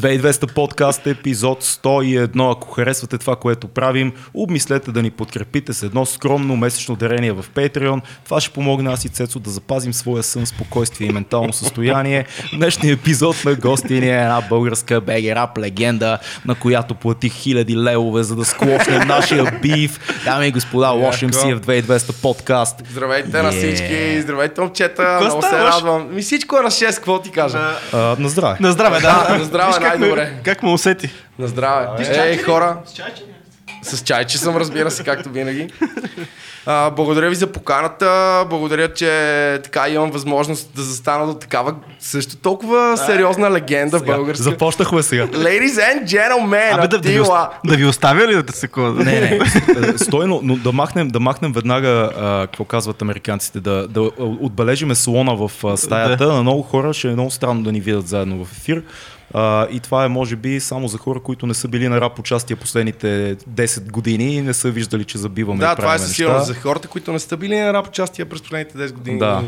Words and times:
2200 0.00 0.54
подкаст, 0.54 1.06
епизод 1.06 1.64
101. 1.64 2.52
Ако 2.52 2.70
харесвате 2.70 3.18
това, 3.18 3.36
което 3.36 3.68
правим, 3.68 4.12
обмислете 4.34 4.92
да 4.92 5.02
ни 5.02 5.10
подкрепите 5.10 5.72
с 5.72 5.82
едно 5.82 6.06
скромно 6.06 6.56
месечно 6.56 6.96
дарение 6.96 7.32
в 7.32 7.44
Patreon. 7.54 8.00
Това 8.24 8.40
ще 8.40 8.50
помогне 8.50 8.92
аз 8.92 9.04
и 9.04 9.08
Цецо 9.08 9.38
да 9.38 9.50
запазим 9.50 9.92
своя 9.92 10.22
сън, 10.22 10.46
спокойствие 10.46 11.08
и 11.08 11.12
ментално 11.12 11.52
състояние. 11.52 12.26
Днешният 12.54 13.00
епизод 13.00 13.44
на 13.44 13.54
гости 13.54 14.00
ни 14.00 14.08
е 14.08 14.20
една 14.20 14.40
българска 14.48 15.00
БГ 15.00 15.24
рап 15.24 15.58
легенда, 15.58 16.18
на 16.46 16.54
която 16.54 16.94
платих 16.94 17.32
хиляди 17.32 17.76
левове, 17.76 18.22
за 18.22 18.36
да 18.36 18.44
склошнем 18.44 19.08
нашия 19.08 19.58
биф. 19.62 20.00
Дами 20.24 20.46
и 20.46 20.52
господа, 20.52 20.88
лошим 20.88 21.32
си 21.32 21.54
в 21.54 21.60
2200 21.60 22.22
подкаст. 22.22 22.82
Здравейте 22.90 23.42
на 23.42 23.50
всички, 23.50 24.22
здравейте 24.22 24.60
момчета, 24.60 25.18
много 25.20 25.42
се 25.42 25.58
радвам. 25.58 26.14
Ми 26.14 26.22
всичко 26.22 26.58
е 26.58 26.60
на 26.60 26.70
6, 26.70 26.96
какво 26.96 27.20
ти 27.22 27.30
кажа? 27.30 27.58
А, 27.92 28.16
на 28.18 28.28
здраве. 28.28 28.56
На 28.60 28.72
здраве, 28.72 29.00
да. 29.00 29.26
На 29.38 29.44
здраве, 29.44 29.89
как 29.90 30.00
ме-. 30.00 30.42
Как 30.44 30.62
ме 30.62 30.70
усети? 30.70 31.10
На 31.38 31.48
здраве. 31.48 32.04
Ей, 32.08 32.38
хора. 32.38 32.78
С 33.82 34.02
чайче 34.02 34.38
съм, 34.38 34.56
разбира 34.56 34.90
се, 34.90 35.04
както 35.04 35.30
винаги. 35.30 35.68
А, 36.66 36.90
благодаря 36.90 37.28
ви 37.28 37.34
за 37.34 37.46
поканата, 37.46 38.44
благодаря, 38.50 38.92
че 38.92 39.60
така 39.64 39.88
имам 39.88 40.10
възможност 40.10 40.74
да 40.74 40.82
застана 40.82 41.26
до 41.26 41.34
такава 41.34 41.74
също 42.00 42.36
толкова 42.36 42.96
сериозна 42.96 43.50
легенда 43.50 43.98
Сега, 43.98 44.16
българска. 44.16 44.42
Започнахме 44.42 45.02
сега. 45.02 45.26
Ladies 45.26 45.68
and 45.68 46.04
gentlemen, 46.04 46.74
Абе, 46.74 46.88
да, 46.88 46.98
да, 46.98 47.08
ви, 47.08 47.20
да 47.64 47.76
ви 47.76 47.84
оставя 47.84 48.26
ли 48.26 48.42
да 48.42 48.52
секунда? 48.52 49.04
Не, 49.04 49.20
не. 49.20 49.40
Е, 49.94 49.98
Стой, 49.98 50.26
но, 50.26 50.40
но 50.42 50.56
да, 50.56 50.72
махнем, 50.72 51.08
да 51.08 51.20
махнем 51.20 51.52
веднага, 51.52 51.88
а, 51.88 52.46
какво 52.46 52.64
казват 52.64 53.02
американците, 53.02 53.60
да, 53.60 53.88
да 53.88 54.00
отбележиме 54.18 54.94
слона 54.94 55.34
в 55.34 55.76
стаята. 55.76 56.26
На 56.26 56.42
много 56.42 56.62
хора 56.62 56.92
ще 56.92 57.08
е 57.08 57.12
много 57.12 57.30
странно 57.30 57.62
да 57.62 57.72
ни 57.72 57.80
видят 57.80 58.08
заедно 58.08 58.44
в 58.44 58.52
ефир. 58.52 58.82
А, 59.34 59.66
и 59.70 59.80
това 59.80 60.04
е, 60.04 60.08
може 60.08 60.36
би, 60.36 60.60
само 60.60 60.88
за 60.88 60.98
хора, 60.98 61.20
които 61.20 61.46
не 61.46 61.54
са 61.54 61.68
били 61.68 61.88
на 61.88 62.00
рап 62.00 62.18
участие 62.18 62.56
последните 62.56 63.36
10 63.36 63.90
години 63.90 64.34
и 64.34 64.42
не 64.42 64.54
са 64.54 64.70
виждали, 64.70 65.04
че 65.04 65.18
забиваме 65.18 65.60
Да, 65.60 65.76
това 65.76 65.94
е 65.94 65.98
със 65.98 66.12
сигурност 66.12 66.46
за 66.46 66.54
хората, 66.54 66.88
които 66.88 67.12
не 67.12 67.18
сте 67.18 67.36
били 67.36 67.58
на 67.58 67.72
рап 67.72 67.88
участие 67.88 68.24
през 68.24 68.42
последните 68.42 68.78
10 68.78 68.92
години. 68.92 69.18
Да. 69.18 69.42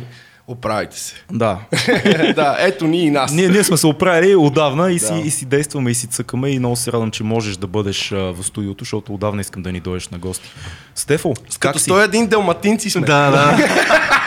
Оправите 0.47 0.99
се. 0.99 1.15
Да. 1.33 1.59
да, 2.35 2.57
ето 2.61 2.87
ние 2.87 3.03
и 3.03 3.11
нас. 3.11 3.33
Ние, 3.33 3.49
ние 3.49 3.65
сме 3.65 3.77
се 3.77 3.87
оправили 3.87 4.37
отдавна 4.37 4.93
и, 4.93 4.99
си, 4.99 5.13
Да. 5.13 5.21
и 5.21 5.31
си 5.31 5.45
действаме 5.45 5.91
и 5.91 5.95
си 5.95 6.07
цъкаме 6.07 6.51
и 6.51 6.59
много 6.59 6.77
се 6.77 6.93
радвам, 6.93 7.11
че 7.11 7.25
можеш 7.25 7.57
да 7.57 7.67
бъдеш 7.67 8.13
а, 8.13 8.17
в 8.17 8.43
студиото, 8.43 8.85
защото 8.85 9.15
отдавна 9.15 9.41
искам 9.41 9.63
да 9.63 9.73
ни 9.73 9.81
дойдеш 9.81 10.09
на 10.09 10.19
гости. 10.19 10.49
Стефо, 10.95 11.35
как 11.59 11.73
Като 11.73 11.79
си? 11.79 11.91
101 11.91 12.29
далматинци 12.29 12.91
сме. 12.91 13.01
Да, 13.01 13.31
да. 13.31 13.59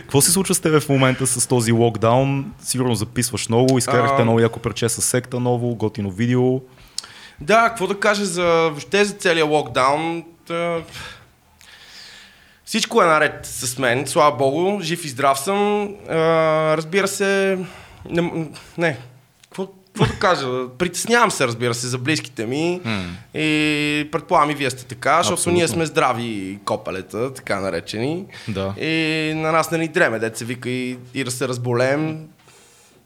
Какво 0.00 0.20
се 0.20 0.32
случва 0.32 0.54
с 0.54 0.60
тебе 0.60 0.80
в 0.80 0.88
момента 0.88 1.26
с 1.26 1.46
този 1.46 1.72
локдаун? 1.72 2.52
Сигурно 2.62 2.94
записваш 2.94 3.48
много, 3.48 3.78
изкарахте 3.78 4.22
А. 4.22 4.24
много 4.24 4.40
яко 4.40 4.58
парче 4.58 4.88
с 4.88 5.02
секта 5.02 5.40
ново, 5.40 5.74
готино 5.74 6.10
видео. 6.10 6.60
Да, 7.40 7.68
какво 7.68 7.86
да 7.86 8.00
кажа 8.00 8.24
за 8.24 8.44
въобще 8.44 9.04
за 9.04 9.12
целият 9.14 9.48
локдаун. 9.48 10.24
Та... 10.46 10.78
Всичко 12.64 13.02
е 13.02 13.06
наред 13.06 13.40
с 13.42 13.78
мен, 13.78 14.06
слава 14.06 14.36
богу, 14.36 14.80
жив 14.80 15.04
и 15.04 15.08
здрав 15.08 15.38
съм. 15.38 15.88
А, 16.08 16.16
разбира 16.76 17.08
се, 17.08 17.58
не, 18.10 18.48
не. 18.78 18.98
Какво, 19.94 20.06
да 20.06 20.18
кажа? 20.18 20.46
Притеснявам 20.78 21.30
се, 21.30 21.46
разбира 21.46 21.74
се, 21.74 21.86
за 21.86 21.98
близките 21.98 22.46
ми. 22.46 22.80
И 23.34 24.08
предполагам 24.12 24.50
и 24.50 24.54
вие 24.54 24.70
сте 24.70 24.84
така, 24.84 25.16
защото 25.16 25.32
Абсолютно. 25.32 25.58
ние 25.58 25.68
сме 25.68 25.86
здрави 25.86 26.58
копелета, 26.64 27.34
така 27.34 27.60
наречени. 27.60 28.24
Да. 28.48 28.74
И 28.78 28.92
на 29.36 29.52
нас 29.52 29.70
не 29.70 29.78
ни 29.78 29.88
дреме, 29.88 30.18
деца 30.18 30.44
вика 30.44 30.70
и, 30.70 30.96
и 31.14 31.24
да 31.24 31.30
се 31.30 31.48
разболеем. 31.48 32.18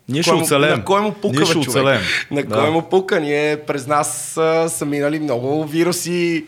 Ние 0.08 0.22
ще 0.22 0.32
оцелем. 0.32 0.70
На 0.70 0.84
кой 0.84 1.00
му 1.00 1.12
пука, 1.12 1.36
Ние 1.36 1.44
ще 1.44 1.52
човек? 1.54 1.68
оцелем. 1.68 2.00
На 2.30 2.42
Да. 2.42 2.54
кой 2.54 2.70
му 2.70 2.82
пука? 2.82 3.20
Ние 3.20 3.56
през 3.58 3.86
нас 3.86 4.36
а, 4.36 4.68
са 4.68 4.84
минали 4.84 5.18
много 5.18 5.64
вируси, 5.64 6.44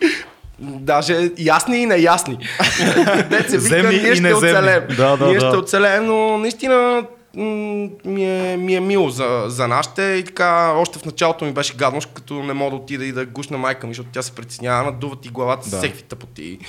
даже 0.59 1.31
ясни 1.37 1.77
и 1.77 1.85
неясни. 1.85 2.37
Деца 3.29 3.47
вика, 3.49 3.59
Земни 3.59 3.97
ние 3.97 4.15
ще 4.15 4.33
оцелем. 4.33 4.83
Да, 4.89 5.17
да, 5.17 5.25
ние 5.25 5.39
да. 5.39 5.47
ще 5.47 5.57
оцелем, 5.57 6.05
но 6.05 6.37
наистина 6.37 7.03
ми 7.35 8.25
е, 8.25 8.57
ми 8.57 8.75
е 8.75 8.79
мило 8.79 9.09
за, 9.09 9.43
за 9.47 9.67
нашите 9.67 10.01
и 10.03 10.25
така 10.25 10.73
още 10.77 10.99
в 10.99 11.05
началото 11.05 11.45
ми 11.45 11.51
беше 11.51 11.75
гадно, 11.75 12.01
като 12.13 12.43
не 12.43 12.53
мога 12.53 12.71
да 12.71 12.75
отида 12.75 13.05
и 13.05 13.11
да 13.11 13.25
гушна 13.25 13.57
майка 13.57 13.87
ми, 13.87 13.93
защото 13.93 14.09
тя 14.13 14.21
се 14.21 14.31
притеснява, 14.31 14.83
надуват 14.83 15.25
и 15.25 15.29
главата 15.29 15.69
Да. 15.69 15.77
всеки 15.77 16.03
тъпоти. 16.03 16.59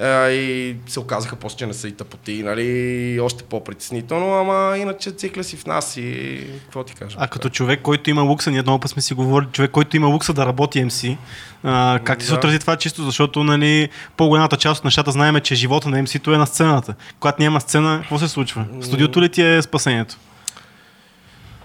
А, 0.00 0.28
и 0.28 0.76
се 0.86 1.00
оказаха 1.00 1.36
после, 1.36 1.56
че 1.56 1.66
не 1.66 1.74
са 1.74 1.88
и 1.88 1.92
тъпоти, 1.92 2.42
нали, 2.42 3.20
още 3.20 3.44
по-притеснително, 3.44 4.34
ама 4.34 4.78
иначе 4.78 5.10
цикля 5.10 5.44
си 5.44 5.56
в 5.56 5.66
нас 5.66 5.96
и 5.96 6.40
какво 6.62 6.84
ти 6.84 6.94
кажа? 6.94 7.16
А 7.20 7.28
като 7.28 7.48
човек, 7.48 7.80
който 7.82 8.10
има 8.10 8.22
лукса, 8.22 8.50
ние 8.50 8.62
много 8.62 8.80
път 8.80 8.90
сме 8.90 9.02
си 9.02 9.14
говорили, 9.14 9.48
човек, 9.52 9.70
който 9.70 9.96
има 9.96 10.06
лукса 10.06 10.32
да 10.32 10.46
работи 10.46 10.84
MC, 10.84 11.16
а, 11.64 12.00
как 12.04 12.18
ти 12.18 12.24
се 12.24 12.32
Да. 12.32 12.38
отрази 12.38 12.58
това 12.58 12.76
чисто, 12.76 13.02
защото 13.02 13.44
нали, 13.44 13.88
по-голямата 14.16 14.56
част 14.56 14.78
от 14.78 14.84
нещата 14.84 15.10
знаем, 15.12 15.40
че 15.40 15.54
живота 15.54 15.88
на 15.88 16.02
MC-то 16.02 16.34
е 16.34 16.38
на 16.38 16.46
сцената. 16.46 16.94
Когато 17.20 17.42
няма 17.42 17.60
сцена, 17.60 17.98
какво 18.00 18.18
се 18.18 18.28
случва? 18.28 18.64
Студиото 18.82 19.22
ли 19.22 19.28
ти 19.28 19.42
е 19.42 19.62
спасението? 19.62 20.16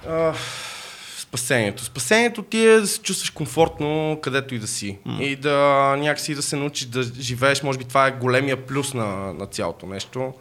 А, 0.09 0.33
спасението. 1.31 1.85
Спасението 1.85 2.43
ти 2.43 2.65
е 2.65 2.79
да 2.79 2.87
се 2.87 3.01
чувстваш 3.01 3.29
комфортно 3.29 4.19
където 4.21 4.55
и 4.55 4.59
да 4.59 4.67
си. 4.67 4.97
И 5.19 5.35
да 5.35 5.57
някакси 5.99 6.35
да 6.35 6.41
се 6.41 6.55
научиш 6.55 6.85
да 6.85 7.03
живееш. 7.03 7.63
Може 7.63 7.77
би 7.77 7.85
това 7.85 8.07
е 8.07 8.11
големия 8.11 8.65
плюс 8.65 8.93
на, 8.93 9.33
на 9.33 9.45
цялото 9.45 9.85
нещо. 9.85 10.33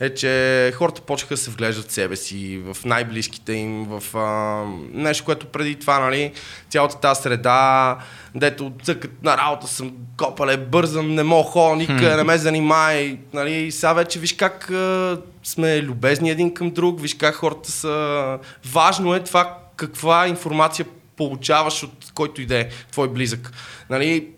Е, 0.00 0.14
че 0.14 0.72
хората 0.76 1.00
почнаха 1.00 1.34
да 1.34 1.40
се 1.40 1.50
вглеждат 1.50 1.88
в 1.88 1.92
себе 1.92 2.16
си, 2.16 2.58
в 2.58 2.76
най-близките 2.84 3.52
им, 3.52 3.84
в 3.84 4.16
а, 4.16 4.64
нещо, 4.92 5.24
което 5.24 5.46
преди 5.46 5.74
това, 5.74 5.98
нали, 5.98 6.32
цялата 6.70 7.00
тази 7.00 7.22
среда, 7.22 7.98
дето 8.34 8.72
цъкат 8.82 9.22
на 9.22 9.36
работа 9.36 9.66
съм 9.66 9.92
копале, 10.16 10.56
бързам, 10.56 11.14
не 11.14 11.22
мога 11.22 11.50
ходя 11.50 11.76
никъде, 11.76 12.16
не 12.16 12.24
ме 12.24 12.38
занимай, 12.38 13.18
нали, 13.32 13.52
и 13.52 13.72
сега 13.72 13.92
вече 13.92 14.18
виж 14.18 14.32
как 14.32 14.70
а, 14.70 15.18
сме 15.42 15.82
любезни 15.82 16.30
един 16.30 16.54
към 16.54 16.70
друг, 16.70 17.00
виж 17.00 17.14
как 17.14 17.34
хората 17.34 17.70
са... 17.70 18.38
Важно 18.64 19.14
е 19.14 19.24
това 19.24 19.58
каква 19.80 20.28
информация 20.28 20.86
получаваш 21.16 21.82
от 21.82 22.12
който 22.14 22.42
и 22.42 22.46
да 22.46 22.58
е 22.58 22.68
твой 22.92 23.08
близък. 23.08 23.52
Нали, 23.90 24.28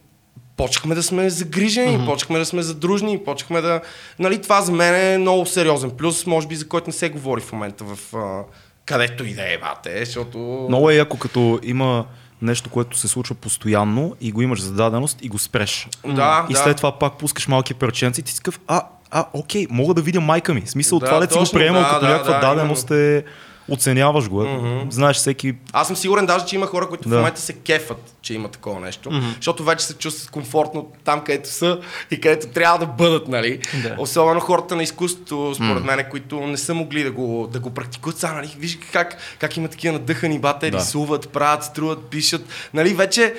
почнахме 0.57 0.95
да 0.95 1.03
сме 1.03 1.31
загрижени, 1.31 1.99
mm-hmm. 1.99 2.07
почнахме 2.07 2.39
да 2.39 2.47
сме 2.47 2.63
задружни, 2.63 3.25
почнахме 3.25 3.61
да... 3.61 3.81
Нали, 4.19 4.43
това 4.43 4.61
за 4.61 4.73
мен 4.73 4.95
е 4.95 5.19
много 5.19 5.47
сериозен 5.47 5.91
плюс, 5.91 6.27
може 6.27 6.47
би 6.47 6.57
за 6.57 6.69
който 6.69 6.89
не 6.89 6.93
се 6.93 7.11
говори 7.11 7.41
в 7.41 7.53
момента 7.53 7.85
в... 7.85 8.17
А, 8.17 8.43
където 8.87 9.25
и 9.25 9.35
да 9.35 9.55
е, 9.55 9.59
бате, 9.59 10.05
защото... 10.05 10.39
Много 10.69 10.91
е 10.91 10.95
яко, 10.95 11.19
като 11.19 11.61
има 11.63 12.05
нещо, 12.43 12.71
което 12.71 12.99
се 12.99 13.09
случва 13.09 13.35
постоянно 13.35 14.17
и 14.21 14.33
го 14.33 14.43
имаш 14.43 14.61
за 14.61 14.73
даденост 14.73 15.19
и 15.23 15.29
го 15.29 15.39
спреш. 15.39 15.89
Да, 16.07 16.47
и 16.51 16.53
да. 16.53 16.59
след 16.59 16.77
това 16.77 16.99
пак 16.99 17.19
пускаш 17.19 17.49
малки 17.49 17.75
парченци 17.75 18.21
и 18.21 18.25
ти 18.25 18.33
си 18.33 18.37
такъв, 18.37 18.61
а, 18.67 18.83
а, 19.11 19.27
окей, 19.33 19.67
мога 19.71 19.95
да 19.95 20.03
видя 20.03 20.21
майка 20.21 20.55
ми. 20.55 20.61
В 20.61 20.71
смисъл, 20.71 20.99
Да, 20.99 21.07
това 21.07 21.27
да 21.27 21.33
си 21.33 21.39
го 21.39 21.59
приемал 21.59 21.83
да, 21.83 21.89
като 21.89 22.07
да, 22.07 22.13
някаква 22.13 22.35
да, 22.35 22.41
даденост 22.41 22.91
е, 22.91 23.25
оценяваш 23.71 24.29
го. 24.29 24.47
Знаеш, 24.91 25.17
всеки 25.17 25.55
Аз 25.73 25.87
съм 25.87 25.97
сигурен 25.97 26.27
даже, 26.27 26.47
че 26.47 26.57
има 26.57 26.67
хора, 26.67 26.89
които 26.89 27.09
Да. 27.09 27.15
в 27.15 27.19
момента 27.19 27.41
се 27.41 27.53
кефат, 27.53 28.15
че 28.23 28.35
има 28.35 28.49
такова 28.49 28.81
нещо, 28.81 29.11
mm-hmm. 29.11 29.35
защото 29.37 29.65
вече 29.65 29.85
се 29.85 29.95
чувстват 29.95 30.31
комфортно 30.31 30.93
там, 31.05 31.21
където 31.21 31.49
са 31.49 31.81
и 32.11 32.21
където 32.21 32.47
трябва 32.47 32.79
да 32.79 32.87
бъдат, 32.87 33.29
нали? 33.29 33.61
Да. 33.83 33.97
Особено 33.99 34.41
хората 34.41 34.77
на 34.77 34.83
изкуството, 34.83 35.53
според 35.55 35.85
мен, 35.85 36.05
които 36.11 36.41
не 36.41 36.57
са 36.57 36.75
могли 36.75 37.03
да 37.03 37.11
го, 37.11 37.49
да 37.53 37.61
го 37.61 37.71
практикуват. 37.71 38.19
Сега, 38.19 38.33
нали? 38.33 38.57
Виж 38.59 38.79
как, 38.93 39.17
как 39.39 39.57
има 39.57 39.69
такива 39.69 39.93
надъхани 39.93 40.39
бата, 40.39 40.71
Да. 40.71 40.79
рисуват, 40.79 41.29
правят, 41.29 41.65
струват, 41.65 42.05
пишат. 42.05 42.45
Нали, 42.75 42.95
вече 42.95 43.35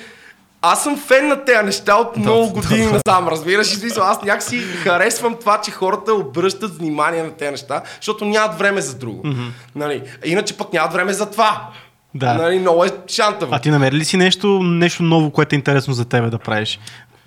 аз 0.66 0.84
съм 0.84 0.98
фен 0.98 1.28
на 1.28 1.46
тези 1.46 1.66
неща 1.66 1.96
от 1.96 2.18
много 2.18 2.50
години 2.50 2.86
насам, 2.86 3.28
разбираш 3.28 3.72
ли? 3.72 3.76
Смисъл, 3.76 4.04
Аз 4.04 4.22
някакси 4.22 4.60
харесвам 4.60 5.36
това, 5.40 5.62
че 5.62 5.72
хората 5.72 6.14
обръщат 6.14 6.78
внимание 6.78 7.24
на 7.24 7.32
тези 7.32 7.52
неща, 7.52 7.82
защото 7.96 8.26
нямат 8.26 8.58
време 8.58 8.82
за 8.82 8.96
друго. 8.96 9.24
Mm-hmm. 9.24 9.50
Нали? 9.76 10.04
Иначе 10.26 10.58
пък 10.58 10.74
нямат 10.74 10.94
време 10.94 11.14
за 11.14 11.32
това. 11.32 11.70
Да. 12.16 12.34
Нали, 12.34 12.60
много 12.60 12.86
е 12.86 12.90
шантаво. 13.08 13.56
А 13.56 13.60
ти 13.60 13.70
намери 13.70 13.96
ли 13.96 14.06
си 14.06 14.18
нещо, 14.18 14.48
нещо 14.64 15.04
ново, 15.04 15.32
което 15.32 15.56
е 15.56 15.58
интересно 15.58 15.94
за 15.94 16.06
тебе 16.06 16.30
да 16.30 16.38
правиш? 16.38 16.80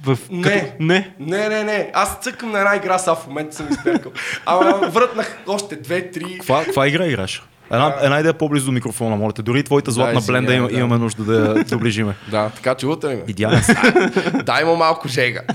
В, 0.03 0.19
Не. 0.31 0.77
не? 0.81 1.15
Не, 1.21 1.49
не, 1.49 1.65
не. 1.65 1.91
Аз 1.95 2.19
цъкам 2.21 2.51
на 2.51 2.59
една 2.59 2.77
игра, 2.77 2.99
сега 2.99 3.15
в 3.15 3.27
момента 3.27 3.57
съм 3.57 3.69
изперкал. 3.71 4.13
Ама 4.47 4.89
врътнах 4.89 5.39
още 5.47 5.77
две, 5.77 6.11
три. 6.11 6.39
Каква, 6.39 6.65
каква 6.65 6.87
игра 6.87 7.07
играш? 7.07 7.43
Една, 7.73 7.95
една 8.03 8.21
идея 8.21 8.35
по-близо 8.35 8.67
до 8.67 8.73
микрофона, 8.73 9.17
моля 9.17 9.33
те. 9.33 9.43
Дори 9.43 9.63
твоята 9.63 9.91
златна 9.91 10.21
си, 10.21 10.27
бленда 10.27 10.53
няма, 10.53 10.59
има, 10.59 10.69
да. 10.69 10.79
имаме 10.79 10.99
нужда 10.99 11.25
да 11.25 11.59
я 11.59 11.65
доближиме. 11.65 12.15
Да, 12.31 12.51
така 12.51 12.75
чувате 12.75 13.07
ли 13.07 13.15
ме? 13.15 13.23
Идеален 13.29 13.63
си. 13.63 13.73
Дай 14.45 14.65
му 14.65 14.77
малко 14.77 15.09
жега. 15.09 15.41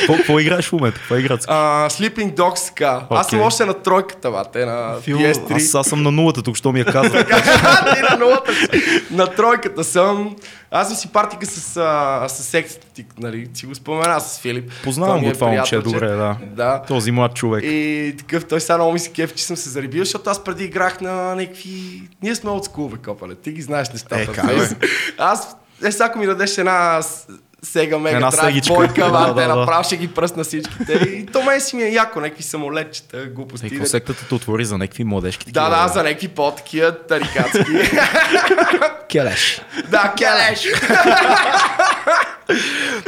Какво- 0.00 0.16
Какво 0.16 0.38
играеш 0.38 0.68
в 0.68 0.72
момента? 0.72 0.98
Каква 0.98 1.18
игра? 1.18 1.38
А, 1.46 1.88
Sleeping 1.90 2.34
Dogs, 2.34 2.68
така. 2.68 3.02
Аз 3.10 3.26
съм 3.26 3.40
още 3.40 3.64
на 3.64 3.74
тройката, 3.74 4.30
бате, 4.30 4.64
на 4.66 4.94
Фил, 5.02 5.18
PS3. 5.18 5.56
Аз, 5.56 5.74
аз 5.74 5.86
съм 5.86 6.02
на 6.02 6.10
нулата, 6.10 6.42
тук 6.42 6.56
що 6.56 6.72
ми 6.72 6.78
я 6.78 6.84
каза. 6.84 7.24
Ти 7.24 8.02
на 8.10 8.16
нулата 8.20 8.54
си. 8.54 8.68
На 9.10 9.26
тройката 9.26 9.84
съм. 9.84 10.36
Аз 10.70 10.88
съм 10.88 10.96
си 10.96 11.08
партика 11.08 11.46
с, 11.46 11.76
а, 11.76 12.28
с 12.28 12.64
ти, 12.94 13.04
нали, 13.18 13.48
си 13.54 13.66
го 13.66 13.74
спомена 13.74 14.20
с 14.20 14.38
Филип. 14.38 14.70
Познавам 14.84 15.22
го 15.22 15.32
това 15.32 15.46
момче, 15.46 15.78
добре, 15.78 16.08
да. 16.08 16.36
Да. 16.42 16.82
Този 16.88 17.10
млад 17.10 17.34
човек. 17.34 17.64
И 17.64 18.14
такъв, 18.18 18.44
той 18.44 18.60
сега 18.60 18.76
много 18.76 18.92
ми 18.92 18.98
се 18.98 19.10
кеф, 19.10 19.34
че 19.34 19.44
съм 19.44 19.56
се 19.56 19.68
заребил, 19.68 20.04
защото 20.04 20.19
защото 20.20 20.30
аз 20.30 20.44
преди 20.44 20.64
играх 20.64 21.00
на 21.00 21.34
някакви... 21.34 22.02
Ние 22.22 22.34
сме 22.34 22.50
от 22.50 22.64
скул, 22.64 22.88
бе, 22.88 22.96
копале. 22.96 23.34
Ти 23.34 23.52
ги 23.52 23.62
знаеш 23.62 23.90
нещата. 23.90 24.20
Е, 24.20 24.26
как, 24.26 24.46
бе? 24.46 24.86
аз, 25.18 25.56
е, 25.84 25.92
сега 25.92 26.04
ако 26.04 26.18
ми 26.18 26.26
дадеш 26.26 26.58
една 26.58 27.00
сега 27.62 27.98
мега 27.98 28.16
Една 28.16 28.30
драйв, 28.30 28.66
бойка, 28.68 29.10
Да, 29.10 29.10
да, 29.10 29.34
да, 29.34 29.56
да, 29.56 29.66
да. 29.66 29.84
ще 29.84 29.96
ги 29.96 30.08
пръсна 30.08 30.44
всичките. 30.44 30.92
И 30.92 31.26
то 31.26 31.42
мен 31.42 31.60
си 31.60 31.76
ми 31.76 31.82
е 31.82 31.88
яко, 31.88 32.20
някакви 32.20 32.42
самолетчета, 32.42 33.18
Е, 33.18 33.26
глупости. 33.26 33.70
какво 33.70 33.86
сектата 33.86 34.28
те 34.28 34.34
отвори 34.34 34.64
за 34.64 34.78
някакви 34.78 35.04
младежки 35.04 35.52
да, 35.52 35.64
такива, 35.64 35.82
да, 35.82 35.88
за 35.88 36.02
някакви 36.02 36.28
по-такива 36.28 36.98
тарикатски. 36.98 37.64
Келеш. 39.10 39.62
да, 39.90 40.14
келеш. 40.16 40.66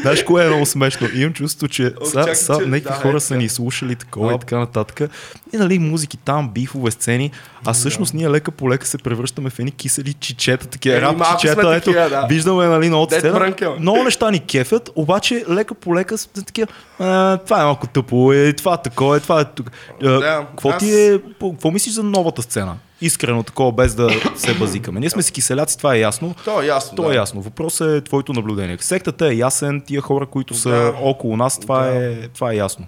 Знаеш 0.00 0.22
кое 0.22 0.44
е 0.44 0.48
много 0.48 0.66
смешно? 0.66 1.08
Имам 1.14 1.32
чувство, 1.32 1.68
че 1.68 1.92
Ох, 2.00 2.08
са, 2.08 2.12
чакай, 2.14 2.34
са, 2.34 2.58
че- 2.60 2.66
някакви 2.66 2.88
да, 2.88 2.94
хора 2.94 3.16
е, 3.16 3.20
са 3.20 3.34
да. 3.34 3.40
ни 3.40 3.48
слушали 3.48 3.96
такова 3.96 4.32
и 4.32 4.34
Оп. 4.34 4.40
така 4.40 4.58
нататък. 4.58 5.10
И 5.52 5.56
нали 5.56 5.78
музики 5.78 6.16
там, 6.16 6.50
бифове 6.50 6.90
сцени, 6.90 7.30
а 7.64 7.72
всъщност 7.72 8.14
ние 8.14 8.30
лека 8.30 8.50
по 8.50 8.70
лека 8.70 8.86
се 8.86 8.98
превръщаме 8.98 9.50
в 9.50 9.58
едни 9.58 9.70
кисели 9.70 10.12
чичета, 10.12 10.66
такива 10.66 11.00
рап 11.00 11.16
чичета, 11.30 11.74
ето, 11.74 11.90
такива, 11.90 12.08
да. 12.10 12.26
виждаме 12.28 12.66
нали 12.66 12.88
на 12.88 13.04
сцена. 13.06 13.54
Много 13.80 14.04
неща 14.04 14.30
ни 14.30 14.40
кефят, 14.40 14.90
обаче 14.94 15.44
лека 15.50 15.74
по 15.74 15.94
лека 15.94 16.18
са 16.18 16.28
такива, 16.28 16.66
а, 16.98 17.36
това 17.36 17.60
е 17.60 17.64
малко 17.64 17.86
тъпо, 17.86 18.32
е, 18.32 18.52
това 18.52 18.76
такова, 18.76 19.16
е, 19.16 19.20
това 19.20 19.40
е 19.40 19.44
тук. 19.44 19.70
А, 20.02 20.08
Да, 20.08 20.46
какво 20.50 20.78
ти 20.78 20.94
е, 20.94 21.18
какво 21.50 21.70
мислиш 21.70 21.94
за 21.94 22.02
новата 22.02 22.42
сцена? 22.42 22.76
Искрено 23.02 23.42
такова, 23.42 23.72
без 23.72 23.94
да 23.94 24.10
се 24.36 24.54
базикаме. 24.54 25.00
Ние 25.00 25.10
сме 25.10 25.22
си 25.22 25.32
киселяци, 25.32 25.78
това 25.78 25.94
е 25.94 25.98
ясно. 25.98 26.34
То 26.44 26.62
е 26.62 26.66
ясно. 26.66 26.96
То 26.96 27.02
да. 27.02 27.12
е 27.12 27.16
ясно. 27.16 27.42
Въпросът 27.42 27.88
е 27.90 28.04
твоето 28.04 28.32
наблюдение. 28.32 28.76
Сектата 28.80 29.28
е 29.28 29.34
ясен, 29.34 29.82
тия 29.86 30.00
хора, 30.00 30.26
които 30.26 30.54
са 30.54 30.70
Да. 30.70 30.94
около 31.00 31.36
нас, 31.36 31.60
това, 31.60 31.82
Да. 31.82 32.06
е, 32.06 32.28
това 32.28 32.52
е 32.52 32.56
ясно. 32.56 32.86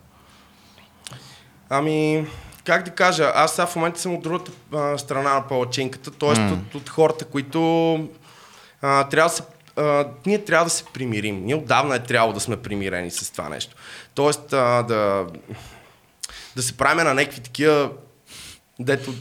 Ами, 1.71 2.27
как 2.65 2.85
да 2.85 2.91
кажа, 2.91 3.33
аз 3.35 3.55
сега 3.55 3.67
в 3.67 3.77
момента 3.77 4.01
съм 4.01 4.15
от 4.15 4.23
другата 4.23 4.53
а, 4.75 4.99
страна 4.99 5.35
на 5.35 5.49
палачинката, 5.49 6.11
т.е. 6.11 6.41
М. 6.41 6.53
от, 6.53 6.75
от 6.75 6.89
хората, 6.89 7.25
които 7.25 7.95
а, 8.83 9.09
трябва 9.09 9.29
да 9.29 9.35
се 9.35 9.43
а, 9.77 10.07
ние 10.27 10.45
трябва 10.45 10.65
да 10.65 10.71
се 10.71 10.85
примирим. 10.93 11.45
Ние 11.45 11.55
отдавна 11.55 11.97
е 11.97 12.03
трябвало 12.03 12.33
да 12.33 12.41
сме 12.41 12.57
примирени 12.57 13.11
с 13.11 13.33
това 13.33 13.49
нещо. 13.49 13.77
Тоест 14.15 14.53
а, 14.53 14.83
да, 14.83 15.27
да 16.57 16.63
се 16.63 16.77
правим 16.77 17.05
на 17.05 17.15
някакви 17.15 17.41
такива, 17.41 17.91
дето 18.81 19.15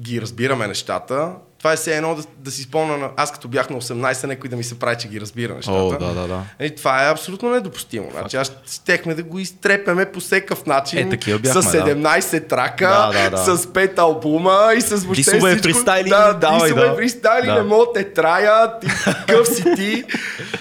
ги 0.00 0.20
разбираме 0.20 0.66
нещата. 0.66 1.32
Това 1.58 1.72
е 1.72 1.76
все 1.76 1.96
едно 1.96 2.14
да, 2.14 2.22
да 2.38 2.50
си 2.50 2.62
спомня, 2.62 2.96
на, 2.96 3.10
аз 3.16 3.32
като 3.32 3.48
бях 3.48 3.70
на 3.70 3.80
18, 3.80 4.24
някой 4.26 4.50
да 4.50 4.56
ми 4.56 4.64
се 4.64 4.78
прави, 4.78 4.96
че 4.98 5.08
ги 5.08 5.20
разбира 5.20 5.54
нещата. 5.54 5.78
О, 5.78 5.90
да, 5.90 6.14
да, 6.14 6.28
да. 6.28 6.42
Е, 6.58 6.70
това 6.70 7.06
е 7.08 7.10
абсолютно 7.10 7.50
недопустимо. 7.50 8.08
Значи, 8.12 8.36
аз 8.36 8.52
щехме 8.72 9.14
да 9.14 9.22
го 9.22 9.38
изтрепеме 9.38 10.12
по 10.12 10.20
всекъв 10.20 10.66
начин. 10.66 10.98
Е, 10.98 11.10
такива 11.10 11.38
бяхме, 11.38 11.62
с 11.62 11.72
да. 11.72 11.78
17 11.84 12.48
трака, 12.48 13.10
Да, 13.12 13.30
да, 13.30 13.30
да. 13.30 13.56
с 13.56 13.66
5 13.66 13.98
албума 13.98 14.72
и 14.76 14.80
с 14.80 14.88
въобще 14.90 15.14
Дисове, 15.14 15.50
всичко. 15.50 15.62
фристайли, 15.62 16.08
да, 16.08 16.32
давай, 16.32 16.72
да. 16.72 16.94
фристайли, 16.96 17.46
Да. 17.46 17.54
не 17.54 17.62
мога 17.62 17.84
да 17.86 17.92
те 17.92 18.12
трая, 18.12 18.78
ти 18.80 18.86
къв 19.28 19.48
си 19.48 19.64
ти. 19.76 20.04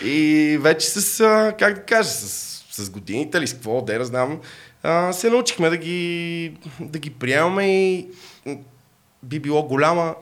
И 0.03 0.57
вече 0.61 0.87
с, 0.87 1.23
как 1.59 1.73
да 1.73 1.81
кажа, 1.81 2.09
с, 2.09 2.63
с 2.71 2.89
годините 2.89 3.37
или 3.37 3.47
с 3.47 3.53
какво, 3.53 3.81
да 3.81 4.05
знам, 4.05 4.39
се 5.11 5.29
научихме 5.29 5.69
да 5.69 5.77
ги, 5.77 6.53
да 6.79 6.99
ги 6.99 7.09
приемаме 7.09 7.91
и 7.93 8.07
би 9.23 9.39
било 9.39 9.63
голяма 9.63 10.15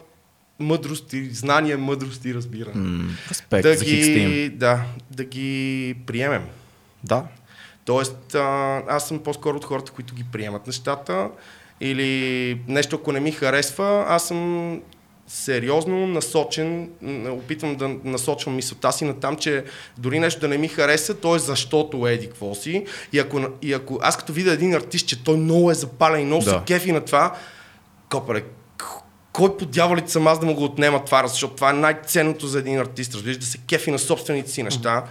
мъдрост 0.60 1.14
и 1.14 1.26
знание, 1.30 1.78
мъдрост 1.78 2.26
и 2.26 2.34
разбиране. 2.34 3.06
Респект 3.30 3.64
да 3.64 3.76
за 3.76 3.86
ги, 3.86 4.50
да, 4.50 4.82
да 5.12 5.24
ги 5.24 5.96
приемем. 6.08 6.44
Да. 7.04 7.24
Тоест, 7.86 8.36
а, 8.36 8.82
аз 8.88 9.08
съм 9.08 9.20
по-скоро 9.20 9.58
от 9.58 9.66
хората, 9.66 9.92
които 9.92 10.16
ги 10.16 10.24
приемат 10.32 10.68
нещата 10.68 11.30
или 11.82 12.62
нещо, 12.68 12.96
ако 12.96 13.12
не 13.12 13.20
ми 13.20 13.32
харесва, 13.32 14.06
аз 14.08 14.28
съм 14.28 14.82
сериозно 15.28 16.08
насочен, 16.08 16.90
опитвам 17.30 17.76
да 17.76 17.90
насочвам 18.04 18.56
мисълта 18.56 18.92
си 18.92 19.06
на 19.06 19.20
там, 19.20 19.36
че 19.36 19.64
дори 19.98 20.20
нещо 20.20 20.42
да 20.42 20.48
не 20.48 20.58
ми 20.58 20.68
хареса, 20.68 21.14
то 21.14 21.36
е 21.36 21.40
защото 21.40 22.08
еди 22.08 22.28
какво 22.28 22.56
си. 22.56 22.86
И 23.14 23.20
ако, 23.20 23.42
и 23.62 23.74
ако 23.74 24.00
аз 24.02 24.18
като 24.18 24.34
видя 24.34 24.52
един 24.52 24.74
артист, 24.74 25.08
че 25.08 25.24
той 25.24 25.38
много 25.38 25.72
е 25.72 25.74
запален 25.74 26.22
и 26.22 26.26
много 26.26 26.44
Да. 26.44 26.50
се 26.50 26.58
кефи 26.68 26.92
на 26.92 27.02
това, 27.02 27.36
копале, 28.10 28.44
кой 29.34 29.58
по 29.58 29.66
дяволите 29.66 30.12
съм 30.12 30.28
аз 30.28 30.40
да 30.40 30.46
му 30.46 30.56
го 30.56 30.64
отнема 30.64 31.06
това, 31.06 31.28
защото 31.28 31.56
това 31.56 31.70
е 31.70 31.74
най-ценното 31.74 32.48
за 32.48 32.60
един 32.60 32.80
артист, 32.80 33.14
разбираш, 33.14 33.38
да 33.38 33.46
се 33.46 33.58
кефи 33.60 33.92
на 33.92 34.00
собствените 34.00 34.52
си 34.52 34.64
неща. 34.64 35.04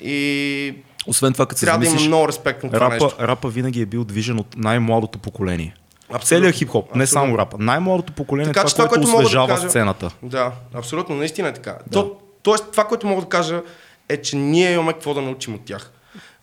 И 0.00 0.74
Освен 1.06 1.32
това, 1.32 1.46
като 1.46 1.58
се 1.58 1.66
трябва 1.66 1.78
да 1.80 1.86
има 1.86 2.00
много 2.00 2.28
респект 2.28 2.62
на 2.62 2.70
това 2.70 2.80
рапа, 2.80 3.04
нещо. 3.04 3.16
рапа 3.20 3.48
винаги 3.48 3.80
е 3.80 3.86
бил 3.86 4.04
движен 4.04 4.38
от 4.38 4.56
най-младото 4.56 5.18
поколение. 5.18 5.74
Абсолютно. 6.04 6.26
Целият 6.26 6.56
хип-хоп, 6.56 6.94
не 6.94 7.02
Абсолютно. 7.02 7.06
само 7.06 7.38
рапа. 7.38 7.56
Най-младото 7.60 8.12
поколение 8.12 8.52
Така 8.52 8.60
е 8.60 8.64
това, 8.64 8.74
това, 8.74 8.88
което 8.88 9.00
което 9.00 9.10
мога 9.10 9.22
да 9.22 9.26
освежава 9.26 9.48
кажа- 9.48 9.68
сцената. 9.68 10.10
Да, 10.22 10.52
абсолютно, 10.74 11.16
наистина 11.16 11.48
е 11.48 11.52
така. 11.52 11.78
Да. 11.86 11.90
То, 11.92 12.16
тоест, 12.42 12.64
това, 12.70 12.84
което 12.84 13.06
мога 13.06 13.22
да 13.22 13.28
кажа 13.28 13.62
е, 14.08 14.16
че 14.16 14.36
ние 14.36 14.72
имаме 14.72 14.92
какво 14.92 15.14
да 15.14 15.22
научим 15.22 15.54
от 15.54 15.64
тях. 15.64 15.90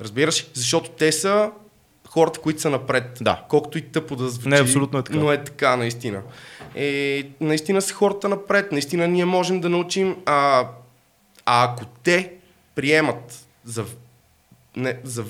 Разбираш? 0.01 0.45
Защото 0.53 0.89
те 0.89 1.11
са 1.11 1.49
хората, 2.15 2.39
които 2.39 2.61
са 2.61 2.69
напред. 2.69 3.17
Да. 3.21 3.41
Колкото 3.49 3.77
и 3.77 3.81
тъпо 3.81 4.15
да 4.15 4.29
звучи. 4.29 4.49
Не, 4.49 4.59
абсолютно 4.59 4.99
е 4.99 5.03
така. 5.03 5.17
Но 5.17 5.31
е 5.31 5.43
така, 5.43 5.75
наистина. 5.75 6.21
И 6.75 7.25
наистина 7.41 7.81
са 7.81 7.93
хората 7.93 8.29
напред. 8.29 8.71
Наистина 8.71 9.07
ние 9.07 9.25
можем 9.25 9.61
да 9.61 9.69
научим. 9.69 10.15
А, 10.25 10.67
а 11.45 11.63
ако 11.63 11.85
те 12.03 12.31
приемат 12.75 13.39
за, 13.65 13.85
не, 14.75 14.97
за 15.03 15.23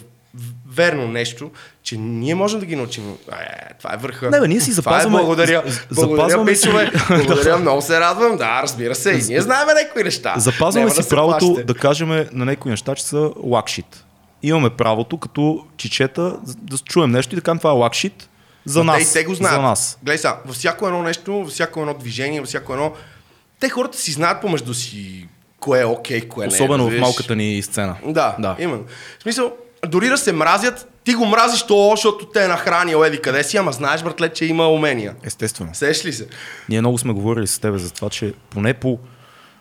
верно 0.69 1.07
нещо, 1.07 1.51
че 1.83 1.97
ние 1.97 2.35
можем 2.35 2.59
да 2.59 2.65
ги 2.65 2.75
научим. 2.75 3.03
Е, 3.31 3.73
това 3.77 3.93
е 3.93 3.97
върха. 3.97 4.29
Не, 4.29 4.39
бе, 4.39 4.47
ние 4.47 4.61
си 4.61 4.71
Това 4.71 4.81
запазваме- 4.81 5.19
Е, 5.19 5.25
благодаря. 5.25 5.63
Благодаря, 5.91 6.45
Пичове. 6.45 6.91
Благодаря, 7.09 7.57
много 7.57 7.81
се 7.81 7.99
радвам. 7.99 8.37
Да, 8.37 8.59
разбира 8.63 8.95
се. 8.95 9.11
И 9.11 9.21
ние 9.23 9.41
знаем 9.41 9.67
някои 9.83 10.03
неща. 10.03 10.33
Запазваме 10.37 10.85
Няма 10.85 10.95
си 10.95 11.01
да 11.01 11.09
правото 11.09 11.37
плашите. 11.39 11.63
да 11.63 11.73
кажем 11.73 12.09
на 12.31 12.45
някои 12.45 12.71
неща, 12.71 12.95
че 12.95 13.03
са 13.03 13.31
лакшит. 13.43 14.04
Имаме 14.47 14.69
правото 14.69 15.17
като 15.17 15.65
чичета 15.77 16.37
да 16.45 16.77
чуем 16.77 17.11
нещо 17.11 17.33
и 17.33 17.35
да 17.35 17.41
кажем 17.41 17.57
това 17.57 17.69
е 17.69 17.73
лакшит 17.73 18.29
за 18.65 18.83
Ма 18.83 18.93
нас. 18.93 19.13
Те, 19.13 19.19
и 19.19 19.21
те 19.21 19.27
го 19.27 19.35
знаят. 19.35 19.55
За 19.55 19.61
нас. 19.61 19.97
Гледай 20.03 20.17
сега, 20.17 20.39
във 20.45 20.55
всяко 20.55 20.87
едно 20.87 21.01
нещо, 21.01 21.33
във 21.33 21.49
всяко 21.49 21.79
едно 21.79 21.93
движение, 21.93 22.39
във 22.39 22.47
всяко 22.47 22.73
едно... 22.73 22.93
Те 23.59 23.69
хората 23.69 23.97
си 23.97 24.11
знаят 24.11 24.41
помежду 24.41 24.73
си 24.73 25.27
кое 25.59 25.81
е 25.81 25.85
окей, 25.85 26.27
кое 26.27 26.47
не 26.47 26.53
е. 26.53 26.55
Особено 26.55 26.89
в 26.89 26.99
малката 26.99 27.35
ни 27.35 27.61
сцена. 27.61 27.95
Да, 28.05 28.11
Да. 28.11 28.35
да, 28.39 28.55
именно. 28.59 28.83
В 29.19 29.23
смисъл, 29.23 29.53
дори 29.87 30.09
да 30.09 30.17
се 30.17 30.31
мразят, 30.31 30.91
ти 31.03 31.13
го 31.13 31.25
мразиш 31.25 31.63
то, 31.63 31.91
защото 31.95 32.25
те 32.25 32.43
е 32.43 32.47
нахранил 32.47 33.03
еди 33.03 33.21
къде 33.21 33.43
си, 33.43 33.57
ама 33.57 33.71
знаеш, 33.71 34.03
братле, 34.03 34.29
че 34.29 34.45
има 34.45 34.67
умения. 34.67 35.15
Естествено. 35.23 35.69
Сеш 35.73 36.05
ли 36.05 36.13
се? 36.13 36.27
Ние 36.69 36.81
много 36.81 36.97
сме 36.97 37.13
говорили 37.13 37.47
с 37.47 37.59
тебе 37.59 37.77
за 37.77 37.91
това, 37.93 38.09
че 38.09 38.33
поне 38.49 38.73
по 38.73 38.99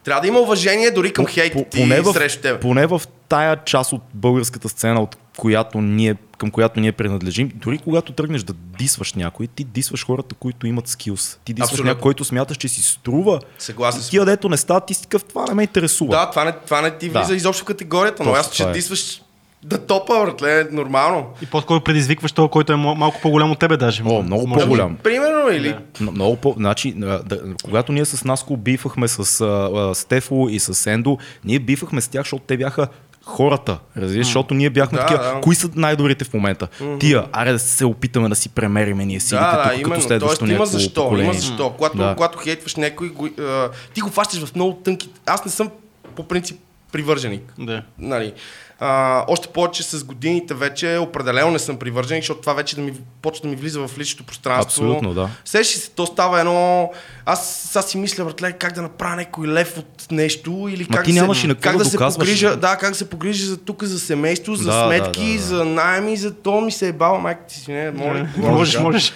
Трябва 0.05 0.21
да 0.21 0.27
има 0.27 0.41
уважение 0.41 0.91
дори 0.91 1.13
към 1.13 1.25
по- 1.25 1.33
хейт 1.33 1.53
по- 1.53 1.65
поне, 1.67 2.01
в, 2.01 2.13
срещу 2.13 2.43
тебе. 2.43 2.61
поне 2.61 2.87
в 2.87 3.03
тая 3.29 3.65
част 3.65 3.93
от 3.93 4.03
българската 4.15 4.69
сцена, 4.69 5.03
от 5.03 5.17
която 5.37 5.81
ние, 5.81 6.15
към 6.39 6.51
която 6.51 6.81
ние 6.81 6.93
принадлежим, 6.93 7.51
дори 7.55 7.79
когато 7.79 8.13
тръгнеш 8.13 8.43
да 8.43 8.53
дисваш 8.79 9.15
някой, 9.15 9.47
ти 9.47 9.65
дисваш 9.65 10.07
хората, 10.07 10.35
които 10.35 10.67
имат 10.67 10.89
скилс. 10.89 11.39
Ти 11.45 11.53
дисваш 11.53 11.71
Абсолютно. 11.71 11.89
някой, 11.89 12.01
който 12.03 12.25
смяташ, 12.25 12.57
че 12.57 12.69
си 12.69 12.83
струва. 12.83 13.41
Съгласен 13.59 14.03
съм. 14.03 14.11
тия, 14.11 14.25
дето 14.25 14.49
не 14.49 14.57
стават, 14.57 14.87
ти 14.87 14.95
си 14.95 15.03
такъв, 15.03 15.25
това 15.25 15.45
не 15.45 15.55
ме 15.55 15.63
интересува. 15.63 16.11
Да, 16.11 16.31
това 16.31 16.45
не, 16.45 16.53
това 16.57 16.81
не 16.81 16.91
ти 16.91 17.09
влиза 17.09 17.29
Да. 17.29 17.35
изобщо 17.35 17.63
в 17.63 17.67
категорията, 17.67 18.23
но 18.23 18.31
Точно 18.31 18.41
аз, 18.41 18.51
че 18.51 18.63
е. 18.63 18.73
дисваш 18.73 19.21
да 19.65 19.79
топа, 19.79 20.15
братле, 20.17 20.69
нормално. 20.73 21.27
И 21.43 21.47
по-скоро 21.47 21.81
предизвикваш 21.81 22.33
този, 22.33 22.49
който 22.49 22.73
е 22.73 22.77
ма- 22.77 22.95
малко 22.95 23.21
по-голям 23.21 23.51
от 23.51 23.59
тебе 23.59 23.77
даже. 23.77 24.03
О, 24.03 24.23
много 24.23 24.47
Може 24.47 24.57
би. 24.57 24.63
по-голям. 24.63 24.97
Примерно, 24.97 25.49
или... 25.51 25.69
Да. 25.69 25.79
М- 26.01 26.11
Много 26.11 26.37
по... 26.37 26.55
Значи, 26.57 26.93
да, 26.93 27.21
когато 27.65 27.93
ние 27.93 28.05
с 28.05 28.25
Наско 28.25 28.57
бифахме 28.57 29.09
с 29.09 29.41
а, 29.41 29.47
а, 29.75 29.95
Стефо 29.95 30.47
и 30.51 30.61
с 30.61 30.87
Ендо, 30.87 31.19
ние 31.45 31.59
бифахме 31.59 32.01
с 32.01 32.09
тях, 32.09 32.21
защото 32.21 32.43
те 32.43 32.57
бяха 32.57 32.89
хората, 33.23 33.79
разбираш, 33.97 34.27
защото 34.27 34.55
ние 34.55 34.71
бяхме 34.71 34.99
Да, 34.99 35.07
такива, 35.07 35.25
да. 35.25 35.41
кои 35.41 35.55
са 35.55 35.71
най-добрите 35.75 36.25
в 36.25 36.35
момента? 36.35 36.69
Тия, 37.01 37.25
аре 37.33 37.53
да 37.53 37.59
се 37.59 37.85
опитаме 37.85 38.29
да 38.29 38.35
си 38.35 38.49
премериме 38.49 39.05
ние 39.05 39.21
силите 39.21 39.45
Да, 39.47 39.57
да, 39.57 39.63
тук, 39.65 39.73
именно. 39.73 39.91
като 39.91 40.03
следващо 40.03 40.39
Тоест, 40.39 40.53
има 40.53 40.67
защо. 40.67 41.03
поколение. 41.03 41.25
Има 41.25 41.35
защо. 41.35 41.71
Когато, 41.71 41.97
Да. 41.97 42.15
когато 42.15 42.39
хейтваш 42.39 42.77
някой, 42.77 43.09
го, 43.09 43.29
а, 43.41 43.69
ти 43.95 44.01
го 44.01 44.09
фащаш 44.09 44.45
в 44.45 44.55
много 44.55 44.73
тънки... 44.75 45.09
Аз 45.27 45.45
не 45.45 45.51
съм 45.51 45.71
по 46.17 46.25
принцип 46.25 46.59
привърженик. 46.93 47.55
Да. 47.59 47.83
Нали. 47.99 48.33
А, 48.81 49.25
още 49.29 49.49
повече 49.49 49.83
с 49.83 50.05
годините 50.05 50.55
вече 50.55 50.99
определено 50.99 51.51
не 51.51 51.59
съм 51.59 51.77
привърженик, 51.77 52.23
защото 52.23 52.41
това 52.41 52.53
вече 52.53 52.77
да 52.77 52.83
ми 52.83 52.93
почва 53.23 53.43
да 53.43 53.49
ми 53.49 53.57
влиза 53.57 53.87
в 53.89 53.99
личното 53.99 54.25
пространство. 54.25 54.85
Абсолютно, 54.85 55.15
да. 55.15 55.29
Сещаш 55.45 55.77
се, 55.77 55.91
то 55.91 56.07
става 56.07 56.41
едно... 56.41 56.91
Аз 57.27 57.69
сега 57.73 57.83
си 57.83 57.99
мисля, 57.99 58.25
братле, 58.25 58.53
как 58.53 58.73
да 58.73 58.83
направя 58.83 59.17
някой 59.17 59.49
лев 59.49 59.79
от 59.79 60.07
нещо 60.11 60.67
или 60.71 60.87
Ма 60.91 60.97
как 60.97 61.05
ти 61.05 61.13
да 61.13 61.21
нямаш 61.21 61.41
се, 61.41 61.47
и 61.47 61.55
как 61.55 61.77
да 61.77 61.85
да 61.85 61.91
се 61.91 61.99
погрижа, 61.99 62.57
да, 62.57 62.77
как 62.77 62.91
да 62.91 62.97
се 62.97 63.11
погрижа 63.11 63.47
за 63.47 63.57
тук, 63.57 63.85
за 63.85 64.01
семейство, 64.01 64.55
за 64.55 64.65
Да, 64.65 64.79
да, 64.79 64.87
сметки, 64.87 65.27
да, 65.27 65.39
да. 65.39 65.43
за 65.43 65.65
найеми, 65.65 66.17
за 66.17 66.35
то 66.35 66.61
ми 66.61 66.73
се 66.73 66.89
е 66.89 66.93
баба 66.93 67.19
майка 67.19 67.47
ти 67.47 67.55
си, 67.55 67.73
не, 67.73 67.91
моля. 67.91 68.29
Да. 68.37 68.49
Можеш, 68.49 68.79
можеш. 68.79 69.13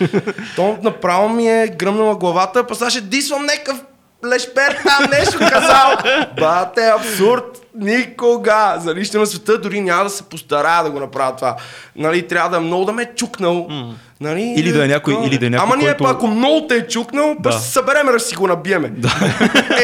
То 0.56 0.78
направо 0.82 1.28
ми 1.28 1.48
е 1.48 1.68
гръмнала 1.78 2.16
главата, 2.16 2.66
па 2.66 2.74
сега 2.74 2.90
ще 2.90 3.00
дисвам 3.00 3.46
някакъв 3.46 3.82
лешпер 4.26 4.78
там 4.86 5.10
нещо 5.10 5.38
казал. 5.38 5.90
Бате, 6.38 6.86
абсурд. 6.86 7.44
Никога 7.74 8.74
за 8.78 8.94
нищо 8.94 9.18
на 9.18 9.26
света 9.26 9.58
дори 9.58 9.80
няма 9.80 10.04
да 10.04 10.10
се 10.10 10.22
постарая 10.22 10.84
да 10.84 10.90
го 10.90 11.00
направя 11.00 11.36
това. 11.36 11.56
Нали, 11.96 12.22
трябва 12.22 12.50
да 12.50 12.56
е 12.56 12.60
много 12.60 12.84
да 12.84 12.92
ме 12.92 13.02
е 13.02 13.14
чукнал. 13.16 13.68
Нали, 14.20 14.54
Или 14.56 14.72
да 14.72 14.84
е 14.84 14.88
някой- 14.88 15.12
такова. 15.12 15.28
или 15.28 15.38
да 15.38 15.46
е 15.46 15.50
някой, 15.50 15.64
Ама 15.64 15.76
ние 15.76 15.86
който- 15.86 16.04
пак, 16.04 16.12
ако 16.12 16.26
много 16.26 16.66
те 16.66 16.74
е 16.74 16.86
чукнал, 16.86 17.36
Да. 17.38 17.52
ще 17.52 17.60
се 17.60 17.70
съберем 17.70 18.06
да 18.06 18.20
си 18.20 18.36
го 18.36 18.46
набиеме. 18.46 18.88
Да. 18.88 19.08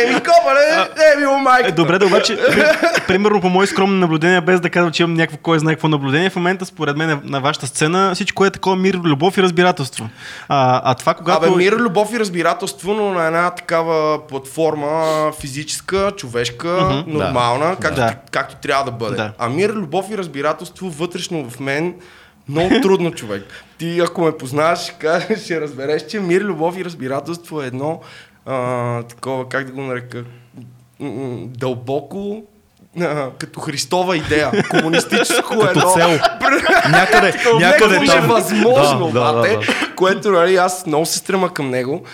Еми, 0.01 0.15
копале, 0.15 0.89
еми, 1.15 1.27
о 1.27 1.39
майка. 1.39 1.69
Е, 1.69 1.73
добре, 1.73 1.99
да 1.99 2.07
обаче, 2.07 2.37
при- 2.39 2.65
примерно 3.07 3.41
по 3.41 3.49
мои 3.49 3.67
скромни 3.67 4.01
наблюдения, 4.01 4.43
без 4.43 4.61
да 4.61 4.71
казвам, 4.71 4.93
че 4.93 5.03
имам 5.03 5.15
някакво 5.15 5.37
кой 5.39 5.59
знае 5.59 5.75
какво 5.75 5.89
наблюдение, 5.89 6.31
в 6.31 6.37
момента 6.37 6.67
според 6.67 6.97
мен 6.97 7.21
на 7.25 7.41
вашата 7.41 7.67
сцена 7.67 8.11
всичко 8.15 8.45
е 8.45 8.51
такова 8.51 8.77
мир, 8.77 8.95
любов 8.95 9.39
и 9.39 9.43
разбирателство. 9.43 10.09
А, 10.49 10.81
а 10.85 10.95
това 10.95 11.15
когато... 11.15 11.39
Абе, 11.39 11.57
мир, 11.57 11.73
любов 11.73 12.13
и 12.13 12.21
разбирателство, 12.21 12.95
но 12.95 13.11
на 13.11 13.27
една 13.27 13.51
такава 13.51 14.19
платформа 14.27 15.03
физическа, 15.41 16.13
човешка, 16.17 16.69
нормална, 17.07 17.74
както, 17.77 17.97
Да. 17.97 18.15
както 18.31 18.57
трябва 18.57 18.85
да 18.85 18.91
бъде. 18.91 19.17
Да. 19.17 19.33
А 19.39 19.49
мир, 19.49 19.71
любов 19.71 20.07
и 20.11 20.19
разбирателство 20.19 20.91
вътрешно 20.91 21.51
в 21.51 21.61
мен 21.61 21.95
много 22.49 22.81
трудно, 22.83 23.11
човек. 23.11 23.45
Ти, 23.79 24.01
ако 24.01 24.21
ме 24.23 24.33
познаваш, 24.33 24.79
ще, 24.79 24.93
кажеш, 24.93 25.43
ще 25.45 25.61
разбереш, 25.61 26.07
че 26.07 26.21
мир, 26.21 26.41
любов 26.41 26.79
и 26.79 26.85
разбирателство 26.85 27.63
е 27.63 27.67
едно 27.67 28.01
а, 28.47 29.03
такова, 29.03 29.49
как 29.49 29.67
да 29.67 29.73
го 29.73 29.81
нарека, 29.81 30.25
дълбоко 31.45 32.43
а, 33.01 33.31
като 33.39 33.61
Христова 33.61 34.17
идея, 34.17 34.51
комунистическо 34.71 35.59
Като 35.59 35.69
едно. 35.71 35.93
цел. 35.95 36.09
Някъде, 36.91 37.35
някъде 37.61 38.07
там. 38.07 38.29
възможно, 38.29 39.11
Да, 39.13 39.33
да, 39.33 39.33
да, 39.33 39.59
да. 39.59 39.61
което 39.97 40.31
нали, 40.31 40.57
аз 40.57 40.87
много 40.87 41.07
се 41.07 41.19
стрема 41.19 41.55
към 41.55 41.71
него. 41.71 42.05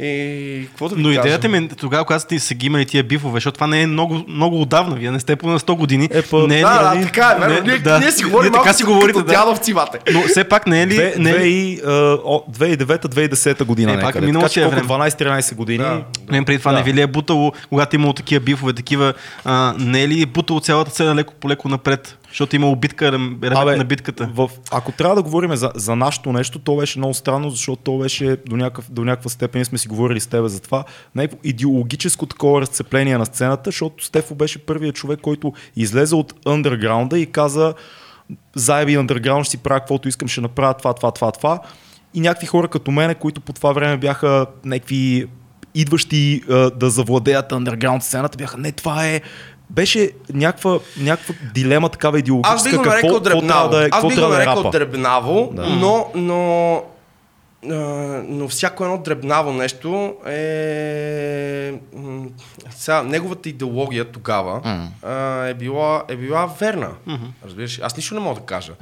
И 0.00 0.66
какво 0.66 0.88
да 0.88 0.94
ви 0.94 1.02
Но 1.02 1.10
идеята 1.10 1.48
ми 1.48 1.58
е 1.58 1.68
тогава, 1.68 2.04
когато 2.04 2.22
сте 2.22 2.38
се 2.38 2.54
ги 2.54 2.66
имали 2.66 2.86
тия 2.86 3.04
бифове, 3.04 3.36
защото 3.36 3.54
това 3.54 3.66
не 3.66 3.82
е 3.82 3.86
много, 3.86 4.24
много 4.28 4.62
отдавна, 4.62 4.96
вие 4.96 5.10
не 5.10 5.20
сте 5.20 5.36
по 5.36 5.48
на 5.48 5.58
100 5.58 5.74
години. 5.74 6.08
Е, 6.12 6.22
па- 6.22 6.46
не, 6.46 6.60
Да, 6.60 6.82
нали, 6.82 6.98
да, 6.98 7.04
така 7.04 7.36
е, 7.36 7.48
не, 7.48 7.60
Ние, 7.60 7.78
да. 7.78 7.98
ние 7.98 8.10
си 8.12 8.24
говорим 8.24 8.52
така 8.52 8.64
малко 8.64 8.76
си 8.76 8.84
говорите, 8.84 9.12
като 9.12 9.24
да. 9.24 9.32
дядовци, 9.32 9.74
бате. 9.74 9.98
Но 10.12 10.22
все 10.22 10.44
пак 10.44 10.66
не 10.66 10.82
е 10.82 10.86
ли... 10.86 10.90
Две- 10.92 11.14
не 11.16 11.30
е 11.30 11.38
ли... 11.38 11.80
2009-2010 12.50 13.64
година 13.64 13.92
Е, 13.92 13.94
пак 13.94 14.04
някъде. 14.04 14.26
минало 14.26 14.48
че 14.48 14.62
е 14.62 14.68
време. 14.68 14.82
12-13 14.82 15.54
години. 15.54 15.78
Да. 15.78 16.02
Не, 16.30 16.44
преди 16.44 16.58
това 16.58 16.72
Да. 16.72 16.78
не 16.78 16.84
ви 16.84 16.94
ли 16.94 17.00
е 17.00 17.06
бутало, 17.06 17.52
когато 17.68 17.96
е 17.96 17.98
имало 17.98 18.12
такива 18.12 18.40
бифове, 18.40 18.72
такива, 18.72 19.12
а, 19.44 19.74
не 19.78 20.02
е 20.02 20.08
ли 20.08 20.22
е 20.22 20.26
бутало 20.26 20.60
цялата 20.60 20.90
сцена 20.90 21.14
леко 21.14 21.34
по 21.34 21.48
леко 21.48 21.68
напред? 21.68 22.16
Защото 22.30 22.56
имало 22.56 22.76
битка, 22.76 23.12
ремет 23.12 23.78
на 23.78 23.84
битката. 23.84 24.30
В, 24.34 24.50
ако 24.70 24.92
трябва 24.92 25.16
да 25.16 25.22
говорим 25.22 25.56
за, 25.56 25.72
за 25.74 25.96
нашето 25.96 26.32
нещо, 26.32 26.58
то 26.58 26.76
беше 26.76 26.98
много 26.98 27.14
странно, 27.14 27.50
защото 27.50 27.82
то 27.82 27.98
беше 27.98 28.36
до, 28.46 28.56
някакъв, 28.56 28.90
до 28.90 29.04
някаква 29.04 29.30
степен, 29.30 29.58
ние 29.58 29.64
сме 29.64 29.78
си 29.78 29.88
говорили 29.88 30.20
с 30.20 30.26
тебе 30.26 30.48
за 30.48 30.60
това, 30.60 30.84
някакво 31.14 31.38
идеологическо 31.44 32.26
такова 32.26 32.60
разцепление 32.60 33.18
на 33.18 33.26
сцената, 33.26 33.62
защото 33.70 34.04
Стефо 34.04 34.34
беше 34.34 34.58
първият 34.58 34.96
човек, 34.96 35.20
който 35.20 35.52
излезе 35.76 36.14
от 36.14 36.34
андерграунда 36.46 37.18
и 37.18 37.26
каза 37.26 37.74
заеби 38.54 38.94
андерграунд, 38.94 39.44
ще 39.44 39.50
си 39.50 39.58
правя 39.62 39.80
каквото 39.80 40.08
искам, 40.08 40.28
ще 40.28 40.40
направя 40.40 40.74
това, 40.74 40.94
това, 40.94 41.10
това, 41.10 41.32
това. 41.32 41.60
И 42.14 42.20
някакви 42.20 42.46
хора 42.46 42.68
като 42.68 42.90
мене, 42.90 43.14
които 43.14 43.40
по 43.40 43.52
това 43.52 43.72
време 43.72 43.96
бяха 43.96 44.46
някакви 44.64 45.26
идващи 45.74 46.42
а, 46.50 46.70
да 46.70 46.90
завладеят 46.90 47.52
андерграунд 47.52 48.02
сцената, 48.02 48.38
бяха 48.38 48.58
не, 48.58 48.72
това 48.72 49.06
е 49.06 49.20
беше 49.70 50.10
някаква, 50.28 50.78
някаква 50.96 51.34
дилема 51.54 51.88
такава 51.88 52.18
идеологическа. 52.18 52.56
Аз 52.56 52.70
би 52.70 52.76
го 52.78 52.84
нарекал 52.84 53.20
дребнаво. 53.20 53.68
да 53.68 53.84
е, 53.84 53.88
Аз 53.92 54.02
би 54.02 54.14
го 54.14 54.20
да 54.20 54.26
е 54.26 54.30
нарекал 54.30 54.56
рапа. 54.56 54.70
дребнаво, 54.70 55.50
Да. 55.52 55.62
но, 55.66 56.06
но, 56.14 56.82
но 58.22 58.48
всяко 58.48 58.84
едно 58.84 58.98
дребнаво 58.98 59.52
нещо 59.52 60.14
е... 60.26 61.74
Сега, 62.70 63.02
неговата 63.02 63.48
идеология 63.48 64.04
тогава 64.04 64.60
е, 65.48 65.54
била, 65.54 66.02
е 66.08 66.16
била 66.16 66.46
верна. 66.60 66.90
Разбираш? 67.44 67.80
Аз 67.82 67.96
нищо 67.96 68.14
не 68.14 68.20
мога 68.20 68.40
да 68.40 68.46
кажа. 68.46 68.72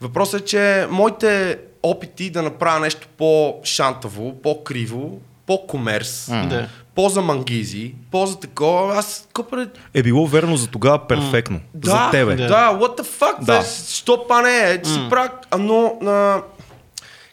Въпросът 0.00 0.40
е, 0.40 0.44
че 0.44 0.86
моите 0.90 1.58
опити 1.82 2.30
да 2.30 2.42
направя 2.42 2.80
нещо 2.80 3.08
по-шантаво, 3.18 4.42
по-криво, 4.42 5.18
по-комерс, 5.46 6.26
Да. 6.30 6.68
По-за 6.94 7.22
мангизи, 7.22 7.94
по-за 8.10 8.40
такова, 8.40 8.96
аз 8.96 9.28
копре, 9.32 9.66
Е 9.94 10.02
било 10.02 10.26
верно 10.26 10.56
за 10.56 10.66
тогава 10.66 11.06
перфектно. 11.06 11.60
да, 11.74 11.90
за 11.90 12.10
тебе. 12.10 12.34
Да, 12.36 12.78
what 12.80 13.00
the 13.00 13.06
fuck, 13.06 13.44
Да. 13.44 13.64
що 13.94 14.24
па 14.28 14.42
не 14.42 14.58
е, 14.58 14.82
че 14.82 14.90
си 14.90 15.00
правя, 15.10 15.30
а, 15.50 15.58
но, 15.58 15.98
а, 16.06 16.42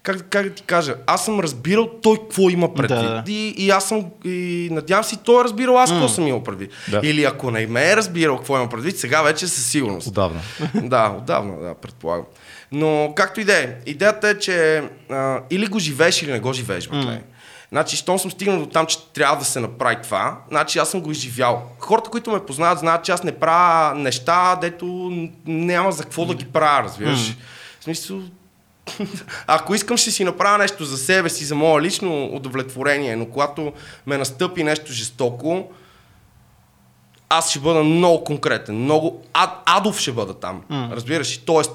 как, 0.03 0.25
как 0.29 0.43
да 0.47 0.53
ти 0.53 0.63
кажа, 0.63 0.95
аз 1.07 1.25
съм 1.25 1.39
разбирал 1.39 1.89
той 2.03 2.17
какво 2.17 2.49
има 2.49 2.73
предвид. 2.73 2.99
Да. 2.99 3.23
И, 3.27 3.47
и 3.57 3.69
аз 3.69 3.87
съм, 3.87 4.05
и 4.25 4.67
надявам 4.71 5.03
се, 5.03 5.17
той 5.17 5.41
е 5.41 5.43
разбирал 5.43 5.77
аз 5.79 5.91
какво 5.91 6.09
съм 6.09 6.27
имал 6.27 6.43
предвид. 6.43 6.71
Да. 6.91 7.01
Или 7.03 7.23
ако 7.23 7.51
не 7.51 7.67
ме 7.67 7.91
е 7.91 7.95
разбирал 7.95 8.37
какво 8.37 8.57
има 8.57 8.69
предвид, 8.69 8.99
сега 8.99 9.21
вече 9.21 9.47
със 9.47 9.65
сигурност. 9.65 10.07
Отдавна. 10.07 10.39
да, 10.73 11.15
отдавна, 11.17 11.59
да, 11.59 11.73
предполагам. 11.73 12.25
Но 12.71 13.13
както 13.15 13.39
и 13.41 13.43
да 13.43 13.53
е, 13.57 13.75
идеята 13.85 14.29
е, 14.29 14.37
че 14.39 14.83
а, 15.11 15.39
или 15.49 15.67
го 15.67 15.79
живееш, 15.79 16.21
или 16.21 16.31
не 16.31 16.39
го 16.39 16.53
живееш, 16.53 16.87
братле. 16.87 17.21
Значи, 17.71 17.97
щом 17.97 18.19
съм 18.19 18.31
стигнал 18.31 18.59
до 18.59 18.65
там, 18.65 18.85
че 18.85 19.07
трябва 19.13 19.37
да 19.37 19.45
се 19.45 19.59
направи 19.59 19.97
това, 20.03 20.37
значи 20.49 20.79
аз 20.79 20.89
съм 20.89 21.01
го 21.01 21.11
изживял. 21.11 21.63
Хората, 21.79 22.09
които 22.09 22.31
ме 22.31 22.45
познават, 22.45 22.79
знаят, 22.79 23.03
че 23.03 23.11
аз 23.11 23.23
не 23.23 23.39
правя 23.39 23.95
неща, 23.95 24.55
дето 24.55 24.85
няма 25.45 25.91
за 25.91 26.03
какво 26.03 26.25
да 26.25 26.33
ги 26.33 26.45
правя, 26.45 26.83
разбираш. 26.83 27.37
В 27.79 27.83
смисъл, 27.83 28.21
ако 29.47 29.75
искам, 29.75 29.97
ще 29.97 30.11
си 30.11 30.23
направя 30.23 30.57
нещо 30.57 30.85
за 30.85 30.97
себе 30.97 31.29
си, 31.29 31.45
за 31.45 31.55
мое 31.55 31.81
лично 31.81 32.25
удовлетворение, 32.25 33.15
но 33.15 33.25
когато 33.25 33.73
ме 34.05 34.17
настъпи 34.17 34.63
нещо 34.63 34.93
жестоко, 34.93 35.69
аз 37.29 37.49
ще 37.49 37.59
бъда 37.59 37.83
много 37.83 38.23
конкретен, 38.23 38.75
много 38.75 39.23
ад, 39.33 39.49
адов 39.65 39.99
ще 39.99 40.11
бъда 40.11 40.33
там. 40.33 40.61
Mm. 40.71 40.91
Разбираш? 40.91 41.37
ли? 41.37 41.41
Тоест, 41.45 41.71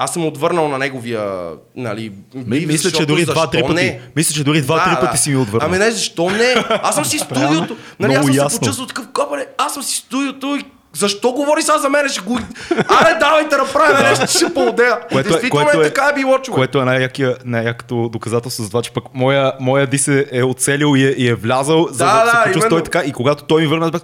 аз 0.00 0.12
съм 0.12 0.26
отвърнал 0.26 0.68
на 0.68 0.78
неговия, 0.78 1.50
нали, 1.76 2.12
бив, 2.34 2.66
мисля, 2.66 2.90
че 2.90 3.06
дори 3.06 3.24
два-три 3.24 3.62
пъти. 3.62 3.74
не? 3.74 4.00
Мисля, 4.16 4.34
че 4.34 4.44
дори 4.44 4.62
два-три 4.62 5.06
пъти 5.06 5.18
си 5.18 5.30
ми 5.30 5.36
отвърнал. 5.36 5.68
Ами 5.68 5.78
не, 5.78 5.90
защо 5.90 6.30
не? 6.30 6.54
Аз 6.82 6.94
съм 6.94 7.04
си 7.04 7.18
студиото. 7.18 7.76
Нали, 8.00 8.14
аз 8.14 8.24
съм 8.26 8.34
ясно. 8.34 8.50
се 8.50 8.58
почувствал 8.58 8.86
такъв 8.86 9.06
копаре. 9.12 9.46
Аз 9.58 9.74
съм 9.74 9.82
си 9.82 9.96
студиото 9.96 10.56
и 10.60 10.64
защо 10.96 11.32
говори 11.32 11.62
сега 11.62 11.78
за 11.78 11.88
мен? 11.88 12.08
Ще 12.08 12.20
го... 12.20 12.38
Аре, 12.70 13.16
давайте 13.20 13.48
да 13.48 13.58
направим 13.58 14.06
нещо, 14.08 14.26
ще 14.26 14.54
поудея. 14.54 15.00
Което 15.12 15.28
е- 15.28 15.32
Действително 15.32 15.64
което 15.66 15.82
е, 15.82 15.86
е- 15.86 15.92
така 15.92 16.08
е 16.08 16.14
било, 16.14 16.38
човек. 16.38 16.54
Което 16.56 16.78
е 16.80 16.84
най-якия, 16.84 17.36
най-якото 17.44 18.08
доказателство 18.08 18.62
за 18.62 18.68
това, 18.68 18.82
че 18.82 18.90
пък 18.90 19.04
моя, 19.14 19.52
моя 19.60 19.86
Дисе 19.86 20.26
е 20.32 20.42
оцелил 20.42 20.96
и 20.96 21.06
е, 21.06 21.10
и 21.10 21.28
е 21.28 21.34
влязал, 21.34 21.88
за 21.90 22.04
Да, 22.04 22.18
да, 22.18 22.24
да, 22.24 22.30
се 22.30 22.44
почувства 22.44 22.70
той 22.70 22.82
така. 22.82 23.02
И 23.04 23.12
когато 23.12 23.44
той 23.44 23.60
ми 23.62 23.66
върна, 23.66 23.90
бе, 23.90 23.98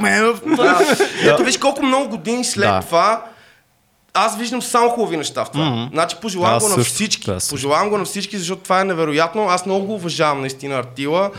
man! 0.00 0.56
Да. 0.56 0.96
Ето 1.32 1.44
виж 1.44 1.58
колко 1.58 1.82
много 1.82 2.08
години 2.08 2.44
след 2.44 2.64
Да. 2.68 2.80
това 2.80 3.24
аз 4.14 4.38
виждам 4.38 4.62
само 4.62 4.88
хубави 4.90 5.16
неща 5.16 5.44
в 5.44 5.50
това. 5.50 5.64
Mm-hmm. 5.64 5.90
Значи 5.92 6.16
пожелавам 6.22 6.56
Аз 6.56 6.62
го 6.62 6.78
на 6.78 6.84
всички. 6.84 7.24
също. 7.24 7.50
пожелавам 7.50 7.90
го 7.90 7.98
на 7.98 8.04
всички, 8.04 8.38
защото 8.38 8.62
това 8.62 8.80
е 8.80 8.84
невероятно. 8.84 9.48
Аз 9.48 9.66
много 9.66 9.86
го 9.86 9.94
уважавам 9.94 10.40
наистина 10.40 10.74
Артила. 10.78 11.30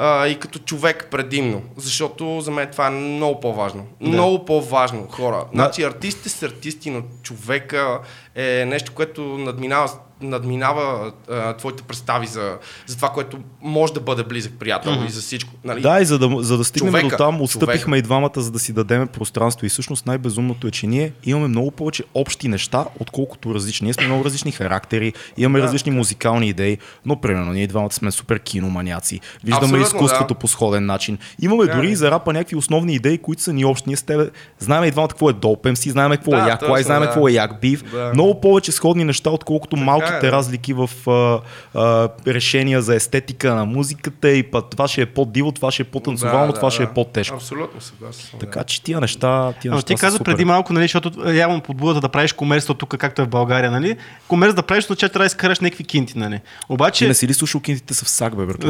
А, 0.00 0.26
и 0.26 0.38
като 0.38 0.58
човек 0.58 1.08
предимно, 1.10 1.62
защото 1.76 2.40
за 2.40 2.50
мен 2.50 2.68
това 2.72 2.86
е 2.86 2.90
много 2.90 3.40
по-важно. 3.40 3.86
Да. 4.00 4.08
Много 4.08 4.44
по-важно, 4.44 5.06
хора. 5.10 5.44
Значи 5.54 5.82
артистите 5.82 6.28
са 6.28 6.46
артисти, 6.46 6.90
но 6.90 7.02
човека 7.22 7.98
е 8.34 8.64
нещо, 8.66 8.92
което 8.94 9.22
надминава, 9.22 9.90
надминава 10.20 11.12
а, 11.30 11.56
твоите 11.56 11.82
представи 11.82 12.26
за, 12.26 12.58
за 12.86 12.96
това, 12.96 13.08
което 13.08 13.38
може 13.62 13.92
да 13.92 14.00
бъде 14.00 14.22
близък 14.22 14.52
приятел 14.58 14.92
mm-hmm. 14.92 15.06
и 15.06 15.10
за 15.10 15.20
всичко. 15.20 15.50
Нали? 15.64 15.80
Да, 15.80 16.00
и 16.00 16.04
за 16.04 16.18
да, 16.18 16.42
за 16.42 16.58
да 16.58 16.64
стигнем 16.64 16.92
Човека, 16.92 17.08
до 17.08 17.16
там, 17.16 17.42
отстъпихме 17.42 17.78
човека. 17.78 17.98
и 17.98 18.02
двамата, 18.02 18.30
за 18.36 18.50
да 18.50 18.58
си 18.58 18.72
дадеме 18.72 19.06
пространство. 19.06 19.66
И 19.66 19.68
всъщност 19.68 20.06
най-безумното 20.06 20.66
е, 20.66 20.70
че 20.70 20.86
ние 20.86 21.12
имаме 21.24 21.48
много 21.48 21.70
повече 21.70 22.04
общи 22.14 22.48
неща, 22.48 22.84
отколкото 23.00 23.54
различни. 23.54 23.84
Ние 23.84 23.94
сме 23.94 24.06
много 24.06 24.24
различни 24.24 24.52
характери, 24.52 25.12
имаме 25.36 25.60
различни 25.60 25.92
музикални 25.92 26.48
идеи, 26.48 26.78
но 27.06 27.20
примерно 27.20 27.52
ние 27.52 27.66
двамата 27.66 27.92
сме 27.92 28.10
супер 28.10 28.38
киноманяци. 28.38 29.20
Виждаме 29.44 29.64
Абсолютно, 29.64 29.86
изкуството 29.86 30.34
да. 30.34 30.40
по 30.40 30.48
сходен 30.48 30.86
начин. 30.86 31.18
Имаме 31.42 31.66
Да, 31.66 31.74
дори 31.74 31.86
да. 31.86 31.92
и 31.92 31.96
за 31.96 32.10
рапа 32.10 32.32
някакви 32.32 32.56
основни 32.56 32.94
идеи, 32.94 33.18
които 33.18 33.42
са 33.42 33.52
ни 33.52 33.64
общи. 33.64 33.84
Ние 33.86 33.96
с 33.96 34.02
тебе 34.02 34.30
знаем 34.58 34.84
и 34.84 34.90
двамата 34.90 35.08
какво 35.08 35.30
е 35.30 35.32
Dope 35.32 35.72
MC, 35.72 35.90
знаем 35.90 36.10
какво 36.10 36.30
Да, 36.30 36.44
е 36.44 36.48
Як 36.48 36.62
Лай, 36.62 36.82
знаем 36.82 37.00
да. 37.00 37.06
какво 37.06 37.28
е 37.28 37.32
Як 37.32 37.60
Бив. 37.60 37.84
Да. 37.92 38.10
Много 38.14 38.40
повече 38.40 38.72
сходни 38.72 39.04
неща, 39.04 39.30
отколкото 39.30 39.76
малките 40.10 40.26
да. 40.26 40.32
разлики 40.32 40.72
в 40.72 40.90
а, 41.06 41.40
а, 41.74 42.08
решения 42.26 42.82
за 42.82 42.94
естетика 42.94 43.54
на 43.54 43.64
музиката 43.64 44.30
и 44.30 44.42
па, 44.42 44.62
това 44.62 44.88
ще 44.88 45.02
е 45.02 45.06
по-диво, 45.06 45.52
това 45.52 45.70
ще 45.70 45.82
е 45.82 45.84
по-танцовално, 45.84 46.52
това 46.52 46.70
ще 46.70 46.82
е 46.82 46.86
по-тежко. 46.86 47.36
Абсолютно 47.36 47.80
съгласен 47.80 48.26
съм. 48.30 48.40
Така 48.40 48.64
че 48.64 48.82
тия 48.82 49.00
неща, 49.00 49.52
тия 49.60 49.70
Но 49.70 49.76
неща 49.76 49.86
ти 49.86 49.96
са 49.96 50.00
каза 50.00 50.16
супер. 50.16 50.32
преди 50.32 50.44
малко, 50.44 50.72
нали, 50.72 50.84
защото 50.84 51.30
явно 51.30 51.60
подбудата 51.60 52.00
да 52.00 52.08
правиш 52.08 52.32
комерство 52.32 52.74
тук, 52.74 52.96
както 52.96 53.22
е 53.22 53.24
в 53.24 53.28
България, 53.28 53.70
нали? 53.70 53.96
Комерс 54.28 54.54
да 54.54 54.62
правиш, 54.62 54.84
означава 54.84 55.12
трябва 55.12 55.24
да 55.24 55.26
изкараш 55.26 55.60
някакви 55.60 55.84
кинти, 55.84 56.18
нали? 56.18 56.38
Ти 56.38 56.42
Обаче, 56.68 57.08
не 57.08 57.14
си 57.14 57.28
ли 57.28 57.34
слушал 57.34 57.60
кинтите 57.60 57.94
са 57.94 58.04
в 58.04 58.08
сак, 58.08 58.36
бе, 58.36 58.46
брат? 58.46 58.64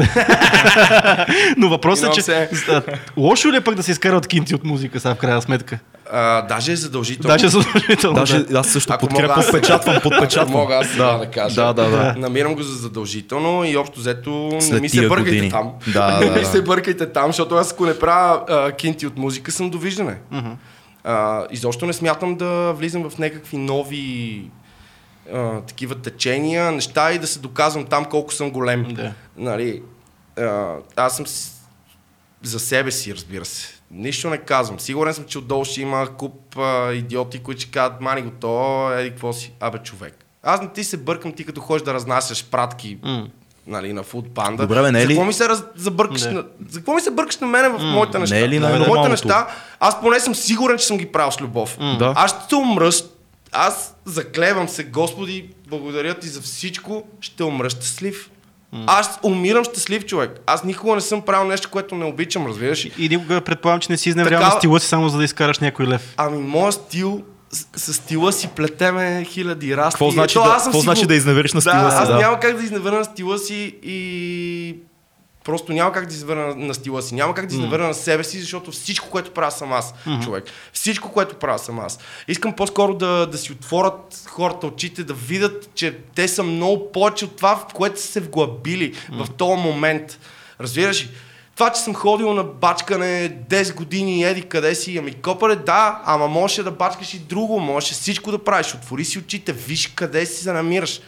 но 1.57 1.69
въпросът 1.69 2.17
е, 2.17 2.21
че 2.21 2.31
а, 2.69 2.81
лошо 3.17 3.51
ли 3.51 3.55
е 3.55 3.61
пък 3.61 3.75
да 3.75 3.83
се 3.83 3.91
изкарат 3.91 4.27
кинти 4.27 4.55
от 4.55 4.63
музика, 4.63 4.99
сега 4.99 5.15
в 5.15 5.17
крайна 5.17 5.41
сметка? 5.41 5.79
А, 6.11 6.41
даже 6.41 6.71
е 6.71 6.75
задължително. 6.75 7.27
Даже 7.27 7.47
задължително. 7.49 8.15
Даже 8.15 8.39
да. 8.39 8.59
аз 8.59 8.67
също 8.67 8.93
Ако 8.93 8.99
подкрепям, 8.99 9.27
мога 9.27 9.39
аз- 9.39 9.45
подпечатвам, 9.45 9.95
Ако 9.95 10.09
подпечатвам. 10.09 10.51
мога 10.53 10.75
аз 10.75 10.95
да, 10.97 11.17
да 11.17 11.25
кажа. 11.27 11.55
Да, 11.55 11.73
да, 11.73 11.89
да. 11.89 12.15
Намирам 12.17 12.55
го 12.55 12.63
за 12.63 12.73
задължително 12.73 13.65
и 13.65 13.77
общо 13.77 13.99
взето 13.99 14.31
не 14.71 14.79
ми 14.79 14.89
се 14.89 15.01
бъркайте 15.01 15.29
години. 15.29 15.49
там. 15.49 15.71
Да, 15.87 16.07
не 16.19 16.25
да, 16.25 16.31
ми 16.31 16.39
да. 16.39 16.45
се 16.45 16.61
бъркайте 16.61 17.05
там, 17.05 17.25
защото 17.25 17.55
аз 17.55 17.71
ако 17.71 17.85
не 17.85 17.99
правя 17.99 18.43
а, 18.49 18.71
кинти 18.71 19.07
от 19.07 19.17
музика, 19.17 19.51
съм 19.51 19.69
довиждане. 19.69 20.17
А, 21.03 21.45
изобщо 21.51 21.85
не 21.85 21.93
смятам 21.93 22.35
да 22.35 22.73
влизам 22.73 23.09
в 23.09 23.17
някакви 23.17 23.57
нови 23.57 24.43
а, 25.33 25.61
такива 25.61 25.95
течения, 25.95 26.71
неща 26.71 27.11
и 27.11 27.19
да 27.19 27.27
се 27.27 27.39
доказвам 27.39 27.85
там 27.85 28.05
колко 28.05 28.33
съм 28.33 28.51
голем. 28.51 28.85
Да. 28.89 29.11
Нали, 29.37 29.81
а, 30.37 30.73
аз 30.95 31.15
съм 31.15 31.27
с... 31.27 31.51
за 32.43 32.59
себе 32.59 32.91
си, 32.91 33.15
разбира 33.15 33.45
се. 33.45 33.78
Нищо 33.91 34.29
не 34.29 34.37
казвам. 34.39 34.79
Сигурен 34.79 35.13
съм, 35.13 35.25
че 35.25 35.37
отдолу 35.37 35.65
ще 35.65 35.81
има 35.81 36.07
куп 36.09 36.57
а, 36.57 36.93
идиоти, 36.93 37.39
които 37.39 37.61
ще 37.61 37.71
кажат, 37.71 38.01
мани 38.01 38.21
го 38.21 38.31
то, 38.31 38.53
еди 38.93 39.09
какво 39.09 39.33
си, 39.33 39.51
абе 39.59 39.77
човек. 39.77 40.25
Аз 40.43 40.61
не 40.61 40.67
ти 40.67 40.83
се 40.83 40.97
бъркам 40.97 41.31
ти 41.33 41.45
като 41.45 41.61
ходиш 41.61 41.83
да 41.83 41.93
разнасяш 41.93 42.45
пратки 42.45 42.97
М. 43.03 43.27
нали, 43.67 43.93
на 43.93 44.03
Food 44.03 44.29
Panda. 44.29 44.57
Добре, 44.57 44.81
бе, 44.81 44.91
не 44.91 44.99
е 44.99 45.01
за 45.01 45.07
ли- 45.07 45.13
какво 45.13 45.25
ми 45.25 45.33
се 45.33 45.49
раз... 45.49 45.63
забъркаш 45.75 46.23
Не. 46.23 46.31
на... 46.31 46.43
За 46.67 46.79
какво 46.79 46.93
ми 46.93 47.01
се 47.01 47.11
бъркаш 47.11 47.37
на 47.37 47.47
мене 47.47 47.69
в 47.69 47.79
моите 47.83 48.19
неща? 48.19 48.35
не 48.35 48.41
е 48.41 48.49
ли 48.49 48.57
В 48.57 48.61
най-нормалното? 48.61 48.95
моите 48.95 49.09
неща, 49.11 49.47
аз 49.79 50.01
поне 50.01 50.19
съм 50.19 50.35
сигурен, 50.35 50.77
че 50.77 50.85
съм 50.85 50.97
ги 50.97 51.05
правил 51.05 51.31
с 51.31 51.41
любов. 51.41 51.77
Да. 51.99 52.13
Аз 52.15 52.35
ще 52.37 52.55
умра, 52.55 52.91
с- 52.91 53.03
аз 53.51 53.95
заклевам 54.05 54.69
се, 54.69 54.83
Господи, 54.83 55.49
благодаря 55.67 56.13
ти 56.13 56.27
за 56.27 56.41
всичко, 56.41 57.03
ще 57.21 57.43
умра 57.43 57.69
щастлив. 57.69 58.29
Аз 58.87 59.19
умирам 59.23 59.63
щастлив 59.63 60.05
човек. 60.05 60.39
Аз 60.45 60.63
никога 60.63 60.95
не 60.95 61.01
съм 61.01 61.21
правил 61.21 61.47
нещо, 61.47 61.69
което 61.69 61.95
не 61.95 62.05
обичам, 62.05 62.47
разбираш? 62.47 62.85
И, 62.85 62.91
и 62.99 63.09
никога 63.09 63.41
предполагам, 63.41 63.79
че 63.79 63.91
не 63.91 63.97
си 63.97 64.09
изневерял 64.09 64.39
на 64.39 64.45
Такава- 64.45 64.59
стила 64.59 64.79
си 64.79 64.87
само 64.87 65.09
за 65.09 65.17
да 65.17 65.23
изкараш 65.23 65.59
някой 65.59 65.87
лев. 65.87 66.13
Ами, 66.17 66.37
моят 66.39 66.73
стил 66.73 67.21
с, 67.51 67.91
с 67.91 67.93
стила 67.93 68.33
си 68.33 68.47
плетеме 68.47 69.25
хиляди 69.25 69.77
расти. 69.77 69.93
Какво 69.95 70.11
значи 70.11 70.37
Ето, 70.37 70.43
да- 70.43 70.49
аз 70.49 70.63
съм 70.63 70.71
какво 70.71 70.79
си 70.79 70.83
значи 70.83 71.01
го- 71.01 71.07
да 71.07 71.15
изневериш 71.15 71.53
на 71.53 71.61
стила 71.61 71.75
да, 71.75 71.91
си, 71.91 71.97
Аз 71.97 72.07
да. 72.07 72.15
няма 72.15 72.39
как 72.39 72.57
да 72.57 72.63
изневеря 72.63 72.95
на 72.95 73.05
стила 73.05 73.37
си 73.37 73.75
и 73.83 74.75
просто 75.43 75.73
няма 75.73 75.91
как 75.91 76.05
да 76.05 76.13
изневеря 76.13 76.55
на, 76.55 76.73
стила 76.73 77.01
си. 77.01 77.15
Няма 77.15 77.33
как 77.33 77.45
да 77.45 77.55
изневеря 77.55 77.87
на 77.87 77.93
себе 77.93 78.23
си, 78.23 78.39
защото 78.39 78.71
всичко, 78.71 79.09
което 79.09 79.31
правя 79.31 79.51
съм 79.51 79.73
аз, 79.73 79.93
човек. 80.23 80.43
Всичко, 80.73 81.11
което 81.11 81.35
правя 81.35 81.59
съм 81.59 81.79
аз. 81.79 81.99
Искам 82.27 82.55
по-скоро 82.55 82.93
да, 82.93 83.27
да 83.27 83.37
си 83.37 83.51
отворят 83.51 84.25
хората 84.29 84.67
очите, 84.67 85.03
да 85.03 85.13
видят, 85.13 85.69
че 85.75 85.97
те 86.15 86.27
са 86.27 86.43
много 86.43 86.91
повече 86.91 87.25
от 87.25 87.35
това, 87.35 87.55
в 87.55 87.73
което 87.73 88.01
са 88.01 88.07
се 88.07 88.19
вглъбили 88.19 88.93
в 89.11 89.29
този 89.37 89.61
момент. 89.61 90.19
Разбираш 90.59 91.03
ли? 91.03 91.09
Това, 91.59 91.71
че 91.71 91.81
съм 91.81 91.95
ходил 91.95 92.33
на 92.33 92.43
бачкане 92.43 93.37
10 93.49 93.75
години 93.75 94.23
еди 94.23 94.41
къде 94.41 94.75
си, 94.75 94.97
ами 94.97 95.13
копаре, 95.13 95.55
да, 95.55 96.01
ама 96.05 96.27
можеше 96.27 96.63
да 96.63 96.71
бачкаш 96.71 97.13
и 97.13 97.19
друго, 97.19 97.59
можеше 97.59 97.93
всичко 97.93 98.31
да 98.31 98.43
правиш. 98.43 98.73
Отвори 98.73 99.05
си 99.05 99.19
очите, 99.19 99.53
виж 99.53 99.87
къде 99.87 100.25
си 100.25 100.43
се 100.43 100.53
намираш. 100.53 101.01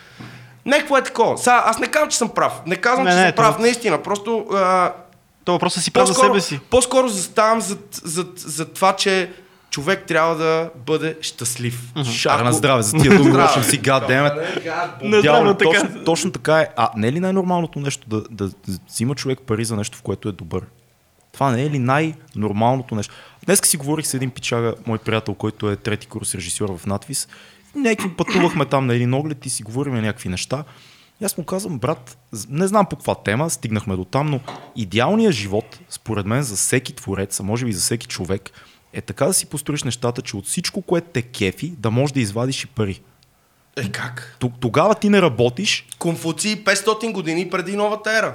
Не, 0.66 0.80
какво 0.80 0.98
е 0.98 1.04
такова. 1.04 1.38
Сега, 1.38 1.64
аз 1.66 1.80
не 1.80 1.88
казвам, 1.88 2.10
че 2.10 2.18
съм 2.18 2.30
прав. 2.30 2.62
Не 2.66 2.76
казвам, 2.76 3.06
Не, 3.06 3.12
че 3.12 3.18
не, 3.18 3.26
съм 3.26 3.36
прав, 3.36 3.54
това- 3.56 3.62
наистина. 3.62 4.04
Просто 4.04 4.46
а, 4.54 4.94
То 5.46 5.52
въпросът 5.52 5.84
си 5.84 5.92
прав 5.92 6.08
за 6.08 6.14
себе 6.14 6.42
си. 6.42 6.60
по-скоро 6.70 7.08
заставам 7.08 7.62
за, 7.62 7.78
за, 8.04 8.26
за 8.36 8.66
това, 8.66 8.96
че 8.96 9.32
човек 9.70 10.04
трябва 10.08 10.36
да 10.36 10.70
бъде 10.86 11.18
щастлив. 11.22 11.82
Шара 12.12 12.44
на 12.44 12.54
здраве, 12.54 12.84
за 12.84 12.98
тия 12.98 13.18
думи 13.18 13.32
можем 13.32 13.64
си 13.64 13.78
гадеме. 13.78 14.32
Не 15.02 15.22
Дяволе, 15.22 15.58
точно, 15.58 16.04
точно 16.06 16.32
така 16.32 16.60
е. 16.60 16.68
А 16.76 16.90
не 16.96 17.08
е 17.08 17.12
ли 17.12 17.20
най-нормалното 17.20 17.80
нещо 17.80 18.10
да, 18.10 18.22
да 18.32 18.50
взима 18.90 19.16
човек 19.16 19.40
пари 19.48 19.66
за 19.66 19.76
нещо, 19.76 19.98
в 19.98 20.02
което 20.02 20.30
е 20.30 20.32
добър? 20.32 20.64
Това 21.34 21.52
не 21.52 21.64
е 21.64 21.70
ли 21.70 21.80
най-нормалното 21.80 22.96
нещо? 22.96 23.14
Днес 23.46 23.62
си 23.64 23.78
говорих 23.78 24.06
с 24.08 24.14
един 24.14 24.30
пичага, 24.30 24.74
мой 24.88 24.98
приятел, 24.98 25.34
който 25.34 25.70
е 25.70 25.76
трети 25.76 26.08
курс 26.08 26.36
режисьор 26.36 26.78
в 26.78 26.86
надвис. 26.86 27.28
Някакви 27.76 28.16
пътувахме 28.16 28.66
там 28.66 28.86
на 28.86 28.96
един 28.96 29.14
оглед 29.14 29.46
и 29.46 29.50
си 29.50 29.64
говорим 29.64 29.94
някакви 29.94 30.30
неща. 30.30 30.64
И 31.22 31.26
аз 31.26 31.38
му 31.38 31.44
казвам, 31.44 31.80
брат, 31.80 32.18
не 32.50 32.68
знам 32.68 32.86
по 32.86 32.96
каква 32.96 33.16
тема, 33.16 33.50
стигнахме 33.50 33.96
до 33.96 34.06
там, 34.06 34.30
но 34.30 34.40
идеалният 34.76 35.34
живот, 35.34 35.80
според 35.90 36.26
мен, 36.26 36.44
за 36.44 36.56
всеки 36.56 36.94
творец, 36.94 37.40
а 37.40 37.44
може 37.44 37.66
би 37.66 37.74
за 37.74 37.82
всеки 37.82 38.08
човек, 38.08 38.52
е 38.94 39.02
така 39.02 39.26
да 39.26 39.34
си 39.34 39.46
построиш 39.46 39.84
нещата, 39.84 40.22
че 40.22 40.38
от 40.38 40.46
всичко, 40.46 40.82
което 40.82 41.08
те 41.14 41.22
кефи, 41.22 41.74
да 41.78 41.92
можеш 41.92 42.14
да 42.14 42.20
извадиш 42.20 42.64
и 42.64 42.68
пари. 42.68 43.02
Е, 43.78 43.92
как? 43.92 44.38
Тогава 44.60 44.96
ти 44.96 45.10
не 45.10 45.22
работиш, 45.22 45.86
Конфуций 46.00 46.64
500 46.64 47.12
години 47.12 47.50
преди 47.50 47.76
новата 47.76 48.18
ера. 48.18 48.34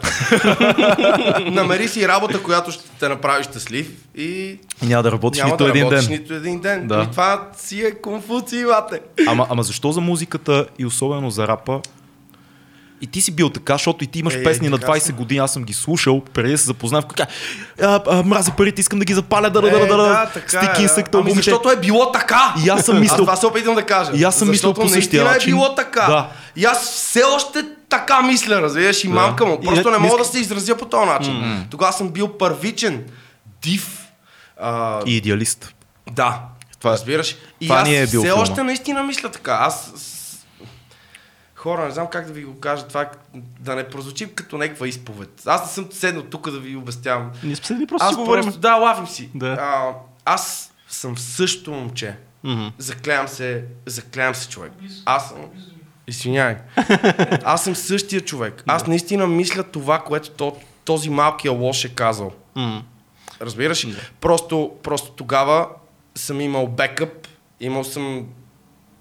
Намери 1.51 1.89
си 1.89 2.09
работа, 2.09 2.43
която 2.43 2.73
ще 2.73 2.85
те 3.01 3.09
направи 3.09 3.45
щастлив 3.45 3.91
и 4.17 4.59
няма 4.83 5.03
да 5.03 5.13
работиш 5.13 5.43
няма 5.43 5.53
нито 5.53 5.65
да 5.65 5.71
един 5.71 5.83
работиш 5.83 6.07
ден. 6.07 6.19
нито 6.19 6.35
един 6.35 6.61
ден. 6.61 6.89
Да. 6.89 7.03
И 7.03 7.11
това 7.11 7.49
си 7.57 7.85
е 7.85 7.95
Конфуций, 7.95 8.65
бате. 8.65 9.01
Ама, 9.27 9.47
ама 9.51 9.63
защо 9.63 9.93
за 9.93 10.01
музиката 10.01 10.67
и 10.79 10.87
особено 10.87 11.31
за 11.31 11.49
рапа 11.49 11.81
и 13.01 13.07
ти 13.07 13.21
си 13.21 13.33
бил 13.33 13.51
така, 13.51 13.75
защото 13.75 14.05
и 14.05 14.07
ти 14.07 14.19
имаш 14.19 14.35
Е, 14.35 14.43
песни 14.43 14.69
на 14.69 14.79
така 14.79 14.93
20 14.93 14.99
съм. 14.99 15.17
години, 15.17 15.39
аз 15.39 15.53
съм 15.53 15.65
ги 15.65 15.73
слушал, 15.73 16.23
преди 16.25 16.51
да 16.51 16.59
се 16.59 16.65
запознах, 16.65 17.05
така, 17.07 17.27
а, 17.83 18.01
а, 18.09 18.23
мразя 18.23 18.53
парите, 18.53 18.81
искам 18.81 18.99
да 18.99 19.05
ги 19.05 19.15
запаля, 19.15 19.51
да, 19.51 19.61
да, 19.61 19.71
да, 19.71 19.87
да, 19.89 20.31
Е, 20.37 20.41
стики 20.41 20.81
е, 20.81 20.83
инсект 20.83 21.13
да. 21.13 21.19
Ами 21.19 21.31
защото 21.33 21.71
е 21.71 21.77
било 21.77 22.13
така. 22.13 22.55
И 22.65 22.69
аз 22.69 22.85
съм 22.85 23.01
мислил- 23.01 23.15
Аз 23.15 23.21
това 23.21 23.37
се 23.37 23.47
опитам 23.47 23.75
да 23.75 23.83
кажа. 23.83 24.13
И 24.15 24.25
аз 24.25 24.37
съм 24.37 24.49
мислил 24.51 24.69
защото 24.69 24.81
по 24.83 24.89
същия 24.89 25.25
наистина 25.25 25.25
начин. 25.25 25.49
е 25.49 25.57
било 25.57 25.75
така. 25.75 26.01
Да. 26.03 26.29
И 26.57 26.65
аз 26.65 26.83
все 26.85 27.23
още 27.25 27.59
така 27.89 28.23
мисля, 28.23 28.63
разбираш, 28.63 29.05
и 29.05 29.09
мамка 29.09 29.47
му. 29.47 29.59
И 29.63 29.67
Просто 29.67 29.91
не- 29.91 29.99
не 29.99 30.03
мога 30.03 30.19
да 30.19 30.25
се 30.25 30.39
изразя 30.41 30.77
по 30.77 30.85
този 30.85 31.07
начин. 31.07 31.67
Тогава 31.71 31.93
съм 31.93 32.09
бил 32.09 32.29
първичен, 32.29 33.05
див. 33.63 34.03
А, 34.61 35.01
И 35.07 35.17
идеалист. 35.17 35.75
Да, 36.13 36.41
Това- 36.81 36.93
разбираш. 36.93 37.37
И 37.61 37.67
това 37.67 37.81
аз 37.81 37.89
е 37.89 38.07
бил 38.07 38.21
все 38.23 38.31
още 38.33 38.63
наистина 38.63 39.03
мисля 39.03 39.29
така. 39.31 39.59
Аз 39.61 39.93
хора, 41.67 41.85
не 41.85 41.91
знам 41.91 42.07
как 42.07 42.27
да 42.27 42.33
ви 42.33 42.45
го 42.45 42.61
кажа 42.61 42.89
това, 42.89 43.11
да 43.61 43.75
не 43.75 43.89
прозвучи 43.89 44.35
като 44.35 44.59
някаква 44.59 44.89
изповед. 44.89 45.43
Аз 45.47 45.63
не 45.63 45.69
съм 45.69 45.93
седнал 45.93 46.23
тук 46.23 46.51
да 46.51 46.59
ви 46.59 46.77
обяснявам. 46.77 47.31
Ние 47.43 47.57
сме 47.57 47.67
седили 47.67 47.87
просто 47.87 48.07
Аз 48.07 48.11
си 48.11 48.17
говорим. 48.17 48.45
просто, 48.45 48.61
да, 48.61 48.75
лавим 48.75 49.07
си. 49.07 49.31
Да. 49.35 49.47
А, 49.61 49.93
аз 50.25 50.73
съм 50.89 51.19
същото 51.19 51.73
момче. 51.73 52.17
Мгм. 52.45 52.67
Заклявам 52.79 53.29
се, 53.29 53.65
заклявам 53.87 54.35
се 54.35 54.49
човек. 54.49 54.73
Аз 55.05 55.29
съм... 55.29 55.39
Извинявай. 56.07 56.57
Аз 57.45 57.65
съм 57.65 57.75
същия 57.75 58.21
човек. 58.21 58.65
Аз 58.67 58.87
наистина 58.87 59.27
мисля 59.27 59.63
това, 59.63 59.99
което 59.99 60.31
то, 60.31 60.57
този 60.85 61.11
малкия 61.11 61.53
лош 61.53 61.85
е 61.85 61.95
казал. 61.95 62.33
М. 62.55 62.83
Разбираш? 63.41 63.85
ли? 63.85 63.97
Просто, 64.21 64.73
просто 64.83 65.11
тогава 65.11 65.69
съм 66.15 66.41
имал 66.41 66.67
бекъп, 66.67 67.29
имал 67.61 67.85
съм 67.85 68.27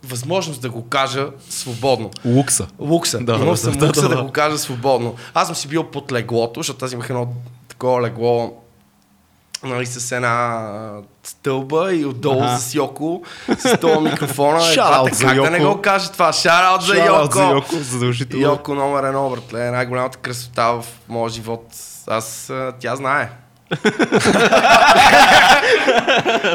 възможност 0.05 0.61
да 0.61 0.69
го 0.69 0.89
кажа 0.89 1.27
свободно. 1.49 2.11
Лукса. 2.25 2.67
Лукса. 2.79 3.19
Да, 3.19 3.33
имал 3.33 3.51
да, 3.51 3.57
съм 3.57 3.73
да, 3.73 3.85
лукса 3.85 4.01
да, 4.01 4.09
да, 4.09 4.15
да. 4.15 4.23
го 4.23 4.31
кажа 4.31 4.57
свободно. 4.57 5.15
Аз 5.33 5.47
съм 5.47 5.55
си 5.55 5.67
бил 5.67 5.83
под 5.83 6.11
леглото, 6.11 6.59
защото 6.59 6.85
аз 6.85 6.91
имах 6.91 7.09
едно 7.09 7.27
такова 7.67 8.01
легло 8.01 8.61
нали, 9.63 9.85
с 9.85 10.11
една 10.11 10.69
стълба 11.23 11.93
и 11.93 12.05
отдолу 12.05 12.43
Аха. 12.43 12.59
с 12.59 12.75
Йоко, 12.75 13.21
с 13.57 13.77
този 13.77 13.99
микрофона. 13.99 14.59
Е, 14.65 15.13
за 15.13 15.25
как 15.25 15.41
да 15.41 15.51
не 15.51 15.59
го 15.59 15.81
кажа 15.81 16.11
това? 16.11 16.33
Шараут 16.33 16.81
за 16.81 16.97
Йоко! 16.97 17.33
за 17.33 17.43
Йоко, 17.43 17.75
задължително. 17.75 18.45
Йоко 18.45 18.75
номер 18.75 19.03
едно, 19.03 19.29
братле. 19.29 19.71
Най-голямата 19.71 20.17
красота 20.17 20.71
в 20.71 20.85
моя 21.09 21.29
живот. 21.29 21.65
Аз, 22.07 22.51
тя 22.79 22.95
знае. 22.95 23.29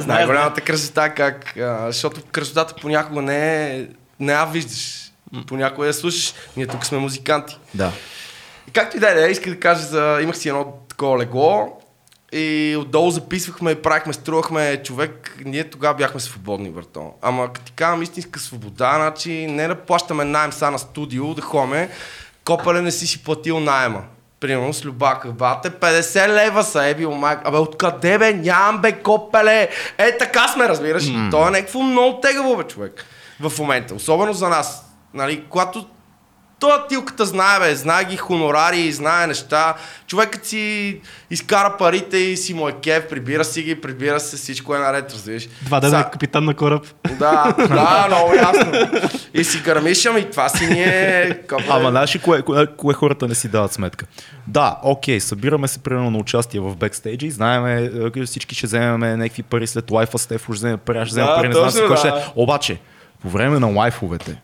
Най-голямата 0.06 0.60
красота 0.60 1.14
как... 1.14 1.56
А, 1.56 1.86
защото 1.86 2.20
красотата 2.32 2.74
понякога 2.80 3.22
не 3.22 3.66
е... 3.66 3.86
Не 4.20 4.32
я 4.32 4.44
виждаш. 4.44 5.12
Понякога 5.46 5.86
я 5.86 5.94
слушаш. 5.94 6.34
Ние 6.56 6.66
тук 6.66 6.86
сме 6.86 6.98
музиканти. 6.98 7.58
Да. 7.74 7.92
И 8.68 8.70
както 8.70 8.96
и 8.96 9.00
да 9.00 9.10
е, 9.10 9.14
да, 9.14 9.28
исках 9.28 9.52
да 9.52 9.60
кажа 9.60 9.82
за... 9.82 10.18
Имах 10.22 10.36
си 10.36 10.48
едно 10.48 10.72
такова 10.88 11.18
легло 11.18 11.80
и 12.32 12.76
отдолу 12.80 13.10
записвахме, 13.10 13.74
правихме, 13.74 14.12
струвахме 14.12 14.82
човек. 14.82 15.36
Ние 15.44 15.70
тогава 15.70 15.94
бяхме 15.94 16.20
свободни, 16.20 16.70
брато. 16.70 17.12
Ама 17.22 17.52
като 17.52 17.66
ти 17.66 17.72
казвам 17.72 18.02
истинска 18.02 18.40
свобода, 18.40 18.92
значи 18.96 19.46
не 19.46 19.68
да 19.68 19.74
плащаме 19.74 20.24
найем 20.24 20.52
са 20.52 20.70
на 20.70 20.78
студио, 20.78 21.34
да 21.34 21.42
хоме, 21.42 21.90
копале 22.44 22.82
не 22.82 22.90
си 22.90 23.06
си 23.06 23.22
платил 23.22 23.60
найема. 23.60 24.02
Примерно 24.40 24.74
с 24.74 24.84
Любака, 24.84 25.28
бате, 25.28 25.70
50 25.70 26.28
лева 26.28 26.64
са, 26.64 26.84
е 26.84 26.94
бил 26.94 27.12
майк. 27.12 27.40
Абе, 27.44 27.56
откъде 27.56 28.18
бе, 28.18 28.32
нямам 28.32 28.78
бе, 28.78 28.92
копеле. 28.92 29.68
Е, 29.98 30.18
така 30.18 30.48
сме, 30.48 30.68
разбираш. 30.68 31.04
Mm. 31.04 31.30
То 31.30 31.48
е 31.48 31.50
някакво 31.50 31.82
много 31.82 32.20
тегаво, 32.20 32.56
бе, 32.56 32.64
човек. 32.64 33.04
В 33.40 33.58
момента. 33.58 33.94
Особено 33.94 34.32
за 34.32 34.48
нас. 34.48 34.84
Нали, 35.14 35.44
когато 35.48 35.86
той 36.60 36.86
тилката 36.88 37.26
знае, 37.26 37.60
бе, 37.60 37.74
знае 37.74 38.04
ги 38.04 38.16
хонорари, 38.16 38.92
знае 38.92 39.26
неща. 39.26 39.74
Човекът 40.06 40.46
си 40.46 41.00
изкара 41.30 41.76
парите 41.78 42.16
и 42.16 42.36
си 42.36 42.54
му 42.54 42.68
е 42.68 42.72
кеф, 42.72 43.08
прибира 43.08 43.44
си 43.44 43.62
ги, 43.62 43.80
прибира 43.80 44.20
се, 44.20 44.36
всичко 44.36 44.74
е 44.74 44.78
наред, 44.78 45.12
разбираш. 45.12 45.48
Два 45.62 45.80
дена 45.80 45.90
Са- 45.90 46.06
е 46.08 46.10
капитан 46.10 46.44
на 46.44 46.54
кораб. 46.54 46.86
Да, 47.18 47.54
да, 47.58 48.04
много 48.08 48.34
ясно. 48.34 48.72
И 49.34 49.44
си 49.44 49.60
гърмишам 49.60 50.16
и 50.18 50.30
това 50.30 50.48
си 50.48 50.66
ни 50.66 50.82
е... 50.82 51.40
копе. 51.48 51.64
Ама 51.68 51.90
знаеш 51.90 52.18
кое, 52.24 52.42
кое, 52.42 52.66
кое 52.66 52.94
хората 52.94 53.28
не 53.28 53.34
си 53.34 53.48
дават 53.48 53.72
сметка? 53.72 54.06
Да, 54.46 54.78
окей, 54.82 55.20
събираме 55.20 55.68
се 55.68 55.78
примерно 55.78 56.10
на 56.10 56.18
участие 56.18 56.60
в 56.60 56.76
бекстейджи, 56.76 57.30
знаеме, 57.30 57.90
е, 58.16 58.24
всички 58.26 58.54
ще 58.54 58.66
вземем 58.66 59.18
някакви 59.18 59.42
пари 59.42 59.66
след 59.66 59.90
лайфа, 59.90 60.18
Стефо 60.18 60.52
ще 60.52 60.58
вземе 60.58 60.76
пари, 60.76 60.98
ще 61.06 61.12
взема 61.12 61.26
Да, 61.26 61.36
пари, 61.36 61.48
не 61.48 61.54
знам 61.54 61.70
си 61.70 61.76
точно, 61.76 61.88
кой 61.88 61.96
ще 61.96 62.10
да. 62.10 62.16
е. 62.18 62.22
Обаче, 62.36 62.78
по 63.22 63.28
време 63.28 63.58
на 63.58 63.66
лайфовете, 63.66 64.36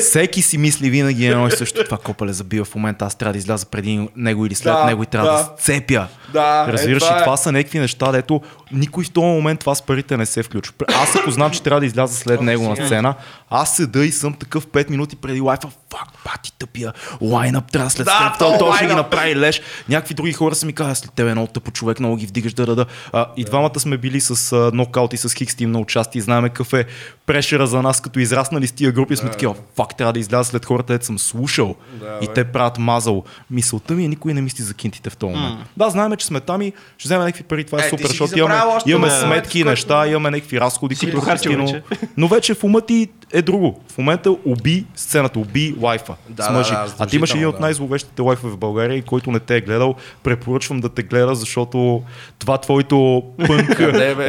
Всеки 0.00 0.42
си 0.42 0.58
мисли 0.58 0.90
винаги 0.90 1.26
едно 1.26 1.48
и 1.48 1.50
също. 1.50 1.84
Това 1.84 1.98
копале 1.98 2.32
забива 2.32 2.64
в 2.64 2.74
момента. 2.74 3.04
Аз 3.04 3.14
трябва 3.14 3.32
да 3.32 3.38
изляза 3.38 3.66
преди 3.66 4.08
него 4.16 4.46
или 4.46 4.54
след 4.54 4.72
Да, 4.72 4.84
него 4.86 5.02
и 5.02 5.06
трябва 5.06 5.30
да, 5.32 5.36
да. 5.38 5.50
сцепя. 5.58 6.06
Да, 6.34 6.66
е, 6.68 6.72
Разбираш 6.72 7.02
ли, 7.02 7.06
това 7.06 7.18
е. 7.20 7.24
това 7.24 7.36
са 7.36 7.52
някакви 7.52 7.78
неща, 7.78 8.12
дето 8.12 8.40
никой 8.72 9.04
в 9.04 9.10
този 9.10 9.26
момент 9.26 9.60
това 9.60 9.74
с 9.74 9.82
парите 9.82 10.16
не 10.16 10.26
се 10.26 10.42
включва. 10.42 10.74
Аз 10.88 11.16
ако 11.16 11.30
знам, 11.30 11.50
че 11.50 11.62
трябва 11.62 11.80
да 11.80 11.86
изляза 11.86 12.14
след 12.14 12.40
него 12.40 12.68
на 12.68 12.76
сцена, 12.76 13.14
аз 13.50 13.76
седа 13.76 14.04
и 14.04 14.12
съм 14.12 14.34
такъв 14.34 14.66
5 14.66 14.90
минути 14.90 15.16
преди 15.16 15.40
лайфа. 15.40 15.68
Фак, 15.92 16.08
бати 16.24 16.52
тъпия. 16.58 16.92
Лайнап 17.20 17.72
трябва 17.72 17.90
след 17.90 18.04
Да, 18.04 18.12
сцената. 18.14 18.38
то 18.38 18.58
То 18.58 18.72
ще 18.72 18.86
ги 18.86 18.94
направи 18.94 19.36
леш. 19.36 19.60
Някакви 19.88 20.14
други 20.14 20.32
хора 20.32 20.54
са 20.54 20.66
ми 20.66 20.72
казали, 20.72 20.94
след 20.94 21.12
тебе 21.12 21.30
е 21.30 21.34
много 21.34 21.48
тъпо 21.48 21.70
човек, 21.70 22.00
много 22.00 22.16
ги 22.16 22.26
вдигаш 22.26 22.54
да 22.54 22.74
да. 22.74 22.86
А, 23.12 23.26
и 23.36 23.44
двамата 23.44 23.80
сме 23.80 23.96
били 23.96 24.20
с 24.20 24.52
а, 24.52 24.70
нокаут 24.74 25.12
и 25.12 25.16
с 25.16 25.34
Хикс 25.34 25.54
тим 25.54 25.72
на 25.72 25.78
участие. 25.78 26.20
Знаеме 26.20 26.48
какъв 26.48 26.72
е 26.72 26.84
прешера 27.26 27.66
за 27.66 27.82
нас, 27.82 28.00
като 28.00 28.18
израснали 28.20 28.66
с 28.66 28.72
тия 28.72 28.92
групи. 28.92 29.16
Сме 29.16 29.30
такива, 29.30 29.54
фак, 29.76 29.96
трябва 29.96 30.12
да 30.12 30.18
изляза 30.18 30.44
след 30.50 30.64
хората, 30.64 30.92
дето 30.92 31.06
съм 31.06 31.18
слушал. 31.18 31.74
Да, 31.92 32.18
и 32.22 32.26
бе. 32.26 32.32
те 32.32 32.44
правят 32.44 32.78
мазал. 32.78 33.24
Мисълта 33.50 33.94
ми 33.94 34.04
е, 34.04 34.08
никой 34.08 34.34
не 34.34 34.40
мисли 34.40 34.64
за 34.64 34.74
кинтите 34.74 35.10
в 35.10 35.16
този 35.16 35.34
момент. 35.34 35.60
Да, 35.76 35.90
знаем, 35.90 36.16
че 36.16 36.23
сме 36.24 36.40
там 36.40 36.62
и 36.62 36.72
ще 36.98 37.06
вземем 37.06 37.22
някакви 37.22 37.42
пари, 37.44 37.64
това 37.64 37.78
е, 37.78 37.80
Е, 37.80 37.84
ти 37.84 37.90
супер, 37.90 38.06
защото 38.06 38.38
имаме, 38.38 38.54
имаме 38.86 39.06
на 39.06 39.12
сметки, 39.12 39.62
в 39.62 39.66
неща, 39.66 39.94
който- 39.94 40.10
имаме 40.10 40.30
някакви 40.30 40.60
разходи, 40.60 40.94
Си 40.94 41.00
които 41.00 41.20
Христино- 41.20 41.66
вече. 41.66 41.82
Но 42.16 42.28
вече 42.28 42.54
в 42.54 42.64
ума 42.64 42.80
ти 42.80 43.08
е 43.32 43.42
друго. 43.42 43.80
В 43.88 43.98
момента 43.98 44.30
уби 44.44 44.84
сцената, 44.94 45.38
уби 45.38 45.74
лайфа. 45.80 46.14
Да, 46.28 46.42
с 46.42 46.46
да, 46.46 46.52
мъжи. 46.52 46.70
да, 46.72 46.94
а 46.98 47.06
ти 47.06 47.16
имаш 47.16 47.30
един 47.30 47.46
от 47.46 47.60
най-зловещите 47.60 48.22
лайфове 48.22 48.52
в 48.52 48.58
България 48.58 48.96
и 48.96 49.02
който 49.02 49.30
не 49.30 49.40
те 49.40 49.56
е 49.56 49.60
гледал, 49.60 49.94
препоръчвам 50.22 50.80
да 50.80 50.88
те 50.88 51.02
гледа, 51.02 51.34
защото 51.34 52.02
това 52.38 52.58
твоето 52.58 53.22
пънк 53.38 53.70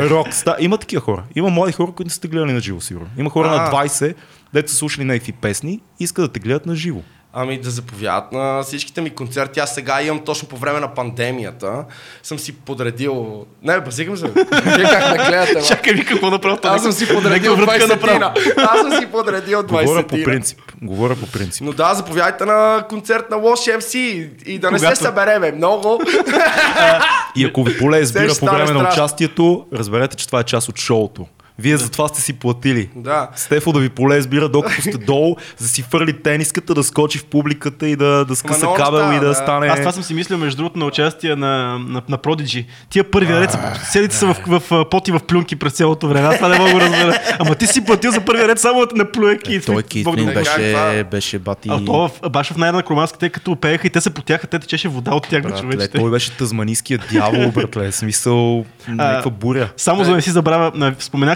рок. 0.01 0.27
ста- 0.27 0.55
Има 0.59 0.77
такива 0.77 1.01
хора. 1.01 1.23
Има 1.35 1.49
млади 1.49 1.73
хора, 1.73 1.87
които 1.87 2.03
не 2.03 2.11
сте 2.11 2.27
гледали 2.27 2.51
на 2.51 2.59
живо, 2.59 2.81
сигурно. 2.81 3.07
Има 3.17 3.29
хора 3.29 3.47
А. 3.49 3.51
на 3.53 3.69
20, 3.69 4.15
дето 4.53 4.71
са 4.71 4.77
слушали 4.77 5.05
някакви 5.05 5.31
песни 5.31 5.71
и 5.71 5.79
искат 5.99 6.25
да 6.25 6.29
те 6.29 6.39
гледат 6.39 6.65
на 6.65 6.75
живо. 6.75 6.99
Ами 7.37 7.57
да 7.57 7.69
заповядат 7.69 8.31
на 8.31 8.63
всичките 8.63 9.01
ми 9.01 9.09
концерти. 9.09 9.59
Аз 9.59 9.73
сега 9.75 10.01
имам 10.01 10.19
точно 10.19 10.47
по 10.47 10.57
време 10.57 10.79
на 10.79 10.93
пандемията. 10.93 11.85
Съм 12.23 12.39
си 12.39 12.55
подредил... 12.55 13.45
Не, 13.63 13.79
базикам 13.79 14.17
се. 14.17 14.27
Вие 14.65 14.83
как 14.83 15.11
ме 15.11 15.25
гледате? 15.25 15.67
Чакай, 15.67 15.93
ви 15.93 16.05
какво 16.05 16.29
направо? 16.29 16.59
Аз 16.63 16.83
съм 16.83 16.91
си 16.91 17.07
подредил 17.07 17.57
Нека 17.57 17.65
врътка 17.65 17.97
20 17.97 18.13
тина. 18.13 18.33
Аз 18.57 18.79
съм 18.79 18.99
си 18.99 19.05
подредил 19.05 19.63
20 19.63 19.83
Говоря 19.85 20.07
по 20.07 20.15
принцип. 20.23 20.59
Говоря 20.81 21.15
по 21.15 21.31
принцип. 21.31 21.63
Но 21.65 21.73
да, 21.73 21.93
заповядайте 21.93 22.45
на 22.45 22.85
концерт 22.89 23.29
на 23.29 23.35
Лош 23.37 23.59
MC 23.59 23.97
и 24.45 24.59
да 24.59 24.71
не 24.71 24.77
Когато- 24.77 24.95
се 24.95 25.03
събереме 25.03 25.51
много. 25.51 26.01
И 27.35 27.45
ако 27.45 27.63
ви 27.63 27.77
поле 27.77 27.99
избира 27.99 28.33
по 28.39 28.45
време 28.45 28.71
на 28.71 28.89
участието, 28.89 29.65
разберете, 29.73 30.17
че 30.17 30.27
това 30.27 30.39
е 30.39 30.43
част 30.43 30.69
от 30.69 30.77
шоуто. 30.77 31.25
Вие 31.59 31.77
за 31.77 31.91
това 31.91 32.07
сте 32.07 32.21
си 32.21 32.33
платили. 32.33 32.89
Да. 32.95 33.29
Стефо 33.35 33.71
да 33.71 33.79
ви 33.79 33.89
поле 33.89 34.17
избира, 34.17 34.49
докато 34.49 34.81
сте 34.81 34.97
долу, 34.97 35.35
да 35.61 35.67
си 35.67 35.81
фърли 35.81 36.13
тениската, 36.13 36.73
да 36.73 36.83
скочи 36.83 37.17
в 37.17 37.25
публиката 37.25 37.87
и 37.87 37.95
да, 37.95 38.25
да 38.25 38.35
скъса 38.35 38.67
кабел 38.77 39.13
и 39.13 39.19
да, 39.19 39.25
да. 39.25 39.35
стане... 39.35 39.67
Аз 39.67 39.79
това 39.79 39.91
съм 39.91 40.03
си 40.03 40.13
мислил, 40.13 40.37
между 40.37 40.57
другото, 40.57 40.79
на 40.79 40.85
участие 40.85 41.35
на, 41.35 41.47
на, 41.79 42.01
на 42.09 42.17
Prodigy. 42.17 42.65
Тия 42.89 43.03
първия 43.03 43.41
ред, 43.41 43.51
са- 43.51 43.79
седите 43.83 44.15
са 44.15 44.27
в, 44.27 44.37
в, 44.47 44.61
в 44.71 44.89
поти 44.89 45.11
в 45.11 45.19
плюнки 45.19 45.55
през 45.55 45.73
цялото 45.73 46.07
време. 46.07 46.27
Аз 46.27 46.35
това 46.35 46.47
не 46.47 46.57
мога 46.57 46.69
да 46.69 46.75
го 46.75 46.81
разбера. 46.81 47.19
Ама 47.39 47.55
ти 47.55 47.67
си 47.67 47.85
платил 47.85 48.11
за 48.11 48.21
първия 48.21 48.47
ред 48.47 48.59
само 48.59 48.83
не 48.95 49.11
плюеки. 49.11 49.55
Е, 49.55 49.61
Той 49.61 49.83
да 50.15 50.25
беше, 50.25 50.73
кажа, 50.73 51.03
беше 51.03 51.39
бати... 51.39 51.69
А 51.71 51.85
то 51.85 52.09
в, 52.23 52.29
баш 52.29 52.51
в 52.51 52.57
най-на 52.57 52.83
кроманска, 52.83 53.17
те 53.19 53.29
като 53.29 53.55
пееха 53.55 53.87
и 53.87 53.89
те 53.89 54.01
се 54.01 54.09
потяха, 54.09 54.47
те 54.47 54.59
течеше 54.59 54.87
вода 54.87 55.11
от 55.11 55.27
тях, 55.27 55.41
бе, 55.41 55.47
Братле, 55.47 55.61
човечете. 55.61 55.97
той 55.97 56.11
беше 56.11 56.31
тъзманийския 56.31 56.99
дявол, 57.11 57.51
братле. 57.51 57.91
Смисъл, 57.91 58.65
някаква 58.87 59.31
буря. 59.31 59.69
Само 59.77 60.03
за 60.03 60.09
да 60.09 60.15
не 60.15 60.21
си 60.21 60.31
забравя, 60.31 60.71
на- 60.75 60.95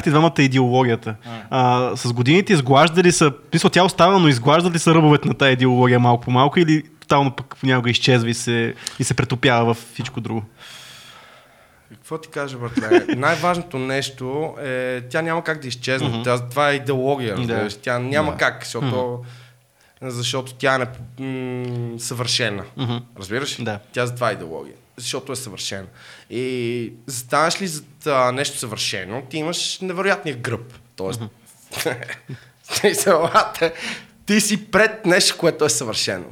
споменахте 0.09 0.41
двамата 0.41 0.45
идеологията. 0.45 1.15
А, 1.49 1.91
с 1.95 2.13
годините 2.13 2.53
изглаждали 2.53 3.11
са, 3.11 3.31
мисля, 3.53 3.69
тя 3.69 3.83
остава, 3.83 4.19
но 4.19 4.27
изглаждали 4.27 4.79
са 4.79 4.95
ръбовете 4.95 5.27
на 5.27 5.33
тази 5.33 5.53
идеология 5.53 5.99
малко 5.99 6.23
по 6.23 6.31
малко 6.31 6.59
или 6.59 6.83
тотално 6.99 7.31
пък 7.31 7.55
понякога 7.59 7.89
изчезва 7.89 8.29
и 8.29 8.33
се, 8.33 8.73
и 8.99 9.03
се 9.03 9.13
претопява 9.13 9.73
в 9.73 9.77
всичко 9.93 10.21
друго. 10.21 10.43
Какво 11.91 12.17
ти 12.17 12.29
кажа, 12.29 12.57
братле? 12.57 13.05
Най-важното 13.15 13.77
нещо 13.77 14.55
е, 14.63 15.01
тя 15.01 15.21
няма 15.21 15.43
как 15.43 15.61
да 15.61 15.67
изчезне. 15.67 16.21
Тя, 16.23 16.39
това 16.39 16.69
е 16.69 16.73
идеология, 16.73 17.37
разбираш. 17.37 17.75
Тя 17.75 17.99
няма 17.99 18.37
как, 18.37 18.63
защото, 18.63 19.23
защото 20.01 20.53
тя 20.53 20.75
е 20.75 20.77
не- 20.77 20.87
м- 21.19 21.99
съвършена. 21.99 22.63
Разбираш? 23.19 23.59
ли? 23.59 23.63
Да. 23.63 23.79
Тя 23.93 24.05
затова 24.05 24.29
е 24.29 24.33
идеология. 24.33 24.75
Защото 24.99 25.31
е 25.31 25.35
съвършена. 25.35 25.87
И 26.29 26.93
застанеш 27.05 27.61
ли 27.61 27.67
за 27.67 27.83
а, 28.05 28.31
нещо 28.31 28.57
съвършено, 28.57 29.21
ти 29.29 29.37
имаш 29.37 29.79
невероятния 29.79 30.35
гръб. 30.35 30.73
Тоест, 30.95 31.21
ти 34.25 34.41
си 34.41 34.71
пред 34.71 35.05
нещо, 35.05 35.37
което 35.37 35.65
е 35.65 35.69
съвършено. 35.69 36.25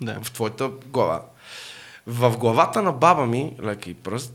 Да. 0.00 0.20
В 0.22 0.32
твоята 0.32 0.68
глава. 0.68 1.22
В 2.06 2.36
главата 2.36 2.82
на 2.82 2.92
баба 2.92 3.26
ми, 3.26 3.52
лека 3.62 3.90
и 3.90 3.94
пръст, 3.94 4.34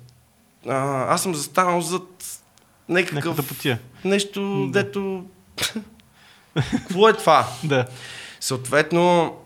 а, 0.68 1.06
аз 1.14 1.24
съм 1.24 1.36
застанал 1.36 1.82
зад 1.82 2.42
някакъв... 2.90 3.48
Потия. 3.48 3.80
Нещо, 4.06 4.70
дето... 4.72 5.26
Какво 6.72 7.10
е 7.10 7.14
това? 7.14 7.48
Да. 7.64 7.86
Съответно, 8.40 9.38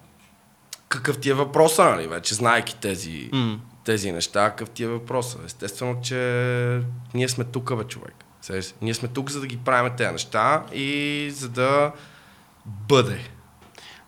какъв 0.90 1.20
ти 1.20 1.30
е 1.30 1.34
въпроса, 1.34 1.84
нали, 1.84 2.08
вече, 2.08 2.36
знаеки 2.36 2.76
тези, 2.76 3.30
М. 3.34 3.60
тези 3.86 4.12
неща, 4.12 4.50
какъв 4.50 4.70
ти 4.70 4.84
е 4.84 4.88
въпроса? 4.88 5.38
Естествено, 5.46 5.98
че 6.04 6.80
ние 7.14 7.30
сме 7.30 7.44
тук, 7.44 7.76
бе, 7.76 7.84
човек. 7.84 8.14
Ние 8.82 8.94
сме 8.94 9.08
тук, 9.08 9.32
за 9.32 9.40
да 9.40 9.48
ги 9.48 9.58
правим 9.58 9.92
тези 9.98 10.12
неща 10.12 10.64
и 10.74 10.90
за 11.34 11.50
да 11.50 11.92
бъде. 12.66 13.20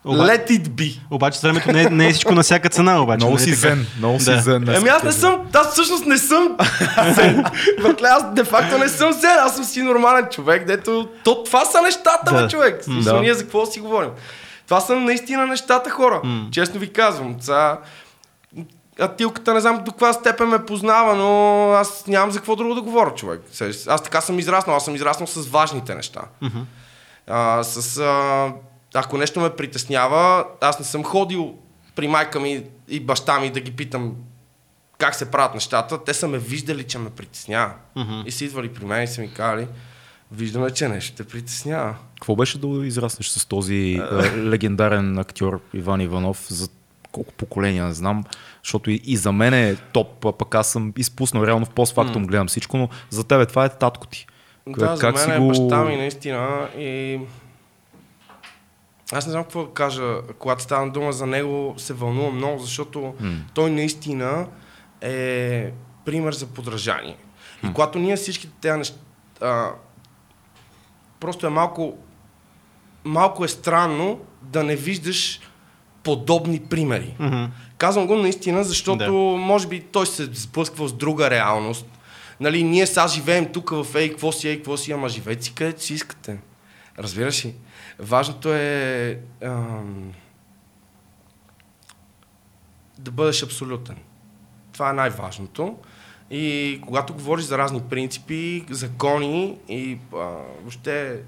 Оба- 0.05 0.23
Let 0.23 0.49
it 0.49 0.67
be. 0.67 0.99
Обаче 1.11 1.39
времето 1.43 1.71
не 1.71 1.83
е, 1.83 1.89
не 1.89 2.07
е 2.07 2.11
всичко 2.11 2.33
на 2.33 2.43
всяка 2.43 2.69
цена, 2.69 3.01
обаче. 3.01 3.17
Много 3.17 3.33
нали 3.33 3.43
си 3.43 3.53
зен, 3.53 3.85
много 3.97 4.19
си 4.19 4.39
зен. 4.39 4.69
Ами 4.69 4.89
аз 4.89 5.03
не 5.03 5.11
съм, 5.11 5.41
аз 5.53 5.71
всъщност 5.71 6.05
не 6.05 6.17
съм 6.17 6.57
зен. 7.09 7.43
Братле, 7.81 8.07
аз 8.07 8.33
де 8.33 8.43
факто 8.43 8.77
не 8.77 8.89
съм 8.89 9.11
зен, 9.11 9.37
аз 9.39 9.55
съм 9.55 9.63
си 9.63 9.81
нормален 9.81 10.25
човек, 10.31 10.65
дето 10.65 11.09
то, 11.23 11.43
това 11.43 11.65
са 11.65 11.81
нещата, 11.81 12.33
Да. 12.33 12.41
бе, 12.43 12.49
човек. 12.49 12.81
Да. 13.03 13.21
ние 13.21 13.33
за 13.33 13.43
какво 13.43 13.65
си 13.65 13.79
говорим? 13.79 14.09
Това 14.65 14.79
са 14.79 14.95
наистина 14.95 15.47
нещата, 15.47 15.89
хора. 15.89 16.21
М. 16.23 16.47
Честно 16.51 16.79
ви 16.79 16.93
казвам. 16.93 17.35
Сега, 17.39 17.77
а 18.99 19.07
тилката 19.07 19.53
не 19.53 19.59
знам 19.59 19.83
до 19.83 19.91
каква 19.91 20.13
степен 20.13 20.47
ме 20.47 20.65
познава, 20.65 21.15
но 21.15 21.71
аз 21.71 22.07
нямам 22.07 22.31
за 22.31 22.39
какво 22.39 22.55
друго 22.55 22.75
да 22.75 22.81
говоря, 22.81 23.13
човек. 23.13 23.41
Аз 23.87 24.03
така 24.03 24.21
съм 24.21 24.39
израснал, 24.39 24.75
аз 24.75 24.85
съм 24.85 24.95
израснал 24.95 25.27
с 25.27 25.47
важните 25.47 25.95
неща. 25.95 26.21
Мгм. 26.41 26.59
А, 27.27 27.63
с, 27.63 27.97
а, 27.97 28.53
ако 28.93 29.17
нещо 29.17 29.39
ме 29.39 29.49
притеснява, 29.49 30.45
аз 30.61 30.79
не 30.79 30.85
съм 30.85 31.03
ходил 31.03 31.55
при 31.95 32.07
майка 32.07 32.39
ми 32.39 32.63
и 32.87 32.99
баща 32.99 33.39
ми 33.39 33.49
да 33.49 33.59
ги 33.59 33.71
питам 33.71 34.15
как 34.97 35.15
се 35.15 35.31
правят 35.31 35.53
нещата. 35.53 36.03
Те 36.03 36.13
са 36.13 36.27
ме 36.27 36.37
виждали, 36.37 36.83
че 36.83 36.97
ме 36.97 37.09
притеснява. 37.09 37.73
Мгм. 37.95 38.21
И 38.25 38.31
са 38.31 38.45
идвали 38.45 38.73
при 38.73 38.85
мен 38.85 39.03
и 39.03 39.07
са 39.07 39.21
ми 39.21 39.33
казали, 39.33 39.67
виждаме, 40.31 40.71
че 40.71 40.87
нещо 40.87 41.15
те 41.15 41.23
притеснява. 41.23 41.95
Какво 42.15 42.35
беше 42.35 42.57
да 42.57 42.67
израснеш 42.87 43.27
с 43.27 43.45
този 43.45 44.01
легендарен 44.35 45.17
актьор 45.17 45.61
Иван 45.73 46.01
Иванов 46.01 46.45
за 46.49 46.67
колко 47.11 47.33
поколения, 47.33 47.85
не 47.85 47.93
знам, 47.93 48.23
защото 48.63 48.91
и, 48.91 49.01
и 49.05 49.17
за 49.17 49.31
мен 49.31 49.53
е 49.53 49.75
топ, 49.75 50.25
а 50.25 50.31
пък 50.31 50.55
аз 50.55 50.71
съм 50.71 50.93
изпуснал, 50.97 51.43
реално 51.43 51.65
в 51.65 51.69
постфактум 51.69 52.25
гледам 52.25 52.47
всичко, 52.47 52.77
но 52.77 52.89
за 53.09 53.23
тебе 53.23 53.45
това 53.45 53.65
е 53.65 53.69
татко 53.69 54.07
ти. 54.07 54.27
Да, 54.67 54.95
за 54.95 55.11
мен 55.11 55.43
е 55.43 55.47
баща 55.47 55.83
ми 55.83 55.95
наистина 55.95 56.69
и 56.77 57.19
аз 59.11 59.25
не 59.25 59.31
знам 59.31 59.43
какво 59.43 59.63
да 59.63 59.73
кажа, 59.73 60.15
когато 60.39 60.63
стана 60.63 60.91
дума 60.91 61.13
за 61.13 61.25
него, 61.25 61.73
се 61.77 61.93
вълнувам 61.93 62.35
много, 62.35 62.59
защото 62.59 63.13
М. 63.19 63.35
той 63.53 63.71
наистина 63.71 64.47
е 65.01 65.71
пример 66.05 66.33
за 66.33 66.47
подражание. 66.47 67.17
И 67.63 67.73
когато 67.73 67.99
ние 67.99 68.15
всички 68.15 68.49
тези 68.61 68.77
неща, 68.77 68.97
а, 69.41 69.69
просто 71.19 71.47
е 71.47 71.49
малко, 71.49 71.97
малко 73.03 73.45
е 73.45 73.47
странно 73.47 74.19
да 74.41 74.63
не 74.63 74.75
виждаш 74.75 75.39
подобни 76.07 76.59
примери. 76.59 77.15
Мгм. 77.19 77.45
Казвам 77.77 78.07
го 78.07 78.15
наистина, 78.15 78.63
защото 78.63 78.97
Да. 78.97 79.11
може 79.37 79.67
би 79.67 79.81
той 79.81 80.05
се 80.05 80.25
сблъсква 80.25 80.87
с 80.87 80.93
друга 80.93 81.29
реалност. 81.29 81.85
Нали, 82.39 82.63
ние 82.63 82.87
сега 82.87 83.07
живеем 83.07 83.51
тук 83.51 83.69
в 83.69 83.87
ей, 83.95 84.09
какво 84.09 84.31
си, 84.31 84.47
ей, 84.49 84.55
какво 84.55 84.77
си, 84.77 84.91
ама 84.91 85.09
живеете 85.09 85.43
си 85.43 85.53
където 85.53 85.83
си 85.83 85.93
искате. 85.93 86.37
Разбираш 86.99 87.45
ли? 87.45 87.55
Важното 87.99 88.53
е 88.53 89.19
ам, 89.43 90.11
да 92.99 93.11
бъдеш 93.11 93.43
абсолютен. 93.43 93.95
Това 94.73 94.89
е 94.89 94.93
най-важното. 94.93 95.75
И 96.31 96.79
когато 96.85 97.13
говориш 97.13 97.45
за 97.45 97.57
разни 97.57 97.81
принципи, 97.89 98.65
закони 98.69 99.57
и 99.69 99.97
а, 100.13 100.17
въобще, 100.61 101.21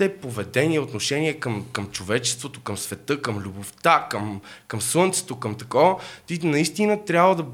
въобще 0.00 0.20
поведение, 0.20 0.80
отношение 0.80 1.34
към, 1.34 1.66
към 1.72 1.86
човечеството, 1.86 2.60
към 2.60 2.76
света, 2.76 3.22
към 3.22 3.38
любовта, 3.38 4.06
към, 4.10 4.40
към 4.66 4.80
слънцето, 4.80 5.36
към 5.36 5.54
такова, 5.54 5.96
ти 6.26 6.46
наистина 6.46 7.04
трябва 7.04 7.36
да 7.36 7.44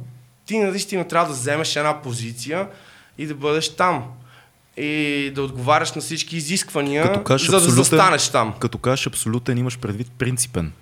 ти 0.47 0.59
наистина 0.59 1.09
трябва 1.09 1.27
да 1.27 1.33
вземеш 1.33 1.77
една 1.77 2.03
позиция 2.03 2.69
и 3.19 3.27
да 3.27 3.35
бъдеш 3.35 3.77
там. 3.77 4.05
и 4.77 5.33
да 5.35 5.43
отговаряш 5.43 5.93
на 5.93 6.03
всички 6.03 6.37
изисквания, 6.37 7.03
Като 7.03 7.25
кажеш 7.25 7.49
за 7.49 7.61
да 7.61 7.71
застанеш 7.71 8.29
там. 8.29 8.55
Като 8.61 8.79
кажеш 8.79 9.07
абсолютен, 9.07 9.59
имаш 9.59 9.79
предвид 9.79 10.11
принципен. 10.19 10.73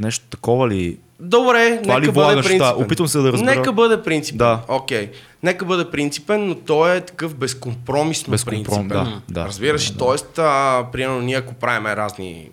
Нещо 0.00 0.26
такова 0.30 0.68
ли? 0.68 0.98
Добре, 1.24 1.80
Това 1.82 1.94
нека 1.94 2.12
бъде 2.12 2.20
влагаш, 2.24 2.44
да, 2.44 2.50
принципен. 2.50 2.84
опитвам 2.84 3.08
се 3.08 3.18
да 3.18 3.32
разбера. 3.32 3.56
Нека 3.56 3.72
бъде 3.72 4.02
принципен. 4.02 4.38
Да. 4.38 4.60
Окей. 4.68 5.10
Нека 5.42 5.64
бъде 5.64 5.90
принципен, 5.90 6.46
но 6.46 6.54
той 6.54 6.96
е 6.96 7.00
такъв 7.00 7.34
безкомпромисно 7.34 8.34
Безкомпром- 8.34 8.44
принципен. 8.46 8.88
да, 8.88 9.20
да, 9.30 9.46
Разбираш, 9.46 9.86
да, 9.86 9.92
да. 9.92 9.98
Тоест, 9.98 10.38
а, 10.38 10.84
примерно, 10.92 11.20
ние 11.20 11.36
ако 11.36 11.54
правим 11.54 11.86
разни 11.86 12.50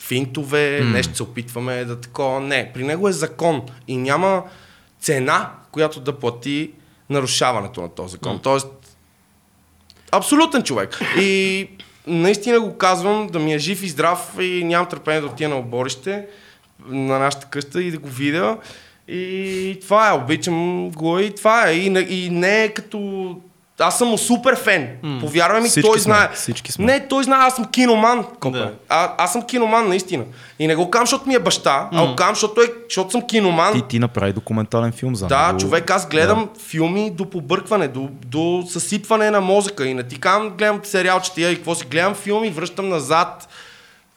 финтове, 0.00 0.80
М. 0.80 0.90
нещо 0.90 1.16
се 1.16 1.22
опитваме 1.22 1.84
да 1.84 2.00
такова. 2.00 2.40
Не, 2.40 2.70
при 2.74 2.84
него 2.84 3.08
е 3.08 3.12
закон 3.12 3.62
и 3.88 3.96
няма 3.96 4.42
цена, 5.00 5.50
която 5.70 6.00
да 6.00 6.12
плати 6.12 6.70
нарушаването 7.10 7.80
на 7.80 7.88
този 7.88 8.12
закон. 8.12 8.38
Тоест, 8.38 8.68
абсолютен 10.12 10.62
човек. 10.62 11.00
И 11.18 11.68
наистина 12.06 12.60
го 12.60 12.76
казвам, 12.76 13.26
да 13.26 13.38
ми 13.38 13.54
е 13.54 13.58
жив 13.58 13.82
и 13.82 13.88
здрав 13.88 14.36
и 14.40 14.64
нямам 14.64 14.88
търпение 14.88 15.20
да 15.20 15.26
отида 15.26 15.48
на 15.48 15.56
оборище 15.56 16.26
на 16.80 17.18
нашата 17.18 17.46
къща 17.46 17.82
и 17.82 17.90
да 17.90 17.98
го 17.98 18.08
видя. 18.08 18.56
И 19.08 19.78
това 19.82 20.08
е, 20.08 20.14
обичам 20.14 20.90
го 20.90 21.18
и 21.18 21.30
това 21.30 21.68
е. 21.68 21.72
И, 21.72 21.90
не- 21.90 22.00
и 22.00 22.30
не 22.30 22.64
е 22.64 22.68
като... 22.68 23.28
Аз 23.78 23.98
съм 23.98 24.08
му 24.08 24.18
супер 24.18 24.56
фен. 24.56 24.88
Повярвай 25.20 25.60
ми, 25.60 25.68
Всички 25.68 25.82
той 25.82 25.98
сме, 25.98 26.14
знае. 26.14 26.28
всички 26.34 26.72
сме. 26.72 26.84
Не, 26.84 27.08
той 27.08 27.24
знае, 27.24 27.38
аз 27.40 27.54
съм 27.54 27.64
киноман. 27.64 28.24
Копе. 28.40 28.58
Да. 28.58 28.72
А, 28.88 29.14
аз 29.18 29.32
съм 29.32 29.42
киноман, 29.42 29.88
наистина. 29.88 30.24
И 30.58 30.66
не 30.66 30.76
го 30.76 30.90
казвам, 30.90 31.06
защото 31.06 31.28
ми 31.28 31.34
е 31.34 31.38
баща, 31.38 31.88
а 31.92 32.06
го 32.06 32.16
казвам, 32.16 32.34
защото, 32.34 32.60
е, 32.60 32.72
защото 32.84 33.10
съм 33.10 33.22
киноман. 33.22 33.72
Ти, 33.72 33.82
ти 33.82 33.98
направи 33.98 34.32
документален 34.32 34.92
филм 34.92 35.16
за 35.16 35.26
Да, 35.26 35.46
него. 35.46 35.58
човек, 35.60 35.90
аз 35.90 36.08
гледам 36.08 36.48
филми 36.60 37.10
до 37.10 37.24
побъркване, 37.26 37.88
до, 37.88 38.08
до 38.26 38.64
съсипване 38.68 39.30
на 39.30 39.40
мозъка. 39.40 39.86
И 39.86 39.94
не 39.94 40.02
ти 40.02 40.20
казвам, 40.20 40.50
гледам 40.50 40.80
сериалчета 40.82 41.40
и 41.42 41.56
какво 41.56 41.74
си, 41.74 41.86
гледам 41.86 42.14
филми, 42.14 42.50
връщам 42.50 42.88
назад. 42.88 43.48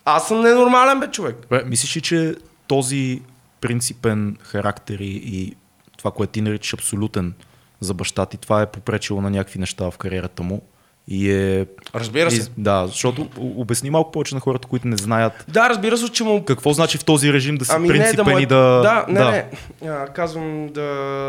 Аз 0.10 0.28
съм 0.28 0.42
ненормален, 0.42 1.00
бе, 1.00 1.08
човек. 1.08 1.36
Бе, 1.50 1.64
мислиш 1.66 1.98
ли, 1.98 2.02
че 2.02 2.36
този 2.68 3.22
принципен 3.62 4.38
характер 4.42 5.00
и, 5.00 5.22
и 5.26 5.56
това, 5.98 6.12
което 6.12 6.32
ти 6.32 6.42
наричаш 6.42 6.74
абсолютен 6.74 7.34
за 7.80 7.94
баща 7.94 8.26
ти, 8.26 8.38
това 8.38 8.62
е 8.62 8.66
попречило 8.66 9.22
на 9.22 9.30
някакви 9.30 9.60
неща 9.60 9.92
в 9.92 9.98
кариерата 9.98 10.44
му 10.44 10.62
и 11.08 11.32
е... 11.32 11.66
Разбира 11.96 12.32
се. 12.32 12.42
И, 12.42 12.44
да, 12.58 12.88
защото 12.88 13.30
обясни 13.38 13.90
малко 13.90 14.12
повече 14.12 14.36
на 14.36 14.42
хората, 14.42 14.68
които 14.68 14.88
не 14.88 14.98
знаят 14.98 15.46
Да, 15.48 15.70
разбира 15.70 15.98
се, 15.98 16.12
че 16.12 16.24
му 16.24 16.46
какво 16.46 16.74
значи 16.74 16.98
в 16.98 17.06
този 17.06 17.34
режим 17.34 17.56
да 17.56 17.66
си 17.66 17.72
Ами 17.76 17.88
не, 17.88 17.94
принципен 17.94 18.26
да 18.26 18.32
му 18.32 18.38
е... 18.38 18.42
и 18.42 18.46
да... 18.46 18.82
Да, 18.82 19.06
не, 19.10 19.32
не. 19.32 19.50
А, 19.92 20.08
казвам 20.08 20.68
да, 20.68 20.82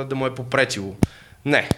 да 0.08 0.16
му 0.16 0.26
е 0.26 0.34
попречило. 0.34 0.94
Не, 1.44 1.68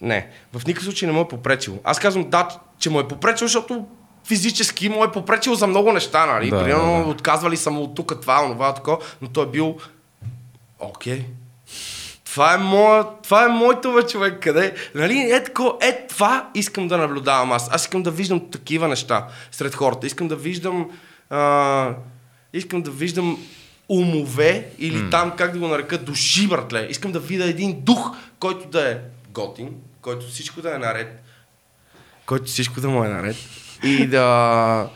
не. 0.00 0.30
В 0.52 0.66
никакъв 0.66 0.84
случай 0.84 1.06
не 1.06 1.12
му 1.12 1.20
е 1.20 1.28
попречило. 1.28 1.78
Аз 1.84 1.98
казвам 1.98 2.30
да, 2.30 2.48
че 2.78 2.90
му 2.90 3.00
е 3.00 3.08
попречило, 3.08 3.48
защото 3.48 3.86
физически 4.28 4.88
му 4.88 5.04
е 5.04 5.12
попречило 5.12 5.56
за 5.56 5.66
много 5.66 5.92
неща, 5.92 6.26
нали? 6.26 6.50
Да, 6.50 6.64
Примерно 6.64 6.98
да, 6.98 7.04
да. 7.04 7.10
отказвали 7.10 7.56
са 7.56 7.70
му 7.70 7.82
от 7.82 7.94
тук 7.94 8.20
това, 8.20 8.44
онова, 8.44 8.74
такова, 8.74 8.98
но 9.22 9.28
той 9.28 9.44
е 9.44 9.48
бил 9.48 9.76
окей. 10.78 11.24
Това 12.24 12.54
е, 12.54 12.58
моя, 12.58 13.04
това 13.22 13.44
е 13.44 13.48
моето 13.48 13.92
бе, 13.92 14.02
човек. 14.02 14.42
Къде? 14.42 14.74
Нали? 14.94 15.30
Е, 15.32 15.44
тако, 15.44 15.78
е, 15.82 16.06
това 16.06 16.48
искам 16.54 16.88
да 16.88 16.98
наблюдавам 16.98 17.52
аз. 17.52 17.68
Аз 17.72 17.82
искам 17.82 18.02
да 18.02 18.10
виждам 18.10 18.50
такива 18.50 18.88
неща 18.88 19.26
сред 19.52 19.74
хората. 19.74 20.06
Искам 20.06 20.28
да 20.28 20.36
виждам. 20.36 20.90
А, 21.30 21.94
искам 22.52 22.82
да 22.82 22.90
виждам 22.90 23.38
умове 23.88 24.68
или 24.78 24.96
mm. 24.96 25.10
там, 25.10 25.32
как 25.36 25.52
да 25.52 25.58
го 25.58 25.68
нарека, 25.68 25.98
души, 25.98 26.48
братле. 26.48 26.86
Искам 26.90 27.12
да 27.12 27.20
видя 27.20 27.44
един 27.44 27.80
дух, 27.80 28.16
който 28.38 28.68
да 28.68 28.90
е 28.90 28.98
готин, 29.30 29.74
който 30.02 30.26
всичко 30.26 30.62
да 30.62 30.74
е 30.74 30.78
наред, 30.78 31.22
който 32.26 32.44
всичко 32.44 32.80
да 32.80 32.88
му 32.88 33.04
е 33.04 33.08
наред 33.08 33.36
и 33.82 34.06
да, 34.06 34.88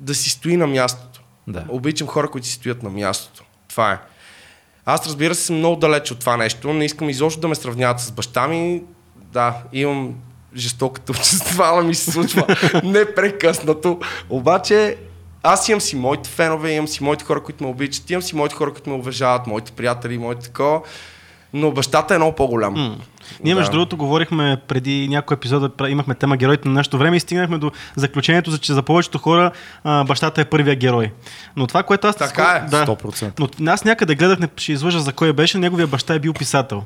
да 0.00 0.14
си 0.14 0.30
стои 0.30 0.56
на 0.56 0.66
мястото. 0.66 1.20
Да. 1.48 1.64
Обичам 1.68 2.08
хора, 2.08 2.30
които 2.30 2.46
си 2.46 2.52
стоят 2.52 2.82
на 2.82 2.90
мястото. 2.90 3.44
Това 3.68 3.92
е. 3.92 3.98
Аз 4.84 5.06
разбира 5.06 5.34
се 5.34 5.42
съм 5.42 5.56
много 5.56 5.76
далеч 5.76 6.10
от 6.10 6.18
това 6.18 6.36
нещо. 6.36 6.72
Не 6.72 6.84
искам 6.84 7.10
изобщо 7.10 7.40
да 7.40 7.48
ме 7.48 7.54
сравняват 7.54 8.00
с 8.00 8.12
баща 8.12 8.48
ми. 8.48 8.82
Да, 9.16 9.62
имам 9.72 10.14
жестоката 10.56 11.12
общества, 11.12 11.82
ми 11.86 11.94
се 11.94 12.10
случва 12.10 12.56
непрекъснато. 12.84 14.00
Обаче 14.30 14.96
аз 15.42 15.68
имам 15.68 15.80
си 15.80 15.96
моите 15.96 16.30
фенове, 16.30 16.72
имам 16.72 16.88
си 16.88 17.04
моите 17.04 17.24
хора, 17.24 17.42
които 17.42 17.64
ме 17.64 17.70
обичат, 17.70 18.10
имам 18.10 18.22
си 18.22 18.36
моите 18.36 18.54
хора, 18.54 18.72
които 18.72 18.90
ме 18.90 18.96
уважават, 18.96 19.46
моите 19.46 19.72
приятели, 19.72 20.18
моите 20.18 20.42
такова. 20.42 20.80
Но 21.52 21.70
бащата 21.70 22.14
е 22.14 22.18
много 22.18 22.34
по-голям. 22.34 22.74
М. 22.74 22.96
Ние, 23.44 23.54
между 23.54 23.70
Да. 23.70 23.72
другото, 23.72 23.96
говорихме 23.96 24.56
преди 24.68 25.08
няколко 25.08 25.34
епизода, 25.34 25.88
имахме 25.88 26.14
тема 26.14 26.36
героите 26.36 26.68
на 26.68 26.74
нашето 26.74 26.98
време 26.98 27.16
и 27.16 27.20
стигнахме 27.20 27.58
до 27.58 27.70
заключението, 27.96 28.50
за 28.50 28.58
че 28.58 28.72
за 28.72 28.82
повечето 28.82 29.18
хора 29.18 29.50
а, 29.84 30.04
бащата 30.04 30.40
е 30.40 30.44
първия 30.44 30.76
герой. 30.76 31.12
Но 31.56 31.66
това, 31.66 31.82
което 31.82 32.06
аз... 32.06 32.16
Така 32.16 32.62
е. 32.66 32.70
Да. 32.70 32.86
100%. 32.86 33.58
Но 33.60 33.72
аз 33.72 33.84
някъде 33.84 34.14
гледах, 34.14 34.38
не 34.38 34.48
ще 34.56 34.72
излъжа 34.72 35.00
за 35.00 35.12
кой 35.12 35.32
беше, 35.32 35.58
неговия 35.58 35.86
баща 35.86 36.14
е 36.14 36.18
бил 36.18 36.32
писател. 36.32 36.82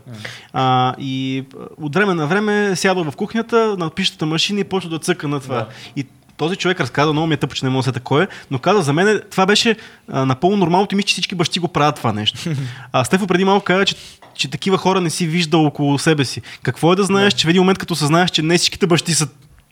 А, 0.53 0.95
и 0.99 1.45
от 1.83 1.95
време 1.95 2.15
на 2.15 2.27
време 2.27 2.77
сядал 2.77 3.05
в 3.05 3.17
кухнята 3.17 3.77
на 3.79 3.91
пишата 3.91 4.27
машина 4.27 4.61
и 4.61 4.65
почва 4.65 4.91
да 4.91 4.99
цъка 4.99 5.29
на 5.29 5.41
това. 5.41 5.67
И 5.97 6.07
този 6.37 6.57
човек 6.57 6.81
разказа, 6.81 7.13
много 7.13 7.27
ми 7.27 7.35
е 7.35 7.37
тъпо, 7.37 7.55
че 7.55 7.65
не 7.65 7.71
мога 7.71 7.79
да 7.79 7.85
се 7.85 7.93
такова, 7.93 8.27
но 8.51 8.59
каза 8.59 8.83
за 8.83 8.93
мен 8.93 9.21
това 9.31 9.47
беше 9.47 9.77
а, 10.09 10.27
напълно 10.27 10.57
нормално 10.57 10.89
и 10.93 10.95
мисля, 10.95 11.07
че 11.07 11.13
всички 11.13 11.35
бащи 11.35 11.61
го 11.61 11.69
правят 11.69 11.97
това 11.97 12.13
нещо. 12.13 12.39
А 12.93 13.05
Стефо 13.05 13.27
преди 13.27 13.45
малко 13.45 13.65
каза, 13.65 13.85
че, 13.85 13.95
че 14.35 14.51
такива 14.51 14.79
хора 14.79 15.01
не 15.01 15.11
си 15.11 15.27
виждал 15.27 15.67
около 15.67 15.99
себе 15.99 16.25
си. 16.25 16.43
Какво 16.63 16.93
е 16.93 16.97
да 16.97 17.05
знаеш, 17.05 17.35
че 17.35 17.47
в 17.47 17.51
един 17.51 17.63
момент 17.63 17.79
като 17.79 17.95
съзнаеш, 17.95 18.31
че 18.31 18.43
не 18.43 18.59
всичките 18.59 18.87
бащи 18.87 19.15
са 19.15 19.29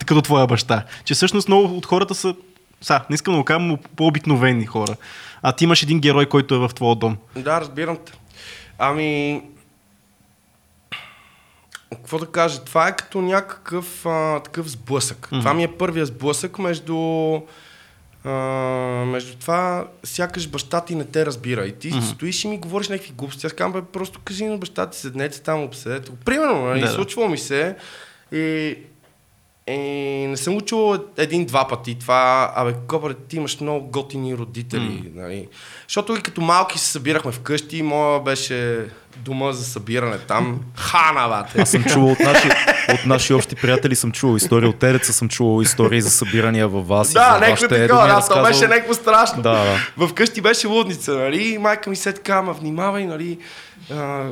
като 0.07 0.23
твоя 0.23 0.47
баща. 0.47 0.83
Че 1.05 1.15
всъщност 1.15 1.49
много 1.49 1.77
от 1.77 1.87
хората 1.87 2.15
са 2.15 2.35
са, 2.83 3.01
не 3.11 3.15
искам 3.15 3.35
да 3.35 3.39
го 3.39 3.45
кажа, 3.45 3.61
но 3.61 3.79
по-обикновени 3.97 4.67
хора. 4.67 4.97
А 5.43 5.53
ти 5.53 5.65
имаш 5.65 5.83
един 5.83 6.01
герой, 6.01 6.27
който 6.27 6.55
е 6.55 6.59
в 6.59 6.71
твоя 6.75 6.97
дом. 6.97 7.17
Да, 7.37 7.61
разбирам 7.61 7.99
те. 8.07 8.13
Ами... 8.79 9.43
Какво 11.95 12.19
да 12.19 12.27
кажа? 12.27 12.65
Това 12.65 12.89
е 12.89 12.97
като 12.97 13.21
някакъв 13.21 14.07
а, 14.07 14.41
такъв 14.41 14.71
сблъсък. 14.71 15.29
Mm-hmm. 15.33 15.41
Това 15.41 15.55
ми 15.55 15.65
е 15.65 15.69
първия 15.69 16.07
сблъсък 16.07 16.59
между... 16.59 17.41
А, 18.25 18.31
между 19.07 19.37
това, 19.37 19.87
сякаш 20.05 20.49
баща 20.49 20.81
ти 20.81 20.95
не 20.95 21.05
те 21.05 21.27
разбира. 21.27 21.67
И 21.67 21.73
ти 21.73 21.93
mm-hmm. 21.93 22.15
стоиш 22.15 22.45
и 22.45 22.49
ми 22.49 22.59
говориш 22.59 22.89
някакви 22.89 23.13
глупости. 23.13 23.47
Аз 23.47 23.53
казвам, 23.53 23.73
бе, 23.73 23.87
просто 23.93 24.21
кажи 24.25 24.45
на 24.45 24.59
баща 24.59 24.91
ти, 24.91 24.99
седнете 24.99 25.43
там, 25.43 25.63
обседете 25.63 26.11
го. 26.11 26.17
Примерно, 26.17 26.65
нали, 26.65 26.81
Да, 26.81 26.89
случвало 26.89 27.29
ми 27.29 27.39
се. 27.39 27.77
И, 28.33 28.77
и 29.67 29.79
не 30.29 30.37
съм 30.37 30.61
чувал 30.61 30.99
един-два 31.17 31.69
пъти. 31.69 31.99
Това, 31.99 32.53
абе, 32.57 32.75
кобре, 32.89 33.15
ти 33.15 33.37
имаш 33.37 33.61
много 33.61 33.87
готини 33.87 34.37
родители. 34.37 34.81
Mm. 34.81 35.15
Нали. 35.15 35.49
Защото 35.89 36.17
и 36.17 36.23
като 36.23 36.41
малки 36.41 36.79
се 36.79 36.87
събирахме 36.87 37.33
вкъщи, 37.33 37.83
моя 37.83 38.21
беше 38.21 38.89
дома 39.17 39.53
за 39.53 39.65
събиране 39.65 40.19
там. 40.19 40.61
Хана, 40.77 41.29
бате. 41.29 41.61
Аз 41.63 41.71
съм 41.71 41.85
чувал 41.85 42.11
от 42.11 42.21
наши, 42.21 42.49
от 42.89 43.07
наши 43.07 43.35
общи 43.35 43.57
приятели, 43.57 43.97
съм 43.97 44.13
чувал 44.13 44.37
истории 44.37 44.69
от 44.69 44.79
Тереца, 44.79 45.13
съм 45.13 45.29
чувал 45.29 45.63
истории 45.63 46.01
за 46.01 46.11
събирания 46.11 46.69
във 46.69 46.89
вас 46.89 47.13
Да, 47.13 47.39
някакво 47.41 47.69
такова, 47.69 48.03
да, 48.03 48.09
то 48.09 48.17
разказал- 48.17 48.43
беше 48.45 48.69
някакво 48.69 48.95
страшно. 48.95 49.43
Да, 49.43 49.65
да. 49.99 50.07
Вкъщи 50.09 50.41
беше 50.41 50.67
лудница, 50.67 51.13
нали? 51.13 51.43
И 51.45 51.59
майка 51.59 51.91
ми 51.91 51.97
се 51.97 52.13
така, 52.13 52.35
ама 52.35 52.53
внимавай, 52.53 53.07
нали? 53.07 53.39
А... 53.93 54.25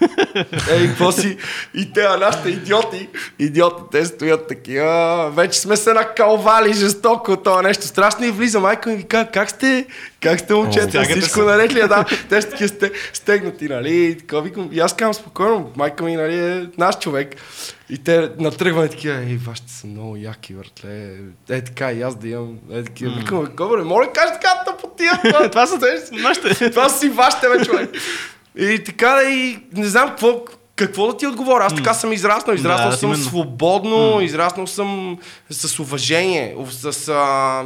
Ей, 0.70 0.88
какво 0.88 1.12
си? 1.12 1.36
И 1.74 1.92
те, 1.92 2.00
а 2.00 2.16
нашите 2.16 2.48
идиоти, 2.48 3.08
идиоти, 3.38 3.82
те 3.92 4.04
стоят 4.04 4.48
такива. 4.48 5.30
Вече 5.34 5.60
сме 5.60 5.76
се 5.76 5.92
накалвали 5.92 6.72
жестоко, 6.72 7.36
това 7.36 7.62
нещо 7.62 7.86
страшно. 7.86 8.24
И 8.24 8.30
влиза 8.30 8.60
майка 8.60 8.90
ми 8.90 8.96
и 9.00 9.02
казва, 9.02 9.30
как 9.32 9.50
сте? 9.50 9.86
Как 10.20 10.40
сте, 10.40 10.54
момчета? 10.54 11.02
Всичко 11.02 11.40
наред 11.40 11.74
ли? 11.74 11.80
Да, 11.80 12.04
те 12.28 12.42
са 12.42 12.50
такива 12.50 12.68
сте, 12.68 12.92
стегнати, 13.12 13.68
нали? 13.68 13.96
И, 13.96 14.18
така, 14.18 14.40
викам, 14.40 14.68
и 14.72 14.80
аз 14.80 14.96
казвам 14.96 15.14
спокойно, 15.14 15.72
майка 15.76 16.04
ми, 16.04 16.16
нали, 16.16 16.38
е 16.38 16.66
наш 16.78 16.98
човек. 16.98 17.36
И 17.90 17.98
те 17.98 18.30
натръгване 18.38 18.88
такива, 18.88 19.14
ей, 19.14 19.38
вашите 19.46 19.72
са 19.72 19.86
много 19.86 20.16
яки, 20.16 20.54
братле. 20.54 21.16
Е, 21.50 21.60
така, 21.60 21.92
и 21.92 22.02
аз 22.02 22.14
да 22.14 22.28
имам. 22.28 22.58
Е, 22.72 22.82
такива. 22.82 23.14
Викам, 23.18 23.46
кобре, 23.56 23.82
моля, 23.82 24.12
кажи 24.12 24.32
така 24.32 24.64
тъпотия. 24.66 25.12
Това, 25.50 25.66
са 25.66 25.78
нашите. 26.12 26.70
това 26.70 26.88
си 26.88 27.08
вашите, 27.08 27.48
бе, 27.48 27.64
човек. 27.64 27.90
И 28.58 28.84
така 28.84 29.08
да 29.08 29.22
и 29.22 29.58
не 29.72 29.86
знам 29.86 30.08
какво, 30.08 30.44
какво 30.76 31.06
да 31.06 31.16
ти 31.16 31.26
отговоря. 31.26 31.64
Аз 31.64 31.74
така 31.74 31.94
съм 31.94 32.12
израснал. 32.12 32.54
Израснал 32.54 32.90
Да, 32.90 32.96
съм 32.96 33.10
именно. 33.10 33.24
свободно, 33.24 34.20
израснал 34.20 34.66
съм 34.66 35.18
с 35.50 35.78
уважение, 35.78 36.56
с... 36.70 37.08
А... 37.08 37.64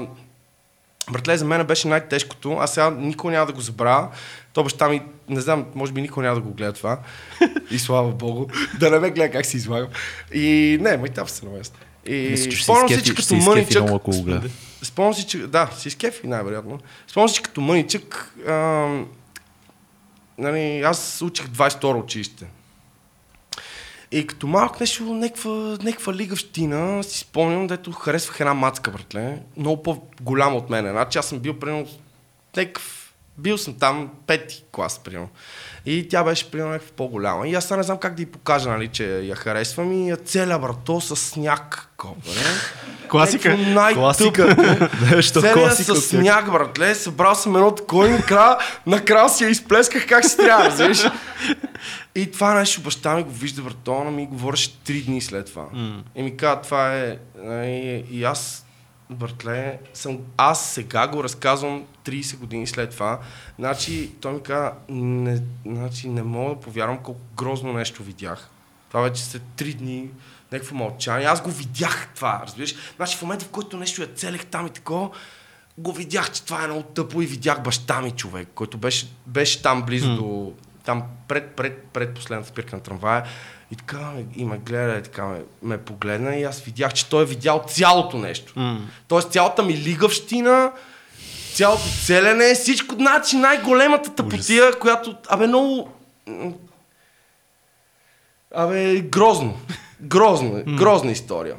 Братле, 1.12 1.36
за 1.36 1.44
мен 1.44 1.66
беше 1.66 1.88
най-тежкото. 1.88 2.52
Аз 2.52 2.74
сега 2.74 2.90
никога 2.90 3.32
няма 3.32 3.46
да 3.46 3.52
го 3.52 3.60
забравя. 3.60 4.08
То 4.52 4.62
баща 4.62 4.88
ми, 4.88 5.02
не 5.28 5.40
знам, 5.40 5.64
може 5.74 5.92
би 5.92 6.02
никога 6.02 6.22
няма 6.22 6.34
да 6.34 6.40
го 6.40 6.50
гледа 6.54 6.72
това. 6.72 6.98
И 7.70 7.78
слава 7.78 8.10
богу. 8.10 8.46
Да 8.80 8.90
не 8.90 8.98
ме 8.98 9.10
гледа 9.10 9.30
как 9.30 9.46
се 9.46 9.56
излагам. 9.56 9.88
И 10.34 10.78
не, 10.80 10.96
майтап 10.96 11.30
се 11.30 11.46
на 11.46 11.52
место. 11.52 11.78
И 12.06 12.36
спомням 12.62 12.88
си, 12.88 13.02
че 13.02 13.14
като 13.14 13.34
мъничък. 13.34 13.84
Спомням 14.82 15.14
си, 15.14 15.26
че... 15.26 15.38
Да, 15.38 15.70
си 15.78 15.88
изкефи 15.88 16.26
най-вероятно. 16.26 16.78
Спомням 17.08 17.28
си, 17.28 17.34
че 17.34 17.42
като 17.42 17.60
мъничък... 17.60 18.34
А, 18.48 18.52
нали, 20.38 20.80
аз 20.80 21.22
учих 21.22 21.46
22 21.46 22.02
училище. 22.02 22.46
И 24.12 24.26
като 24.26 24.46
малък 24.46 24.80
нещо, 24.80 25.04
някаква, 25.04 26.14
лигавщина, 26.14 27.02
си 27.02 27.18
спомням, 27.18 27.66
дето 27.66 27.92
харесвах 27.92 28.40
една 28.40 28.54
мацка, 28.54 28.90
братле. 28.90 29.42
Много 29.56 29.82
по-голяма 29.82 30.56
от 30.56 30.70
мен. 30.70 30.90
Значи 30.90 31.18
аз 31.18 31.26
съм 31.26 31.38
бил, 31.38 31.58
примерно, 31.58 31.86
някакъв... 32.56 33.03
Бил 33.38 33.58
съм 33.58 33.74
там 33.74 34.10
пети 34.26 34.64
клас, 34.72 35.00
примерно. 35.04 35.28
И 35.86 36.08
тя 36.08 36.24
беше, 36.24 36.50
примерно, 36.50 36.72
някаква 36.72 36.96
по-голяма. 36.96 37.48
И 37.48 37.54
аз 37.54 37.70
не 37.70 37.82
знам 37.82 37.98
как 37.98 38.14
да 38.14 38.22
й 38.22 38.26
покажа, 38.26 38.70
нали, 38.70 38.88
че 38.88 39.20
я 39.20 39.34
харесвам. 39.34 39.92
И 39.92 40.10
я 40.10 40.16
целя 40.16 40.58
брато 40.58 41.00
с 41.00 41.16
сняг. 41.16 41.88
Класика. 43.08 43.48
Някакво 43.48 43.70
най-тъпо. 43.70 44.00
Класика. 44.00 44.56
Нещо 45.14 45.40
Целия 45.40 45.54
класика. 45.54 45.94
с 45.94 46.08
сняг, 46.08 46.52
братле, 46.52 46.94
събрал 46.94 47.34
съм 47.34 47.56
едно 47.56 47.74
такова 47.74 48.08
и 48.08 48.10
накрая, 48.10 48.56
накрая 48.86 49.28
си 49.28 49.44
я 49.44 49.50
изплесках 49.50 50.06
как 50.08 50.24
си 50.24 50.36
трябва, 50.36 50.64
разбираш? 50.64 51.04
И 52.14 52.30
това 52.30 52.54
нещо 52.54 52.80
баща 52.80 53.14
ми 53.14 53.22
го 53.22 53.30
вижда, 53.30 53.62
брато, 53.62 53.92
она 53.92 54.10
ми 54.10 54.26
говореше 54.26 54.78
три 54.78 55.02
дни 55.02 55.20
след 55.20 55.46
това. 55.46 55.62
Mm. 55.62 56.02
И 56.14 56.22
ми 56.22 56.36
каза, 56.36 56.60
това 56.60 56.94
е... 56.94 57.18
И, 57.48 58.04
и 58.10 58.24
аз, 58.24 58.63
братле, 59.10 59.78
съм, 59.94 60.18
аз 60.36 60.72
сега 60.72 61.08
го 61.08 61.24
разказвам 61.24 61.84
30 62.04 62.38
години 62.38 62.66
след 62.66 62.90
това. 62.90 63.20
Значи, 63.58 64.10
той 64.20 64.32
ми 64.32 64.42
каза, 64.42 64.72
не, 64.88 65.42
значи, 65.66 66.08
не 66.08 66.22
мога 66.22 66.54
да 66.54 66.60
повярвам 66.60 66.98
колко 66.98 67.20
грозно 67.36 67.72
нещо 67.72 68.02
видях. 68.02 68.50
Това 68.88 69.02
вече 69.02 69.24
след 69.24 69.42
три 69.56 69.74
дни, 69.74 70.10
някакво 70.52 70.76
мълчание. 70.76 71.26
Аз 71.26 71.42
го 71.42 71.50
видях 71.50 72.08
това, 72.14 72.42
разбираш? 72.46 72.74
Значи 72.96 73.16
в 73.16 73.22
момента, 73.22 73.44
в 73.44 73.48
който 73.48 73.76
нещо 73.76 74.02
я 74.02 74.08
целех 74.08 74.46
там 74.46 74.66
и 74.66 74.70
такова, 74.70 75.10
го 75.78 75.92
видях, 75.92 76.32
че 76.32 76.44
това 76.44 76.64
е 76.64 76.66
много 76.66 76.82
тъпо 76.82 77.22
и 77.22 77.26
видях 77.26 77.62
баща 77.62 78.00
ми 78.00 78.10
човек, 78.10 78.48
който 78.54 78.78
беше, 78.78 79.08
беше 79.26 79.62
там 79.62 79.82
близо 79.82 80.08
mm. 80.08 80.16
до... 80.16 80.52
Там 80.84 81.02
пред, 81.28 81.56
пред, 81.56 81.84
пред 81.92 82.14
последната 82.14 82.48
спирка 82.48 82.76
на 82.76 82.82
трамвая. 82.82 83.24
И 83.74 83.76
така 83.76 84.10
и 84.36 84.44
ме 84.44 84.58
гледа, 84.58 84.98
и 84.98 85.02
така 85.02 85.24
ме, 85.24 85.38
ме 85.62 85.78
погледна 85.78 86.36
и 86.36 86.44
аз 86.44 86.60
видях, 86.60 86.92
че 86.92 87.08
той 87.08 87.22
е 87.22 87.26
видял 87.26 87.64
цялото 87.68 88.18
нещо. 88.18 88.52
М. 88.56 88.80
Тоест 89.08 89.32
цялата 89.32 89.62
ми 89.62 89.76
лигавщина, 89.76 90.72
цялото 91.54 91.82
целене, 92.04 92.54
всичко, 92.54 92.94
значи 92.94 93.36
най-големата 93.36 94.14
тъпотия, 94.14 94.78
която, 94.78 95.16
абе, 95.28 95.46
много... 95.46 95.88
Абе, 98.54 99.00
грозно. 99.00 99.58
Грозно, 100.00 100.58
е, 100.58 100.62
грозна 100.62 101.12
история. 101.12 101.56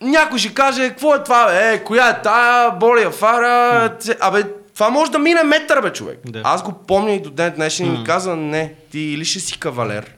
Някой 0.00 0.38
ще 0.38 0.54
каже, 0.54 0.88
какво 0.88 1.14
е 1.14 1.22
това, 1.24 1.46
бе? 1.46 1.72
Е, 1.74 1.84
коя 1.84 2.08
е 2.08 2.22
тая, 2.22 2.70
боли 2.70 3.08
фара, 3.12 3.96
ц- 3.98 4.16
абе, 4.20 4.44
това 4.74 4.90
може 4.90 5.10
да 5.10 5.18
мине 5.18 5.42
метър, 5.42 5.82
бе, 5.82 5.92
човек. 5.92 6.18
Да. 6.24 6.40
Аз 6.44 6.62
го 6.62 6.72
помня 6.72 7.12
и 7.12 7.22
до 7.22 7.30
ден 7.30 7.52
днешен 7.56 7.86
и 7.86 7.98
ми 7.98 8.04
каза, 8.04 8.36
не, 8.36 8.74
ти 8.90 9.00
или 9.00 9.24
ще 9.24 9.40
си 9.40 9.58
кавалер, 9.58 10.15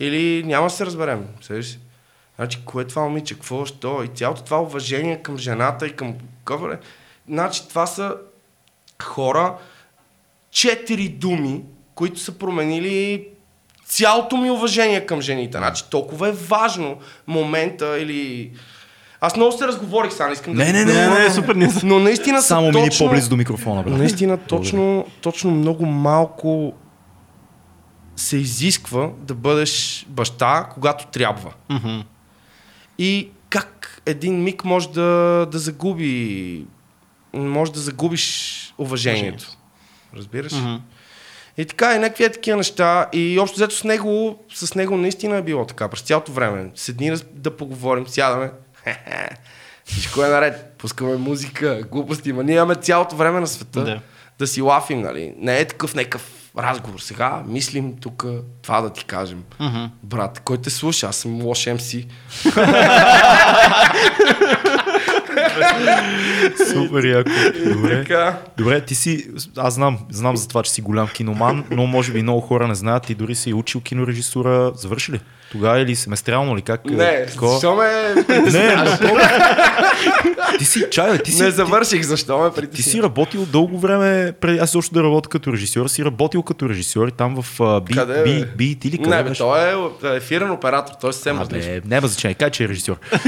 или 0.00 0.44
няма 0.46 0.66
да 0.66 0.70
се 0.70 0.86
разберем. 0.86 1.26
Си. 1.40 1.78
Значи, 2.36 2.58
кое 2.64 2.82
е 2.82 2.86
това 2.86 3.02
момиче, 3.02 3.34
какво, 3.34 3.66
що? 3.66 4.02
И 4.02 4.08
цялото 4.08 4.42
това 4.42 4.60
уважение 4.60 5.22
към 5.22 5.38
жената 5.38 5.86
и 5.86 5.96
към 5.96 6.14
кавалер. 6.44 6.78
Значи, 7.28 7.68
това 7.68 7.86
са 7.86 8.14
хора, 9.02 9.54
четири 10.50 11.08
думи, 11.08 11.62
които 11.94 12.20
са 12.20 12.38
променили 12.38 13.28
цялото 13.86 14.36
ми 14.36 14.50
уважение 14.50 15.06
към 15.06 15.20
жените. 15.20 15.58
Значи, 15.58 15.84
толкова 15.90 16.28
е 16.28 16.32
важно 16.32 16.96
момента 17.26 17.98
или... 17.98 18.50
Аз 19.20 19.36
много 19.36 19.52
се 19.52 19.66
разговорих 19.66 20.12
сега, 20.12 20.26
не 20.26 20.32
искам 20.32 20.54
Не, 20.54 20.64
да... 20.64 20.72
не, 20.72 20.84
Не, 20.84 21.08
не, 21.08 21.30
супер, 21.30 21.54
не. 21.54 21.72
Но 21.82 21.98
наистина 21.98 22.42
са 22.42 22.48
Само 22.48 22.72
мини 22.72 22.88
точно... 22.88 23.06
по-близо 23.06 23.30
до 23.30 23.36
микрофона, 23.36 23.82
брат. 23.82 23.98
Наистина 23.98 24.36
точно, 24.36 25.06
точно 25.20 25.50
много 25.50 25.86
малко 25.86 26.72
се 28.16 28.36
изисква 28.36 29.10
да 29.18 29.34
бъдеш 29.34 30.04
баща, 30.08 30.68
когато 30.74 31.06
трябва. 31.06 31.52
Мгм. 31.70 32.00
И 32.98 33.28
как 33.50 34.02
един 34.06 34.42
миг 34.42 34.64
може 34.64 34.88
да, 34.88 35.46
да 35.50 35.58
загуби, 35.58 36.66
може 37.34 37.72
да 37.72 37.80
загубиш 37.80 38.74
уважението. 38.78 39.56
Разбираш? 40.16 40.52
Мгм. 40.52 40.74
И 41.58 41.64
така, 41.64 41.94
и 41.94 41.98
някакви 41.98 42.24
е 42.24 42.32
такива 42.32 42.56
неща. 42.56 43.06
И 43.12 43.38
общо 43.40 43.56
взето 43.56 43.74
с 43.74 43.84
него, 43.84 44.44
с 44.54 44.74
него 44.74 44.96
наистина 44.96 45.36
е 45.36 45.42
било 45.42 45.64
така. 45.64 45.88
През 45.88 46.00
цялото 46.00 46.32
време. 46.32 46.70
Седни 46.74 47.10
да, 47.10 47.20
да 47.32 47.56
поговорим, 47.56 48.06
сядаме. 48.06 48.50
Всичко 49.84 50.24
е 50.24 50.28
наред. 50.28 50.74
Пускаме 50.78 51.16
музика, 51.16 51.82
глупости. 51.90 52.32
Ма 52.32 52.44
ние 52.44 52.56
имаме 52.56 52.74
цялото 52.74 53.16
време 53.16 53.40
на 53.40 53.46
света 53.46 53.84
Да. 53.84 54.00
да, 54.38 54.46
си 54.46 54.60
лафим, 54.60 55.00
нали? 55.00 55.34
Не 55.38 55.58
е 55.58 55.64
такъв 55.64 55.94
някакъв 55.94 56.45
разговор. 56.58 57.00
Сега 57.00 57.42
мислим 57.46 57.96
тук 58.00 58.26
това 58.62 58.80
да 58.80 58.92
ти 58.92 59.04
кажем. 59.04 59.42
Мгм. 59.60 59.84
Брат, 60.02 60.40
кой 60.44 60.58
те 60.58 60.70
слуша? 60.70 61.06
Аз 61.06 61.16
съм 61.16 61.42
лош 61.42 61.66
МС. 61.66 61.94
Супер 66.72 67.04
яко. 67.04 67.30
Добре. 67.72 68.02
Така. 68.02 68.38
Добре, 68.58 68.80
ти 68.80 68.94
си, 68.94 69.26
аз 69.56 69.74
знам, 69.74 69.98
знам 70.10 70.36
за 70.36 70.48
това, 70.48 70.62
че 70.62 70.70
си 70.70 70.80
голям 70.80 71.08
киноман, 71.08 71.64
но 71.70 71.86
може 71.86 72.12
би 72.12 72.22
много 72.22 72.40
хора 72.40 72.68
не 72.68 72.74
знаят, 72.74 73.02
ти 73.02 73.14
дори 73.14 73.34
си 73.34 73.52
учил 73.52 73.80
кинорежисура, 73.80 74.72
завърши 74.74 75.12
ли? 75.12 75.20
Тогава 75.52 75.80
или 75.80 75.96
семестриално 75.96 76.56
ли? 76.56 76.62
Как? 76.62 76.80
е, 76.90 76.92
Не, 76.92 77.26
такова? 77.26 77.52
защо 77.52 77.74
ме... 77.74 78.14
Не, 78.52 78.76
напълно. 78.76 79.20
Ти 80.58 80.64
си, 80.64 80.84
чай, 80.90 81.18
ти 81.18 81.32
си, 81.32 81.42
Не 81.42 81.48
ти, 81.48 81.54
завърших, 81.54 82.02
защо 82.02 82.38
ме 82.38 82.50
ти 82.50 82.56
притесни? 82.56 82.92
си 82.92 83.02
работил 83.02 83.46
дълго 83.46 83.78
време, 83.78 84.32
преди 84.40 84.58
аз 84.58 84.70
също 84.70 84.94
да 84.94 85.02
работя 85.02 85.28
като 85.28 85.52
режисьор, 85.52 85.88
си 85.88 86.04
работил 86.04 86.42
като 86.42 86.68
режисьор 86.68 87.08
и 87.08 87.10
там 87.10 87.42
в 87.42 87.58
uh, 87.58 87.80
B, 88.56 88.86
или 88.86 88.98
къде 88.98 89.16
Не, 89.16 89.22
бе, 89.22 89.32
той 89.32 89.60
е 90.14 90.16
ефирен 90.16 90.50
оператор, 90.50 90.94
той 91.00 91.10
е 91.10 91.12
съвсем 91.12 91.40
различен. 91.40 91.76
Абе, 91.76 91.82
няма 91.84 92.08
значение, 92.08 92.34
кай, 92.34 92.50
че 92.50 92.64
е 92.64 92.68
режисьор. 92.68 92.96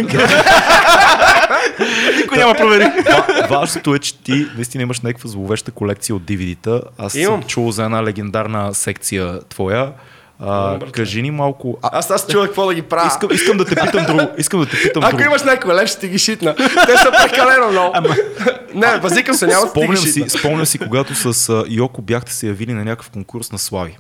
Никой 2.19 2.39
няма 2.39 2.55
провери. 2.55 2.85
Ва- 2.85 3.47
Важното 3.51 3.95
е, 3.95 3.99
че 3.99 4.19
ти 4.19 4.47
наистина 4.55 4.83
имаш 4.83 5.01
някаква 5.01 5.31
зловеща 5.31 5.71
колекция 5.71 6.17
от 6.17 6.23
DVD-та. 6.23 6.81
Аз 6.99 7.15
Имам. 7.15 7.33
съм 7.33 7.49
чул 7.49 7.71
за 7.71 7.85
една 7.85 8.03
легендарна 8.03 8.75
секция 8.75 9.41
твоя. 9.41 9.93
А, 10.41 10.75
брате. 10.75 10.93
кажи 10.93 11.23
ни 11.23 11.31
малко. 11.31 11.79
А, 11.83 11.91
Аз 11.93 12.11
аз 12.11 12.27
чувах 12.27 12.47
какво 12.47 12.67
да 12.67 12.75
ги 12.75 12.83
правя. 12.83 13.07
искам, 13.09 13.31
искам 13.33 13.57
да 13.57 13.65
те 13.65 13.75
питам 13.77 14.07
друго. 14.07 14.31
Искам 14.39 14.61
да 14.61 14.67
те 14.67 14.77
питам 14.79 15.03
Ако 15.03 15.11
друго. 15.11 15.23
имаш 15.25 15.43
някой 15.43 15.75
лев, 15.75 15.89
ще 15.89 16.01
ти 16.01 16.09
ги 16.09 16.19
шитна. 16.19 16.55
Те 16.57 16.65
са 16.97 17.11
прекалено 17.23 17.71
много. 17.71 17.95
Не, 18.75 18.99
базикам 18.99 19.35
се, 19.35 19.47
няма 19.47 19.61
да 19.61 19.73
ти 19.73 19.81
ги 19.81 19.85
Спомням 19.85 19.97
си, 19.99 20.13
шитна. 20.13 20.31
спомням 20.31 20.67
си, 20.67 20.79
когато 20.79 21.33
с 21.33 21.65
Йоко 21.69 22.03
бяхте 22.03 22.33
се 22.33 22.47
явили 22.47 22.73
на 22.73 22.85
някакъв 22.85 23.11
конкурс 23.11 23.53
на 23.53 23.59
Слави. 23.59 23.97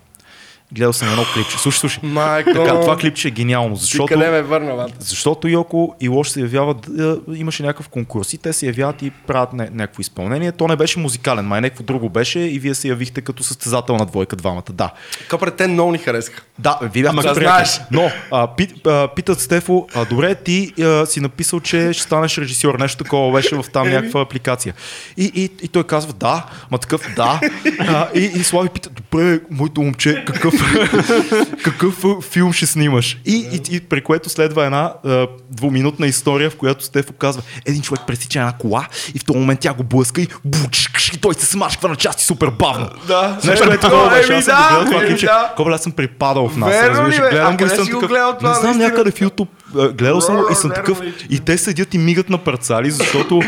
Гледал 0.72 0.92
съм 0.92 1.08
едно 1.08 1.24
клипче. 1.34 1.58
Слушай, 1.58 1.78
слушай. 1.80 2.00
Майко, 2.02 2.52
Така, 2.52 2.80
това 2.80 2.96
клипче 2.96 3.28
е 3.28 3.30
гениално, 3.30 3.74
ти 3.76 3.80
защото, 3.80 4.06
къде 4.06 4.30
ме 4.30 4.42
върна, 4.42 4.88
защото 4.98 5.48
Йоко 5.48 5.94
и 6.00 6.08
Лош 6.08 6.28
се 6.28 6.40
явяват, 6.40 6.88
е, 7.00 7.14
имаше 7.34 7.62
някакъв 7.62 7.88
конкурс 7.88 8.32
и 8.32 8.38
те 8.38 8.52
се 8.52 8.66
явяват 8.66 9.02
и 9.02 9.10
правят 9.10 9.52
ня- 9.52 9.70
някакво 9.72 10.00
изпълнение. 10.00 10.52
То 10.52 10.68
не 10.68 10.76
беше 10.76 10.98
музикален, 10.98 11.44
май 11.44 11.60
някакво 11.60 11.82
друго 11.84 12.08
беше 12.08 12.38
и 12.38 12.58
вие 12.58 12.74
се 12.74 12.88
явихте 12.88 13.20
като 13.20 13.42
състезателна 13.42 14.06
двойка 14.06 14.36
двамата. 14.36 14.62
Да. 14.72 14.90
Копре, 15.30 15.50
те 15.50 15.66
много 15.66 15.92
ни 15.92 15.98
харесаха. 15.98 16.42
Да, 16.58 16.78
бе, 16.82 16.88
видях, 16.88 17.12
Ама 17.12 17.22
знаеш. 17.34 17.80
Но, 17.90 18.10
а, 18.30 18.46
пит, 18.56 18.86
а, 18.86 19.08
питат 19.16 19.40
Стефо, 19.40 19.86
а, 19.94 20.04
добре, 20.04 20.34
ти 20.34 20.72
а, 20.82 21.06
си 21.06 21.20
написал, 21.20 21.60
че 21.60 21.92
ще 21.92 22.02
станеш 22.02 22.38
режисьор. 22.38 22.78
Нещо 22.78 23.04
такова 23.04 23.32
беше 23.32 23.56
в 23.56 23.64
там 23.72 23.88
някаква 23.90 24.20
апликация. 24.20 24.74
И, 25.16 25.32
и, 25.34 25.50
и 25.62 25.68
той 25.68 25.84
казва, 25.84 26.12
да, 26.12 26.46
ма 26.70 26.78
такъв, 26.78 27.14
да. 27.16 27.40
А, 27.78 28.08
и, 28.14 28.20
и 28.20 28.44
Слави 28.44 28.68
пита, 28.68 28.90
добре, 28.90 29.40
моето 29.50 29.82
момче, 29.82 30.24
какъв, 30.26 30.54
какъв 31.64 32.04
филм 32.30 32.52
ще 32.52 32.66
снимаш? 32.66 33.18
И, 33.26 33.48
и, 33.52 33.76
и 33.76 33.80
при 33.80 34.00
което 34.00 34.28
следва 34.28 34.64
една 34.64 34.92
а, 35.04 35.26
двуминутна 35.50 36.06
история, 36.06 36.50
в 36.50 36.56
която 36.56 36.84
Стефо 36.84 37.12
казва, 37.12 37.42
един 37.66 37.82
човек 37.82 38.00
пресича 38.06 38.38
една 38.38 38.52
кола 38.52 38.86
и 39.14 39.18
в 39.18 39.24
този 39.24 39.38
момент 39.38 39.60
тя 39.60 39.72
го 39.72 39.82
блъска 39.82 40.20
и, 40.20 40.28
бучкш, 40.44 41.08
и 41.08 41.18
той 41.18 41.34
се 41.34 41.46
смашква 41.46 41.88
на 41.88 41.96
части 41.96 42.24
супер 42.24 42.50
бавно. 42.50 42.88
Да, 43.06 43.38
Нещо 43.44 43.64
супер 43.64 43.76
е 43.76 43.80
такова 43.80 44.10
беше, 44.10 44.32
аз 44.32 44.44
съм 44.44 44.56
гледал 44.68 44.84
това 44.84 44.98
еми, 44.98 45.08
клипче. 45.08 45.28
Кобе, 45.56 45.70
аз 45.70 45.82
съм 45.82 45.92
припадал 45.92 46.48
в 46.48 46.56
нас. 46.56 46.72
Разбираш, 46.72 47.30
гледам 47.30 47.56
го 47.56 47.64
и 47.64 47.68
съм 47.68 47.86
такъв, 47.86 48.08
това, 48.38 48.48
Не 48.48 48.54
знам 48.54 48.78
някъде 48.78 49.10
в 49.10 49.14
YouTube. 49.14 49.48
Гледал 49.92 50.20
съм 50.20 50.44
и 50.52 50.54
съм 50.54 50.70
такъв. 50.70 51.00
И 51.30 51.40
те 51.40 51.58
седят 51.58 51.94
и 51.94 51.98
мигат 51.98 52.30
на 52.30 52.38
парцали, 52.38 52.90
защото 52.90 53.42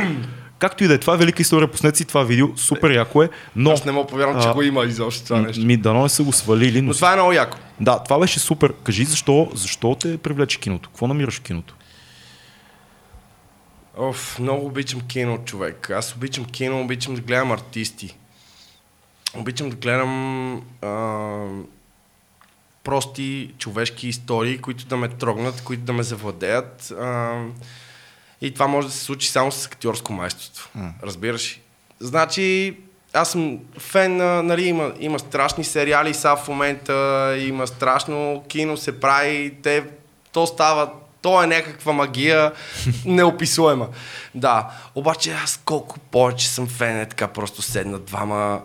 Както 0.60 0.84
и 0.84 0.88
да 0.88 0.94
е, 0.94 0.98
това 0.98 1.14
е 1.14 1.16
велика 1.16 1.42
история, 1.42 1.70
пуснете 1.70 1.98
си 1.98 2.04
това 2.04 2.22
видео, 2.24 2.56
супер 2.56 2.90
яко 2.90 3.22
е, 3.22 3.28
но 3.56 3.70
Аз 3.70 3.84
не 3.84 3.92
мога 3.92 4.06
повярвам, 4.08 4.42
че 4.42 4.48
А, 4.48 4.54
го 4.54 4.62
има 4.62 4.84
изобщо 4.84 5.24
това 5.24 5.40
нещо. 5.40 5.64
ми 5.66 5.76
дано 5.76 6.02
не 6.02 6.08
са 6.08 6.22
го 6.22 6.32
свалили, 6.32 6.82
но 6.82 6.88
Но 6.88 6.94
това 6.94 7.12
е 7.12 7.16
много 7.16 7.32
яко. 7.32 7.58
да, 7.80 8.02
това 8.02 8.18
беше 8.18 8.40
супер. 8.40 8.72
Кажи 8.84 9.04
защо, 9.04 9.50
защо 9.54 9.94
те 9.94 10.18
привлече 10.18 10.60
киното? 10.60 10.88
Какво 10.88 11.06
намираш 11.06 11.38
в 11.38 11.40
киното? 11.40 11.74
Оф, 13.96 14.38
много 14.38 14.66
обичам 14.66 15.00
кино, 15.00 15.38
човек. 15.44 15.90
Аз 15.90 16.14
обичам 16.16 16.44
кино, 16.44 16.80
обичам 16.80 17.14
да 17.14 17.20
гледам 17.20 17.52
артисти. 17.52 18.16
Обичам 19.36 19.70
да 19.70 19.76
гледам 19.76 20.54
а, 20.82 20.90
прости 22.84 23.50
човешки 23.58 24.08
истории, 24.08 24.58
които 24.58 24.86
да 24.86 24.96
ме 24.96 25.08
трогнат, 25.08 25.60
които 25.62 25.82
да 25.82 25.92
ме 25.92 26.02
завладеят. 26.02 26.90
А, 27.00 27.42
и 28.40 28.54
това 28.54 28.66
може 28.66 28.86
да 28.86 28.92
се 28.92 29.04
случи 29.04 29.28
само 29.28 29.52
с 29.52 29.66
актьорско 29.66 30.12
майсторство. 30.12 30.68
Разбираш 31.02 31.56
ли? 31.56 31.60
Значи, 32.00 32.76
аз 33.12 33.30
съм 33.30 33.58
фен 33.78 34.16
на, 34.16 34.42
нали, 34.42 34.64
има, 34.64 34.92
има 35.00 35.18
страшни 35.18 35.64
сериали 35.64 36.14
сега 36.14 36.36
в 36.36 36.48
момента, 36.48 37.36
има 37.38 37.66
страшно 37.66 38.44
кино 38.48 38.76
се 38.76 39.00
прави, 39.00 39.54
те, 39.62 39.84
то 40.32 40.46
става, 40.46 40.90
то 41.22 41.42
е 41.42 41.46
някаква 41.46 41.92
магия 41.92 42.52
неописуема. 43.04 43.88
Да, 44.34 44.70
обаче 44.94 45.32
аз 45.44 45.60
колко 45.64 45.98
повече 45.98 46.48
съм 46.48 46.68
фен 46.68 47.00
е 47.00 47.08
така 47.08 47.26
просто 47.28 47.62
седнат 47.62 48.04
двама 48.04 48.60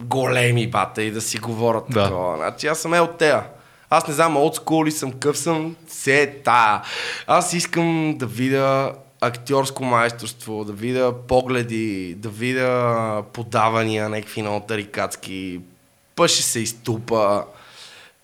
големи 0.00 0.66
бата 0.66 1.02
и 1.02 1.10
да 1.10 1.20
си 1.20 1.38
говорят 1.38 1.84
Да. 1.88 2.04
такова. 2.04 2.36
Значи 2.36 2.66
аз 2.66 2.78
съм 2.78 2.94
е 2.94 3.00
от 3.00 3.18
тея. 3.18 3.42
Аз 3.90 4.08
не 4.08 4.14
знам, 4.14 4.36
от 4.36 4.60
ли 4.86 4.90
съм, 4.92 5.12
къв 5.12 5.38
съм, 5.38 5.76
се 5.88 6.40
та. 6.44 6.82
Аз 7.26 7.52
искам 7.52 8.14
да 8.18 8.26
видя 8.26 8.92
актьорско 9.20 9.84
майсторство, 9.84 10.64
да 10.64 10.72
видя 10.72 11.12
погледи, 11.12 12.14
да 12.14 12.28
видя 12.28 13.22
подавания, 13.32 14.08
някакви 14.08 14.42
много 14.42 14.66
тарикатски. 14.66 15.60
Пъш 16.16 16.30
ще 16.30 16.42
се 16.42 16.60
изтупа, 16.60 17.44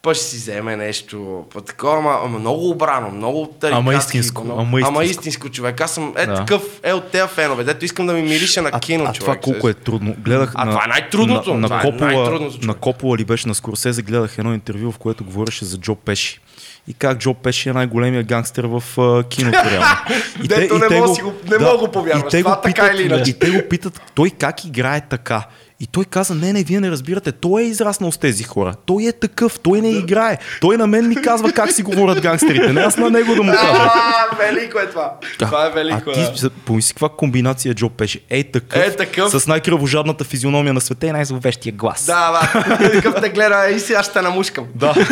пъш 0.04 0.16
ще 0.16 0.26
си 0.26 0.36
вземе 0.36 0.76
нещо. 0.76 1.44
Па 1.54 1.60
такова, 1.60 1.98
ама, 1.98 2.18
ама 2.24 2.38
много 2.38 2.70
обрано, 2.70 3.10
много 3.10 3.46
тарикатски. 3.50 3.78
Ама 3.80 3.94
истинско, 3.94 4.44
много, 4.44 4.60
ама 4.60 4.68
истинско. 4.70 4.88
ама 4.90 5.04
истинско 5.04 5.48
човек. 5.48 5.80
Аз 5.80 5.90
съм 5.90 6.14
е 6.16 6.26
Да. 6.26 6.34
такъв, 6.34 6.62
е 6.82 6.92
от 6.92 7.04
тези 7.04 7.28
фенове, 7.28 7.64
дето 7.64 7.84
искам 7.84 8.06
да 8.06 8.12
ми 8.12 8.22
мирише 8.22 8.60
на 8.60 8.70
А, 8.72 8.80
кино, 8.80 9.04
а 9.04 9.12
човек. 9.12 9.20
това 9.20 9.52
колко 9.52 9.68
е 9.68 9.74
трудно. 9.74 10.14
Гледах 10.18 10.52
А 10.54 10.64
на, 10.64 10.70
това 10.70 10.84
е 10.84 10.88
най-трудното, 10.88 11.54
На, 11.54 11.60
на, 11.60 11.66
това 11.68 11.78
е 11.78 11.82
Копола, 11.82 12.12
най-трудното, 12.12 12.52
човек. 12.52 12.66
на 12.66 12.74
Копола 12.74 13.16
ли 13.18 13.24
беше 13.24 13.48
на 13.48 13.54
Скорсезе, 13.54 14.02
гледах 14.02 14.38
едно 14.38 14.54
интервю, 14.54 14.92
в 14.92 14.98
което 14.98 15.24
говореше 15.24 15.64
за 15.64 15.78
Джо 15.78 15.94
Пеши. 15.94 16.40
И 16.88 16.94
как 16.94 17.18
Джо 17.18 17.34
Пеши 17.34 17.68
е 17.68 17.72
най-големия 17.72 18.22
гангстер 18.22 18.64
в 18.64 18.82
а, 18.98 19.22
киното 19.24 19.58
реално. 19.64 19.86
И 20.44 20.48
Дето 20.48 20.78
не 20.80 20.88
мога 20.90 21.14
си 21.14 21.22
го- 21.22 21.32
не 21.50 21.58
мога 21.58 21.78
го 21.78 21.88
повярваш. 21.88 22.22
И 22.22 22.30
те 22.30 22.38
Това 22.38 22.56
го 22.56 22.62
така 22.62 22.82
питат, 22.82 22.94
или 22.94 23.02
иначе. 23.04 23.30
И 23.30 23.34
те 23.34 23.50
го 23.50 23.62
питат 23.70 24.00
той 24.14 24.30
как 24.30 24.64
играе 24.64 25.00
така. 25.00 25.42
И 25.84 25.86
той 25.86 26.04
каза, 26.04 26.34
не, 26.34 26.52
не, 26.52 26.62
вие 26.62 26.80
не 26.80 26.90
разбирате, 26.90 27.32
той 27.32 27.62
е 27.62 27.64
израснал 27.64 28.12
с 28.12 28.18
тези 28.18 28.42
хора. 28.44 28.74
Той 28.86 29.04
е 29.04 29.12
такъв, 29.12 29.60
той 29.60 29.80
не 29.80 29.88
играе. 29.88 30.38
Той 30.60 30.76
на 30.76 30.86
мен 30.86 31.08
ми 31.08 31.22
казва 31.22 31.52
как 31.52 31.72
си 31.72 31.82
говорят 31.82 32.20
гангстерите, 32.20 32.72
не 32.72 32.80
аз 32.80 32.96
на 32.96 33.10
него 33.10 33.34
да 33.34 33.42
му 33.42 33.52
кажа. 33.52 33.90
А, 33.94 34.36
велико 34.38 34.78
е 34.78 34.86
това. 34.86 35.12
Това 35.38 35.66
е 35.66 35.70
велико. 35.70 36.10
А 36.10 36.12
ти 36.12 36.40
да. 36.42 36.50
помисли 36.50 36.92
каква 36.92 37.08
комбинация 37.08 37.70
е 37.70 37.74
Джо 37.74 37.90
Пеши. 37.90 38.20
Ей 38.30 38.50
такъв, 38.50 38.82
Е, 38.82 38.96
такъв. 38.96 39.30
с 39.42 39.46
най-кръвожадната 39.46 40.24
физиономия 40.24 40.74
на 40.74 40.80
света 40.80 41.06
и 41.06 41.12
най-зловещия 41.12 41.72
глас. 41.72 42.06
Да, 42.06 42.32
да. 42.52 42.78
Такъв 42.92 43.14
те 43.22 43.28
гледа 43.28 43.68
и 43.76 43.80
сега 43.80 44.02
ще 44.02 44.22
намушкам. 44.22 44.66
Да. 44.74 44.94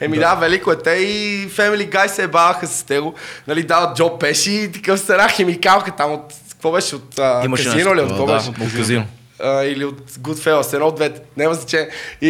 Еми 0.00 0.18
да, 0.18 0.34
велико 0.34 0.72
е. 0.72 0.78
Те 0.78 0.90
и 0.90 1.48
Family 1.50 1.90
Guy 1.92 2.06
се 2.06 2.22
ебаваха 2.22 2.66
с 2.66 2.88
него. 2.88 3.14
Нали, 3.46 3.62
дават 3.62 3.96
Джо 3.96 4.18
Пеши 4.18 4.52
и 4.52 4.72
такъв 4.72 5.00
стара 5.00 5.28
химикалка 5.28 5.90
там 5.90 6.12
от... 6.12 6.34
Какво 6.66 6.76
беше? 6.76 6.96
От 6.96 7.18
а, 7.18 7.42
Имаше 7.44 7.64
казино 7.64 7.94
ли? 7.96 8.00
От 8.00 8.08
какво 8.08 8.26
да, 8.26 8.34
беше? 8.34 8.48
от 8.48 8.76
казино. 8.76 9.06
а, 9.40 9.64
или 9.64 9.84
от 9.84 10.10
Goodfellas, 10.10 10.74
едно 10.74 10.86
от 10.86 10.94
двете, 10.96 11.20
няма 11.36 11.54
значение. 11.54 11.88
И 12.20 12.28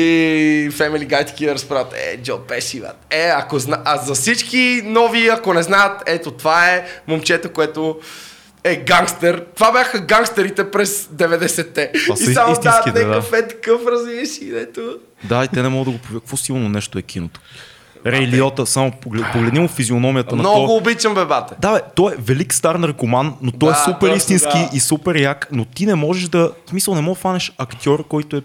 Family 0.72 1.06
Guy 1.06 1.26
такива 1.26 1.54
разправят, 1.54 1.94
е, 1.94 2.22
Джо 2.22 2.38
Пеши, 2.38 2.80
брат. 2.80 3.06
Е, 3.10 3.30
ако 3.36 3.58
зна... 3.58 3.82
А 3.84 3.96
за 3.96 4.14
всички 4.14 4.82
нови, 4.84 5.28
ако 5.28 5.54
не 5.54 5.62
знаят, 5.62 6.02
ето 6.06 6.30
това 6.30 6.70
е 6.70 6.86
момчето, 7.06 7.52
което 7.52 7.98
е 8.64 8.76
гангстер. 8.76 9.44
Това 9.54 9.72
бяха 9.72 10.00
гангстерите 10.00 10.70
през 10.70 11.04
90-те. 11.04 11.92
Това 11.92 12.14
И 12.20 12.24
са 12.24 12.32
само 12.32 12.46
дават 12.46 12.64
истинските, 12.64 13.00
да. 13.00 13.06
някакъв 13.06 13.32
е 13.32 13.48
такъв, 13.48 13.80
развиеш 13.86 14.28
и 14.42 14.52
ето. 14.56 14.98
Да, 15.24 15.44
и 15.44 15.48
те 15.48 15.62
не 15.62 15.68
могат 15.68 15.84
да 15.84 15.90
го 15.90 15.98
повярват. 15.98 16.22
Какво 16.22 16.36
силно 16.36 16.68
нещо 16.68 16.98
е 16.98 17.02
киното. 17.02 17.40
Рей 18.06 18.26
Лиота, 18.26 18.66
само 18.66 18.90
поглед- 18.92 19.32
погледни 19.32 19.60
му 19.60 19.68
физиономията 19.68 20.36
на 20.36 20.42
Много 20.42 20.66
то. 20.66 20.72
обичам 20.72 21.14
бебате. 21.14 21.54
Да, 21.58 21.72
бе, 21.72 21.80
той 21.94 22.12
е 22.12 22.16
велик 22.18 22.54
стар 22.54 22.74
наркоман, 22.74 23.34
но 23.42 23.52
той 23.52 23.72
Да, 23.72 23.76
е 23.76 23.84
супер 23.84 24.00
точно, 24.00 24.16
истински 24.16 24.58
да. 24.60 24.70
и 24.72 24.80
супер 24.80 25.14
як, 25.14 25.48
но 25.52 25.64
ти 25.64 25.86
не 25.86 25.94
можеш 25.94 26.24
да... 26.24 26.38
В 26.66 26.70
смисъл, 26.70 26.94
не 26.94 27.00
можеш 27.00 27.18
да 27.18 27.22
фанеш 27.22 27.52
актьор, 27.58 28.06
който 28.06 28.36
е... 28.36 28.42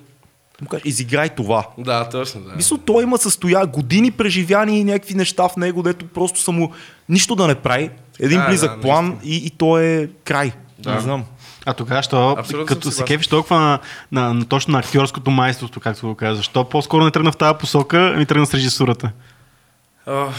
му 0.61 0.67
кажеш, 0.67 0.85
Изиграй 0.85 1.29
това. 1.29 1.63
Да, 1.77 2.09
точно, 2.09 2.41
да. 2.41 2.55
Мисля, 2.55 2.77
той 2.77 3.03
има 3.03 3.17
състоя 3.17 3.65
години 3.65 4.11
преживяни 4.11 4.79
и 4.79 4.83
някакви 4.83 5.13
неща 5.15 5.47
в 5.49 5.57
него, 5.57 5.83
дето 5.83 6.05
просто 6.05 6.39
са 6.39 6.51
му 6.51 6.71
нищо 7.09 7.35
да 7.35 7.47
не 7.47 7.55
прави. 7.55 7.89
Един 8.19 8.39
Да, 8.39 8.47
близък 8.47 8.75
да, 8.75 8.81
план 8.81 9.17
и, 9.23 9.35
и 9.37 9.49
то 9.49 9.77
е 9.79 10.09
край. 10.23 10.51
Да. 10.79 10.93
Не 10.93 10.99
знам. 10.99 11.23
А 11.65 11.73
тогава, 11.73 12.03
що, 12.03 12.35
Абсолютно 12.39 12.65
като 12.65 12.91
се 12.91 13.03
кефиш 13.03 13.27
толкова 13.27 13.59
на, 13.59 13.79
на, 14.11 14.33
на, 14.33 14.45
точно 14.45 14.71
на 14.71 14.79
актьорското 14.79 15.31
майсторство, 15.31 15.81
както 15.81 16.07
го 16.07 16.15
казваш, 16.15 16.37
защо 16.37 16.63
по-скоро 16.63 17.03
не 17.03 17.11
тръгна 17.11 17.31
в 17.31 17.37
тази 17.37 17.57
посока, 17.57 18.15
ми 18.17 18.25
тръгна 18.25 18.45
с 18.45 18.53
режисурата? 18.53 19.11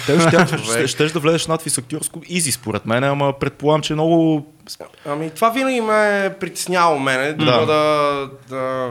Те 0.06 0.20
ще, 0.20 0.58
ще, 0.86 0.88
ще, 0.88 1.06
да 1.06 1.20
влезеш 1.20 1.46
надвис 1.46 1.78
актьорско 1.78 2.20
изи 2.26 2.52
според 2.52 2.86
мен, 2.86 3.04
ама 3.04 3.32
предполагам, 3.32 3.82
че 3.82 3.92
много... 3.94 4.46
Ами 5.06 5.30
това 5.30 5.50
винаги 5.50 5.80
ме 5.80 6.24
е 6.26 6.34
притесняло 6.38 6.98
мене, 6.98 7.32
да, 7.32 7.44
Да. 7.44 7.66
да, 7.66 8.28
да 8.48 8.90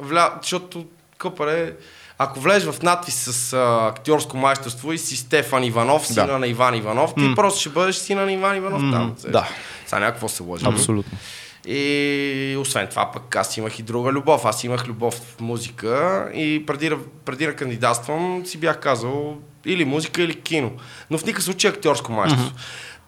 вля... 0.00 0.32
защото 0.42 0.86
къпаре, 1.18 1.72
ако 2.18 2.40
влезеш 2.40 2.72
в 2.72 2.82
надпис 2.82 3.14
с 3.14 3.52
а, 3.52 3.86
актьорско 3.88 4.36
майсторство 4.36 4.92
и 4.92 4.98
си 4.98 5.16
Стефан 5.16 5.64
Иванов, 5.64 6.06
сина 6.06 6.26
Да. 6.26 6.38
на 6.38 6.46
Иван 6.46 6.74
Иванов, 6.74 7.14
ти 7.14 7.34
просто 7.34 7.60
ще 7.60 7.68
бъдеш 7.68 7.96
сина 7.96 8.24
на 8.24 8.32
Иван 8.32 8.56
Иванов 8.56 8.80
там. 8.80 9.16
да. 9.28 9.48
Сега 9.86 10.00
някакво 10.00 10.28
се 10.28 10.42
лъжи. 10.42 10.64
Абсолютно. 10.68 11.18
И 11.66 12.56
освен 12.60 12.86
това 12.86 13.10
пък 13.12 13.36
аз 13.36 13.56
имах 13.56 13.78
и 13.78 13.82
друга 13.82 14.12
любов. 14.12 14.44
Аз 14.44 14.64
имах 14.64 14.86
любов 14.86 15.14
в 15.14 15.40
музика 15.40 16.28
и 16.34 16.66
преди, 16.66 16.92
преди 17.24 17.46
да 17.46 17.56
кандидатствам 17.56 18.46
си 18.46 18.58
бях 18.58 18.80
казал 18.80 19.36
или 19.64 19.84
музика, 19.84 20.22
или 20.22 20.40
кино. 20.40 20.72
Но 21.10 21.18
в 21.18 21.24
никакъв 21.24 21.44
случай 21.44 21.70
актьорско 21.70 22.12
майсторство. 22.12 22.56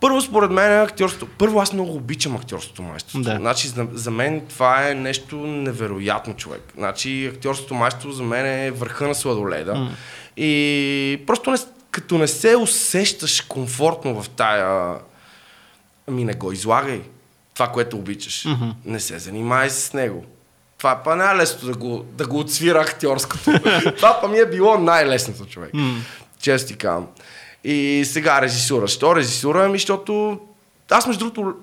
Първо, 0.01 0.21
според 0.21 0.51
мен, 0.51 0.81
актьорството. 0.81 1.33
Първо, 1.39 1.61
аз 1.61 1.73
много 1.73 1.95
обичам 1.95 2.37
актьорското 2.37 2.83
майсторство. 2.83 3.23
Да. 3.23 3.37
Значи, 3.37 3.69
за, 3.69 3.87
за 3.93 4.11
мен 4.11 4.47
това 4.49 4.89
е 4.89 4.95
нещо 4.95 5.37
невероятно, 5.37 6.35
човек. 6.35 6.63
Значи, 6.77 7.31
актьорското 7.35 7.75
майсторство 7.75 8.13
за 8.13 8.23
мен 8.23 8.47
е 8.47 8.71
върха 8.71 9.09
на 9.09 9.15
сладоледа. 9.15 9.91
И 10.37 11.23
просто 11.27 11.51
не, 11.51 11.59
като 11.91 12.19
не 12.19 12.29
се 12.29 12.57
усещаш 12.57 13.41
комфортно 13.41 14.23
в 14.23 14.29
тая 14.29 14.95
Ами 16.09 16.25
не 16.25 16.35
го 16.35 16.53
излагай. 16.53 17.01
Това, 17.59 17.69
което 17.69 17.97
обичаш. 17.97 18.45
Mm-hmm. 18.45 18.73
Не 18.85 19.01
се 19.01 19.19
занимай 19.19 19.71
с 19.71 19.93
него. 19.93 20.25
Това 20.79 21.01
па 21.05 21.17
най-лесното 21.17 21.67
да 21.67 21.75
го, 21.75 22.05
да 22.13 22.27
го 22.27 22.39
отсвира 22.39 22.81
актьорското. 22.81 23.53
това 23.97 24.19
па 24.21 24.29
ми 24.29 24.39
е 24.39 24.47
било 24.47 24.79
най-лесното, 24.79 25.47
човек. 25.47 25.73
Mm. 25.73 25.97
Често 26.41 26.69
ти 26.69 26.77
казвам. 26.77 27.07
И 27.65 28.05
сега 28.07 28.43
режисура. 28.43 28.89
Що 28.89 29.17
режисура? 29.17 29.65
Ами, 29.65 29.79
защото 29.79 30.41
аз 30.91 31.07
между 31.07 31.31
другото 31.31 31.55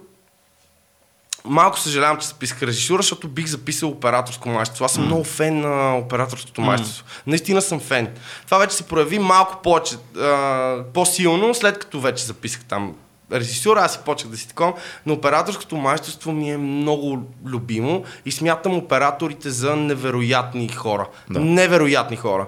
малко 1.45 1.79
съжалявам, 1.79 2.17
че 2.17 2.27
записах 2.27 2.63
режисура, 2.63 3.01
защото 3.01 3.27
бих 3.27 3.45
записал 3.45 3.89
операторско 3.89 4.49
майсторство. 4.49 4.85
Аз 4.85 4.93
съм 4.93 5.03
mm. 5.03 5.07
много 5.07 5.23
фен 5.23 5.61
на 5.61 5.97
операторското 5.97 6.61
майсторство. 6.61 7.05
Наистина 7.27 7.61
съм 7.61 7.79
фен. 7.79 8.07
Това 8.45 8.57
вече 8.57 8.75
се 8.75 8.83
прояви 8.83 9.19
малко 9.19 9.61
повече, 9.61 9.95
а, 10.17 10.83
по-силно, 10.93 11.53
след 11.53 11.79
като 11.79 11.99
вече 11.99 12.25
записах 12.25 12.63
там 12.65 12.95
режисура, 13.31 13.79
аз 13.79 13.93
си 13.93 13.99
почнах 14.05 14.31
да 14.31 14.37
си 14.37 14.47
такова, 14.47 14.73
но 15.05 15.13
операторското 15.13 15.75
майсторство 15.75 16.31
ми 16.31 16.51
е 16.51 16.57
много 16.57 17.21
любимо 17.45 18.03
и 18.25 18.31
смятам 18.31 18.77
операторите 18.77 19.49
за 19.49 19.75
невероятни 19.75 20.69
хора. 20.69 21.07
Да. 21.29 21.39
Невероятни 21.39 22.17
хора. 22.17 22.47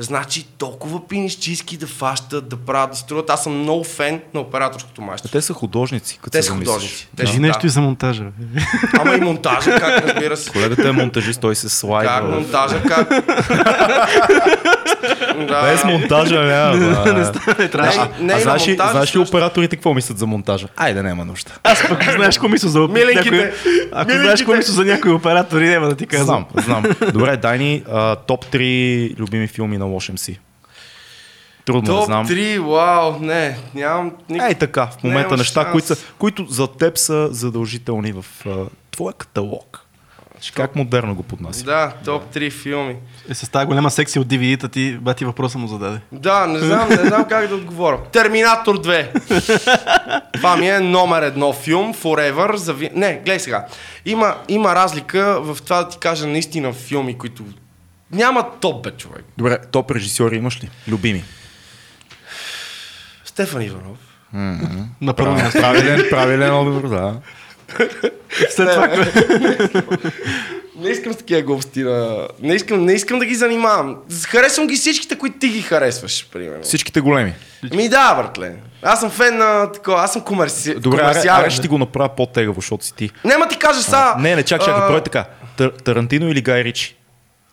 Значи 0.00 0.46
толкова 0.48 1.08
пинищийски 1.08 1.76
да 1.76 1.86
фащат, 1.86 2.48
да 2.48 2.56
правят, 2.56 2.90
да 2.90 2.96
струват. 2.96 3.30
Аз 3.30 3.42
съм 3.42 3.52
много 3.54 3.84
фен 3.84 4.20
на 4.34 4.40
операторското 4.40 5.02
майсторство. 5.02 5.38
Те 5.38 5.42
са 5.42 5.52
художници, 5.52 6.18
като 6.18 6.30
Те 6.30 6.42
се 6.42 6.48
са 6.48 6.54
художници. 6.54 7.08
Те 7.16 7.22
Кажи 7.22 7.34
са- 7.34 7.40
нещо 7.40 7.60
да. 7.60 7.66
и 7.66 7.70
за 7.70 7.80
монтажа. 7.80 8.24
Ама 8.98 9.14
и 9.14 9.20
монтажа, 9.20 9.70
как 9.72 10.04
разбира 10.04 10.36
се. 10.36 10.50
Колегата 10.50 10.88
е 10.88 10.92
монтажист, 10.92 11.40
той 11.40 11.54
се 11.54 11.62
Как 11.62 11.70
слайдва. 11.70 12.20
в- 12.22 12.30
монтажа, 12.30 12.82
как? 12.82 13.08
да. 15.38 15.62
Без 15.62 15.84
монтажа 15.84 16.40
няма. 16.40 16.76
ба. 16.76 17.32
Не 17.58 17.68
трябваше. 17.68 17.98
Не, 17.98 18.04
не, 18.20 18.32
а 18.32 18.36
на 18.36 18.40
знаеш 18.40 18.66
ли, 18.66 18.70
монтажа 18.70 18.90
знаеш 18.90 19.14
ли 19.14 19.20
операторите 19.20 19.76
какво 19.76 19.94
мислят 19.94 20.18
за 20.18 20.26
монтажа? 20.26 20.66
Айде, 20.76 21.02
няма 21.02 21.24
нужда. 21.24 21.50
Аз 21.64 21.88
пък 21.88 22.04
знаеш 22.06 22.34
какво 22.34 22.48
мисля 22.48 22.68
за 22.68 22.80
Миленьките. 22.80 23.30
някой- 23.30 23.52
Ако 23.92 24.10
знаеш 24.12 24.40
какво 24.40 24.54
мисля 24.54 24.72
за 24.72 24.84
някои 24.84 25.10
оператори, 25.12 25.68
няма 25.68 25.88
да 25.88 25.94
ти 25.94 26.06
казвам. 26.06 26.46
Знам, 26.54 26.82
знам. 26.82 27.10
Добре, 27.12 27.36
дай 27.36 27.58
ни 27.58 27.82
а, 27.88 28.16
топ 28.16 28.44
3 28.46 29.18
любими 29.18 29.46
филми 29.46 29.78
на 29.78 29.87
Лош 29.88 30.08
МС. 30.08 30.30
Трудно 31.64 31.82
да 31.82 31.98
Топ 31.98 32.04
знам. 32.04 32.26
3, 32.26 32.58
вау, 32.58 33.18
не, 33.20 33.58
нямам 33.74 34.12
никакъв. 34.28 34.50
Ей 34.50 34.54
така, 34.58 34.86
в 34.86 35.04
момента 35.04 35.28
Нямаш 35.28 35.40
неща, 35.40 35.62
шанс. 35.62 35.72
които, 35.72 35.86
са, 35.86 35.96
които 36.18 36.46
за 36.46 36.66
теб 36.66 36.98
са 36.98 37.28
задължителни 37.30 38.12
в 38.12 38.24
а, 38.46 38.54
твоя 38.90 39.12
каталог. 39.12 39.84
Как 40.54 40.76
модерно 40.76 41.14
го 41.14 41.22
поднася? 41.22 41.64
Да, 41.64 41.92
топ 42.04 42.34
3 42.34 42.52
филми. 42.52 42.96
Е, 43.30 43.34
с 43.34 43.50
тази 43.50 43.66
голяма 43.66 43.90
секция 43.90 44.22
от 44.22 44.28
DVD-та 44.28 44.68
ти, 44.68 44.92
бати 45.00 45.24
въпроса 45.24 45.58
му 45.58 45.66
зададе. 45.68 46.00
Да, 46.12 46.46
не 46.46 46.58
знам, 46.58 46.88
не 46.88 46.96
знам 46.96 47.24
как 47.28 47.48
да 47.48 47.54
отговоря. 47.54 47.98
Терминатор 48.12 48.82
2. 48.82 50.22
Това 50.32 50.56
ми 50.56 50.68
е 50.68 50.80
номер 50.80 51.22
едно 51.22 51.52
филм, 51.52 51.94
Forever. 51.94 52.54
За... 52.54 52.74
Не, 52.94 53.14
гледай 53.14 53.40
сега. 53.40 53.66
Има, 54.04 54.34
има 54.48 54.74
разлика 54.74 55.40
в 55.40 55.58
това 55.64 55.82
да 55.82 55.88
ти 55.88 55.98
кажа 55.98 56.26
наистина 56.26 56.72
филми, 56.72 57.18
които... 57.18 57.44
Няма 58.12 58.50
топ, 58.60 58.84
бе, 58.84 58.90
човек. 58.90 59.24
Добре, 59.38 59.58
топ 59.72 59.90
режисьори 59.90 60.36
имаш 60.36 60.62
ли? 60.64 60.70
Любими. 60.88 61.24
Стефан 63.24 63.62
Иванов. 63.62 63.98
На 65.00 65.14
първо 65.16 65.32
място. 65.32 65.60
Правилен, 65.60 66.06
правилен 66.10 66.54
отговор, 66.54 66.88
да. 66.88 67.14
След 68.50 68.70
това, 68.70 68.88
Не 70.78 70.88
искам 70.88 71.12
с 71.12 71.16
такива 71.16 71.42
глупости 71.42 71.82
да... 71.82 72.28
Не 72.40 72.54
искам, 72.54 72.84
не 72.84 72.92
искам 72.92 73.18
да 73.18 73.26
ги 73.26 73.34
занимавам. 73.34 73.96
Харесвам 74.26 74.66
ги 74.66 74.74
всичките, 74.76 75.18
които 75.18 75.38
ти 75.38 75.48
ги 75.48 75.62
харесваш, 75.62 76.28
примерно. 76.32 76.62
Всичките 76.62 77.00
големи. 77.00 77.34
Ми 77.74 77.88
да, 77.88 78.14
братле. 78.14 78.54
Аз 78.82 79.00
съм 79.00 79.10
фен 79.10 79.38
на 79.38 79.72
такова, 79.72 80.02
аз 80.02 80.12
съм 80.12 80.22
комерси... 80.22 80.74
Добре, 80.74 80.98
комерциален. 80.98 81.40
аре, 81.44 81.50
ще 81.50 81.62
ти 81.62 81.68
го 81.68 81.78
направя 81.78 82.08
по-тегаво, 82.08 82.60
защото 82.60 82.84
си 82.84 82.94
ти. 82.94 83.10
Няма 83.24 83.48
ти 83.48 83.58
кажа 83.58 83.82
са... 83.82 84.14
Не, 84.18 84.36
не, 84.36 84.42
чак, 84.42 84.60
чакай, 84.60 84.82
а, 84.84 84.88
брой 84.88 85.00
така. 85.02 85.24
Тар- 85.58 85.82
Тарантино 85.84 86.28
или 86.28 86.40
Гай 86.40 86.64
Ричи? 86.64 86.97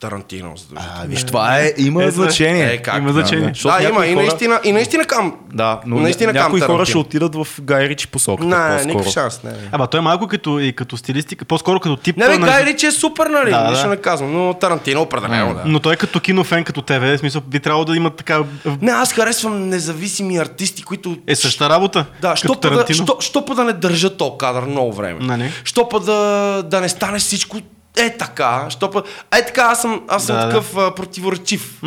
Тарантино. 0.05 0.53
А, 0.75 0.81
виж, 1.05 1.23
това 1.23 1.59
е, 1.59 1.73
има 1.77 2.03
Е, 2.03 2.11
значение. 2.11 2.65
Е, 2.65 2.77
как? 2.77 2.97
Има 2.97 3.11
значение. 3.11 3.47
Защото 3.47 3.77
Да, 3.77 3.83
има. 3.83 3.89
някои 3.91 4.07
И 4.07 4.13
хора- 4.13 4.21
наистина, 4.21 4.59
и 4.63 4.71
наистина 4.71 5.05
кам. 5.05 5.35
Да, 5.53 5.79
но 5.85 5.95
Наистина 5.95 6.01
наистина 6.03 6.33
някои 6.33 6.59
кам 6.59 6.67
хора 6.67 6.85
ще 6.85 6.97
отидат 6.97 7.35
в 7.35 7.47
Гай 7.61 7.89
Ричи 7.89 8.07
посоката 8.07 8.47
Не, 8.77 8.85
никакъв 8.85 9.13
шанс, 9.13 9.43
не. 9.43 9.51
не. 9.51 9.57
Ама 9.71 9.87
той 9.87 9.97
е 9.97 10.03
малко 10.03 10.27
като, 10.27 10.59
и 10.59 10.73
като 10.73 10.97
стилистика, 10.97 11.45
по-скоро 11.45 11.79
като 11.79 11.95
тип. 11.95 12.17
Не, 12.17 12.27
бе, 12.27 12.37
на- 12.37 12.47
Гай 12.47 12.65
Ричи 12.65 12.85
е 12.85 12.91
супер, 12.91 13.25
нали? 13.25 13.49
Да, 13.51 13.63
да. 13.63 13.71
Нищо 13.71 13.87
не 13.87 13.97
казвам, 13.97 14.33
но 14.33 14.53
Тарантино 14.53 15.01
определено, 15.01 15.53
да. 15.53 15.61
Но 15.65 15.79
той 15.79 15.93
е 15.93 15.97
като 15.97 16.19
кинофен, 16.19 16.63
като 16.63 16.81
тебе, 16.81 17.17
в 17.17 17.19
смисъл 17.19 17.41
би 17.41 17.59
трябвало 17.59 17.85
да 17.85 17.95
има 17.95 18.09
така... 18.09 18.39
Не, 18.81 18.91
аз 18.91 19.13
харесвам 19.13 19.69
независими 19.69 20.37
артисти, 20.37 20.83
които... 20.83 21.17
Е 21.27 21.35
същата 21.35 21.69
работа. 21.69 22.05
Да, 22.21 22.35
що 22.35 22.47
да, 22.55 22.93
що, 22.93 23.17
що 23.19 23.41
да 23.41 23.63
не 23.63 23.73
държа 23.73 24.17
то 24.17 24.37
кадър 24.37 24.63
много 24.63 24.93
време. 24.93 25.19
Нали? 25.21 25.51
Що 25.63 25.89
па 25.89 25.99
да, 25.99 26.15
да 26.63 26.81
не 26.81 26.89
стане 26.89 27.19
всичко 27.19 27.57
е 27.97 28.17
така. 28.17 28.65
Що 28.69 28.91
па... 28.91 29.03
Е 29.37 29.45
така, 29.45 29.61
аз 29.61 29.81
съм, 29.81 30.01
аз 30.07 30.25
съм 30.25 30.35
Да, 30.35 30.45
да. 30.45 30.49
такъв 30.49 30.77
а, 30.77 30.95
противоречив. 30.95 31.81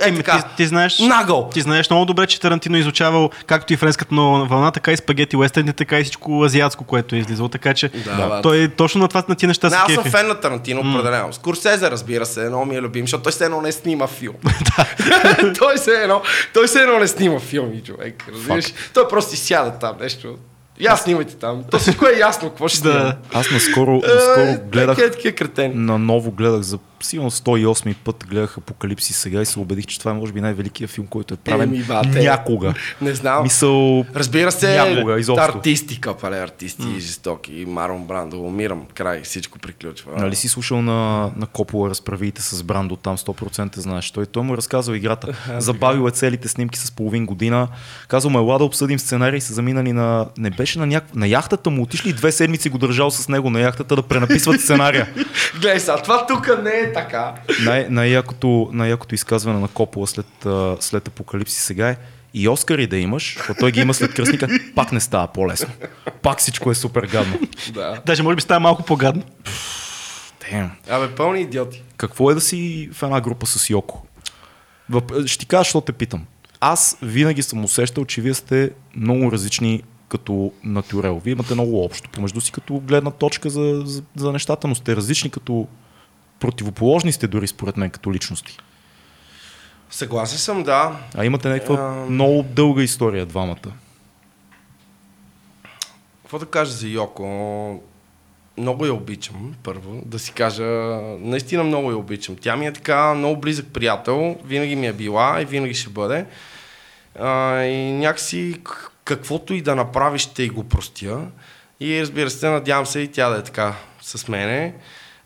Е, 0.00 0.14
така. 0.16 0.38
ти, 0.38 0.56
ти, 0.56 0.66
знаеш, 0.66 0.98
Нагъл. 0.98 1.48
ти 1.52 1.60
знаеш 1.60 1.90
много 1.90 2.04
добре, 2.04 2.26
че 2.26 2.40
Тарантино 2.40 2.76
е 2.76 2.80
изучавал 2.80 3.30
както 3.46 3.72
и 3.72 3.76
френската 3.76 4.14
нова 4.14 4.44
вълна, 4.44 4.70
така 4.70 4.92
и 4.92 4.96
спагети 4.96 5.36
уестерни, 5.36 5.72
така 5.72 5.98
и 6.00 6.04
всичко 6.04 6.44
азиатско, 6.44 6.84
което 6.84 7.14
е 7.14 7.18
излизало. 7.18 7.48
Така 7.48 7.74
че 7.74 7.88
Да, 7.88 8.28
да, 8.28 8.42
той 8.42 8.68
точно 8.68 9.00
на 9.00 9.08
това 9.08 9.24
на 9.28 9.34
тия 9.34 9.46
неща 9.48 9.66
Не, 9.66 9.70
се 9.70 9.76
аз 9.76 9.92
съм 9.92 10.04
фен 10.04 10.28
на 10.28 10.34
Тарантино, 10.40 10.80
определено. 10.80 11.32
Скорсезе, 11.32 11.90
разбира 11.90 12.26
се, 12.26 12.48
много 12.48 12.64
ми 12.64 12.76
е 12.76 12.80
любим, 12.80 13.04
защото 13.04 13.22
той 13.22 13.32
все 13.32 13.44
едно 13.44 13.60
не 13.60 13.72
снима 13.72 14.06
филм. 14.06 14.34
той 15.58 15.76
все 15.76 15.90
едно, 15.90 16.22
той 16.54 16.66
все 16.66 16.82
едно 16.82 16.98
не 16.98 17.08
снима 17.08 17.38
филми, 17.38 17.82
човек. 17.82 18.24
Разбираш? 18.34 18.64
Той 18.94 19.08
просто 19.08 19.36
сяда 19.36 19.70
там 19.70 19.96
нещо. 20.00 20.36
Я 20.80 20.96
снимайте 20.96 21.34
там. 21.34 21.64
То 21.70 21.78
всичко 21.78 22.06
е 22.06 22.18
ясно, 22.18 22.48
какво 22.48 22.68
ще 22.68 22.82
Да. 22.82 23.16
Аз 23.32 23.50
наскоро, 23.50 23.92
наскоро 23.92 24.68
гледах 24.72 24.96
Такива 24.96 25.10
такива 25.10 25.34
кретени. 25.34 25.74
наново 25.74 26.30
гледах 26.30 26.60
за 26.60 26.78
сигурно 27.00 27.30
108 27.30 27.94
път 28.04 28.24
гледах 28.28 28.58
Апокалипсис 28.58 29.16
сега 29.16 29.42
и 29.42 29.46
се 29.46 29.58
убедих, 29.58 29.86
че 29.86 29.98
това 29.98 30.10
е 30.10 30.14
може 30.14 30.32
би 30.32 30.40
най-великият 30.40 30.90
филм, 30.90 31.06
който 31.06 31.34
е 31.34 31.36
правен 31.36 31.68
Еми, 31.68 31.82
бате. 31.82 32.22
някога. 32.22 32.74
Не 33.00 33.14
знам. 33.14 33.42
Мисъл, 33.42 34.04
Разбира 34.14 34.52
се, 34.52 34.76
Някога, 34.76 35.20
изобщо. 35.20 35.44
артисти, 35.44 36.00
капале, 36.00 36.38
артисти, 36.40 36.82
mm. 36.82 36.98
жестоки. 36.98 37.60
И 37.60 37.66
Марон 37.66 38.04
Брандо, 38.04 38.40
умирам, 38.40 38.82
край, 38.94 39.22
всичко 39.22 39.58
приключва. 39.58 40.12
Нали 40.16 40.36
си 40.36 40.48
слушал 40.48 40.82
на, 40.82 41.30
на 41.36 41.46
Копола 41.46 41.90
разправите 41.90 42.42
с 42.42 42.62
Брандо, 42.62 42.96
там 42.96 43.18
100% 43.18 43.78
знаеш. 43.78 44.10
Той, 44.10 44.26
той 44.26 44.42
му 44.42 44.54
е 44.54 44.56
разказал 44.56 44.94
играта. 44.94 45.36
Забавил 45.58 46.08
е 46.08 46.10
целите 46.10 46.48
снимки 46.48 46.78
с 46.78 46.90
половин 46.90 47.26
година. 47.26 47.68
Казал 48.08 48.30
му, 48.30 48.38
ела 48.38 48.58
да 48.58 48.64
обсъдим 48.64 48.98
сценарий, 48.98 49.40
са 49.40 49.54
заминали 49.54 49.92
на... 49.92 50.26
Не 50.38 50.50
беше 50.50 50.67
на 50.76 50.86
някаква... 50.86 51.20
На 51.20 51.26
яхтата 51.26 51.70
му 51.70 51.82
отишли 51.82 52.10
и 52.10 52.12
две 52.12 52.32
седмици 52.32 52.68
го 52.68 52.78
държал 52.78 53.10
с 53.10 53.28
него 53.28 53.50
на 53.50 53.60
яхтата 53.60 53.96
да 53.96 54.02
пренаписват 54.02 54.60
сценария. 54.60 55.08
Гледай 55.60 55.80
сега, 55.80 56.02
това 56.02 56.26
тук 56.26 56.62
не 56.62 56.70
е 56.70 56.92
така. 56.92 57.34
Най- 57.64 57.86
най-якото, 57.90 58.70
най-якото 58.72 59.14
изказване 59.14 59.60
на 59.60 59.68
Копола 59.68 60.06
след, 60.06 60.46
след 60.80 61.08
Апокалипси 61.08 61.60
сега 61.60 61.88
е 61.88 61.96
и 62.34 62.48
Оскари 62.48 62.86
да 62.86 62.96
имаш, 62.96 63.34
защото 63.36 63.60
той 63.60 63.72
ги 63.72 63.80
има 63.80 63.94
след 63.94 64.14
кръстника, 64.14 64.48
пак 64.74 64.92
не 64.92 65.00
става 65.00 65.26
по-лесно. 65.26 65.68
Пак 66.22 66.38
всичко 66.38 66.70
е 66.70 66.74
супер 66.74 67.06
гадно. 67.06 67.38
Да. 67.72 68.00
Даже 68.06 68.22
може 68.22 68.36
би 68.36 68.42
става 68.42 68.60
малко 68.60 68.82
по-гадно. 68.82 69.22
Damn. 70.42 70.70
Абе, 70.88 71.14
пълни 71.14 71.40
идиоти. 71.40 71.82
Какво 71.96 72.30
е 72.30 72.34
да 72.34 72.40
си 72.40 72.90
в 72.92 73.02
една 73.02 73.20
група 73.20 73.46
с 73.46 73.70
Йоко? 73.70 74.06
Въп... 74.90 75.26
Ще 75.26 75.38
ти 75.38 75.46
кажа, 75.46 75.60
защото 75.60 75.84
те 75.84 75.92
питам. 75.92 76.24
Аз 76.60 76.98
винаги 77.02 77.42
съм 77.42 77.64
усещал, 77.64 78.04
че 78.04 78.20
вие 78.20 78.34
сте 78.34 78.70
много 78.96 79.32
различни 79.32 79.82
като 80.08 80.52
натурел. 80.64 81.20
Вие 81.24 81.32
имате 81.32 81.54
много 81.54 81.84
общо 81.84 82.10
помежду 82.10 82.40
си 82.40 82.52
като 82.52 82.74
гледна 82.78 83.10
точка 83.10 83.50
за, 83.50 83.82
за, 83.84 84.02
за 84.16 84.32
нещата, 84.32 84.68
но 84.68 84.74
сте 84.74 84.96
различни 84.96 85.30
като 85.30 85.66
противоположни 86.40 87.12
сте 87.12 87.26
дори 87.26 87.46
според 87.46 87.76
мен 87.76 87.90
като 87.90 88.12
личности. 88.12 88.58
Съгласен 89.90 90.38
съм, 90.38 90.62
да. 90.62 90.96
А 91.14 91.24
имате 91.24 91.48
някаква 91.48 91.74
Ам. 91.74 92.12
много 92.12 92.42
дълга 92.42 92.82
история 92.82 93.26
двамата. 93.26 93.72
Какво 96.22 96.38
да 96.38 96.46
кажа 96.46 96.72
за 96.72 96.88
Йоко? 96.88 97.82
Много 98.58 98.86
я 98.86 98.94
обичам, 98.94 99.54
първо. 99.62 100.02
Да 100.06 100.18
си 100.18 100.32
кажа, 100.32 100.64
наистина 101.20 101.64
много 101.64 101.90
я 101.90 101.96
обичам. 101.96 102.36
Тя 102.40 102.56
ми 102.56 102.66
е 102.66 102.72
така 102.72 103.14
много 103.14 103.40
близък 103.40 103.66
приятел, 103.72 104.36
винаги 104.44 104.76
ми 104.76 104.86
е 104.86 104.92
била 104.92 105.42
и 105.42 105.44
винаги 105.44 105.74
ще 105.74 105.90
бъде. 105.90 106.26
А, 107.20 107.62
и 107.62 107.92
някакси 107.92 108.56
каквото 109.08 109.54
и 109.54 109.62
да 109.62 109.74
направи, 109.74 110.18
ще 110.18 110.42
й 110.42 110.48
го 110.48 110.64
простя. 110.64 111.20
И 111.80 112.00
разбира 112.00 112.30
се, 112.30 112.50
надявам 112.50 112.86
се 112.86 113.00
и 113.00 113.08
тя 113.08 113.28
да 113.28 113.38
е 113.38 113.42
така 113.42 113.74
с 114.02 114.28
мене. 114.28 114.74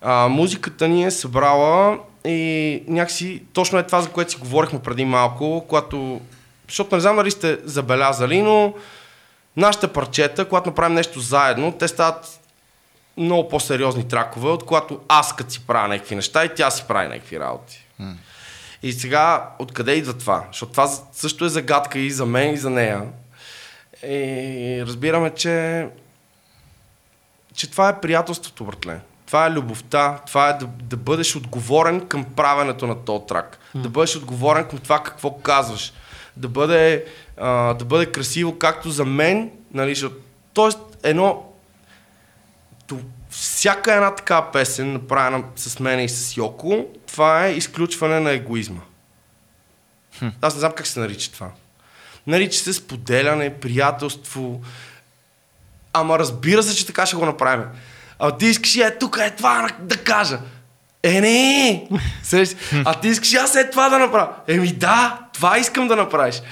А, 0.03 0.29
музиката 0.29 0.89
ни 0.89 1.05
е 1.05 1.11
събрала 1.11 1.99
и 2.25 2.83
някакси 2.89 3.43
точно 3.53 3.79
е 3.79 3.83
това, 3.83 4.01
за 4.01 4.11
което 4.11 4.31
си 4.31 4.37
говорихме 4.37 4.83
преди 4.83 5.05
малко, 5.05 5.65
когато... 5.69 6.21
Защото 6.69 6.95
не 6.95 7.01
знам 7.01 7.17
дали 7.17 7.31
сте 7.31 7.59
забелязали, 7.65 8.43
но 8.43 8.75
нашите 9.57 9.89
парчета, 9.89 10.45
когато 10.45 10.69
направим 10.69 10.95
нещо 10.95 11.21
заедно, 11.21 11.73
те 11.73 11.89
стават 11.89 12.41
много 13.17 13.49
по-сериозни 13.49 14.09
тракове, 14.09 14.49
от 14.49 14.67
когато 14.67 15.01
аз 15.09 15.37
като 15.37 15.51
си 15.51 15.67
правя 15.67 15.89
някакви 15.89 16.15
неща 16.15 16.45
и 16.45 16.55
тя 16.57 16.71
си 16.71 16.85
прави 16.89 17.09
някакви 17.09 17.41
работи. 17.41 17.87
И 18.83 18.93
сега, 18.93 19.49
откъде 19.59 19.93
идва 19.93 20.13
това? 20.13 20.45
Защото 20.53 20.73
това 20.73 20.89
също 21.13 21.45
е 21.45 21.49
загадка 21.49 21.99
и 21.99 22.11
за 22.11 22.27
мен, 22.27 22.55
и 22.55 22.57
за 22.57 22.71
нея. 22.71 23.03
И 24.07 24.83
разбираме, 24.87 25.31
че, 25.31 25.89
че 27.55 27.71
това 27.71 27.89
е 27.89 28.01
приятелството, 28.01 28.65
братле. 28.65 29.01
Това 29.27 29.47
е 29.47 29.51
любовта, 29.51 30.21
това 30.27 30.49
е 30.49 30.53
да, 30.53 30.67
да 30.67 30.97
бъдеш 30.97 31.37
отговорен 31.37 32.09
към 32.09 32.25
правенето 32.25 32.87
на 32.87 33.05
този 33.05 33.27
трак. 33.27 33.59
Да 33.75 33.89
бъдеш 33.89 34.17
отговорен 34.17 34.69
към 34.69 34.79
това 34.79 35.03
какво 35.03 35.35
казваш. 35.35 35.93
Да 36.37 36.49
бъде, 36.49 37.05
а, 37.37 37.75
да 37.75 37.85
бъде 37.85 38.13
красиво 38.13 38.59
както 38.59 38.91
за 38.91 39.05
мен, 39.05 39.51
нали, 39.75 39.95
защото, 39.95 40.17
тоест 40.55 40.79
едно 41.03 41.53
всяка 43.31 43.95
една 43.95 44.15
такава 44.15 44.53
песен, 44.53 44.93
направена 44.93 45.45
с 45.57 45.81
мен 45.81 46.01
и 46.01 46.09
с 46.09 46.37
Йоко, 46.37 46.87
това 47.07 47.47
е 47.47 47.53
изключване 47.53 48.21
на 48.21 48.31
егоизма. 48.31 48.81
Аз 50.41 50.55
не 50.55 50.61
знам 50.61 50.73
как 50.73 50.87
се 50.87 51.01
нарича 51.01 51.33
това. 51.33 51.51
Нарича 52.27 52.59
се 52.59 52.73
споделяне, 52.73 53.55
приятелство. 53.55 54.61
Ама 55.93 56.19
разбира 56.19 56.63
се, 56.63 56.77
че 56.77 56.87
така 56.87 57.07
ще 57.07 57.17
го 57.17 57.27
направим. 57.27 57.67
А 58.19 58.37
ти 58.37 58.47
искаш 58.47 58.77
е 58.77 58.99
тук 58.99 59.19
е 59.21 59.31
това 59.31 59.69
да, 59.81 59.97
кажа. 59.97 60.39
Е, 61.03 61.21
не! 61.21 61.89
А 62.85 63.01
ти 63.01 63.09
искаш 63.09 63.35
аз 63.35 63.57
е 63.57 63.71
това 63.71 63.89
да 63.89 63.99
направя. 63.99 64.29
Еми 64.49 64.73
да, 64.73 65.19
това 65.33 65.59
искам 65.59 65.89
да 65.89 65.97
направиш. 65.97 66.43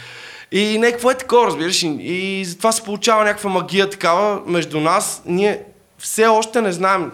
И 0.53 0.79
не, 0.79 0.93
какво 0.93 1.11
е 1.11 1.15
такова, 1.19 1.47
разбираш? 1.47 1.83
И, 1.83 1.87
и 1.87 2.45
затова 2.45 2.73
се 2.73 2.83
получава 2.83 3.25
някаква 3.25 3.51
магия 3.51 3.91
такава 3.91 4.43
между 4.47 4.81
нас. 4.81 5.23
Ние 5.27 5.63
все 5.99 6.27
още 6.27 6.61
не 6.61 6.73
знаем, 6.73 7.13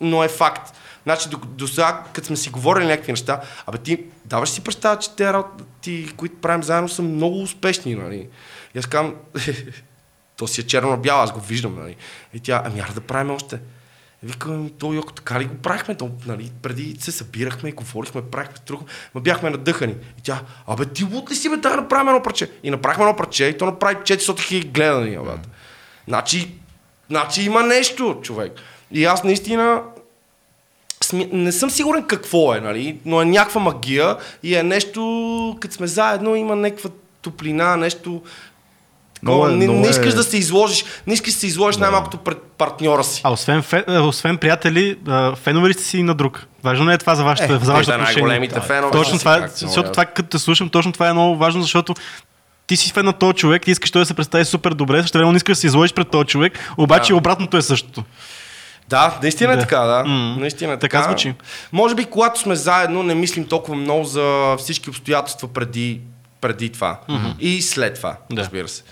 но 0.00 0.24
е 0.24 0.28
факт. 0.28 0.72
Значи 1.06 1.28
до, 1.28 1.36
до 1.36 1.68
сега, 1.68 2.04
като 2.12 2.26
сме 2.26 2.36
си 2.36 2.50
говорили 2.50 2.86
някакви 2.86 3.12
неща, 3.12 3.40
абе 3.66 3.78
ти 3.78 4.04
даваш 4.24 4.48
си 4.48 4.64
представа, 4.64 4.98
че 4.98 5.16
те 5.16 5.32
работи, 5.32 6.12
които 6.16 6.36
правим 6.36 6.62
заедно, 6.62 6.88
са 6.88 7.02
много 7.02 7.42
успешни, 7.42 7.94
нали? 7.94 8.28
И 8.74 8.78
аз 8.78 8.86
казвам, 8.86 9.14
то 10.36 10.46
си 10.46 10.60
е 10.60 10.64
черно-бяло, 10.64 11.22
аз 11.22 11.32
го 11.32 11.40
виждам, 11.40 11.78
нали? 11.78 11.96
И 12.34 12.40
тя, 12.40 12.62
ами 12.64 12.80
аре 12.80 12.92
да 12.94 13.00
правим 13.00 13.30
още. 13.30 13.58
Викам, 14.22 14.70
то 14.78 14.92
Йоко, 14.92 15.12
така 15.12 15.40
ли 15.40 15.44
го 15.44 15.54
правихме? 15.54 15.94
То, 15.94 16.10
нали, 16.26 16.52
преди 16.62 16.96
се 17.00 17.12
събирахме, 17.12 17.72
говорихме, 17.72 18.22
правихме, 18.22 18.56
трухме, 18.66 18.86
ма 19.14 19.20
бяхме 19.20 19.50
надъхани. 19.50 19.94
И 20.18 20.22
тя, 20.22 20.40
абе 20.66 20.86
ти 20.86 21.04
лут 21.04 21.30
ли 21.30 21.34
си 21.34 21.50
бе, 21.50 21.56
да 21.56 21.76
направим 21.76 22.08
едно 22.08 22.22
парче? 22.22 22.50
И 22.62 22.70
направихме 22.70 23.04
едно 23.04 23.16
парче 23.16 23.44
и 23.44 23.58
то 23.58 23.64
направи 23.64 23.96
400 23.96 24.40
хиляди 24.40 24.68
гледания. 24.68 25.22
Значи, 26.08 26.54
значи 27.10 27.42
има 27.42 27.62
нещо, 27.62 28.20
човек. 28.22 28.52
И 28.90 29.04
аз 29.04 29.24
наистина. 29.24 29.82
Не 31.12 31.52
съм 31.52 31.70
сигурен 31.70 32.04
какво 32.04 32.54
е, 32.54 32.60
нали? 32.60 32.96
но 33.04 33.22
е 33.22 33.24
някаква 33.24 33.60
магия 33.60 34.16
и 34.42 34.54
е 34.54 34.62
нещо, 34.62 35.00
като 35.60 35.74
сме 35.74 35.86
заедно, 35.86 36.36
има 36.36 36.56
някаква 36.56 36.90
топлина, 37.22 37.76
нещо... 37.76 38.22
Такова, 39.20 39.52
е- 39.52 39.56
не, 39.56 39.66
не 39.66 39.86
е- 39.86 39.90
искаш 39.90 40.14
да 40.14 40.22
се 40.22 40.36
изложиш, 40.38 40.84
не 41.06 41.14
искаш 41.14 41.32
да 41.32 41.38
се 41.38 41.46
изложиш 41.46 41.78
най-малкото 41.78 42.16
пред 42.16 42.42
партньора 42.42 43.04
си. 43.04 43.20
А 43.24 43.32
освен, 43.32 43.62
освен 43.88 44.36
приятели, 44.38 44.98
фенове 45.36 45.68
ли 45.68 45.72
сте 45.72 45.82
си 45.82 45.98
и 45.98 46.02
на 46.02 46.14
друг? 46.14 46.46
Важно 46.64 46.90
ли 46.90 46.94
е 46.94 46.98
това 46.98 47.14
за 47.14 47.24
вашето, 47.24 47.52
Е, 47.52 47.58
за 47.58 47.72
вашето 47.72 47.90
отношение? 47.92 48.04
най-големите 48.04 48.60
фенове. 48.60 48.92
Точно 48.92 49.18
това, 49.18 49.36
е, 49.36 49.40
как, 49.40 49.50
защото 49.50 49.80
много 49.80 49.92
това, 49.92 50.04
като 50.04 50.28
те 50.28 50.38
слушам, 50.38 50.68
точно 50.68 50.92
това 50.92 51.08
е 51.08 51.12
много 51.12 51.36
важно, 51.36 51.62
защото 51.62 51.94
ти 52.66 52.76
си 52.76 52.92
фен 52.92 53.04
на 53.04 53.12
този 53.12 53.34
човек, 53.34 53.62
ти 53.62 53.70
искаш 53.70 53.90
той 53.90 54.02
да 54.02 54.06
се 54.06 54.14
представи 54.14 54.44
супер 54.44 54.70
добре, 54.70 55.02
също 55.02 55.18
време 55.18 55.30
не 55.32 55.36
искаш 55.36 55.56
да 55.56 55.60
се 55.60 55.66
изложиш 55.66 55.92
пред 55.94 56.08
този 56.08 56.26
човек, 56.26 56.58
обаче 56.76 57.12
Да. 57.12 57.16
обратното 57.16 57.56
е 57.56 57.62
същото. 57.62 58.02
Да, 58.88 59.18
наистина 59.22 59.52
е 59.52 59.56
Да. 59.56 59.62
така, 59.62 59.78
да. 59.78 60.04
М. 60.04 60.36
Наистина 60.38 60.72
е 60.72 60.76
Така 60.76 60.98
така. 60.98 61.08
звучи. 61.08 61.34
Може 61.72 61.94
би, 61.94 62.04
когато 62.04 62.40
сме 62.40 62.56
заедно, 62.56 63.02
не 63.02 63.14
мислим 63.14 63.46
толкова 63.46 63.76
много 63.76 64.04
за 64.04 64.56
всички 64.58 64.90
обстоятелства 64.90 65.48
преди, 65.48 66.00
преди 66.40 66.70
това. 66.70 67.00
И 67.40 67.62
след 67.62 67.94
това, 67.94 68.16
Да. 68.32 68.40
разбира 68.40 68.68
се. 68.68 68.82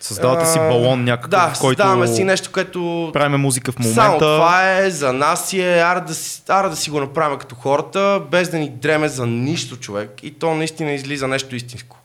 Създавате 0.00 0.46
си 0.46 0.58
балон 0.58 1.04
някакъв, 1.04 1.30
Да, 1.30 1.38
в 1.48 1.60
който 1.60 1.80
създаваме 1.80 2.06
си 2.06 2.24
нещо, 2.24 2.50
което 2.52 3.10
правиме 3.12 3.36
музика 3.36 3.72
в 3.72 3.78
момента. 3.78 3.94
Само 3.96 4.18
това 4.18 4.72
е, 4.72 4.90
за 4.90 5.12
нас 5.12 5.48
си 5.48 5.60
е, 5.62 5.78
ара 5.78 6.00
да, 6.00 6.14
си- 6.14 6.42
ара 6.48 6.70
да 6.70 6.76
си 6.76 6.90
го 6.90 7.00
направим 7.00 7.38
като 7.38 7.54
хората, 7.54 8.22
без 8.30 8.48
да 8.48 8.58
ни 8.58 8.68
дреме 8.70 9.08
за 9.08 9.26
нищо 9.26 9.76
човек. 9.76 10.10
И 10.22 10.30
то 10.30 10.54
наистина 10.54 10.92
излиза 10.92 11.28
нещо 11.28 11.56
истинско. 11.56 11.96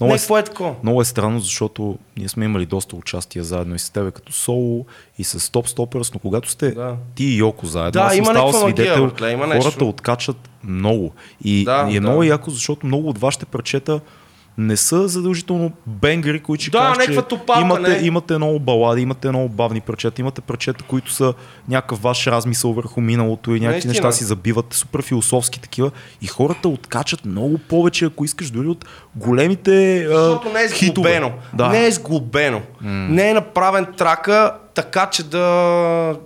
Много 0.00 0.08
не, 0.12 0.14
е 0.14 0.18
какво 0.18 0.38
е 0.38 0.44
такова? 0.44 0.74
Много 0.82 1.00
е 1.00 1.04
странно, 1.04 1.40
защото 1.40 1.98
ние 2.16 2.28
сме 2.28 2.44
имали 2.44 2.66
доста 2.66 2.96
участия 2.96 3.44
заедно 3.44 3.74
и 3.74 3.78
с 3.78 3.90
тебе 3.90 4.10
като 4.10 4.32
соло 4.32 4.86
и 5.18 5.24
с 5.24 5.52
Топ 5.52 5.68
Стопърс, 5.68 6.14
но 6.14 6.20
когато 6.20 6.50
сте 6.50 6.70
Да. 6.70 6.96
ти 7.14 7.24
и 7.24 7.36
Йоко 7.36 7.66
заедно, 7.66 7.90
Да, 7.90 8.00
аз 8.00 8.14
съм 8.14 8.24
магия, 8.24 8.52
свидетел, 8.52 9.06
братле, 9.06 9.30
има 9.30 9.42
хората 9.44 9.64
нещо. 9.64 9.88
откачат 9.88 10.36
много. 10.64 11.12
И, 11.44 11.64
Да, 11.64 11.86
и 11.90 11.96
е 11.96 12.00
да. 12.00 12.08
много 12.08 12.22
яко, 12.22 12.50
защото 12.50 12.86
много 12.86 13.08
от 13.08 13.18
вашите 13.18 13.46
парчета 13.46 14.00
не 14.58 14.76
са 14.76 15.08
задължително 15.08 15.72
бенгери, 15.86 16.40
които 16.40 16.62
ще 16.62 16.70
Да, 16.70 16.88
някаква 16.88 17.22
че 17.22 17.28
топалка, 17.28 17.60
имате, 17.60 18.00
не. 18.00 18.06
имате 18.06 18.36
много 18.36 18.58
балади, 18.58 19.02
имате 19.02 19.28
много 19.28 19.48
бавни 19.48 19.80
парчета, 19.80 20.20
имате 20.20 20.40
парчета, 20.40 20.84
които 20.84 21.12
са 21.12 21.34
някакъв 21.68 22.02
ваш 22.02 22.26
размисъл 22.26 22.72
върху 22.72 23.00
миналото 23.00 23.54
и 23.54 23.60
някакви 23.60 23.88
неща 23.88 24.12
си 24.12 24.24
забиват, 24.24 24.74
супер 24.74 25.02
философски 25.02 25.60
такива. 25.60 25.90
И 26.22 26.26
хората 26.26 26.68
откачат 26.68 27.24
много 27.24 27.58
повече, 27.58 28.04
ако 28.04 28.24
искаш, 28.24 28.50
дори 28.50 28.66
от 28.66 28.84
големите 29.16 30.06
Защото 30.08 30.52
не 30.52 30.62
е 30.62 30.68
сглобено. 30.68 31.32
Да. 31.54 31.68
Не 31.68 31.86
е 31.86 31.90
сглобено. 31.90 32.62
Не 32.82 33.30
е 33.30 33.34
направен 33.34 33.86
трака 33.96 34.52
така, 34.74 35.06
че 35.10 35.22
да 35.22 36.16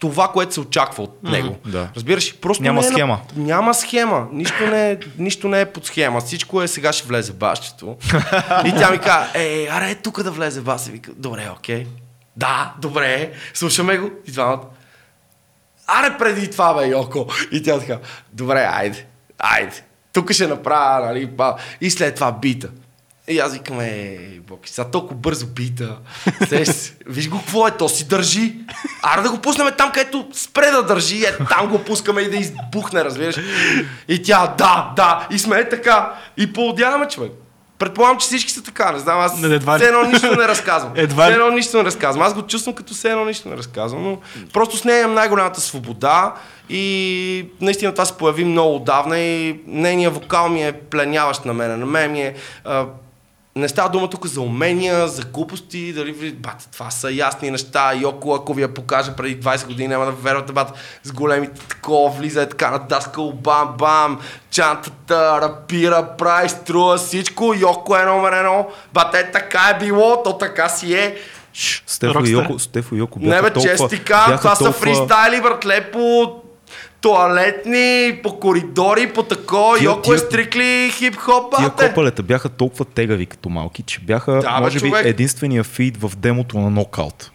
това, 0.00 0.28
което 0.28 0.54
се 0.54 0.60
очаква 0.60 1.04
от 1.04 1.22
него. 1.22 1.56
Да. 1.66 1.88
Разбираш? 1.96 2.36
Просто 2.36 2.62
Няма 2.62 2.80
не 2.80 2.86
е 2.86 2.90
схема. 2.90 3.20
Няма 3.36 3.74
схема. 3.74 4.26
Нищо 4.32 4.66
не, 4.66 4.90
е, 4.90 4.98
нищо 5.18 5.48
не 5.48 5.60
е 5.60 5.66
под 5.66 5.86
схема. 5.86 6.20
Всичко 6.20 6.62
е 6.62 6.68
сега 6.68 6.92
ще 6.92 7.08
влезе 7.08 7.32
бащето. 7.32 7.96
и 8.66 8.74
тя 8.78 8.90
ми 8.90 8.98
казва, 8.98 9.28
е, 9.34 9.68
аре, 9.70 9.94
тук 9.94 10.22
да 10.22 10.30
влезе 10.30 10.60
бас. 10.60 10.86
И 10.86 10.90
вика, 10.90 11.10
добре, 11.16 11.50
окей. 11.56 11.86
Да, 12.36 12.74
добре. 12.80 13.32
Слушаме 13.54 13.98
го. 13.98 14.10
И 14.26 14.30
двамата. 14.30 14.62
Аре, 15.86 16.18
преди 16.18 16.50
това, 16.50 16.74
бе, 16.74 16.86
Йоко. 16.86 17.26
И 17.52 17.62
тя 17.62 17.78
така, 17.78 17.98
добре, 18.32 18.68
айде, 18.72 19.06
айде. 19.38 19.82
Тук 20.12 20.32
ще 20.32 20.46
направя, 20.46 21.06
нали, 21.06 21.36
па. 21.36 21.56
И 21.80 21.90
след 21.90 22.14
това 22.14 22.32
бита. 22.32 22.68
И 23.28 23.38
аз 23.38 23.52
викам, 23.52 23.80
е, 23.80 24.18
Боки, 24.48 24.70
сега 24.70 24.90
толкова 24.90 25.14
бързо 25.14 25.46
бита. 25.46 25.96
Сеш, 26.48 26.92
виж 27.06 27.28
го 27.28 27.38
какво 27.38 27.68
е, 27.68 27.70
то 27.70 27.88
си 27.88 28.08
държи. 28.08 28.54
Аре 29.02 29.22
да 29.22 29.30
го 29.30 29.38
пуснем 29.38 29.68
там, 29.78 29.92
където 29.92 30.28
спре 30.32 30.70
да 30.70 30.82
държи, 30.82 31.24
е, 31.24 31.36
там 31.48 31.68
го 31.68 31.78
пускаме 31.78 32.20
и 32.20 32.30
да 32.30 32.36
избухне, 32.36 33.04
разбираш. 33.04 33.36
И 34.08 34.22
тя, 34.22 34.54
да, 34.58 34.92
да, 34.96 35.26
и 35.30 35.38
сме 35.38 35.58
е 35.58 35.68
така. 35.68 36.12
И 36.36 36.52
поудяваме, 36.52 37.08
човек. 37.08 37.32
Предполагам, 37.78 38.18
че 38.18 38.26
всички 38.26 38.52
са 38.52 38.62
така, 38.62 38.92
не 38.92 38.98
знам, 38.98 39.20
аз 39.20 39.40
Не, 39.40 39.54
едва 39.54 39.76
все 39.76 39.86
едно 39.86 40.02
нищо 40.02 40.36
не 40.36 40.48
разказвам. 40.48 40.92
Едва. 40.96 41.24
Все 41.24 41.32
едно 41.32 41.50
нищо 41.50 41.76
не 41.76 41.84
разказвам. 41.84 42.26
Аз 42.26 42.34
го 42.34 42.42
чувствам 42.42 42.74
като 42.74 42.94
все 42.94 43.10
едно 43.10 43.24
нищо 43.24 43.48
не 43.48 43.56
разказвам, 43.56 44.02
но 44.02 44.18
просто 44.52 44.76
с 44.76 44.84
нея 44.84 45.00
имам 45.00 45.14
най-голямата 45.14 45.60
свобода 45.60 46.34
и 46.68 47.46
наистина 47.60 47.92
това 47.92 48.04
се 48.04 48.16
появи 48.16 48.44
много 48.44 48.76
отдавна 48.76 49.18
и 49.18 49.60
нейният 49.66 50.14
вокал 50.14 50.48
ми 50.48 50.62
е 50.62 50.72
пленяващ 50.72 51.44
на 51.44 51.54
мен. 51.54 51.80
На 51.80 51.86
мен 51.86 52.12
ми 52.12 52.22
е... 52.22 52.34
Не 53.58 53.68
става 53.68 53.88
дума 53.88 54.10
тук 54.10 54.26
за 54.26 54.40
умения, 54.40 55.08
за 55.08 55.22
глупости, 55.24 55.92
дали 55.92 56.12
ви- 56.12 56.32
бат, 56.32 56.68
това 56.72 56.90
са 56.90 57.10
ясни 57.10 57.50
неща. 57.50 57.92
Йоко, 57.94 58.34
ако 58.34 58.54
ви 58.54 58.62
я 58.62 58.74
покажа 58.74 59.12
преди 59.12 59.36
20 59.38 59.66
години, 59.66 59.88
няма 59.88 60.04
да 60.04 60.10
вервате, 60.12 60.52
бат, 60.52 60.72
с 61.02 61.12
големите 61.12 61.60
такова, 61.60 62.10
влиза 62.10 62.42
е 62.42 62.48
така 62.48 62.70
на 62.70 62.78
даска, 62.78 63.22
бам, 63.34 63.74
бам, 63.78 64.18
чантата, 64.50 65.40
рапира, 65.40 66.08
прави, 66.08 66.48
струва 66.48 66.96
всичко, 66.96 67.54
Йоко 67.54 67.96
е 67.96 68.04
номер 68.04 68.32
едно, 68.32 68.66
бат, 68.92 69.14
е 69.14 69.30
така 69.30 69.60
е 69.70 69.78
било, 69.78 70.22
то 70.22 70.38
така 70.38 70.68
си 70.68 70.94
е. 70.94 71.16
Стефо 71.86 72.24
и. 72.24 72.30
Йоко, 72.30 72.58
Стефо 72.58 72.94
и 72.94 72.98
Йоко 72.98 73.18
бяха 73.18 73.34
Не 73.36 73.42
бе, 73.42 73.50
толкова, 73.50 73.70
чест 73.70 73.88
ти 73.90 73.98
казвам, 73.98 74.30
бяха 74.30 74.42
това 74.42 74.54
са 74.54 74.64
толкова- 74.64 74.80
фристайли, 74.84 75.40
братле, 75.40 75.90
по 75.90 76.34
туалетни, 77.00 78.20
по 78.22 78.40
коридори, 78.40 79.12
по 79.12 79.22
тако. 79.22 79.74
Тия- 79.78 79.84
Йоко 79.84 80.00
е 80.00 80.16
тия- 80.16 80.18
стрикли 80.18 80.62
хип-хоп, 80.92 81.56
Тия 81.56 81.68
бате. 81.68 81.88
копалета 81.88 82.22
бяха 82.22 82.48
толкова 82.48 82.84
тегави 82.84 83.26
като 83.26 83.48
малки, 83.48 83.82
че 83.82 84.00
бяха, 84.00 84.32
Да, 84.32 84.54
бе, 84.54 84.60
може 84.60 84.80
би, 84.80 84.88
човек. 84.88 85.06
единствения 85.06 85.64
фид 85.64 85.96
в 85.96 86.12
демото 86.16 86.58
на 86.58 86.70
нокаут. 86.70 87.30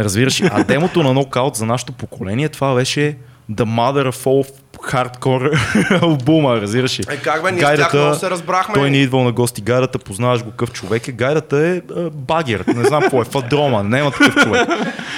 Разбираш? 0.00 0.40
А 0.42 0.64
демото 0.64 1.02
на 1.02 1.12
нокаут 1.14 1.54
за 1.56 1.66
нашето 1.66 1.92
поколение, 1.92 2.48
това 2.48 2.74
беше 2.74 3.16
The 3.52 3.64
Mother 3.64 4.08
of 4.08 4.26
All 4.26 4.46
Hardcore 4.78 5.58
албума, 6.02 6.60
разбираш 6.60 6.98
ли? 6.98 7.04
Е, 7.08 7.16
как 7.16 7.42
бе, 7.42 7.52
ние 7.52 7.60
с 7.60 7.76
тях 7.76 7.94
много 7.94 8.14
се 8.14 8.30
разбрахме. 8.30 8.74
Той 8.74 8.90
ни 8.90 8.98
е 8.98 9.02
идвал 9.02 9.24
на 9.24 9.32
гости. 9.32 9.60
Гайдата, 9.60 9.98
познаваш 9.98 10.44
го 10.44 10.50
какъв 10.50 10.72
човек 10.72 11.08
е. 11.08 11.12
Гайдата 11.12 11.58
е 11.66 11.76
а, 11.76 12.10
багер, 12.10 12.64
не 12.66 12.84
знам 12.84 13.02
какво 13.02 13.22
е, 13.22 13.24
фадрома, 13.24 13.82
няма 13.82 14.10
такъв 14.10 14.34
човек. 14.42 14.68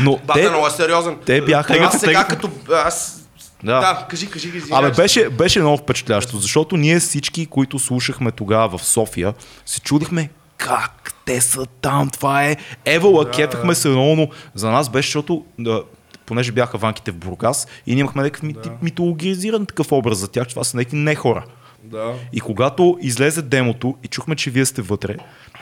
Но 0.01 0.19
Бате, 0.25 0.43
те, 0.43 0.51
много 0.51 0.67
е 0.67 0.71
сериозен. 0.71 1.17
те 1.27 1.41
бяха... 1.41 1.75
Аз 1.75 2.01
сега 2.01 2.07
тегата. 2.07 2.29
като... 2.29 2.51
Аз... 2.85 3.17
Да. 3.65 3.81
Да. 3.81 4.07
кажи, 4.09 4.31
кажи, 4.31 4.53
кажи. 4.53 4.65
Абе, 4.71 4.91
беше, 4.91 5.29
беше 5.29 5.61
много 5.61 5.77
впечатлящо, 5.77 6.37
защото 6.37 6.77
ние 6.77 7.01
всички, 7.01 7.47
които 7.47 7.79
слушахме 7.79 8.31
тогава 8.31 8.79
в 8.79 8.85
София, 8.85 9.35
се 9.67 9.81
чудихме 9.81 10.31
как 10.57 11.15
те 11.25 11.41
са 11.41 11.67
там, 11.81 12.11
това 12.11 12.45
е 12.45 12.57
Евала, 12.85 13.25
да, 13.25 13.31
кефехме 13.31 13.75
се 13.75 13.89
много, 13.89 14.17
но 14.17 14.29
за 14.55 14.71
нас 14.71 14.89
беше, 14.89 15.07
защото 15.07 15.45
да, 15.59 15.83
понеже 16.31 16.53
бяха 16.53 16.79
ванките 16.79 17.11
в 17.11 17.17
Бургас 17.17 17.67
и 17.87 17.95
ние 17.95 18.01
имахме 18.01 18.23
някакъв 18.23 18.53
да. 18.53 18.73
митологизиран 18.83 19.67
такъв 19.67 19.93
образ 19.93 20.19
за 20.19 20.29
тях, 20.29 20.47
че 20.47 20.55
това 20.55 20.65
са 20.65 20.77
някакви 20.77 20.97
не 20.97 21.15
хора. 21.15 21.45
Да. 21.85 22.15
И 22.33 22.41
когато 22.41 22.99
излезе 23.01 23.43
демото 23.43 23.97
и 24.05 24.09
чухме, 24.09 24.37
че 24.37 24.51
вие 24.51 24.65
сте 24.65 24.83
вътре, 24.83 25.17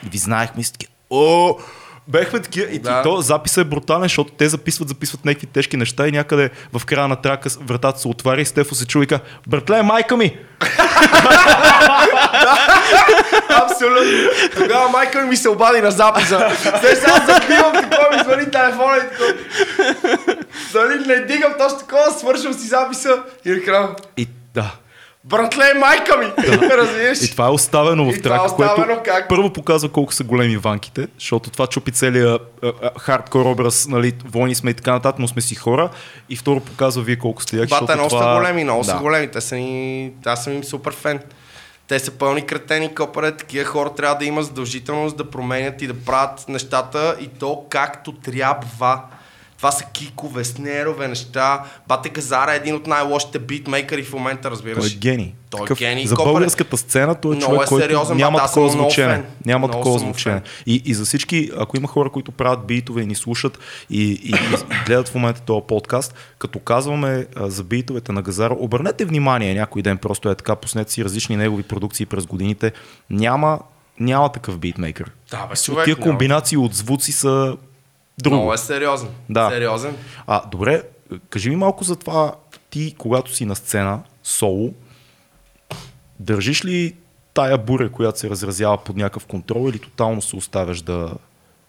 и 0.05 0.09
ви 0.09 0.17
знаехме 0.17 0.61
и 0.61 0.85
о, 1.09 1.55
бехме 2.09 2.39
такива. 2.39 2.67
И 2.71 2.79
Да. 2.79 3.03
то 3.03 3.21
записът 3.21 3.65
е 3.65 3.69
брутален, 3.69 4.03
защото 4.03 4.31
те 4.31 4.49
записват, 4.49 4.89
записват 4.89 5.25
някакви 5.25 5.47
тежки 5.47 5.77
неща 5.77 6.07
и 6.07 6.11
някъде 6.11 6.49
в 6.73 6.85
края 6.85 7.07
на 7.07 7.15
трака 7.15 7.49
вратата 7.61 7.99
се 7.99 8.07
отваря 8.07 8.41
и 8.41 8.45
Стефо 8.45 8.75
се 8.75 8.87
чува 8.87 9.03
и 9.03 9.07
казва, 9.07 9.25
братле, 9.47 9.81
майка 9.83 10.17
ми! 10.17 10.37
Абсолютно. 13.49 14.29
Тогава 14.57 14.89
майка 14.89 15.21
ми 15.21 15.37
се 15.37 15.49
обади 15.49 15.81
на 15.81 15.91
записа. 15.91 16.49
Те 16.81 16.95
сега 16.95 17.25
забивам, 17.27 17.73
такова 17.73 18.07
ми 18.11 18.23
звъни 18.23 18.51
телефона 18.51 18.97
и 18.97 19.09
такова. 19.09 19.33
Дали 20.73 21.07
не 21.07 21.25
дигам 21.25 21.53
точно 21.59 21.79
такова, 21.79 22.11
свършвам 22.11 22.53
си 22.53 22.67
записа 22.67 23.23
и 23.45 23.51
накрая. 23.51 23.87
И 24.17 24.27
да. 24.53 24.71
Братле, 25.29 25.73
майка 25.79 26.17
ми! 26.17 26.25
Разбираш? 26.69 27.21
И 27.21 27.31
това 27.31 27.45
е 27.45 27.49
оставено 27.49 28.03
в 28.05 28.07
това 28.07 28.17
е 28.17 28.21
трака, 28.21 28.55
което 28.55 28.71
оставено 28.71 29.01
как? 29.05 29.29
първо 29.29 29.53
показва 29.53 29.89
колко 29.89 30.13
са 30.13 30.23
големи 30.23 30.57
ванките, 30.57 31.07
защото 31.19 31.49
това 31.49 31.67
чупи 31.67 31.91
целия 31.91 32.39
хардкор 32.99 33.45
образ, 33.45 33.87
нали, 33.87 34.13
войни 34.25 34.55
сме 34.55 34.71
и 34.71 34.73
така 34.73 34.91
нататък, 34.91 35.19
но 35.19 35.27
сме 35.27 35.41
си 35.41 35.55
хора. 35.55 35.89
И 36.29 36.35
второ 36.35 36.59
показва 36.59 37.03
вие 37.03 37.15
колко 37.15 37.43
сте 37.43 37.57
яки, 37.57 37.69
Бата, 37.69 37.95
много 37.95 38.09
това... 38.09 38.33
са 38.33 38.39
големи, 38.39 38.63
много 38.63 38.83
са 38.83 38.93
Да. 38.93 38.99
големи. 38.99 39.27
Те 39.27 39.41
са 39.41 39.55
ни... 39.55 40.11
Аз 40.25 40.43
съм 40.43 40.53
им 40.53 40.63
супер 40.63 40.93
фен. 40.93 41.19
Те 41.87 41.99
са 41.99 42.11
пълни 42.11 42.45
кретени 42.45 42.95
копаре, 42.95 43.31
такива 43.31 43.65
хора 43.65 43.89
трябва 43.89 44.15
да 44.15 44.25
има 44.25 44.43
задължителност 44.43 45.17
да 45.17 45.29
променят 45.29 45.81
и 45.81 45.87
да 45.87 45.93
правят 45.93 46.45
нещата 46.47 47.15
и 47.19 47.27
то 47.27 47.65
както 47.69 48.11
трябва. 48.11 49.01
Това 49.59 49.71
са 49.71 49.83
кикове, 49.83 50.43
снерове, 50.43 51.07
неща. 51.07 51.63
Бате 51.87 52.09
Газара 52.09 52.53
е 52.53 52.55
един 52.55 52.75
от 52.75 52.87
най-лошите 52.87 53.39
битмейкъри 53.39 54.03
в 54.03 54.13
момента, 54.13 54.51
разбираш. 54.51 54.77
Той 54.77 54.87
е 54.87 54.99
гений. 54.99 55.33
Той 55.49 55.67
е 55.71 55.73
гений. 55.73 56.07
За 56.07 56.15
Копър 56.15 56.29
е- 56.29 56.33
българската 56.33 56.77
сцена 56.77 57.15
той 57.15 57.33
е 57.33 57.35
Много 57.35 57.53
човек, 57.53 57.67
е 57.67 57.69
който 57.69 57.85
сериозен, 57.85 58.17
няма 58.17 58.37
брат, 58.37 58.45
аз 58.45 58.51
такова 58.51 58.69
звучене. 58.69 59.23
Няма 59.45 59.67
Много 59.67 59.79
такова 59.79 59.99
звучене. 59.99 60.41
И, 60.65 60.81
и 60.85 60.93
за 60.93 61.05
всички, 61.05 61.51
ако 61.57 61.77
има 61.77 61.87
хора, 61.87 62.09
които 62.09 62.31
правят 62.31 62.65
битове 62.67 63.01
и 63.01 63.05
ни 63.05 63.15
слушат 63.15 63.59
и, 63.89 64.03
и, 64.03 64.29
и 64.29 64.85
гледат 64.85 65.09
в 65.09 65.15
момента 65.15 65.41
този 65.41 65.61
подкаст, 65.67 66.15
като 66.37 66.59
казваме 66.59 67.27
а, 67.35 67.49
за 67.49 67.63
битовете 67.63 68.11
на 68.11 68.21
Газара, 68.21 68.55
обърнете 68.59 69.05
внимание 69.05 69.53
някой 69.55 69.81
ден, 69.81 69.97
просто 69.97 70.29
е 70.29 70.35
така, 70.35 70.55
пуснете 70.55 70.91
си 70.91 71.03
различни 71.03 71.37
негови 71.37 71.63
продукции 71.63 72.05
през 72.05 72.25
годините. 72.25 72.71
Няма, 73.09 73.59
няма 73.99 74.31
такъв 74.31 74.57
битмейкър. 74.57 75.11
Да, 75.31 75.47
бе, 75.49 75.55
човек, 75.55 75.85
Тия 75.85 75.95
няма. 75.95 76.11
комбинации 76.11 76.57
от 76.57 76.73
звуци 76.73 77.11
са 77.11 77.57
друго. 78.23 78.35
Много 78.35 78.53
е 78.53 78.57
сериозен. 78.57 79.09
Да. 79.29 79.49
Сериозен. 79.49 79.95
А, 80.27 80.49
добре, 80.49 80.83
кажи 81.29 81.49
ми 81.49 81.55
малко 81.55 81.83
за 81.83 81.95
това, 81.95 82.35
ти, 82.69 82.95
когато 82.97 83.35
си 83.35 83.45
на 83.45 83.55
сцена, 83.55 83.99
соло, 84.23 84.73
държиш 86.19 86.65
ли 86.65 86.95
тая 87.33 87.57
буря, 87.57 87.89
която 87.91 88.19
се 88.19 88.29
разразява 88.29 88.77
под 88.77 88.95
някакъв 88.95 89.25
контрол 89.25 89.69
или 89.69 89.79
тотално 89.79 90.21
се 90.21 90.35
оставяш 90.35 90.81
да, 90.81 91.13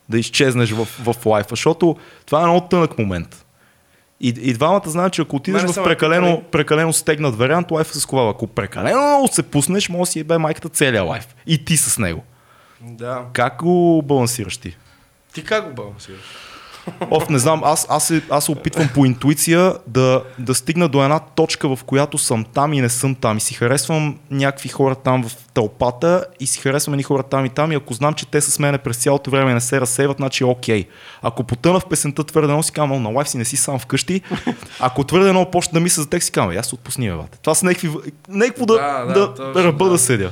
да 0.09 0.18
изчезнеш 0.18 0.70
в, 0.70 0.84
в 0.84 1.26
лайфа? 1.26 1.48
Защото 1.51 1.96
това 2.26 2.42
е 2.42 2.44
много 2.46 2.68
тънък 2.68 2.98
момент. 2.98 3.46
И, 4.20 4.28
и 4.28 4.53
двамата 4.53 4.82
знаят, 4.86 5.12
че 5.12 5.22
ако 5.22 5.36
отидеш 5.36 5.62
в 5.62 5.84
прекалено, 5.84 6.26
питали. 6.26 6.51
прекалено 6.51 6.92
стегнат 6.92 7.36
вариант, 7.36 7.70
лайфа 7.70 7.94
се 7.94 8.01
сковава. 8.01 8.30
Ако 8.30 8.46
прекалено 8.46 9.01
много 9.01 9.28
се 9.28 9.42
пуснеш, 9.42 9.88
може 9.88 10.01
да 10.01 10.07
си 10.07 10.20
ебе 10.20 10.38
майката 10.38 10.68
целия 10.68 11.03
лайф. 11.03 11.34
И 11.46 11.64
ти 11.64 11.76
с 11.76 11.98
него. 11.98 12.24
Да. 12.80 13.24
Как 13.32 13.57
го 13.62 14.03
балансираш 14.03 14.57
ти? 14.57 14.76
Ти 15.35 15.45
как 15.45 15.68
го 15.68 15.74
балансираш? 15.74 16.20
Оф, 17.11 17.28
не 17.28 17.39
знам, 17.39 17.61
аз, 17.64 17.87
аз, 17.91 18.07
се, 18.07 18.22
аз 18.31 18.45
се 18.45 18.51
опитвам 18.51 18.89
по 18.95 19.05
интуиция 19.05 19.74
да, 19.87 20.22
да 20.39 20.55
стигна 20.55 20.89
до 20.89 21.03
една 21.03 21.18
точка, 21.18 21.76
в 21.76 21.85
която 21.85 22.18
съм 22.18 22.45
там 22.45 22.72
и 22.72 22.81
не 22.81 22.89
съм 22.89 23.14
там. 23.14 23.37
И 23.37 23.41
си 23.41 23.55
харесвам 23.55 24.18
някакви 24.31 24.68
хора 24.68 24.95
там 24.95 25.28
в 25.28 25.37
тълпата 25.55 26.26
и 26.41 26.47
си 26.47 26.61
харесвам 26.61 26.95
едни 26.95 27.03
хора 27.03 27.22
там 27.22 27.45
и 27.45 27.49
там. 27.49 27.72
И 27.72 27.74
ако 27.74 27.95
знам, 27.95 28.14
че 28.14 28.26
те 28.26 28.41
с 28.41 28.59
мене 28.59 28.78
през 28.78 28.97
цялото 28.97 29.31
време 29.31 29.55
не 29.55 29.61
се 29.61 29.81
разсейват, 29.81 30.16
значи 30.16 30.45
е 30.45 30.47
окей. 30.47 30.89
Ако 31.22 31.45
потъна 31.45 31.81
в 31.81 31.87
песента 31.87 32.24
твърде 32.24 32.49
много, 32.49 32.62
си 32.62 32.72
казвам, 32.72 33.03
на 33.03 33.09
лайф 33.09 33.28
си 33.28 33.39
не 33.39 33.45
си 33.45 33.57
сам 33.57 33.78
вкъщи. 33.78 34.20
Ако 34.81 35.05
твърде 35.05 35.31
много 35.31 35.51
почна 35.51 35.72
да 35.72 35.81
мисля 35.81 36.03
за 36.03 36.09
тях, 36.09 36.24
си 36.24 36.33
казвам, 36.33 36.59
аз 36.59 36.66
се 36.66 36.74
отпусни, 36.74 37.11
бе. 37.11 37.16
Това 37.43 37.55
са 37.55 37.66
някакви, 37.66 37.91
някакво 38.28 38.66
да, 38.66 38.74
Да, 38.74 39.05
да, 39.05 39.07
да, 39.07 39.20
да, 39.20 39.35
точно, 39.35 39.53
да, 39.53 39.64
ръба 39.64 39.85
да. 39.85 39.91
да. 39.91 39.99
седя. 39.99 40.31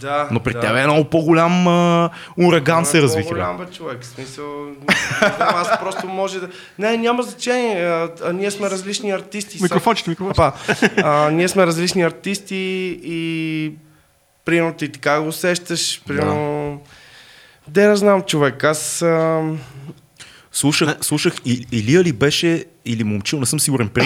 Да, 0.00 0.28
Но 0.30 0.40
при 0.40 0.52
да. 0.52 0.60
теб 0.60 0.70
е 0.70 0.84
много 0.84 1.04
по-голям 1.04 1.68
а, 1.68 2.10
ураган 2.38 2.86
се 2.86 3.02
разви. 3.02 3.22
хиляда. 3.22 3.34
Голям 3.34 3.56
бе 3.58 3.66
човек, 3.66 4.02
в 4.02 4.06
смисъл, 4.06 4.46
знам, 5.36 5.48
аз 5.50 5.80
просто 5.80 6.06
може 6.06 6.40
да... 6.40 6.48
Не, 6.78 6.96
няма 6.96 7.22
значение, 7.22 7.82
а, 7.82 8.08
а 8.24 8.32
ние 8.32 8.50
сме 8.50 8.70
различни 8.70 9.10
артисти. 9.10 9.58
са- 9.58 9.64
Микрофончето, 9.64 10.10
микрофончето. 10.10 10.52
А, 10.96 11.30
ние 11.30 11.48
сме 11.48 11.66
различни 11.66 12.02
артисти 12.02 12.56
и 13.02 13.72
примерно 14.44 14.72
ти 14.72 14.88
така 14.88 15.20
го 15.20 15.28
усещаш, 15.28 16.02
примерно... 16.06 16.80
Де 17.68 17.86
да 17.86 17.96
знам 17.96 18.22
човек, 18.22 18.64
аз... 18.64 19.02
А, 19.02 19.42
Слушах, 20.52 20.96
слушах 21.00 21.34
и, 21.44 21.66
Илия 21.72 22.04
ли 22.04 22.12
беше, 22.12 22.64
или 22.84 23.04
момчил, 23.04 23.40
не 23.40 23.46
съм 23.46 23.60
сигурен, 23.60 23.88
при 23.88 24.04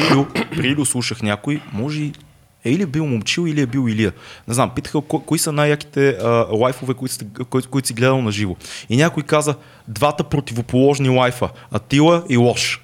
Илио 0.61 0.85
слушах 0.85 1.23
някой, 1.23 1.61
може 1.73 2.01
и 2.01 2.13
е 2.65 2.71
или 2.71 2.87
бил 2.87 3.07
момчил, 3.07 3.47
или 3.47 3.61
е 3.61 3.67
бил 3.67 3.89
Илия. 3.89 4.13
Не 4.49 4.55
знам, 4.55 4.71
питаха 4.75 5.01
ко, 5.01 5.21
кои 5.21 5.39
са 5.39 5.53
най-яките 5.53 6.09
а, 6.09 6.29
лайфове, 6.53 6.95
които, 6.95 7.15
сте, 7.15 7.27
кои, 7.51 7.63
които 7.63 7.89
си 7.89 7.95
гледал 7.95 8.23
на 8.23 8.33
живо. 8.33 8.57
И 8.89 8.97
някой 8.97 9.23
каза 9.23 9.55
двата 9.89 10.25
противоположни 10.25 11.09
лайфа, 11.09 11.49
Атила 11.71 12.25
и 12.29 12.37
Лош. 12.37 12.82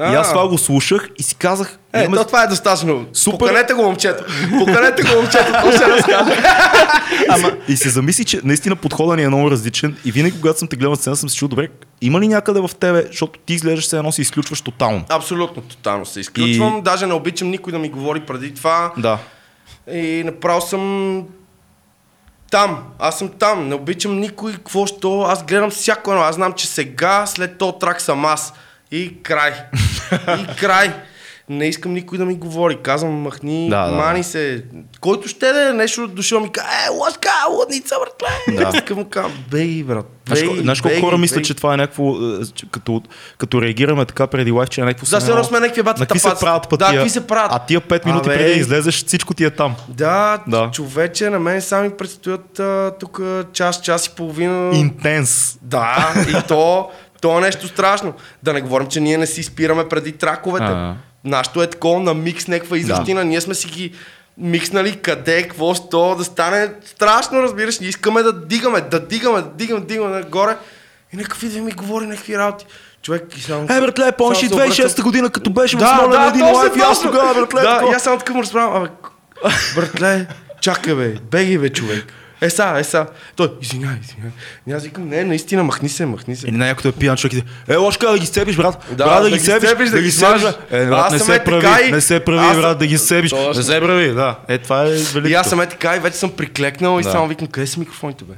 И 0.00 0.14
аз 0.14 0.30
това 0.30 0.48
го 0.48 0.58
слушах 0.58 1.08
и 1.18 1.22
си 1.22 1.34
казах, 1.34 1.78
е, 1.92 1.98
имаме- 1.98 2.16
то 2.16 2.24
това 2.24 2.42
е 2.42 2.46
достатъчно. 2.46 3.06
Супер. 3.12 3.38
Поканете 3.38 3.74
го 3.74 3.82
момчето. 3.82 4.24
Поканете 4.58 5.02
го 5.02 5.08
момчето, 5.14 5.52
то 5.54 5.72
ще. 5.72 6.12
Ама... 7.28 7.52
И 7.68 7.76
се 7.76 7.88
замисли, 7.88 8.24
че 8.24 8.40
наистина 8.44 8.76
подходът 8.76 9.16
ни 9.16 9.22
е 9.22 9.28
много 9.28 9.50
различен 9.50 9.96
и 10.04 10.12
винаги, 10.12 10.36
когато 10.36 10.58
съм 10.58 10.68
те 10.68 10.76
гледал 10.76 10.90
на 10.90 10.96
сцена, 10.96 11.16
съм 11.16 11.28
се 11.28 11.36
чул, 11.36 11.48
добре, 11.48 11.68
има 12.00 12.20
ли 12.20 12.28
някъде 12.28 12.60
в 12.60 12.70
тебе, 12.70 13.04
защото 13.06 13.38
ти 13.38 13.54
изглеждаш 13.54 13.86
се 13.86 13.96
едно 13.98 14.12
се 14.12 14.22
изключваш 14.22 14.60
тотално. 14.60 15.04
Абсолютно, 15.08 15.62
тотално 15.62 16.06
се 16.06 16.20
изключвам. 16.20 16.78
И- 16.78 16.82
Даже 16.82 17.06
не 17.06 17.14
обичам 17.14 17.50
никой 17.50 17.72
да 17.72 17.78
ми 17.78 17.88
говори 17.88 18.20
преди 18.20 18.54
това. 18.54 18.92
Да. 18.96 19.18
И 19.92 20.22
направо 20.26 20.60
съм 20.60 21.22
там. 22.50 22.82
Аз 22.98 23.18
съм 23.18 23.28
там. 23.30 23.68
Не 23.68 23.74
обичам 23.74 24.18
никой, 24.18 24.52
какво 24.52 24.86
що. 24.86 25.20
Аз 25.20 25.44
гледам 25.44 25.70
всяко 25.70 26.10
едно. 26.10 26.22
Аз 26.22 26.34
знам, 26.34 26.52
че 26.52 26.66
сега, 26.66 27.26
след 27.26 27.58
този 27.58 27.72
трак 27.80 28.00
съм 28.00 28.24
аз. 28.24 28.52
И 28.92 29.22
край. 29.22 29.52
И 30.28 30.56
край. 30.56 30.92
Не 31.48 31.66
искам 31.66 31.92
никой 31.92 32.18
да 32.18 32.24
ми 32.24 32.34
говори. 32.34 32.78
Казвам, 32.82 33.12
махни, 33.12 33.68
Да, 33.70 33.86
да, 33.86 33.92
мани 33.92 34.20
да. 34.20 34.24
се. 34.24 34.64
Който 35.00 35.28
ще 35.28 35.52
да 35.52 35.68
е 35.68 35.72
нещо 35.72 36.08
дошъл 36.08 36.40
ми 36.40 36.52
каже, 36.52 36.66
е, 36.86 36.90
лъжка, 36.90 37.28
лудница, 37.50 37.94
братле. 38.00 38.54
Да. 38.56 38.64
Да. 38.64 38.70
Така 38.70 38.94
му 38.94 39.04
казвам, 39.04 39.32
бей, 39.50 39.82
брат. 39.82 40.06
Бей, 40.30 40.48
знаеш 40.56 40.80
колко 40.80 40.94
бей, 40.94 41.00
хора 41.00 41.18
мислят, 41.18 41.36
бей. 41.36 41.44
че 41.44 41.54
това 41.54 41.74
е 41.74 41.76
някакво, 41.76 42.10
е, 42.12 42.16
като, 42.70 43.02
като 43.38 43.62
реагираме 43.62 44.04
така 44.04 44.26
преди 44.26 44.50
лайф, 44.50 44.68
че 44.68 44.80
е 44.80 44.84
някакво... 44.84 45.18
Да, 45.18 45.26
едно 45.30 45.44
сме 45.44 45.60
някакви 45.60 45.82
бата 45.82 46.00
На 46.00 46.06
какви 46.06 46.18
се 46.20 46.30
правят 46.40 46.62
Да, 46.62 46.68
пътия? 46.68 46.92
какви 46.92 47.10
се 47.10 47.26
правят? 47.26 47.52
А 47.54 47.58
тия 47.58 47.80
5 47.80 48.06
минути 48.06 48.28
Абе. 48.28 48.38
преди 48.38 48.50
да 48.50 48.60
излезеш, 48.60 49.04
всичко 49.04 49.34
ти 49.34 49.44
е 49.44 49.50
там. 49.50 49.74
Да, 49.88 50.38
Да. 50.46 50.58
да, 50.58 50.70
човече, 50.70 51.30
на 51.30 51.38
мен 51.38 51.62
сами 51.62 51.90
предстоят 51.90 52.58
а, 52.58 52.92
тук 53.00 53.20
час, 53.52 53.80
час 53.80 54.06
и 54.06 54.10
половина. 54.10 54.76
Интенс. 54.76 55.58
Да, 55.62 56.14
и 56.28 56.42
то, 56.48 56.90
то 57.22 57.38
е 57.38 57.40
нещо 57.40 57.68
страшно. 57.68 58.14
Да 58.42 58.52
не 58.52 58.60
говорим, 58.60 58.88
че 58.88 59.00
ние 59.00 59.18
не 59.18 59.26
си 59.26 59.42
спираме 59.42 59.88
преди 59.88 60.12
траковете. 60.12 60.64
А. 60.64 60.94
Нашето 61.24 61.62
е 61.62 61.66
такова 61.66 62.00
на 62.00 62.14
микс, 62.14 62.48
някаква 62.48 62.78
израстина. 62.78 63.24
Ние 63.24 63.40
сме 63.40 63.54
си 63.54 63.68
ги 63.68 63.92
микснали 64.38 64.96
къде, 64.96 65.42
какво, 65.42 65.74
що, 65.74 66.14
да 66.18 66.24
стане 66.24 66.68
страшно, 66.84 67.42
разбираш. 67.42 67.80
Ние 67.80 67.88
искаме 67.88 68.22
да 68.22 68.32
дигаме, 68.32 68.80
да 68.80 69.00
дигаме, 69.00 69.42
да 69.42 69.48
дигаме, 69.48 69.80
да 69.80 69.86
дигаме 69.86 70.14
нагоре. 70.14 70.56
И 71.12 71.16
някакви 71.16 71.48
да 71.48 71.60
ми 71.60 71.72
говори 71.72 72.06
някакви 72.06 72.38
работи. 72.38 72.66
Човек, 73.02 73.36
и 73.36 73.40
само... 73.40 73.64
Е, 73.64 73.80
братле, 73.80 74.12
помниш 74.12 74.42
ли 74.42 74.48
само 74.48 74.60
се 74.60 74.66
2006 74.66 74.84
обръщам- 74.84 75.04
година, 75.04 75.30
като 75.30 75.50
беше 75.50 75.76
в 75.76 75.80
да, 75.80 75.86
Смолян 75.86 76.22
да, 76.22 76.28
един 76.28 76.54
лайф 76.54 76.76
и 76.76 76.80
аз 76.80 77.02
тогава, 77.02 77.34
братле. 77.34 77.60
Да, 77.60 77.74
такова. 77.74 77.92
и 77.92 77.94
аз 77.94 78.02
само 78.02 78.18
така 78.18 78.32
му 78.32 78.42
разправям, 78.42 78.82
абе, 78.82 78.88
братле, 79.76 80.26
чакай 80.60 80.94
бе, 80.94 81.14
беги 81.30 81.58
бе, 81.58 81.68
човек. 81.68 82.04
Е 82.42 82.50
са, 82.50 82.74
е 82.78 82.84
са. 82.84 83.06
Той, 83.36 83.52
извиняй, 83.60 83.96
извиняй. 84.02 84.30
И 84.66 84.72
аз 84.72 84.84
викам, 84.84 85.08
не, 85.08 85.24
наистина, 85.24 85.64
махни 85.64 85.88
се, 85.88 86.06
махни 86.06 86.36
се. 86.36 86.48
Или 86.48 86.56
някой 86.56 86.90
е 86.90 86.94
пиян 86.94 87.16
човек 87.16 87.44
е, 87.68 87.76
лошка 87.76 88.12
да 88.12 88.18
ги 88.18 88.26
сцепиш, 88.26 88.56
брат. 88.56 88.86
Да, 88.90 89.04
брат, 89.04 89.22
да, 89.22 89.30
ги 89.30 89.40
себиш, 89.40 89.90
да, 89.90 90.02
ги 90.02 90.10
смажеш. 90.10 90.54
Е, 90.70 90.86
брат, 90.86 91.12
не 91.12 91.18
се 91.18 91.44
прави, 91.44 91.88
и- 91.88 91.92
не 91.92 92.00
се 92.00 92.20
прави, 92.20 92.60
брат, 92.60 92.78
да 92.78 92.86
ги. 92.86 92.98
Точно. 93.08 93.48
Не 93.48 93.62
се 93.62 93.80
прави, 93.80 94.08
да. 94.08 94.38
Е, 94.48 94.58
това 94.58 94.82
е 94.82 94.88
великото. 94.88 95.28
И 95.28 95.34
аз 95.34 95.48
съм 95.48 95.60
е 95.60 95.68
така 95.68 95.96
и 95.96 96.00
вече 96.00 96.16
съм 96.16 96.30
приклекнал 96.30 97.00
и 97.00 97.02
Да. 97.02 97.10
само 97.10 97.28
викам, 97.28 97.46
къде 97.46 97.66
са 97.66 97.80
микрофоните, 97.80 98.24
бе? 98.24 98.34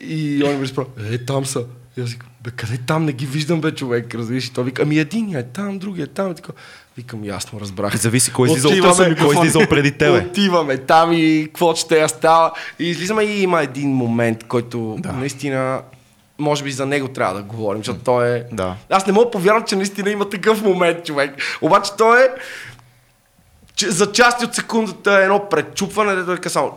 и 0.00 0.42
он 0.44 0.56
ми 0.56 0.62
разправя, 0.62 0.88
е, 1.10 1.18
там 1.18 1.46
са. 1.46 1.64
И 1.96 2.00
аз 2.00 2.10
викам, 2.10 2.28
бе, 2.44 2.50
къде 2.50 2.78
там? 2.86 3.04
Не 3.04 3.12
ги 3.12 3.26
виждам, 3.26 3.60
бе, 3.60 3.72
човек, 3.72 4.14
разбираш? 4.14 4.44
И 4.44 4.52
той 4.52 4.64
вика, 4.64 4.82
ами 4.82 4.98
един 4.98 5.36
е 5.36 5.42
там, 5.42 5.78
другия 5.78 6.04
е 6.04 6.06
там. 6.06 6.32
И 6.32 6.34
така. 6.34 6.52
Викам, 6.96 7.24
ясно, 7.24 7.60
разбрах. 7.60 7.96
Зависи 7.96 8.32
кой 8.32 8.48
излиза 8.48 8.68
Отиваме, 8.68 8.90
от 8.92 8.96
кой 8.96 9.08
микрофон. 9.08 9.46
излиза 9.46 9.68
преди 9.68 9.92
тебе. 9.92 10.18
Отиваме 10.18 10.78
там 10.78 11.12
и 11.12 11.44
какво 11.46 11.74
ще 11.74 11.98
я 11.98 12.08
става. 12.08 12.52
И 12.78 12.90
излизаме 12.90 13.22
и 13.22 13.42
има 13.42 13.62
един 13.62 13.88
момент, 13.90 14.44
който 14.44 14.96
Да. 14.98 15.12
наистина 15.12 15.80
може 16.38 16.64
би 16.64 16.72
за 16.72 16.86
него 16.86 17.08
трябва 17.08 17.34
да 17.34 17.42
говорим, 17.42 17.80
защото 17.80 18.04
той 18.04 18.36
е... 18.36 18.44
Да. 18.52 18.76
Аз 18.90 19.06
не 19.06 19.12
мога 19.12 19.30
повярвам, 19.30 19.64
че 19.64 19.76
наистина 19.76 20.10
има 20.10 20.28
такъв 20.28 20.62
момент, 20.62 21.04
човек. 21.04 21.42
Обаче 21.60 21.90
той 21.98 22.24
е... 22.24 22.28
Че 23.74 23.90
за 23.90 24.12
части 24.12 24.44
от 24.44 24.54
секундата 24.54 25.12
е 25.20 25.22
едно 25.22 25.48
предчупване, 25.48 26.14
дето 26.14 26.46
е 26.46 26.50
само... 26.50 26.72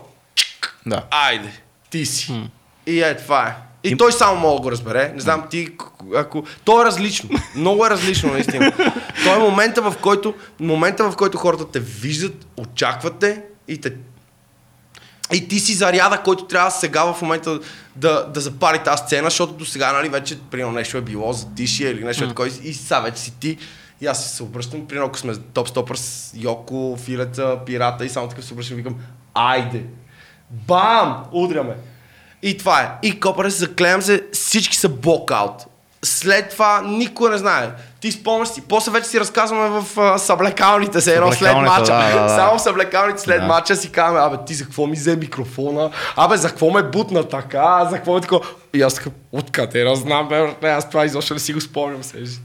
Да. 0.85 1.03
Айде, 1.11 1.51
ти 1.89 2.05
си. 2.05 2.49
И 2.87 3.01
е, 3.01 3.17
това 3.17 3.47
е. 3.47 3.68
И 3.83 3.97
той 3.97 4.11
само 4.11 4.39
мога 4.39 4.55
да 4.55 4.61
го 4.61 4.71
разбере. 4.71 5.11
Не 5.15 5.21
знам 5.21 5.43
ти, 5.49 5.69
ако... 6.15 6.43
То 6.63 6.81
е 6.81 6.85
различно. 6.85 7.29
Много 7.55 7.85
е 7.85 7.89
различно, 7.89 8.31
наистина. 8.31 8.71
То 9.23 9.35
е 9.35 9.39
момента, 9.39 9.81
в 9.81 9.95
който, 10.01 10.33
момента, 10.59 11.11
в 11.11 11.15
който 11.15 11.37
хората 11.37 11.71
те 11.71 11.79
виждат, 11.79 12.47
очакват 12.57 13.19
те 13.19 13.41
и 13.67 13.81
те 13.81 13.93
и 15.33 15.47
ти 15.47 15.59
си 15.59 15.73
заряда, 15.73 16.21
който 16.23 16.45
трябва 16.45 16.71
сега 16.71 17.13
в 17.13 17.21
момента 17.21 17.59
да, 17.95 18.27
да 18.27 18.41
запали 18.41 18.79
тази 18.79 19.03
сцена, 19.03 19.29
защото 19.29 19.53
до 19.53 19.65
сега, 19.65 19.93
нали, 19.93 20.09
вече, 20.09 20.39
примерно, 20.51 20.71
нещо 20.71 20.97
е 20.97 21.01
било 21.01 21.33
за 21.33 21.53
тишия 21.55 21.91
или 21.91 22.03
нещо 22.03 22.23
mm. 22.23 22.27
такова 22.27 22.47
и 22.47 22.73
сега 22.73 22.99
вече 22.99 23.21
си 23.21 23.33
ти. 23.39 23.57
И 24.01 24.07
аз 24.07 24.33
се 24.33 24.43
обръщам, 24.43 24.87
примерно, 24.87 25.07
ако 25.07 25.17
сме 25.17 25.35
топ 25.35 25.67
стопър 25.67 25.95
с 25.95 26.33
Йоко, 26.37 26.97
Филеца, 27.03 27.59
Пирата 27.65 28.05
и 28.05 28.09
само 28.09 28.27
така 28.27 28.41
се 28.41 28.53
обръщам 28.53 28.73
и 28.73 28.81
викам, 28.81 28.95
айде, 29.33 29.83
бам, 30.49 31.23
удряме. 31.31 31.75
И 32.43 32.57
това 32.57 32.81
е. 32.81 33.07
И 33.07 33.19
копаре 33.19 33.51
се, 33.51 33.57
заклеям 33.57 34.01
се, 34.01 34.23
всички 34.33 34.77
са 34.77 34.89
блокаут. 34.89 35.65
След 36.03 36.49
това 36.49 36.81
никой 36.81 37.31
не 37.31 37.37
знае. 37.37 37.69
Ти 37.99 38.11
спомняш 38.11 38.47
си. 38.47 38.61
После 38.61 38.91
вече 38.91 39.07
си 39.07 39.19
разказваме 39.19 39.69
в 39.69 39.95
uh, 39.95 40.17
съблекалните 40.17 41.01
се 41.01 41.15
едно 41.15 41.31
след 41.31 41.55
мача. 41.55 41.83
да, 41.83 42.11
да, 42.13 42.23
да. 42.23 42.29
Само 42.29 42.57
в 42.57 42.61
съблекалните 42.61 43.21
след 43.21 43.41
Да. 43.41 43.47
мача 43.47 43.75
си 43.75 43.91
казваме, 43.91 44.25
абе 44.25 44.37
ти 44.45 44.53
за 44.53 44.63
какво 44.63 44.87
ми 44.87 44.95
взе 44.95 45.15
микрофона? 45.15 45.91
Абе 46.15 46.37
за 46.37 46.49
какво 46.49 46.71
ме 46.71 46.83
бутна 46.83 47.23
така? 47.23 47.87
За 47.89 47.95
какво 47.95 48.17
е 48.17 48.21
такова? 48.21 48.45
И 48.73 48.81
аз 48.81 48.93
така, 48.93 49.09
откъде 49.31 49.85
разнам, 49.85 50.27
бе, 50.27 50.41
братле, 50.41 50.69
аз 50.69 50.89
това 50.89 51.05
изобщо 51.05 51.33
не 51.33 51.39
си 51.39 51.53
го 51.53 51.61
спомням. 51.61 52.03
Сежи. 52.03 52.37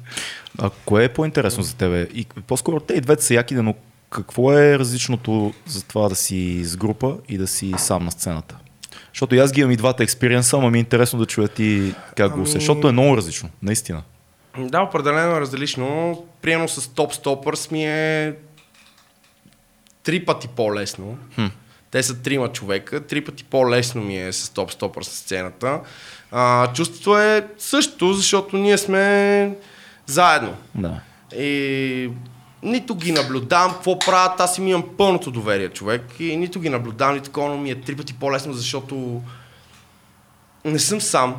А 0.59 0.71
кое 0.85 1.05
е 1.05 1.09
по-интересно 1.09 1.63
за 1.63 1.75
тебе? 1.77 2.09
И 2.15 2.27
по-скоро 2.47 2.81
те 2.81 2.95
и 2.95 3.01
двете 3.01 3.25
са 3.25 3.35
яки, 3.35 3.55
но 3.55 3.75
какво 4.11 4.53
е 4.53 4.79
различното 4.79 5.53
за 5.67 5.83
това 5.85 6.09
да 6.09 6.15
си 6.15 6.61
с 6.65 6.77
група 6.77 7.15
и 7.29 7.39
да 7.39 7.47
си 7.47 7.75
сам 7.79 8.05
на 8.05 8.11
сцената? 8.11 8.57
Защото 9.15 9.35
и 9.35 9.39
аз 9.39 9.53
ги 9.53 9.61
имам 9.61 9.71
и 9.71 9.77
двата 9.77 10.03
експириенса, 10.03 10.57
ама 10.57 10.71
ми 10.71 10.79
е 10.79 10.81
интересно 10.81 11.19
да 11.19 11.27
чуя 11.27 11.49
ти 11.49 11.95
как 12.17 12.29
го 12.31 12.35
Ами- 12.35 12.43
усещаш, 12.43 12.63
защото 12.63 12.89
е 12.89 12.93
много 12.93 13.17
различно, 13.17 13.51
наистина. 13.63 14.03
Да, 14.59 14.83
определено 14.83 15.37
е 15.37 15.41
различно. 15.41 16.19
Приемно 16.43 16.69
с 16.69 16.89
топ 16.95 17.15
стопърс 17.15 17.71
ми 17.71 17.85
е 17.85 18.35
три 20.03 20.25
пъти 20.25 20.49
по-лесно. 20.49 21.19
Хм. 21.35 21.47
Те 21.91 22.03
са 22.03 22.23
трима 22.23 22.49
човека, 22.53 23.07
три 23.07 23.25
пъти 23.25 23.45
по-лесно 23.45 24.03
ми 24.03 24.19
е 24.19 24.33
с 24.33 24.51
топ 24.51 24.73
стопър 24.73 25.03
с 25.03 25.09
сцената. 25.09 25.81
А, 26.31 26.73
чувството 26.73 27.19
е 27.19 27.47
също, 27.59 28.13
защото 28.13 28.57
ние 28.57 28.79
сме 28.79 29.57
заедно. 30.07 30.57
Да. 30.75 31.01
И 31.37 32.11
нито 32.65 32.95
ги 32.95 33.13
наблюдавам 33.13 33.73
какво 33.73 33.99
правят, 33.99 34.41
аз 34.41 34.59
им 34.59 34.69
имам 34.69 34.85
пълното 34.99 35.31
доверие, 35.31 35.69
човек. 35.69 36.03
И 36.21 36.37
нито 36.37 36.61
ги 36.61 36.69
наблюдавам, 36.69 37.15
нито 37.15 37.25
такова, 37.25 37.49
но 37.49 37.59
ми 37.59 37.71
е 37.71 37.81
три 37.81 37.97
пъти 37.97 38.15
по-лесно, 38.15 38.53
защото 38.53 39.23
не 40.65 40.79
съм 40.79 41.01
сам. 41.01 41.37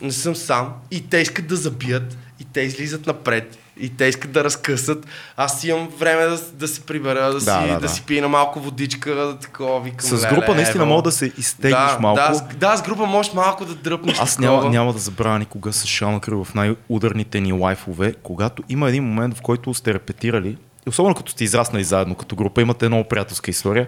Не 0.00 0.12
съм 0.12 0.36
сам. 0.36 0.72
И 0.90 1.08
те 1.08 1.18
искат 1.18 1.46
да 1.46 1.56
забият. 1.56 2.18
И 2.40 2.44
те 2.44 2.60
излизат 2.60 3.06
напред. 3.06 3.58
И 3.80 3.96
те 3.96 4.04
искат 4.04 4.32
да 4.32 4.44
разкъсат. 4.44 5.06
Аз 5.36 5.64
имам 5.64 5.88
време 5.98 6.22
да, 6.22 6.38
да 6.52 6.68
се 6.68 6.80
прибера, 6.80 7.32
да, 7.32 7.40
си, 7.40 7.46
Да, 7.46 7.60
да, 7.60 7.72
да, 7.72 7.80
да. 7.80 7.88
си 7.88 8.02
пина 8.06 8.28
малко 8.28 8.60
водичка, 8.60 9.36
такова, 9.40 9.80
викам. 9.80 10.00
С 10.00 10.24
леле, 10.24 10.34
група 10.34 10.54
наистина 10.54 10.84
ево. 10.84 10.90
мога 10.90 11.02
да 11.02 11.12
се 11.12 11.32
изтеглиш 11.38 11.92
да, 11.92 11.98
малко. 12.00 12.20
Да, 12.20 12.34
с, 12.34 12.42
да, 12.56 12.76
с 12.76 12.82
група 12.82 13.06
можеш 13.06 13.32
малко 13.32 13.64
да 13.64 13.74
дръпнеш. 13.74 14.18
Аз 14.18 14.36
такова. 14.36 14.56
няма, 14.56 14.70
няма 14.70 14.92
да 14.92 14.98
забравя 14.98 15.38
никога 15.38 15.72
с 15.72 15.86
Шал 15.86 16.20
Кръв 16.20 16.46
в 16.46 16.54
най-ударните 16.54 17.40
ни 17.40 17.52
лайфове, 17.52 18.14
когато 18.22 18.62
има 18.68 18.88
един 18.88 19.04
момент, 19.04 19.38
в 19.38 19.42
който 19.42 19.74
сте 19.74 19.94
репетирали, 19.94 20.56
особено 20.88 21.14
като 21.14 21.32
сте 21.32 21.44
израснали 21.44 21.84
заедно 21.84 22.14
като 22.14 22.36
група, 22.36 22.62
имате 22.62 22.88
много 22.88 23.04
приятелска 23.04 23.50
история, 23.50 23.86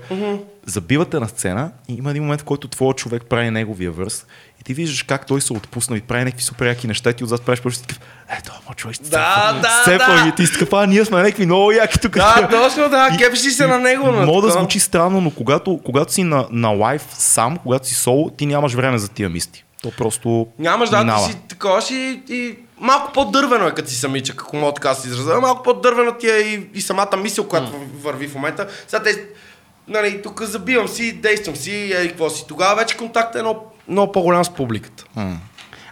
забивате 0.66 1.20
на 1.20 1.28
сцена 1.28 1.70
и 1.88 1.94
има 1.94 2.10
един 2.10 2.22
момент, 2.22 2.40
в 2.40 2.44
който 2.44 2.68
твоят 2.68 2.96
човек 2.96 3.22
прави 3.24 3.50
неговия 3.50 3.90
върс 3.92 4.26
и 4.60 4.64
ти 4.64 4.74
виждаш 4.74 5.02
как 5.02 5.26
той 5.26 5.40
се 5.40 5.52
отпусна 5.52 5.96
и 5.96 6.00
прави 6.00 6.24
някакви 6.24 6.44
супер 6.44 6.66
яки 6.66 6.86
неща 6.86 7.10
и 7.10 7.14
ти 7.14 7.24
отзад 7.24 7.42
правиш 7.42 7.60
просто 7.60 7.86
такъв, 7.86 8.00
ето, 8.38 8.52
моят 8.66 8.78
човек 8.78 8.94
ще 8.94 9.04
Да, 9.04 9.58
да, 9.62 9.68
сцепва 9.82 10.14
да. 10.14 10.28
и 10.28 10.34
ти 10.34 10.46
си 10.46 10.52
такъв, 10.52 10.72
а, 10.72 10.86
ние 10.86 11.04
сме 11.04 11.16
някакви 11.16 11.46
много 11.46 11.72
яки 11.72 11.98
тук. 11.98 12.12
Да, 12.12 12.48
точно 12.50 12.88
да, 12.88 13.10
И- 13.14 13.18
кепиш 13.18 13.44
ли 13.44 13.50
се 13.50 13.66
на 13.66 13.78
него. 13.78 14.12
на 14.12 14.26
Мога 14.26 14.42
да 14.42 14.52
звучи 14.52 14.80
странно, 14.80 15.20
но 15.20 15.30
когато, 15.30 15.80
когато 15.84 16.12
си 16.12 16.22
на, 16.22 16.46
на 16.50 16.68
лайф 16.68 17.06
сам, 17.10 17.56
когато 17.56 17.88
си 17.88 17.94
соло, 17.94 18.30
ти 18.30 18.46
нямаш 18.46 18.74
време 18.74 18.98
за 18.98 19.08
тия 19.08 19.28
мисти. 19.28 19.64
То 19.82 19.90
просто 19.90 20.46
Нямаш 20.58 20.88
да, 20.90 20.98
минава. 20.98 21.26
ти 21.26 21.32
си 21.32 21.38
такова 21.48 21.82
си 21.82 21.94
и 22.28 22.56
малко 22.80 23.12
по-дървено 23.12 23.66
е 23.66 23.74
като 23.74 23.90
си 23.90 23.96
самичък, 23.96 24.42
ако 24.42 24.56
мога 24.56 24.74
така 24.74 24.88
да 24.88 24.94
се 24.94 25.08
изразя. 25.08 25.40
Малко 25.40 25.62
по-дървено 25.62 26.12
ти 26.12 26.30
е 26.30 26.36
и, 26.36 26.70
и 26.74 26.80
самата 26.80 27.16
мисъл, 27.16 27.48
която 27.48 27.72
върви 28.02 28.28
в 28.28 28.34
момента. 28.34 28.68
Сега 28.88 29.02
те, 29.02 29.24
нали, 29.88 30.22
тук 30.22 30.42
забивам 30.42 30.88
си, 30.88 31.12
действам 31.12 31.56
си, 31.56 31.72
и 32.04 32.08
какво 32.08 32.30
си. 32.30 32.44
Тогава 32.48 32.76
вече 32.76 32.96
контактът 32.96 33.36
е 33.36 33.42
много, 33.42 33.72
много 33.88 34.12
по-голям 34.12 34.44
с 34.44 34.50
публиката. 34.50 35.04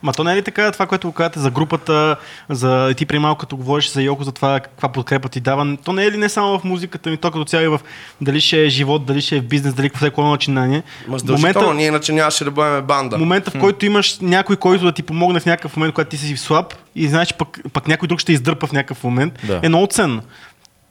Ма 0.07 0.13
то 0.13 0.25
не 0.25 0.33
е 0.33 0.37
ли 0.37 0.43
така 0.43 0.73
това, 0.73 0.87
което 0.87 1.09
го 1.09 1.13
казвате 1.13 1.41
за 1.41 1.51
групата, 1.51 2.17
за 2.49 2.95
ти 2.97 3.07
при 3.07 3.19
малко 3.19 3.39
като 3.39 3.57
говориш 3.57 3.91
за 3.91 4.03
Йоко, 4.03 4.25
за 4.25 4.33
това 4.33 4.61
каква 4.61 4.89
подкрепа 4.89 5.29
ти 5.29 5.41
дава, 5.41 5.77
то 5.85 5.93
не 5.93 6.05
е 6.05 6.11
ли 6.13 6.17
не 6.17 6.29
само 6.29 6.59
в 6.59 6.65
музиката 6.65 7.11
ми, 7.11 7.17
то 7.17 7.31
като 7.31 7.45
цяло 7.45 7.65
и 7.65 7.69
в 7.69 7.81
дали 8.21 8.41
ще 8.41 8.65
е 8.65 8.69
живот, 8.69 9.07
дали 9.07 9.21
ще 9.21 9.37
е 9.37 9.41
бизнес, 9.41 9.75
дали 9.75 9.89
какво 9.89 9.99
всяко 9.99 10.21
едно 10.21 10.31
начинание. 10.31 10.83
Ма 11.09 11.19
задължително, 11.19 11.73
ние 11.73 11.87
иначе 11.87 12.13
нямаше 12.13 12.45
да 12.45 12.51
бъдем 12.51 12.85
банда. 12.87 13.19
момента, 13.19 13.51
в 13.51 13.61
който 13.61 13.87
имаш 13.87 14.19
някой, 14.21 14.57
който 14.57 14.85
да 14.85 14.93
ти 14.93 15.03
помогне 15.03 15.41
в 15.41 15.47
някакъв 15.47 15.77
момент, 15.77 15.95
когато 15.95 16.11
ти 16.11 16.17
си 16.17 16.37
слаб 16.37 16.75
и 16.95 17.09
знаеш, 17.09 17.35
пък, 17.35 17.61
пък 17.73 17.89
някой 17.89 18.09
друг 18.09 18.21
ще 18.21 18.33
издърпа 18.33 18.67
в 18.67 18.73
някакъв 18.73 19.05
момент, 19.05 19.33
Да. 19.47 19.61
е 19.63 19.69
много 19.69 19.87
ценно. 19.87 20.23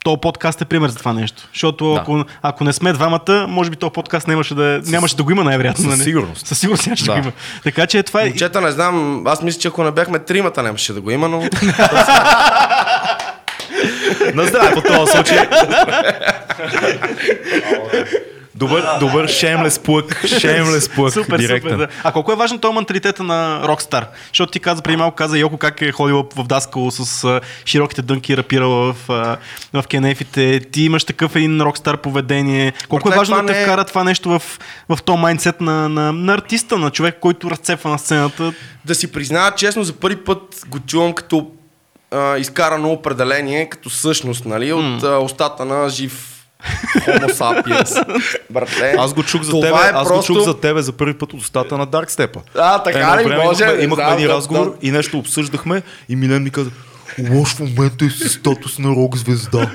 То 0.05 0.17
подкаст 0.17 0.61
е 0.61 0.65
пример 0.65 0.89
за 0.89 0.95
това 0.97 1.13
нещо. 1.13 1.47
Защото 1.53 1.93
Да. 1.93 1.99
ако, 2.01 2.25
ако 2.41 2.63
не 2.63 2.73
сме 2.73 2.93
двамата, 2.93 3.45
може 3.49 3.69
би 3.69 3.75
този 3.75 3.91
подкаст 3.93 4.27
нямаше 4.27 4.55
да, 4.55 4.81
нямаше 4.85 5.15
да 5.15 5.23
го 5.23 5.31
има 5.31 5.43
най-вероятно. 5.43 5.83
със 5.83 5.91
нали? 5.91 6.03
сигурност. 6.03 6.47
Със 6.47 6.59
сигурност 6.59 6.87
нямаше 6.87 7.05
да. 7.05 7.13
Да. 7.13 7.21
го 7.21 7.23
има. 7.23 7.31
Така 7.63 7.87
че 7.87 8.03
това 8.03 8.21
е... 8.21 8.25
Момчета, 8.25 8.61
не 8.61 8.71
знам, 8.71 9.27
аз 9.27 9.41
мисля, 9.41 9.59
че 9.59 9.67
ако 9.67 9.83
не 9.83 9.91
бяхме 9.91 10.19
тримата, 10.19 10.63
нямаше 10.63 10.93
да 10.93 11.01
го 11.01 11.11
има, 11.11 11.27
но... 11.27 11.39
На 14.33 14.45
здраве 14.45 14.73
по 14.73 14.81
този 14.81 15.11
случай. 15.11 15.37
добър, 18.55 18.83
добър 18.99 19.27
шемлес 19.27 19.79
плък, 19.79 20.25
шемлес 20.39 20.89
плък, 20.89 21.13
Супер, 21.13 21.37
директен. 21.37 21.71
супер. 21.71 21.85
Да. 21.85 21.87
А 22.03 22.11
колко 22.11 22.31
е 22.31 22.35
важен 22.35 22.59
този 22.59 22.75
менталитета 22.75 23.23
на 23.23 23.61
Рокстар? 23.67 24.07
Защото 24.27 24.51
ти 24.51 24.59
каза, 24.59 24.81
преди 24.81 24.97
малко 24.97 25.15
каза 25.15 25.37
Йоко 25.37 25.57
как 25.57 25.81
е 25.81 25.91
ходила 25.91 26.25
в 26.35 26.43
Даскало 26.43 26.91
с 26.91 27.23
а, 27.23 27.41
широките 27.65 28.01
дънки 28.01 28.33
и 28.33 28.37
рапирала 28.37 28.93
в, 28.93 29.09
а, 29.09 29.37
в 29.81 29.87
кенефите. 29.87 30.59
Ти 30.71 30.81
имаш 30.81 31.03
такъв 31.03 31.35
един 31.35 31.61
Рокстар 31.61 31.97
поведение. 31.97 32.73
Колко 32.89 33.09
Братле, 33.09 33.15
е 33.15 33.19
важно 33.19 33.35
да 33.35 33.45
те 33.45 33.53
не 33.53 33.61
е- 33.61 33.63
вкара 33.63 33.85
това 33.85 34.03
нещо 34.03 34.29
в, 34.29 34.41
в 34.89 35.03
този 35.03 35.19
майндсет 35.19 35.61
на, 35.61 35.89
на, 35.89 36.11
на 36.11 36.33
артиста, 36.33 36.77
на 36.77 36.91
човек, 36.91 37.17
който 37.21 37.51
разцепва 37.51 37.89
на 37.89 37.99
сцената? 37.99 38.53
да 38.85 38.95
си 38.95 39.11
призная 39.11 39.51
честно, 39.55 39.83
за 39.83 39.93
първи 39.93 40.15
път 40.15 40.65
го 40.67 40.79
чувам 40.79 41.13
като 41.13 41.51
а, 42.11 42.37
изкарано 42.37 42.91
определение, 42.91 43.69
като 43.69 43.89
същност, 43.89 44.45
нали, 44.45 44.73
от 44.73 45.03
а, 45.03 45.19
устата 45.19 45.65
на 45.65 45.89
жив 45.89 46.34
Homo 47.05 47.29
sapiens. 47.29 48.05
Братле, 48.49 48.95
Аз 48.97 49.13
го 49.13 49.23
чух 49.23 49.41
за 49.41 49.51
тебе, 49.51 49.67
е 49.67 49.91
аз 49.93 50.07
просто... 50.07 50.33
го 50.33 50.39
чух 50.39 50.45
за 50.45 50.59
тебе 50.59 50.81
за 50.81 50.91
първи 50.91 51.13
път 51.13 51.33
от 51.33 51.39
устата 51.39 51.77
на 51.77 51.87
Dark 51.87 52.09
Step. 52.09 52.37
А, 52.55 52.83
така 52.83 53.23
ли? 53.23 53.35
Може, 53.35 53.63
Имахме, 53.63 53.83
имахме 53.83 54.13
един 54.13 54.27
да, 54.27 54.33
разговор 54.33 54.65
да. 54.65 54.87
и 54.87 54.91
нещо 54.91 55.17
обсъждахме 55.17 55.81
и 56.09 56.15
Милен 56.15 56.43
ми 56.43 56.49
каза, 56.49 56.71
Лош 57.31 57.49
в 57.49 57.59
момента 57.59 58.05
е 58.05 58.09
си 58.09 58.29
статус 58.29 58.79
на 58.79 58.89
рок 58.89 59.17
звезда. 59.17 59.71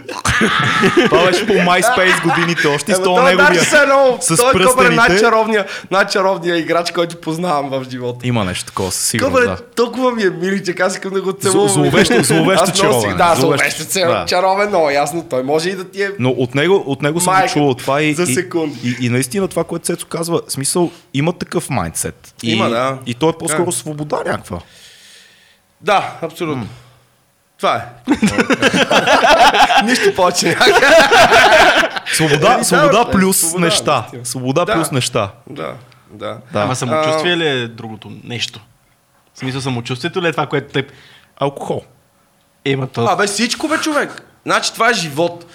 Това 1.05 1.27
беше 1.27 1.47
по 1.47 1.53
MySpace 1.53 2.23
годините, 2.25 2.69
още 2.69 2.93
и 2.93 2.95
с 2.95 2.99
Ема 2.99 3.05
то 3.05 3.15
той 3.15 3.25
неговия. 3.27 3.65
се 3.65 3.77
едно, 3.77 4.19
с 4.21 4.37
той 4.37 4.47
е 4.47 4.51
е 4.51 4.53
пръстените. 4.55 4.95
най-чаровният, 4.95 5.87
най-чаровният 5.91 6.59
играч, 6.59 6.91
който 6.91 7.17
познавам 7.17 7.69
в 7.71 7.87
живота. 7.91 8.27
Има 8.27 8.45
нещо 8.45 8.65
такова, 8.65 8.91
със 8.93 9.05
сигурност, 9.05 9.43
е 9.43 9.47
да. 9.47 9.57
толкова 9.57 10.13
ми 10.13 10.23
е 10.23 10.31
миличък, 10.31 10.81
аз 10.81 10.93
искам 10.93 11.13
да 11.13 11.23
го 11.23 11.33
целувам. 11.33 11.69
зловещо- 11.69 12.23
зловещо 12.23 12.71
чаровен, 12.73 13.17
Да, 13.17 13.35
зловещо. 13.35 13.83
зловещо 13.83 14.09
Да. 14.09 14.25
чаровен, 14.27 14.69
много 14.69 14.91
ясно. 14.91 15.27
Той 15.31 15.43
може 15.43 15.69
и 15.69 15.75
да 15.75 15.85
ти 15.85 16.03
е 16.03 16.11
Но 16.19 16.31
от 16.31 16.55
него, 16.55 16.85
от 16.87 17.03
него 17.03 17.21
съм 17.21 17.35
чувал 17.49 17.75
това 17.75 18.03
и, 18.03 18.15
за 18.15 18.23
и, 18.23 18.27
секунди. 18.27 18.79
и, 19.01 19.07
и, 19.07 19.09
наистина 19.09 19.49
това, 19.49 19.65
което 19.65 19.85
Цецо 19.85 20.07
казва, 20.07 20.41
смисъл, 20.49 20.91
има 21.15 21.33
такъв 21.33 21.71
майндсет. 21.71 22.35
И, 22.43 22.53
Има, 22.53 22.69
да. 22.69 22.99
И 23.07 23.15
то 23.15 23.29
е 23.29 23.33
по-скоро 23.33 23.65
Да. 23.67 23.73
свобода 23.73 24.17
някаква. 24.17 24.59
Да, 25.81 26.13
абсолютно. 26.23 26.67
Това 27.61 27.77
е. 27.77 27.85
Нищо 29.85 30.15
повече. 30.17 30.57
Свобода, 32.13 32.57
да, 32.59 32.65
свобода 32.65 33.11
плюс 33.11 33.39
свобода, 33.39 33.65
неща. 33.65 34.07
Свобода 34.25 34.65
Да. 34.65 34.75
плюс 34.75 34.91
неща. 34.91 35.31
Да, 35.51 35.75
да. 36.11 36.39
Да. 36.53 36.61
Ама 36.61 36.77
самочувствие 36.77 37.37
ли 37.37 37.49
е 37.49 37.69
другото 37.69 38.13
нещо? 38.25 38.61
В 39.35 39.39
смисъл 39.39 39.61
самочувствието 39.61 40.23
ли 40.23 40.29
е 40.29 40.33
това, 40.33 40.47
което 40.47 40.73
те... 40.73 40.87
Алкохол. 41.37 41.83
Има 42.65 42.87
то... 42.87 43.05
Абе 43.05 43.27
всичко 43.27 43.69
бе 43.69 43.79
човек. 43.79 44.23
Значи 44.47 44.73
това 44.73 44.91
е 44.91 44.95
живот. 44.95 45.47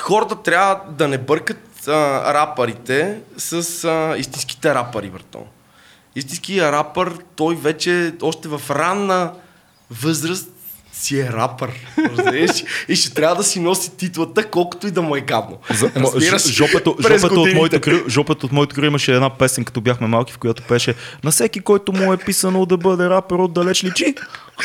Хората 0.00 0.42
трябва 0.42 0.80
да 0.88 1.08
не 1.08 1.18
бъркат 1.18 1.88
а, 1.88 1.92
рапърите 2.34 3.18
с 3.36 3.84
а, 3.84 4.14
истинските 4.18 4.74
рапъри, 4.74 5.10
братон. 5.10 5.44
Истинският 6.16 6.72
рапър, 6.72 7.12
той 7.36 7.54
вече 7.54 8.14
още 8.22 8.48
в 8.48 8.60
ранна 8.70 9.32
възраст 9.90 10.48
си 11.00 11.20
е 11.20 11.24
рапър. 11.26 11.70
Разбираш? 12.08 12.50
И 12.88 12.96
ще 12.96 13.14
трябва 13.14 13.36
да 13.36 13.42
си 13.42 13.60
носи 13.60 13.90
титлата, 13.90 14.44
колкото 14.44 14.86
и 14.86 14.90
да 14.90 15.02
му 15.02 15.16
е 15.16 15.20
гадно. 15.20 15.58
За, 15.70 15.90
Разбираш? 15.96 16.42
ж- 16.42 16.52
жопето, 16.52 16.96
През 16.96 17.20
жопето, 17.20 17.42
от 17.42 17.54
моето 17.54 17.80
кръв, 17.80 18.08
жопето 18.08 18.46
от 18.46 18.52
моето 18.52 18.74
кръв 18.74 18.84
имаше 18.84 19.14
една 19.14 19.30
песен, 19.30 19.64
като 19.64 19.80
бяхме 19.80 20.06
малки, 20.06 20.32
в 20.32 20.38
която 20.38 20.62
пеше 20.62 20.94
на 21.24 21.30
всеки, 21.30 21.60
който 21.60 21.92
му 21.92 22.12
е 22.12 22.16
писано 22.16 22.66
да 22.66 22.76
бъде 22.76 23.10
рапър, 23.10 23.38
отдалеч 23.38 23.84
личи. 23.84 24.14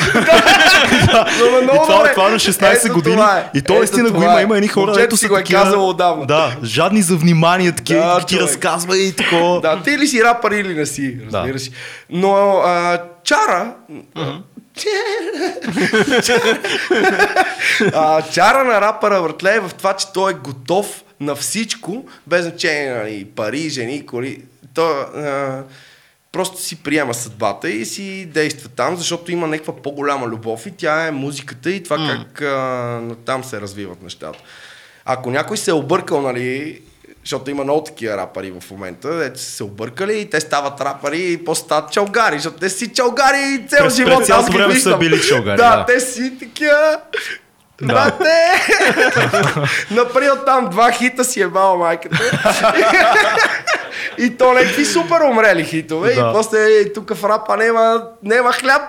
Но, 1.12 1.24
но, 1.62 1.72
И 1.74 1.78
това, 1.78 2.12
това 2.12 2.28
е 2.28 2.30
на 2.30 2.38
16 2.38 2.84
Ето 2.84 2.94
години. 2.94 3.16
това 3.16 3.38
е. 3.38 3.50
И 3.54 3.62
то 3.62 3.72
Ето 3.72 3.78
наистина 3.78 4.10
го 4.10 4.22
има. 4.22 4.40
е. 4.40 4.42
Има 4.42 4.56
едни 4.56 4.68
хора, 4.68 4.94
ето 4.98 5.16
си 5.16 5.20
са 5.20 5.28
го 5.28 5.36
е 5.36 5.42
казало 5.42 5.88
отдавна. 5.88 6.26
Да, 6.26 6.56
жадни 6.64 7.02
за 7.02 7.16
внимание, 7.16 7.72
такива, 7.72 8.00
Да, 8.00 8.14
да, 8.14 8.26
ти 8.26 8.40
разказва 8.40 8.98
и 8.98 9.12
такова. 9.12 9.60
Да, 9.62 9.82
ти 9.82 9.98
ли 9.98 10.06
си 10.06 10.24
рапър 10.24 10.50
или 10.50 10.74
не 10.74 10.86
си, 10.86 11.16
разбираш. 11.24 11.70
Но 12.10 12.32
а, 12.56 13.02
чара... 13.24 13.74
а, 17.94 18.22
чара 18.22 18.64
на 18.64 18.80
рапъра, 18.80 19.22
братле, 19.22 19.54
е 19.54 19.60
в 19.60 19.70
това, 19.78 19.96
че 19.96 20.12
той 20.12 20.32
е 20.32 20.34
готов 20.34 21.04
на 21.20 21.34
всичко, 21.34 22.04
без 22.26 22.42
значение, 22.42 22.94
нали, 22.94 23.24
пари, 23.24 23.68
жени, 23.68 24.06
коли. 24.06 24.42
Той 24.74 25.00
а, 25.00 25.62
просто 26.32 26.62
си 26.62 26.82
приема 26.82 27.14
съдбата 27.14 27.70
и 27.70 27.84
си 27.84 28.26
действа 28.26 28.68
там, 28.68 28.96
защото 28.96 29.32
има 29.32 29.46
някаква 29.46 29.76
по-голяма 29.76 30.26
любов 30.26 30.66
и 30.66 30.70
тя 30.70 31.06
е 31.06 31.10
музиката 31.10 31.70
и 31.70 31.82
това 31.82 31.96
как 31.96 32.42
а, 32.42 33.00
там 33.24 33.44
се 33.44 33.60
развиват 33.60 34.02
нещата. 34.02 34.38
Ако 35.04 35.30
някой 35.30 35.56
се 35.56 35.70
е 35.70 35.74
объркал, 35.74 36.22
нали, 36.22 36.80
защото 37.26 37.50
има 37.50 37.64
много 37.64 37.82
такива 37.82 38.16
рапъри 38.16 38.52
в 38.52 38.70
момента, 38.70 39.08
дето 39.10 39.40
са 39.40 39.46
се 39.46 39.64
объркали 39.64 40.14
и 40.14 40.30
те 40.30 40.40
стават 40.40 40.80
рапъри 40.80 41.18
и 41.22 41.44
после 41.44 41.62
стават 41.62 41.92
чалгари, 41.92 42.34
защото 42.34 42.56
те 42.56 42.68
си 42.68 42.88
чалгари 42.88 43.38
и 43.38 43.68
цял 43.68 43.84
През- 43.84 43.96
живот. 43.96 44.18
през 44.18 44.26
цялото 44.26 44.52
време 44.52 44.74
са 44.76 44.96
били 44.96 45.22
чалгари, 45.22 45.56
Да, 45.56 45.76
да. 45.76 45.84
те 45.84 46.00
си 46.00 46.38
такива... 46.38 46.98
Да. 47.80 47.86
Брате! 47.86 48.34
Наприл 49.90 50.32
там 50.36 50.66
два 50.66 50.90
хита 50.92 51.24
си 51.24 51.40
е 51.40 51.46
мала 51.46 51.76
майката. 51.76 52.18
и 54.18 54.30
то 54.30 54.52
някакви 54.52 54.84
супер 54.84 55.20
умрели 55.22 55.64
хитове. 55.64 56.14
Да. 56.14 56.20
И 56.20 56.32
после 56.32 56.58
тук 56.92 57.14
в 57.14 57.24
рапа 57.24 57.56
няма, 57.56 58.02
няма 58.22 58.52
хляб. 58.52 58.82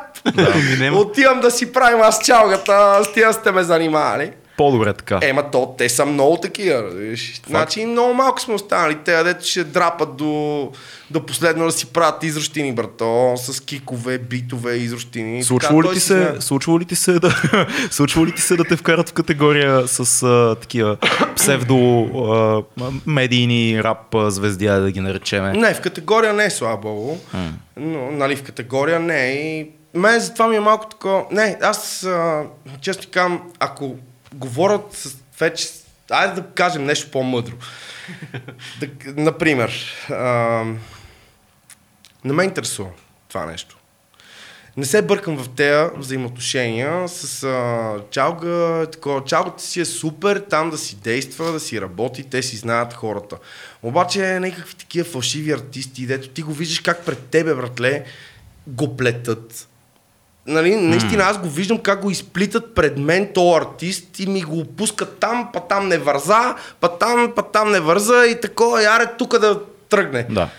Няма. 0.79 0.97
Отивам 0.97 1.39
да 1.39 1.51
си 1.51 1.73
правим 1.73 2.01
аз 2.01 2.19
чалгата, 2.19 2.99
с 3.03 3.13
тия 3.13 3.33
сте 3.33 3.51
ме 3.51 3.63
занимали. 3.63 4.31
По-добре 4.57 4.93
така. 4.93 5.19
Ема 5.21 5.51
то, 5.51 5.75
те 5.77 5.89
са 5.89 6.05
много 6.05 6.37
такива. 6.37 6.83
Значи 7.47 7.85
много 7.85 8.13
малко 8.13 8.41
сме 8.41 8.53
останали. 8.53 8.97
Те, 9.05 9.23
дето 9.23 9.45
ще 9.45 9.63
драпат 9.63 10.15
до, 10.15 10.71
до 11.11 11.25
последно 11.25 11.65
да 11.65 11.71
си 11.71 11.85
правят 11.85 12.23
изрощини, 12.23 12.73
брато, 12.73 13.33
с 13.37 13.59
кикове, 13.59 14.17
битове, 14.17 14.75
изрощини. 14.75 15.43
Случвало 15.43 15.83
ли, 15.83 15.93
ти 15.93 15.99
си 15.99 16.05
се, 16.07 16.13
знае. 16.13 16.41
случвало 16.41 16.79
ли 16.79 16.85
ти 16.85 16.95
се 16.95 17.19
да, 17.19 17.35
случвало 17.91 18.27
ли 18.27 18.31
ти 18.31 18.41
се 18.41 18.55
да 18.55 18.63
те 18.63 18.75
вкарат 18.75 19.09
в 19.09 19.13
категория 19.13 19.87
с 19.87 20.23
а, 20.23 20.55
такива 20.61 20.97
псевдо 21.35 22.01
а, 22.79 22.91
медийни 23.05 23.83
рап 23.83 24.15
а, 24.15 24.31
звезди, 24.31 24.65
да 24.65 24.91
ги 24.91 24.99
наречеме? 24.99 25.53
Не, 25.53 25.73
в 25.73 25.81
категория 25.81 26.33
не 26.33 26.45
е 26.45 26.49
слава 26.49 26.77
богу. 26.77 27.17
Но, 27.77 28.11
нали, 28.11 28.35
в 28.35 28.43
категория 28.43 28.99
не 28.99 29.27
е 29.27 29.33
и 29.33 29.69
мен 29.93 30.19
затова 30.19 30.47
ми 30.47 30.55
е 30.55 30.59
малко 30.59 30.87
такова. 30.87 31.25
Не, 31.31 31.57
аз 31.61 32.03
а, 32.03 32.43
често 32.81 33.07
казвам, 33.11 33.41
ако 33.59 33.95
говорят 34.34 34.93
с 34.93 35.15
вече, 35.39 35.67
айде 36.11 36.41
да 36.41 36.47
кажем 36.47 36.86
нещо 36.86 37.11
по-мъдро. 37.11 37.55
да, 38.80 38.88
например, 39.21 39.71
а, 40.09 40.63
не 42.23 42.34
ме 42.34 42.43
интересува 42.43 42.89
това 43.28 43.45
нещо. 43.45 43.78
Не 44.78 44.86
се 44.86 45.01
бъркам 45.01 45.38
в 45.38 45.49
тези 45.49 45.89
взаимоотношения 45.95 47.07
с 47.07 47.43
а, 47.43 47.95
чалга. 48.11 48.86
Такова. 48.86 49.23
Чалгата 49.25 49.63
си 49.63 49.80
е 49.80 49.86
супер, 49.86 50.43
там 50.49 50.69
да 50.69 50.78
си 50.78 50.95
действа, 50.95 51.51
да 51.51 51.59
си 51.59 51.82
работи, 51.82 52.23
те 52.23 52.43
си 52.43 52.57
знаят 52.57 52.93
хората. 52.93 53.38
Обаче 53.84 54.39
някакви 54.39 54.75
такива 54.75 55.09
фалшиви 55.09 55.51
артисти, 55.51 56.05
дето 56.05 56.30
ти 56.30 56.41
го 56.41 56.53
виждаш 56.53 56.80
как 56.80 57.05
пред 57.05 57.19
тебе, 57.19 57.55
братле, 57.55 58.05
го 58.67 58.97
плетат. 58.97 59.67
Нали, 60.47 60.75
наистина 60.75 61.23
аз 61.23 61.37
го 61.37 61.49
виждам 61.49 61.77
как 61.77 62.01
го 62.01 62.11
изплитат 62.11 62.75
пред 62.75 62.97
мен 62.97 63.29
то 63.33 63.55
артист 63.55 64.19
и 64.19 64.27
ми 64.27 64.41
го 64.41 64.65
пускат 64.65 65.19
там, 65.19 65.49
па 65.53 65.59
там 65.59 65.87
не 65.87 65.97
върза, 65.97 66.55
па 66.79 66.97
там, 66.97 67.33
па 67.35 67.43
там 67.43 67.71
не 67.71 67.79
върза 67.79 68.25
и 68.25 68.41
такова, 68.41 68.83
яре 68.83 69.05
тук 69.17 69.39
да 69.39 69.59
тръгне. 69.89 70.25
Да. 70.29 70.49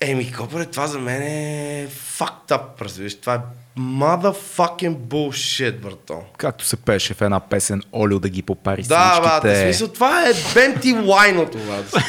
Еми, 0.00 0.32
копре, 0.32 0.64
това 0.64 0.86
за 0.86 0.98
мен 0.98 1.22
е 1.22 1.88
fucked 2.18 2.48
up, 2.48 2.62
разбираш. 2.80 3.20
Това 3.20 3.34
е 3.34 3.38
motherfucking 3.80 4.96
bullshit, 4.96 5.78
брато. 5.80 6.20
Както 6.36 6.64
се 6.64 6.76
пеше 6.76 7.14
в 7.14 7.22
една 7.22 7.40
песен 7.40 7.82
Олио 7.94 8.18
да 8.18 8.28
ги 8.28 8.42
попари 8.42 8.82
Да, 8.82 9.10
всичките. 9.10 9.28
бата, 9.28 9.54
в 9.54 9.62
смисъл, 9.62 9.88
това 9.88 10.28
е 10.28 10.32
бенти 10.54 10.92
лайното, 10.92 11.58
бата. 11.58 12.04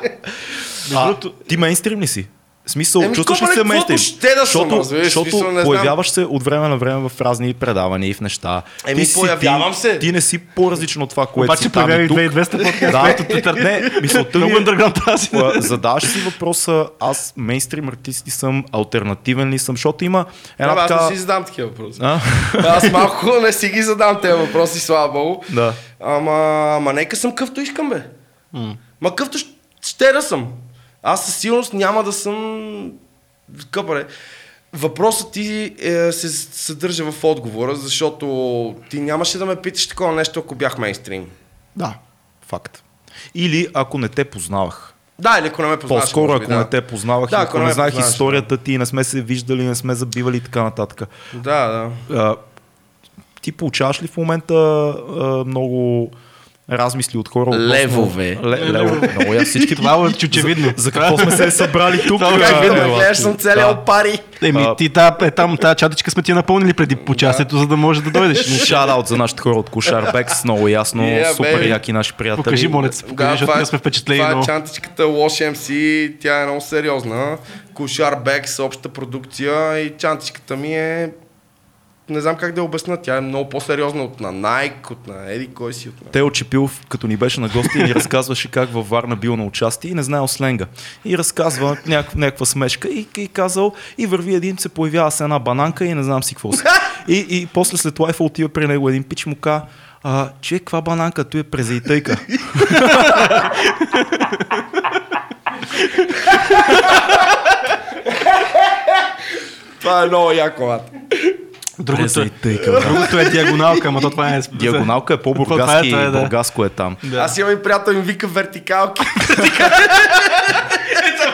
А, 0.94 1.16
ти 1.48 1.56
мейнстрим 1.56 2.00
ли 2.00 2.06
си? 2.06 2.28
Смисъл, 2.70 3.00
Еми, 3.00 3.14
чувстваш 3.14 3.42
ли 3.42 3.46
се 3.46 3.48
каквото 3.48 3.68
мейнстрим? 3.68 3.98
ще 3.98 4.26
да 4.26 4.34
съм, 4.36 4.40
защото, 4.40 4.76
разбираш, 4.76 5.04
защото 5.04 5.30
смисъл, 5.30 5.50
не 5.50 5.62
появяваш 5.64 6.10
се 6.10 6.20
от 6.22 6.42
време 6.42 6.68
на 6.68 6.76
време 6.76 7.08
в 7.08 7.20
разни 7.20 7.54
предавания 7.54 8.10
и 8.10 8.14
в 8.14 8.20
неща. 8.20 8.62
Еми, 8.86 9.04
си- 9.04 9.14
появявам 9.14 9.72
ти, 9.72 9.78
се. 9.78 9.98
Ти 9.98 10.12
не 10.12 10.20
си 10.20 10.38
по-различно 10.38 11.04
от 11.04 11.10
това, 11.10 11.26
което 11.26 11.44
Обаче 11.44 11.62
си 11.62 11.70
там 11.70 11.90
и 12.04 12.08
тук. 12.08 12.16
2200 12.18 12.50
подкаст, 12.64 12.92
Да, 12.92 13.00
което 13.00 13.22
Twitter. 13.24 13.62
не, 13.62 13.90
мисълта 14.02 14.38
ми 14.38 14.44
Много 14.44 14.58
е, 15.48 15.60
задаваш 15.60 16.02
си 16.02 16.18
въпроса, 16.20 16.86
аз 17.00 17.34
мейнстрим 17.36 17.88
артист 17.88 18.26
ли 18.26 18.30
съм, 18.30 18.64
альтернативен 18.72 19.50
ли 19.50 19.58
съм, 19.58 19.76
защото 19.76 20.04
има 20.04 20.24
една 20.58 20.68
Да, 20.68 20.76
бе, 20.76 20.80
аз 20.82 20.88
така... 20.88 21.04
не 21.04 21.10
си 21.10 21.16
задам 21.16 21.44
такива 21.44 21.68
въпроси. 21.68 22.00
Аз 22.54 22.90
малко 22.92 23.26
не 23.42 23.52
си 23.52 23.68
ги 23.68 23.82
задам 23.82 24.18
тези 24.22 24.34
въпроси, 24.34 24.80
слава 24.80 25.12
богу. 25.12 25.42
Да. 25.48 25.72
Ама, 26.00 26.32
ама 26.70 26.92
нека 26.92 27.16
съм 27.16 27.34
къвто 27.34 27.60
искам, 27.60 27.88
бе. 27.90 28.02
Ма 29.00 29.14
къвто 29.16 29.38
щ- 29.38 29.48
ще 29.82 30.12
да 30.12 30.22
съм. 30.22 30.46
Аз 31.02 31.26
със 31.26 31.36
сигурност 31.36 31.72
няма 31.72 32.04
да 32.04 32.12
съм... 32.12 32.92
Къпаре. 33.70 34.06
Въпросът 34.72 35.32
ти 35.32 35.74
е, 35.78 36.12
се 36.12 36.28
съдържа 36.28 37.12
в 37.12 37.24
отговора, 37.24 37.74
защото 37.74 38.26
ти 38.90 39.00
нямаше 39.00 39.38
да 39.38 39.46
ме 39.46 39.56
питаш 39.56 39.86
такова 39.86 40.12
нещо, 40.12 40.40
ако 40.40 40.54
бях 40.54 40.78
мейнстрим. 40.78 41.30
Да, 41.76 41.94
факт. 42.46 42.82
Или 43.34 43.68
ако 43.74 43.98
не 43.98 44.08
те 44.08 44.24
познавах. 44.24 44.94
Да, 45.18 45.36
или 45.40 45.46
ако 45.46 45.62
не 45.62 45.68
ме 45.68 45.78
познаваш. 45.78 46.04
По-скоро, 46.04 46.32
ако 46.32 46.46
да. 46.46 46.58
не 46.58 46.64
те 46.64 46.80
познавах, 46.80 47.30
Да, 47.30 47.36
ако 47.36 47.44
ако 47.44 47.58
не 47.58 47.64
не 47.64 47.72
знаех 47.72 47.90
познаваш, 47.92 48.12
историята 48.12 48.56
ти, 48.56 48.78
не 48.78 48.86
сме 48.86 49.04
се 49.04 49.22
виждали, 49.22 49.62
не 49.64 49.74
сме 49.74 49.94
забивали 49.94 50.36
и 50.36 50.40
така 50.40 50.62
нататък. 50.62 51.08
Да, 51.34 51.66
да. 51.66 51.90
А, 52.18 52.36
ти 53.42 53.52
получаваш 53.52 54.02
ли 54.02 54.06
в 54.06 54.16
момента 54.16 54.54
а, 54.54 55.44
много 55.46 56.10
размисли 56.72 57.18
от 57.18 57.28
хора? 57.28 57.50
относно- 57.50 57.68
Левове. 57.68 58.38
Ле, 58.44 58.58
левове. 58.62 59.08
Много 59.10 59.34
я 59.34 59.44
всички 59.44 59.76
Това 59.76 59.92
е 59.92 59.96
очевидно. 59.96 60.72
За 60.76 60.92
какво 60.92 61.18
сме 61.18 61.30
се 61.30 61.50
събрали 61.50 61.98
тук? 61.98 62.20
Това 62.20 62.36
е 62.36 62.40
как 62.40 62.60
Видно, 62.60 62.76
елате? 62.76 62.94
гледаш 62.94 63.18
съм 63.18 63.36
целият 63.36 63.58
Да. 63.70 63.84
пари. 63.84 64.18
Еми, 64.42 64.66
ти 64.78 64.88
та, 64.88 65.16
е, 65.22 65.30
там, 65.30 65.56
тази 65.56 65.76
чатичка 65.76 66.10
сме 66.10 66.22
ти 66.22 66.32
напълнили 66.32 66.72
преди 66.74 66.96
участието, 67.08 67.58
за 67.58 67.66
да 67.66 67.76
може 67.76 68.02
да 68.02 68.10
дойдеш. 68.10 68.38
Шадаут 68.64 69.06
за 69.06 69.16
нашите 69.16 69.42
хора 69.42 69.54
от 69.54 69.70
Кошарбекс, 69.70 70.44
много 70.44 70.68
ясно, 70.68 71.02
Yeah, 71.02 71.32
супер 71.32 71.54
baby. 71.56 71.68
яки 71.68 71.92
наши 71.92 72.12
приятели. 72.12 72.44
Покажи, 72.44 72.68
моля 72.68 72.92
се, 72.92 73.04
покажи, 73.04 73.30
защото 73.30 73.56
ние 73.56 73.66
сме 73.66 73.78
впечатлени. 73.78 74.20
това 74.20 74.40
е 74.40 74.44
чантичката 74.44 75.02
Wash 75.02 75.52
MC, 75.52 75.70
тя 76.20 76.40
е 76.40 76.44
много 76.44 76.60
сериозна. 76.60 77.36
Кошар 77.74 78.14
Бекс, 78.14 78.58
обща 78.58 78.88
продукция 78.88 79.78
и 79.78 79.92
чантичката 79.98 80.56
ми 80.56 80.74
е 80.74 81.10
не 82.10 82.20
знам 82.20 82.36
как 82.36 82.54
да 82.54 82.60
я 82.60 82.64
обясна, 82.64 82.96
тя 82.96 83.16
е 83.16 83.20
много 83.20 83.48
по-сериозна 83.48 84.02
от 84.02 84.20
на 84.20 84.32
Nike, 84.32 84.90
от 84.90 85.06
на 85.06 85.32
Еди, 85.32 85.46
кой 85.46 85.72
си 85.72 85.88
от 85.88 86.04
на... 86.04 86.10
Тео 86.10 86.30
Чепилов, 86.30 86.80
като 86.88 87.06
ни 87.06 87.16
беше 87.16 87.40
на 87.40 87.48
гости, 87.48 87.78
ни 87.78 87.94
разказваше 87.94 88.50
как 88.50 88.72
във 88.72 88.88
Варна 88.88 89.16
бил 89.16 89.36
на 89.36 89.44
участие 89.44 89.90
и 89.90 89.94
не 89.94 90.02
знаел 90.02 90.28
сленга. 90.28 90.66
И 91.04 91.18
разказва 91.18 91.76
някаква, 91.86 92.20
някаква 92.20 92.46
смешка 92.46 92.88
и, 92.88 93.06
и 93.16 93.28
казал, 93.28 93.72
и 93.98 94.06
върви 94.06 94.34
един, 94.34 94.58
се 94.58 94.68
появява 94.68 95.10
с 95.10 95.20
една 95.20 95.38
бананка 95.38 95.84
и 95.84 95.94
не 95.94 96.02
знам 96.02 96.22
си 96.22 96.34
какво 96.34 96.52
си. 96.52 96.62
И, 97.08 97.26
и 97.30 97.46
после 97.46 97.76
след 97.76 97.98
лайфа 97.98 98.24
отива 98.24 98.48
при 98.48 98.66
него 98.66 98.88
един 98.88 99.02
пич 99.02 99.26
му 99.26 99.36
ка, 99.36 99.62
а, 100.02 100.28
че 100.40 100.58
каква 100.58 100.80
бананка, 100.80 101.24
той 101.24 101.40
е 101.40 101.44
презейтейка. 101.44 102.16
Това 109.80 110.02
е 110.02 110.06
много 110.06 110.32
яко. 110.32 110.78
Другото, 111.80 112.20
е- 112.20 112.30
другото 112.80 113.18
е 113.18 113.24
диагоналка, 113.24 113.88
ама 113.88 114.00
то 114.00 114.10
това 114.10 114.28
е... 114.28 114.40
Диагоналка 114.52 115.14
е 115.14 115.16
Това 115.22 115.34
по-бургаски, 115.34 115.88
е, 115.88 115.90
това 115.90 116.02
е, 116.02 116.10
да. 116.10 116.18
бургаско 116.20 116.64
е 116.64 116.68
там. 116.68 116.96
Да. 117.04 117.18
Аз 117.18 117.38
имам 117.38 117.52
и 117.52 117.62
приятел, 117.62 117.94
ми 117.94 118.00
вика 118.00 118.26
вертикалки. 118.26 119.02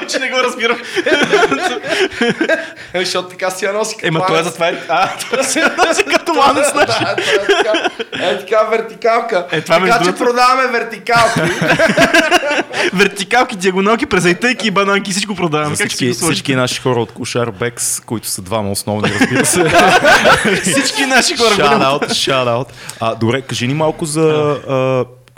Това 0.07 0.19
вече 0.19 0.19
не 0.19 0.31
го 0.31 0.45
разбирам. 0.45 0.79
Защото 2.95 3.29
така 3.29 3.51
си 3.51 3.65
я 3.65 3.73
носи 3.73 3.95
като 3.97 4.07
Ема 4.07 4.19
той 4.19 4.29
е 4.29 4.31
ланец. 4.31 4.45
затова 4.45 4.69
е... 4.69 4.75
А, 4.89 5.09
това 5.21 5.37
носи 5.87 6.05
като 6.17 6.33
ланец, 6.35 6.71
знаеш. 6.73 6.87
Да, 6.89 7.17
това 7.17 7.33
е 7.33 7.47
така, 7.47 7.91
е 8.27 8.39
така 8.39 8.63
вертикалка. 8.63 9.47
Е, 9.53 9.61
това 9.61 9.81
така 9.81 10.05
че 10.05 10.13
продаваме 10.13 10.67
вертикалки. 10.69 11.41
Вертикалки, 12.95 13.57
диагоналки, 13.57 14.07
презайтейки 14.07 14.67
и 14.67 14.71
бананки, 14.71 15.11
всичко 15.11 15.35
продаваме. 15.35 15.71
За 15.71 15.83
си 15.83 15.89
всички, 15.89 16.13
всички 16.13 16.55
наши 16.55 16.81
хора 16.81 17.01
от 17.01 17.13
Кошарбекс, 17.13 18.01
които 18.01 18.29
са 18.29 18.43
двама 18.43 18.71
основни, 18.71 19.13
разбира 19.21 19.47
се. 19.47 19.65
Всички 20.63 21.07
наши 21.07 21.37
хора. 21.37 21.49
Shout 21.49 21.79
бъдем- 21.79 21.83
out, 21.83 22.09
shout 22.09 22.47
out. 22.47 22.67
А, 23.01 23.15
добре, 23.15 23.43
кажи 23.43 23.69
ни 23.69 23.75
малко 23.75 24.05
за... 24.05 24.57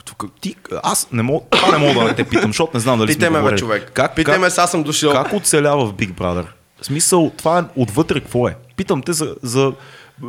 Тук, 0.05 0.25
ти, 0.41 0.57
аз 0.83 1.09
не 1.13 1.23
мога, 1.23 1.45
това 1.51 1.79
не 1.79 1.87
мога 1.87 2.07
да 2.07 2.15
те 2.15 2.25
питам, 2.25 2.51
защото 2.51 2.71
не 2.75 2.81
знам 2.81 2.99
дали 2.99 3.09
Питай 3.09 3.31
ме, 3.31 3.57
човек. 3.57 3.91
Как, 3.95 4.15
Питай 4.17 4.39
ме, 4.39 4.51
сега 4.51 4.67
съм 4.67 4.83
дошъл. 4.83 5.13
как 5.13 5.33
оцелява 5.33 5.87
в 5.87 5.95
Big 5.95 6.13
Brother? 6.13 6.47
В 6.81 6.87
смисъл, 6.87 7.33
това 7.37 7.59
е 7.59 7.63
отвътре 7.77 8.21
какво 8.21 8.49
е? 8.49 8.57
Питам 8.77 9.03
те 9.03 9.13
за, 9.13 9.35
за 9.43 9.73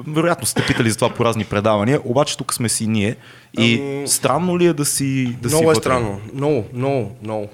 вероятно 0.07 0.47
сте 0.47 0.65
питали 0.65 0.89
за 0.89 0.97
това 0.97 1.09
по 1.09 1.25
разни 1.25 1.45
предавания, 1.45 1.99
обаче 2.05 2.37
тук 2.37 2.53
сме 2.53 2.69
си 2.69 2.87
ние. 2.87 3.15
И 3.59 3.73
Ами- 3.75 4.07
странно 4.07 4.59
ли 4.59 4.65
е 4.65 4.73
да 4.73 4.85
си 4.85 5.37
да 5.41 5.49
си 5.49 5.55
много 5.55 5.71
е 5.71 5.73
вътре? 5.73 5.81
странно. 5.81 6.21
Много, 6.33 6.65
много, 6.73 7.15
много. 7.23 7.49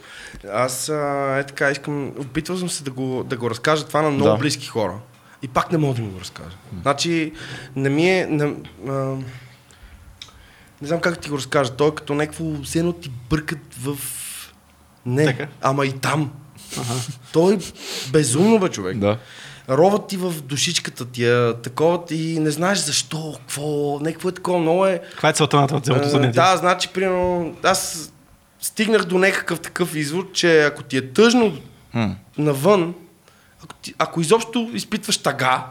Аз 0.53 0.89
а, 0.89 1.35
е 1.39 1.43
така 1.43 1.71
искам, 1.71 2.07
опитвал 2.07 2.57
съм 2.57 2.69
се 2.69 2.83
да 2.83 2.91
го, 2.91 3.23
да 3.23 3.37
го 3.37 3.49
разкажа 3.49 3.85
това 3.85 4.01
на 4.01 4.09
много 4.09 4.29
Да. 4.31 4.37
близки 4.37 4.67
хора. 4.67 4.93
И 5.41 5.47
пак 5.47 5.71
не 5.71 5.77
мога 5.77 5.93
да 5.93 6.01
ми 6.01 6.07
го 6.07 6.19
разкажа. 6.19 6.57
Значи, 6.81 7.31
не 7.75 7.89
ми 7.89 8.09
е... 8.09 8.27
Не, 8.29 8.53
а, 8.89 9.13
не 10.85 10.89
знам 10.89 10.99
как 10.99 11.19
ти 11.19 11.29
го 11.29 11.37
разкажа. 11.37 11.71
Той 11.71 11.87
е 11.87 11.95
като 11.95 12.13
някакво 12.13 12.45
все 12.63 12.79
едно 12.79 12.93
ти 12.93 13.11
бъркат 13.29 13.75
в... 13.81 13.97
Не, 15.05 15.25
Така? 15.25 15.47
ама 15.61 15.85
и 15.85 15.91
там. 15.91 16.31
Той 17.33 17.53
е 17.53 17.57
безумно, 18.11 18.59
бе, 18.59 18.69
човек. 18.69 18.97
Да. 18.97 19.17
Роват 19.69 20.07
ти 20.07 20.17
в 20.17 20.41
душичката 20.41 21.05
ти, 21.05 21.25
а, 21.25 21.55
такова 21.63 22.05
ти 22.05 22.39
не 22.39 22.51
знаеш 22.51 22.77
защо, 22.79 23.35
какво, 23.39 23.99
някакво 23.99 24.29
е 24.29 24.31
такова, 24.31 24.59
много 24.59 24.85
е... 24.85 25.01
Каква 25.11 25.29
е 25.29 25.33
целта 25.33 25.57
на 25.57 25.67
това 25.67 25.79
цялото 25.79 26.05
Е, 26.05 26.09
занятие? 26.09 26.31
Да, 26.41 26.57
значи, 26.57 26.89
примерно, 26.89 27.55
аз 27.63 28.11
стигнах 28.61 29.05
до 29.05 29.17
някакъв 29.17 29.59
такъв 29.59 29.95
извод, 29.95 30.33
че 30.33 30.63
ако 30.63 30.83
ти 30.83 30.97
е 30.97 31.11
тъжно 31.13 31.57
навън, 32.37 32.93
ако, 33.63 33.73
ти, 33.81 33.93
ако 33.97 34.21
изобщо 34.21 34.69
изпитваш 34.73 35.17
тъга 35.17 35.65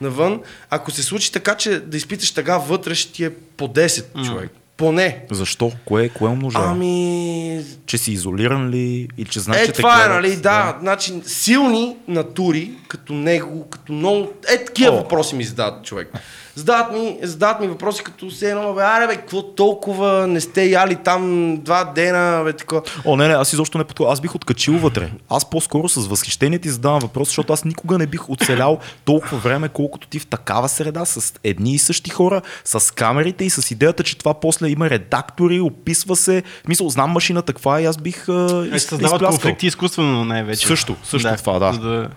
навън, 0.00 0.40
ако 0.70 0.90
се 0.90 1.02
случи 1.02 1.32
така, 1.32 1.54
че 1.54 1.80
да 1.80 1.96
изпиташ 1.96 2.30
тъга 2.30 2.58
вътре, 2.58 2.94
ще 2.94 3.12
ти 3.12 3.24
е 3.24 3.30
по 3.30 3.68
10 3.68 4.26
човек. 4.26 4.50
Поне. 4.76 5.24
Защо? 5.30 5.72
Кое, 5.84 6.08
кое 6.08 6.28
умножава? 6.28 6.70
Ами, 6.70 7.64
Че 7.86 7.98
си 7.98 8.12
изолиран 8.12 8.70
ли? 8.70 9.08
Или 9.18 9.28
че 9.28 9.40
знаеш, 9.40 9.62
е, 9.62 9.66
че 9.66 9.72
те 9.72 9.76
това 9.76 10.04
е, 10.04 10.08
нали, 10.08 10.36
да, 10.36 10.78
значи 10.80 11.22
силни 11.26 11.96
натури, 12.08 12.70
като 12.88 13.12
него, 13.12 13.68
като 13.70 13.92
много, 13.92 14.32
е, 14.48 14.64
такива 14.64 14.92
О. 14.92 14.96
въпроси 14.96 15.34
ми 15.36 15.44
задават 15.44 15.84
човек. 15.84 16.12
Задават 16.54 16.92
ми, 16.92 17.18
задават 17.22 17.60
ми 17.60 17.66
въпроси 17.66 18.04
като 18.04 18.30
се 18.30 18.50
едно, 18.50 18.74
бе, 18.74 18.82
аре, 18.82 19.06
бе, 19.06 19.16
какво 19.16 19.42
толкова 19.42 20.26
не 20.26 20.40
сте 20.40 20.64
яли 20.64 20.96
там 20.96 21.56
два 21.60 21.84
дена, 21.84 22.42
бе, 22.44 22.52
такова. 22.52 22.82
О, 23.04 23.16
не, 23.16 23.28
не, 23.28 23.34
аз 23.34 23.52
изобщо 23.52 23.78
не 23.78 23.84
подходя. 23.84 24.12
Аз 24.12 24.20
бих 24.20 24.34
откачил 24.34 24.78
вътре. 24.78 25.10
Аз 25.28 25.50
по-скоро 25.50 25.88
с 25.88 26.06
възхищение 26.06 26.58
ти 26.58 26.68
задавам 26.68 26.98
въпрос, 26.98 27.28
защото 27.28 27.52
аз 27.52 27.64
никога 27.64 27.98
не 27.98 28.06
бих 28.06 28.30
оцелял 28.30 28.78
толкова 29.04 29.38
време, 29.38 29.68
колкото 29.68 30.08
ти 30.08 30.18
в 30.18 30.26
такава 30.26 30.68
среда, 30.68 31.04
с 31.04 31.34
едни 31.44 31.74
и 31.74 31.78
същи 31.78 32.10
хора, 32.10 32.42
с 32.64 32.94
камерите 32.94 33.44
и 33.44 33.50
с 33.50 33.70
идеята, 33.70 34.02
че 34.02 34.18
това 34.18 34.34
после 34.34 34.68
има 34.68 34.90
редактори, 34.90 35.60
описва 35.60 36.16
се. 36.16 36.42
В 36.64 36.68
Мисъл, 36.68 36.88
знам 36.88 37.10
машината 37.10 37.52
каква 37.52 37.78
е 37.78 37.82
и 37.82 37.86
аз 37.86 37.96
бих 37.96 38.26
Е, 38.28 38.76
из, 38.76 38.82
създават 38.86 39.22
конфликти 39.22 39.66
изкуствено 39.66 40.24
най-вече. 40.24 40.66
Също, 40.66 40.96
също 41.04 41.36
това, 41.36 41.58
да. 41.58 41.78
Да... 41.78 42.08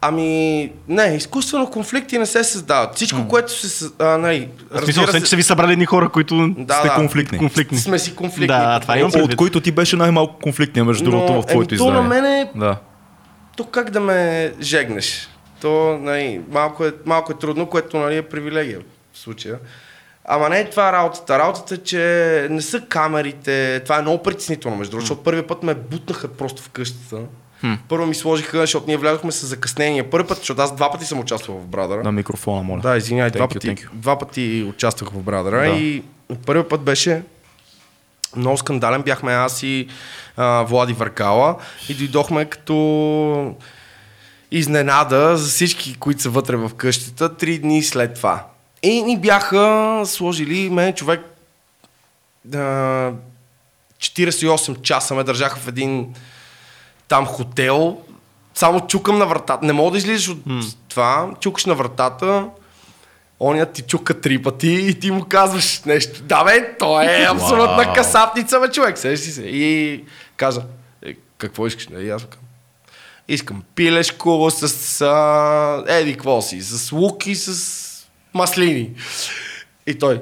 Ами, 0.00 0.28
не, 0.88 1.04
изкуствено 1.06 1.70
конфликти 1.70 2.18
не 2.18 2.26
се 2.26 2.44
създават. 2.44 2.94
Всичко, 2.94 3.28
което 3.28 3.52
се... 3.52 3.86
А, 3.98 4.18
нали, 4.18 4.48
В 4.70 4.84
смисъл, 4.84 5.04
освен, 5.04 5.22
че 5.22 5.28
са 5.28 5.36
ви 5.36 5.42
събрали 5.42 5.72
едни 5.72 5.86
хора, 5.86 6.08
които 6.08 6.48
Да, 6.48 6.74
Сте 6.74 6.88
да. 6.88 6.94
конфликтни. 6.94 7.38
конфликтни. 7.38 7.78
сме 7.78 7.98
си 7.98 8.14
конфликтни. 8.14 8.46
Да, 8.48 8.80
това 8.80 8.98
имам 8.98 9.10
От 9.16 9.36
които 9.36 9.60
ти 9.60 9.72
беше 9.72 9.96
най-малко 9.96 10.38
конфликтния, 10.38 10.84
между 10.84 11.04
Но, 11.04 11.10
другото, 11.10 11.32
в 11.32 11.46
твоето 11.46 11.76
то 11.76 11.84
на 11.84 11.90
издание. 11.90 12.08
мене- 12.10 12.50
Да. 12.56 12.76
То 13.56 13.64
как 13.64 13.90
да 13.90 14.00
ме 14.00 14.52
жегнеш? 14.60 15.28
То 15.60 15.98
нали, 15.98 16.40
малко, 16.50 16.84
е, 16.84 16.92
малко 17.06 17.32
е 17.32 17.38
трудно, 17.38 17.66
което 17.66 17.96
нали, 17.96 18.16
е 18.16 18.22
привилегия 18.22 18.78
в 19.12 19.18
случая. 19.18 19.58
Ама 20.24 20.48
не 20.48 20.60
е 20.60 20.70
това 20.70 20.92
работата. 20.92 21.38
Работата 21.38 21.74
е, 21.74 21.78
че 21.78 21.98
не 22.50 22.62
са 22.62 22.80
камерите. 22.80 23.80
Това 23.80 23.98
е 23.98 24.02
много 24.02 24.22
притеснително, 24.22 24.76
между 24.76 24.90
другото, 24.90 25.02
защото 25.02 25.22
първият 25.22 25.46
път 25.48 25.62
ме 25.62 25.74
бутнаха 25.74 26.28
просто 26.28 26.62
в 26.62 26.68
къщата. 26.68 27.16
Първо 27.88 28.06
ми 28.06 28.14
сложиха, 28.14 28.58
защото 28.58 28.86
ние 28.86 28.96
влязохме 28.96 29.32
с 29.32 29.46
закъснение. 29.46 30.10
Първи 30.10 30.28
път, 30.28 30.38
защото 30.38 30.62
аз 30.62 30.76
два 30.76 30.92
пъти 30.92 31.04
съм 31.04 31.18
участвал 31.20 31.58
в 31.58 31.66
Брадъра. 31.66 32.02
На 32.02 32.12
микрофона, 32.12 32.62
моля. 32.62 32.80
Да, 32.80 32.96
извинявай, 32.96 33.30
два 33.30 33.48
пъти, 33.48 33.68
you. 33.68 33.88
два 33.92 34.18
пъти 34.18 34.66
участвах 34.68 35.10
в 35.10 35.22
Брадъра 35.22 35.60
Да. 35.60 35.66
и 35.66 36.02
първият 36.46 36.68
път 36.68 36.80
беше 36.80 37.22
много 38.36 38.56
скандален. 38.56 39.02
Бяхме 39.02 39.32
аз 39.32 39.62
и 39.62 39.88
а, 40.36 40.62
Влади 40.62 40.92
Варкала 40.92 41.56
и 41.88 41.94
дойдохме 41.94 42.44
като 42.44 43.54
изненада 44.50 45.36
за 45.36 45.48
всички, 45.50 45.94
които 45.94 46.22
са 46.22 46.30
вътре 46.30 46.56
в 46.56 46.70
къщата, 46.76 47.36
три 47.36 47.58
дни 47.58 47.82
след 47.82 48.14
това. 48.14 48.44
И 48.82 49.02
ни 49.02 49.18
бяха 49.18 50.02
сложили, 50.06 50.70
мен 50.70 50.92
човек 50.94 51.20
а, 52.54 52.58
48 53.98 54.82
часа 54.82 55.14
ме 55.14 55.24
държаха 55.24 55.56
в 55.58 55.68
един 55.68 56.14
там 57.08 57.26
хотел. 57.26 57.98
Само 58.54 58.80
чукам 58.80 59.18
на 59.18 59.26
вратата. 59.26 59.66
Не 59.66 59.72
мога 59.72 59.90
да 59.90 59.98
излизаш 59.98 60.28
от 60.28 60.38
това. 60.88 61.30
Чукаш 61.40 61.64
на 61.66 61.74
вратата. 61.74 62.46
Оня 63.40 63.66
ти 63.66 63.82
чука 63.82 64.20
три 64.20 64.42
пъти 64.42 64.68
и 64.68 65.00
ти 65.00 65.10
му 65.10 65.24
казваш 65.24 65.82
нещо. 65.84 66.22
Да 66.22 66.44
бе, 66.44 66.76
той 66.78 67.04
е 67.04 67.26
абсолютна 67.30 67.84
Вау. 67.84 67.94
касапница, 67.94 68.60
бе, 68.60 68.70
човек. 68.70 68.98
Си 68.98 69.16
се. 69.16 69.42
И 69.42 70.04
каза, 70.36 70.62
е, 71.06 71.14
какво 71.38 71.66
искаш? 71.66 71.88
И 72.00 72.10
аз 72.10 72.24
казвам, 72.24 72.48
искам 73.28 73.62
пилешко 73.74 74.50
с 74.50 75.00
а, 75.00 75.84
еди 75.88 76.12
какво 76.12 76.42
си, 76.42 76.60
с 76.60 76.92
лук 76.92 77.26
и 77.26 77.34
с 77.34 78.08
маслини. 78.34 78.90
И 79.86 79.94
той, 79.94 80.20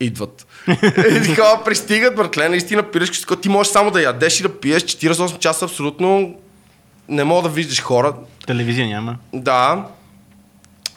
идват. 0.00 0.46
И 0.68 1.22
такова 1.22 1.64
пристигат, 1.64 2.16
братле, 2.16 2.48
наистина 2.48 2.82
което 3.26 3.36
ти 3.36 3.48
можеш 3.48 3.72
само 3.72 3.90
да 3.90 4.02
ядеш 4.02 4.40
и 4.40 4.42
да 4.42 4.60
пиеш 4.60 4.82
48 4.82 5.38
часа 5.38 5.64
абсолютно 5.64 6.34
не 7.08 7.24
мога 7.24 7.42
да 7.42 7.54
виждаш 7.54 7.82
хора. 7.82 8.14
Телевизия 8.46 8.86
няма. 8.86 9.16
Да. 9.32 9.86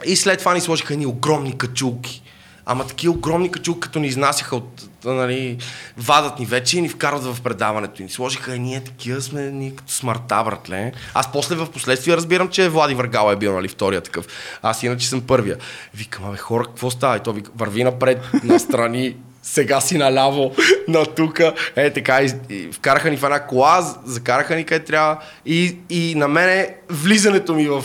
И 0.06 0.16
след 0.16 0.40
това 0.40 0.54
ни 0.54 0.62
сложиха 0.62 0.94
едни 0.94 1.06
огромни 1.06 1.58
качулки. 1.58 2.22
Ама 2.66 2.88
такива 2.88 3.14
огромни 3.14 3.52
качулки, 3.52 3.80
като 3.80 4.00
ни 4.00 4.08
изнасяха 4.08 4.56
от, 4.56 4.90
нали, 5.06 5.58
вадат 5.98 6.40
ни 6.40 6.46
вече 6.46 6.78
и 6.78 6.82
ни 6.82 6.90
вкарват 6.90 7.24
в 7.24 7.42
предаването. 7.42 8.02
И 8.02 8.06
ни 8.06 8.12
сложиха 8.12 8.56
и 8.56 8.60
ние 8.60 8.84
такива 8.84 9.22
сме, 9.22 9.42
ние 9.42 9.72
като 9.72 9.92
смъртта, 9.92 10.44
братле. 10.44 10.92
Аз 11.14 11.32
после 11.32 11.56
в 11.56 11.72
последствие 11.72 12.18
разбирам, 12.18 12.50
че 12.50 12.70
Влади 12.70 12.96
Въргала 12.96 13.34
е 13.34 13.36
бил, 13.36 13.54
нали, 13.54 13.68
втория 13.68 14.02
такъв. 14.02 14.28
Аз 14.62 14.84
иначе 14.84 15.08
съм 15.08 15.22
първия. 15.22 15.58
Викам, 15.94 16.26
абе, 16.26 16.38
хора, 16.38 16.64
какво 16.66 16.92
става? 16.92 17.18
И 17.18 17.20
то 17.20 17.34
вика, 17.34 17.52
върви 17.56 17.84
напред, 17.84 18.22
настрани, 18.44 19.16
сега 19.46 19.82
си 19.82 19.98
наляво, 19.98 20.56
на 20.88 21.06
тука. 21.06 21.54
Е, 21.76 21.94
така, 21.94 22.22
и, 22.22 22.32
и 22.50 22.72
вкараха 22.72 23.10
ни 23.10 23.18
в 23.18 23.24
една 23.24 23.40
кола, 23.40 23.82
закараха 24.06 24.56
ни 24.56 24.64
къде 24.64 24.86
трябва. 24.86 25.18
И, 25.46 25.78
и 25.90 26.16
на 26.16 26.28
мене 26.28 26.76
влизането 26.90 27.54
ми 27.54 27.68
в, 27.68 27.84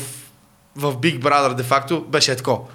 в 0.77 0.97
Big 0.97 1.21
Brother, 1.21 1.55
де 1.55 1.63
факто, 1.63 2.01
беше 2.01 2.33
е 2.33 2.37
тако. 2.37 2.69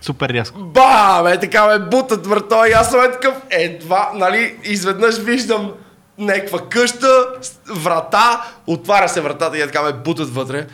Супер 0.00 0.28
рязко. 0.28 0.58
Ба, 0.58 1.20
бе, 1.24 1.40
така 1.40 1.66
ме 1.66 1.78
бутат 1.78 2.26
врата 2.26 2.68
и 2.68 2.72
аз 2.72 2.90
съм 2.90 3.00
е 3.00 3.10
такъв, 3.10 3.34
едва, 3.50 4.10
нали, 4.14 4.56
изведнъж 4.64 5.18
виждам 5.18 5.72
някаква 6.18 6.58
къща, 6.68 7.26
врата, 7.70 8.44
отваря 8.66 9.08
се 9.08 9.20
вратата 9.20 9.58
и 9.58 9.60
е 9.60 9.66
така 9.66 9.82
ме 9.82 9.92
бутат 9.92 10.34
вътре. 10.34 10.66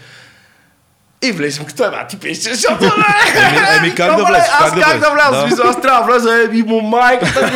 И 1.23 1.33
влизам 1.33 1.67
като 1.67 1.85
една 1.85 2.07
ти 2.07 2.19
пише, 2.19 2.55
защото 2.55 2.85
не. 2.85 3.41
Еми, 3.41 3.59
еми, 3.77 3.95
как 3.95 4.17
да 4.17 4.25
влезеш? 4.25 4.49
Аз 4.53 4.73
как 4.73 4.99
да 4.99 5.11
вляза? 5.11 5.31
Да. 5.31 5.49
Смисъл, 5.49 5.69
аз 5.69 5.81
трябва 5.81 6.01
да 6.01 6.07
вляза, 6.13 6.43
еби 6.43 6.63
му 6.63 6.81
майката 6.81 7.43
ми. 7.47 7.53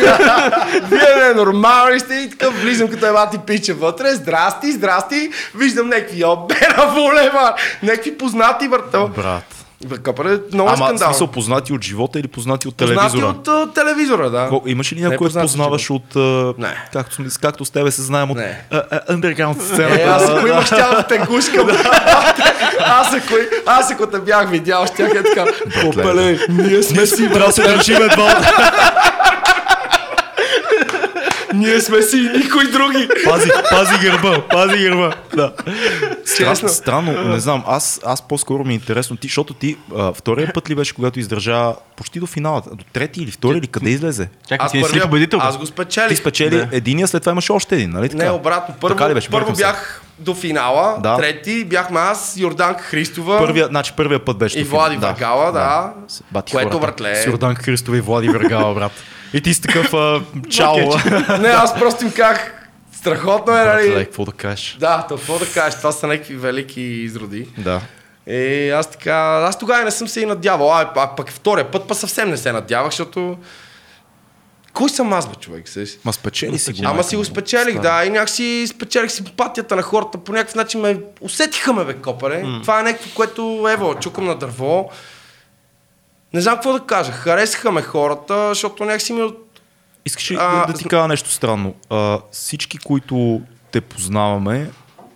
Вие 0.89 1.15
не 1.15 1.33
нормални 1.33 1.99
сте 1.99 2.13
и 2.13 2.29
така 2.29 2.49
влизам 2.49 2.87
като 2.87 3.05
една 3.05 3.29
ти 3.29 3.37
пича 3.37 3.73
вътре. 3.73 4.15
Здрасти, 4.15 4.71
здрасти. 4.71 5.29
Виждам 5.55 5.89
някакви 5.89 6.25
обера 6.25 6.87
волева, 6.95 7.55
някакви 7.83 8.17
познати 8.17 8.67
върта. 8.67 8.99
Брат. 8.99 9.56
Бе, 9.81 9.97
Капър, 9.97 10.41
много 10.53 10.69
е 10.69 10.73
Ама 10.73 10.85
скандал. 10.85 11.07
смисъл 11.07 11.27
познати 11.27 11.73
от 11.73 11.83
живота 11.83 12.19
или 12.19 12.27
познати 12.27 12.67
от 12.67 12.75
Познати 12.75 12.95
телевизора? 12.97 13.25
от 13.27 13.47
а, 13.47 13.67
телевизора, 13.73 14.29
да. 14.29 14.47
Ко- 14.47 14.63
Имаш 14.65 14.93
ли 14.93 14.95
Не 14.95 15.01
някой, 15.01 15.17
който 15.17 15.29
познати 15.29 15.45
познаваш 15.45 15.89
от... 15.89 16.15
а, 16.15 16.19
Не. 16.57 16.87
Както, 16.93 17.15
както 17.41 17.65
с 17.65 17.69
тебе 17.69 17.91
се 17.91 18.01
знаем 18.01 18.31
от 18.31 18.37
underground 19.09 19.61
сцената. 19.63 19.95
Е, 19.95 20.03
аз 20.03 20.29
ако 20.29 20.47
имаш 20.47 20.69
тя 20.69 21.03
те 21.03 21.17
гушкам. 21.19 21.69
аз, 22.79 23.13
ако, 23.13 23.33
аз 23.65 23.91
ако 23.91 24.07
те 24.07 24.19
бях 24.19 24.49
видял, 24.49 24.85
щях 24.85 25.11
е 25.11 25.23
така. 25.25 25.45
Попеле, 25.81 26.39
ние 26.49 26.83
сме 26.83 27.05
си, 27.05 27.27
да 27.29 27.51
се 27.51 27.61
държим 27.63 27.95
едва. 27.95 28.41
ние 31.57 31.81
сме 31.81 32.01
си 32.01 32.17
и 32.17 32.37
никой 32.37 32.65
други. 32.65 33.09
Пази, 33.25 33.49
пази 33.69 33.97
гърба, 34.01 34.41
пази 34.41 34.77
гърба. 34.79 35.13
Да. 35.35 35.53
Честно. 36.37 36.55
Стра, 36.55 36.69
странно, 36.69 37.23
не 37.23 37.39
знам, 37.39 37.63
аз, 37.67 38.01
аз 38.05 38.21
по-скоро 38.21 38.63
ми 38.63 38.71
е 38.71 38.75
интересно, 38.75 39.17
ти, 39.17 39.27
защото 39.27 39.53
ти 39.53 39.77
а, 39.97 40.13
втория 40.13 40.51
път 40.53 40.69
ли 40.69 40.75
беше, 40.75 40.93
когато 40.93 41.19
издържа 41.19 41.65
почти 41.95 42.19
до 42.19 42.25
финала, 42.27 42.61
до 42.71 42.83
трети 42.93 43.23
или 43.23 43.31
втори 43.31 43.57
или 43.57 43.67
къде 43.67 43.89
излезе? 43.89 44.29
Чакай, 44.43 44.65
Аз, 44.65 44.71
ти 44.71 44.83
си 44.83 44.99
победител. 45.01 45.39
аз 45.41 45.57
го 45.57 45.65
спечелих. 45.65 46.09
Ти 46.09 46.15
спечели 46.15 46.57
Да. 46.57 46.67
единия, 46.71 47.07
след 47.07 47.21
това 47.21 47.31
имаше 47.31 47.51
още 47.51 47.75
един, 47.75 47.89
нали 47.89 48.09
така? 48.09 48.23
Не, 48.23 48.31
обратно. 48.31 48.75
Първо, 48.81 48.95
Така 48.95 49.09
ли 49.09 49.13
беше? 49.13 49.29
първо 49.29 49.53
бях 49.53 50.01
до 50.19 50.33
финала, 50.35 50.97
Да. 50.99 51.17
трети 51.17 51.65
бяхме 51.65 51.99
аз, 51.99 52.33
Йорданка 52.37 52.83
Христова 52.83 53.37
Първия, 53.37 53.67
значи 53.67 53.93
първия 53.93 54.25
път 54.25 54.37
беше. 54.37 54.59
и. 54.59 54.63
Влади 54.63 54.97
Варгала, 54.97 55.51
да. 55.51 55.93
Бати 56.31 56.51
Което, 56.51 56.69
хората. 56.69 56.81
братле. 56.81 57.15
С 57.15 57.25
Йордан 57.25 57.55
Христова 57.55 57.97
и 57.97 58.01
Влади 58.01 58.29
Вергала, 58.29 58.73
брат. 58.73 58.91
И 59.33 59.41
ти 59.41 59.53
си 59.53 59.61
такъв 59.61 59.93
а, 59.93 60.21
чао. 60.49 60.77
Не, 61.39 61.47
аз 61.47 61.75
просто 61.79 62.05
им 62.05 62.11
казах, 62.11 62.53
страхотно 62.93 63.57
е, 63.57 63.65
нали? 63.65 63.93
какво 63.95 64.25
да 64.25 64.31
кажеш? 64.31 64.77
Да, 64.79 65.05
то 65.09 65.15
какво 65.15 65.39
да 65.39 65.45
кажеш, 65.45 65.77
това 65.77 65.91
са 65.91 66.07
някакви 66.07 66.35
велики 66.35 66.81
изроди. 66.81 67.47
Да. 67.57 67.81
Е, 68.27 68.69
аз 68.69 68.91
така, 68.91 69.43
аз 69.47 69.59
тогава 69.59 69.83
не 69.83 69.91
съм 69.91 70.07
се 70.07 70.21
и 70.21 70.25
надявал, 70.25 70.73
а, 70.73 70.91
а 70.95 71.15
пък 71.15 71.31
втория 71.31 71.71
път 71.71 71.87
па 71.87 71.95
съвсем 71.95 72.29
не 72.29 72.37
се 72.37 72.51
надявах, 72.51 72.91
защото... 72.91 73.37
Кой 74.73 74.89
съм 74.89 75.13
аз, 75.13 75.29
бе, 75.29 75.35
човек? 75.35 75.69
Сеш? 75.69 75.89
Ма 76.05 76.13
спечели 76.13 76.59
си 76.59 76.73
го. 76.73 76.79
Ама 76.85 77.03
си 77.03 77.15
го 77.15 77.25
спечелих, 77.25 77.79
да, 77.79 78.05
и 78.05 78.09
някакси 78.09 78.67
спечелих 78.67 79.11
симпатията 79.11 79.75
на 79.75 79.81
хората, 79.81 80.17
по 80.17 80.31
някакъв 80.31 80.55
начин 80.55 80.81
ме 80.81 80.99
усетиха 81.21 81.73
ме, 81.73 81.85
бе, 81.85 81.93
копаре. 81.93 82.45
Това 82.61 82.79
е 82.79 82.83
нещо, 82.83 83.07
което, 83.15 83.67
ево, 83.71 83.95
чукам 83.95 84.25
на 84.25 84.35
дърво. 84.35 84.91
Не 86.33 86.41
знам 86.41 86.55
какво 86.55 86.73
да 86.73 86.85
кажа, 86.85 87.11
харесаха 87.11 87.71
ме 87.71 87.81
хората, 87.81 88.47
защото 88.47 88.85
някакси 88.85 89.13
ми 89.13 89.21
от... 89.21 89.61
Искаш 90.05 90.31
ли 90.31 90.37
А, 90.39 90.65
да, 90.65 90.73
ти 90.73 90.85
кажа 90.85 91.07
нещо 91.07 91.29
странно? 91.29 91.75
А, 91.89 92.19
всички, 92.31 92.77
които 92.77 93.41
те 93.71 93.81
познаваме 93.81 94.69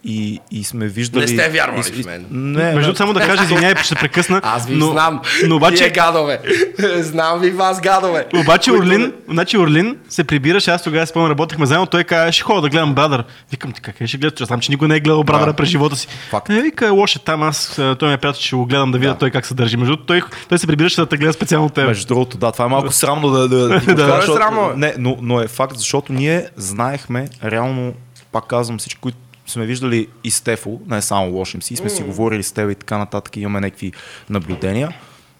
и, 0.03 0.39
и 0.51 0.63
сме 0.63 0.87
виждали... 0.87 1.21
Не 1.21 1.27
сте 1.27 1.49
вярвали 1.49 1.83
и- 1.89 2.03
в 2.03 2.05
мен. 2.05 2.25
Не, 2.31 2.63
Между 2.63 2.75
не. 2.75 2.81
другото, 2.81 2.97
само 2.97 3.13
да 3.13 3.19
кажа, 3.19 3.43
извинявай, 3.43 3.75
ще 3.75 3.87
се 3.87 3.95
прекъсна. 3.95 4.41
Аз 4.43 4.65
ви 4.65 4.75
но, 4.75 4.85
знам. 4.85 5.21
Но 5.47 5.55
обаче, 5.55 5.75
Тие 5.77 5.89
гадове. 5.89 6.39
знам 6.95 7.39
ви 7.39 7.51
вас, 7.51 7.81
гадове. 7.81 8.25
Обаче 8.35 8.71
Орлин, 8.71 9.13
значи 9.29 9.57
Орлин 9.57 9.97
се 10.09 10.23
прибираше, 10.23 10.71
аз 10.71 10.83
тогава 10.83 11.07
спомням, 11.07 11.29
работехме 11.29 11.65
заедно, 11.65 11.85
той 11.85 12.03
каза, 12.03 12.31
ще 12.31 12.43
ходя 12.43 12.61
да 12.61 12.69
гледам 12.69 12.93
Брадър. 12.93 13.23
Викам 13.51 13.71
ти, 13.71 13.81
как 13.81 14.01
е, 14.01 14.07
ще 14.07 14.17
гледаш? 14.17 14.41
Аз 14.41 14.47
знам, 14.47 14.59
че 14.59 14.71
никой 14.71 14.87
не 14.87 14.95
е 14.95 14.99
гледал 14.99 15.23
Брадъра 15.23 15.45
Да. 15.45 15.55
през 15.55 15.69
живота 15.69 15.95
си. 15.95 16.07
Факт. 16.29 16.49
Е, 16.49 16.61
вика, 16.61 16.85
е 16.85 16.89
лошо 16.89 17.19
там, 17.19 17.43
аз, 17.43 17.73
той 17.99 18.09
ме 18.09 18.13
е 18.13 18.17
приятел, 18.17 18.33
че 18.33 18.47
ще 18.47 18.55
го 18.55 18.65
гледам 18.65 18.91
да 18.91 18.97
видя 18.97 19.11
Да. 19.11 19.17
той 19.17 19.31
как 19.31 19.45
се 19.45 19.53
държи. 19.53 19.77
Между 19.77 19.91
другото, 19.91 20.05
той, 20.05 20.21
той 20.49 20.59
се 20.59 20.67
прибираше 20.67 20.95
да 20.95 21.05
те 21.05 21.17
гледа 21.17 21.33
специално 21.33 21.69
теб. 21.69 21.87
Между 21.87 22.07
другото, 22.07 22.37
да, 22.37 22.51
това 22.51 22.65
е 22.65 22.69
малко 22.69 22.91
срамно 22.91 23.29
да, 23.29 23.47
да, 23.47 23.57
да 23.59 23.79
Да. 23.85 23.95
Това 23.95 24.07
е 24.07 24.15
защото- 24.15 24.37
срамно. 24.37 24.71
Не, 24.75 24.93
но, 24.97 25.17
но 25.21 25.41
е 25.41 25.47
факт, 25.47 25.77
защото 25.77 26.13
ние 26.13 26.47
знаехме, 26.57 27.27
реално, 27.45 27.93
пак 28.31 28.47
казвам, 28.47 28.77
всички, 28.77 29.01
които 29.01 29.17
сме 29.47 29.65
виждали 29.65 30.07
и 30.23 30.31
Стефо, 30.31 30.79
не 30.87 31.01
само 31.01 31.31
лошим 31.31 31.61
си, 31.61 31.75
сме 31.75 31.89
си 31.89 32.03
говорили 32.03 32.43
с 32.43 32.51
теб 32.51 32.71
и 32.71 32.75
така 32.75 32.97
нататък, 32.97 33.37
имаме 33.37 33.59
някакви 33.59 33.91
наблюдения, 34.29 34.93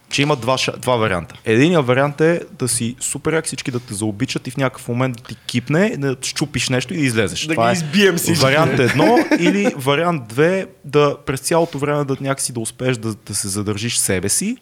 че 0.10 0.22
има 0.22 0.36
два, 0.36 0.58
два 0.78 0.96
варианта. 0.96 1.36
Единият 1.46 1.86
вариант 1.86 2.22
е 2.22 2.42
да 2.60 2.68
си 2.68 2.96
супер 3.00 3.34
як 3.34 3.46
всички 3.46 3.72
да 3.72 3.80
те 3.80 3.94
заобичат 3.94 4.48
и 4.48 4.52
в 4.52 4.58
някакъв 4.58 4.88
момент 4.88 5.18
да 5.18 5.24
ти 5.24 5.36
кипне, 5.46 5.98
да 5.98 6.16
щупиш 6.22 6.70
нещо 6.70 6.94
и 6.94 6.98
да 6.98 7.04
излезеш. 7.04 7.46
Да 7.46 7.54
Това 7.54 7.66
ги 7.66 7.70
е 7.70 7.74
избием 7.74 8.16
всички. 8.16 8.44
Вариант 8.44 8.80
едно 8.80 9.18
или 9.40 9.74
вариант 9.78 10.28
две, 10.28 10.68
да 10.86 11.18
през 11.26 11.40
цялото 11.40 11.80
време 11.80 12.06
да 12.06 12.18
някакси 12.22 12.54
да 12.54 12.60
успееш 12.60 12.98
да, 12.98 13.14
да 13.14 13.36
се 13.36 13.48
задържиш 13.48 13.98
себе 13.98 14.30
си, 14.30 14.58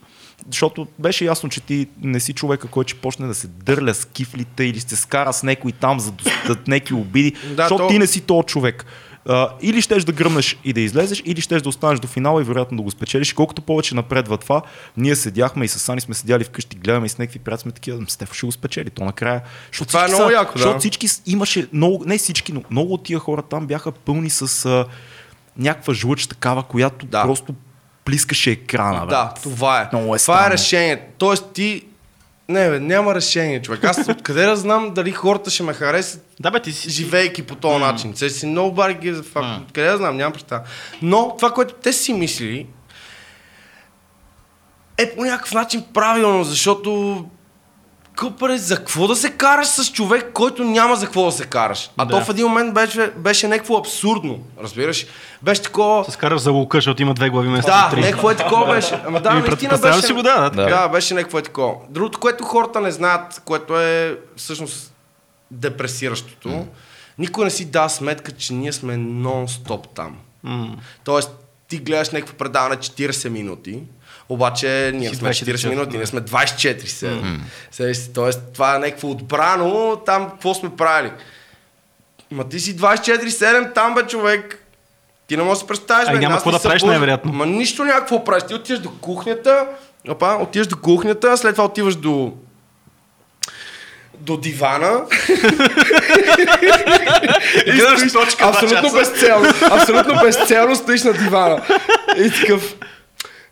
защото 0.52 0.88
беше 1.00 1.26
ясно, 1.26 1.50
че 1.50 1.62
ти 1.62 1.88
не 2.02 2.20
си 2.20 2.34
човека, 2.34 2.68
който 2.68 2.90
ще 2.90 3.00
почне 3.00 3.28
да 3.28 3.36
се 3.36 3.48
дърля 3.48 3.94
с 3.94 4.06
кифлите 4.06 4.64
или 4.64 4.80
се 4.80 4.96
скара 4.96 5.34
с 5.34 5.44
някой 5.44 5.72
там 5.72 6.00
за 6.00 6.12
да 6.48 6.58
някакви 6.68 6.94
обиди, 6.94 7.32
Да, 7.32 7.56
защото 7.56 7.78
то- 7.78 7.88
ти 7.88 8.00
не 8.00 8.08
си 8.08 8.22
този 8.22 8.46
човек. 8.46 8.86
А, 9.26 9.50
или 9.62 9.82
щеш 9.82 10.04
да 10.04 10.12
гръмнеш 10.12 10.58
и 10.64 10.74
да 10.74 10.82
излезеш, 10.82 11.22
или 11.26 11.42
щеш 11.42 11.62
да 11.62 11.70
останеш 11.70 12.00
до 12.00 12.08
финала 12.08 12.42
и 12.42 12.46
вероятно 12.46 12.78
да 12.78 12.84
го 12.84 12.92
спечелиш. 12.92 13.34
Колкото 13.34 13.62
повече 13.62 13.96
напредва 13.96 14.38
това, 14.38 14.62
ние 14.98 15.16
седяхме 15.16 15.66
и 15.66 15.68
с 15.68 15.80
Сани 15.80 16.02
сме 16.02 16.16
седяли 16.16 16.44
вкъщи, 16.44 16.76
гледаме 16.76 17.06
и 17.06 17.10
с 17.10 17.18
някакви 17.18 17.40
приятели 17.40 17.62
сме 17.62 17.72
такива, 17.72 18.04
Стефа 18.08 18.34
ще 18.34 18.46
го 18.46 18.52
спечели. 18.52 18.90
То 18.90 19.04
накрая. 19.04 19.42
Защото 19.68 19.88
Това 19.88 20.06
е 20.06 20.08
много 20.08 20.24
са- 20.24 20.34
яко, 20.34 20.54
да. 20.54 20.60
Защото 20.60 20.80
всички 20.80 21.08
имаше 21.26 21.68
много, 21.74 22.04
не 22.06 22.18
всички, 22.18 22.54
но 22.54 22.64
много 22.70 22.94
от 22.94 23.04
тия 23.04 23.20
хора 23.20 23.42
там 23.42 23.68
бяха 23.68 23.92
пълни 23.92 24.30
с 24.30 24.66
а, 24.66 24.86
някаква 25.58 25.94
жлъч 25.94 26.28
такава, 26.28 26.64
която 26.64 27.06
Да. 27.06 27.24
просто 27.24 27.54
плискаше 28.06 28.52
екрана. 28.52 29.00
Бе. 29.02 29.10
Да, 29.10 29.34
това 29.44 29.82
е. 29.82 29.90
Много 29.94 30.16
е 30.16 30.20
това 30.20 30.48
е 30.48 30.52
решение. 30.52 31.02
Тоест 31.18 31.54
ти... 31.54 31.84
Не, 32.50 32.70
бе, 32.70 32.80
няма 32.80 33.16
решение, 33.16 33.62
човек. 33.62 33.84
Аз 33.84 34.08
откъде 34.10 34.46
да 34.46 34.56
знам 34.56 34.94
дали 34.94 35.12
хората 35.12 35.50
ще 35.50 35.64
ме 35.64 35.74
харесат, 35.74 36.26
Да, 36.40 36.52
бе, 36.52 36.60
ти 36.60 36.72
си... 36.72 36.90
живейки 36.90 37.44
по 37.44 37.56
този 37.56 37.80
начин. 37.80 38.16
Се 38.16 38.30
си 38.30 38.46
nobody 38.46 39.00
gives 39.02 39.22
a 39.22 39.24
fuck. 39.24 39.62
Откъде 39.62 39.88
да 39.90 39.98
знам, 39.98 40.18
нямам 40.18 40.34
представа. 40.34 40.62
Но 41.02 41.36
това, 41.38 41.52
което 41.52 41.74
те 41.74 41.94
си 41.94 42.14
мислили, 42.14 42.68
е 44.98 45.16
по 45.16 45.24
някакъв 45.24 45.54
начин 45.54 45.84
правилно, 45.94 46.44
защото 46.44 47.26
Къпаре, 48.20 48.58
за 48.58 48.78
какво 48.78 49.08
да 49.08 49.16
се 49.16 49.32
караш 49.32 49.68
с 49.68 49.92
човек, 49.92 50.30
който 50.34 50.64
няма 50.64 50.96
за 50.96 51.06
какво 51.06 51.26
да 51.26 51.32
се 51.32 51.46
караш? 51.46 51.90
А 51.98 52.06
Да. 52.06 52.12
то 52.12 52.26
в 52.26 52.30
един 52.30 52.48
момент 52.48 52.74
беше, 52.74 53.12
беше 53.18 53.48
някакво 53.48 53.78
абсурдно, 53.78 54.40
разбираш? 54.62 55.06
Беше 55.42 55.62
такова... 55.62 56.06
Се 56.06 56.12
скараш 56.12 56.42
за 56.42 56.52
лука, 56.52 56.78
защото 56.78 57.02
има 57.02 57.14
две 57.14 57.30
глави 57.30 57.48
вместо 57.48 57.72
Да, 57.72 57.90
три. 57.92 58.02
някакво 58.02 58.32
е 58.32 58.36
такова 58.36 58.74
беше. 58.74 59.00
Ама 59.06 59.22
да, 59.22 59.34
наистина 59.34 59.78
беше... 59.78 60.02
си 60.02 60.14
го, 60.14 60.22
да, 60.24 60.40
да, 60.40 60.50
да. 60.50 60.66
да, 60.66 60.88
беше 60.88 61.14
някакво 61.14 61.38
е 61.40 61.42
такова. 61.42 61.76
Другото, 61.90 62.20
което 62.20 62.44
хората 62.44 62.82
не 62.82 62.92
знаят, 62.92 63.42
което 63.46 63.80
е 63.80 64.18
всъщност 64.36 64.94
депресиращото, 65.52 66.68
никой 67.18 67.44
не 67.46 67.52
си 67.52 67.66
дава 67.66 67.90
сметка, 67.90 68.32
че 68.32 68.54
ние 68.54 68.72
сме 68.72 68.98
нон-стоп 68.98 69.86
там. 69.96 70.18
М. 70.44 70.76
Тоест, 71.04 71.32
ти 71.68 71.78
гледаш 71.78 72.10
някакво 72.10 72.34
предаване 72.36 72.76
40 72.76 73.30
минути, 73.30 73.80
обаче 74.30 74.92
ние 74.96 75.10
сме 75.14 75.30
24 75.30 75.34
40 75.44 75.52
часа, 75.52 75.70
минути, 75.70 75.98
ние 75.98 76.06
сме 76.06 76.22
24 76.22 76.82
7. 76.84 77.40
Mm. 77.74 78.14
Тоест, 78.14 78.42
това 78.54 78.76
е 78.76 78.80
някакво 78.80 79.10
отбрано, 79.10 79.96
там 80.06 80.30
какво 80.30 80.54
сме 80.54 80.76
правили. 80.76 81.12
Ма 82.32 82.50
ти 82.50 82.60
си 82.60 82.78
24-7 82.78 83.74
там, 83.74 83.96
бе, 83.96 84.04
човек. 84.04 84.66
Ти 85.28 85.38
не 85.38 85.44
можеш 85.44 85.60
да 85.60 85.60
си 85.60 85.68
представиш, 85.68 86.10
А 86.10 86.12
бе. 86.12 86.20
няма 86.20 86.36
какво 86.36 86.52
да 86.52 86.62
правиш, 86.62 86.84
най-вероятно. 86.84 87.34
Ма 87.34 87.46
нищо 87.46 87.84
няма 87.84 88.00
какво 88.00 88.24
правиш. 88.24 88.44
Ти 88.44 88.54
отиваш 88.54 88.82
до 88.82 88.92
кухнята, 89.02 89.68
опа, 90.10 90.36
отиваш 90.36 90.68
до 90.68 90.78
кухнята, 90.82 91.38
след 91.38 91.56
това 91.56 91.66
отиваш 91.66 91.96
до 91.96 92.34
до 94.20 94.38
дивана. 94.38 95.02
и 97.66 97.80
стоиш 97.80 98.14
точка 98.14 98.46
абсолютно 98.48 98.92
безцелно. 98.92 99.50
Абсолютно 99.72 100.22
безцелно 100.22 100.76
стоиш 100.76 101.04
на 101.04 101.14
дивана. 101.14 101.62
И 102.18 102.32
такъв. 102.32 102.76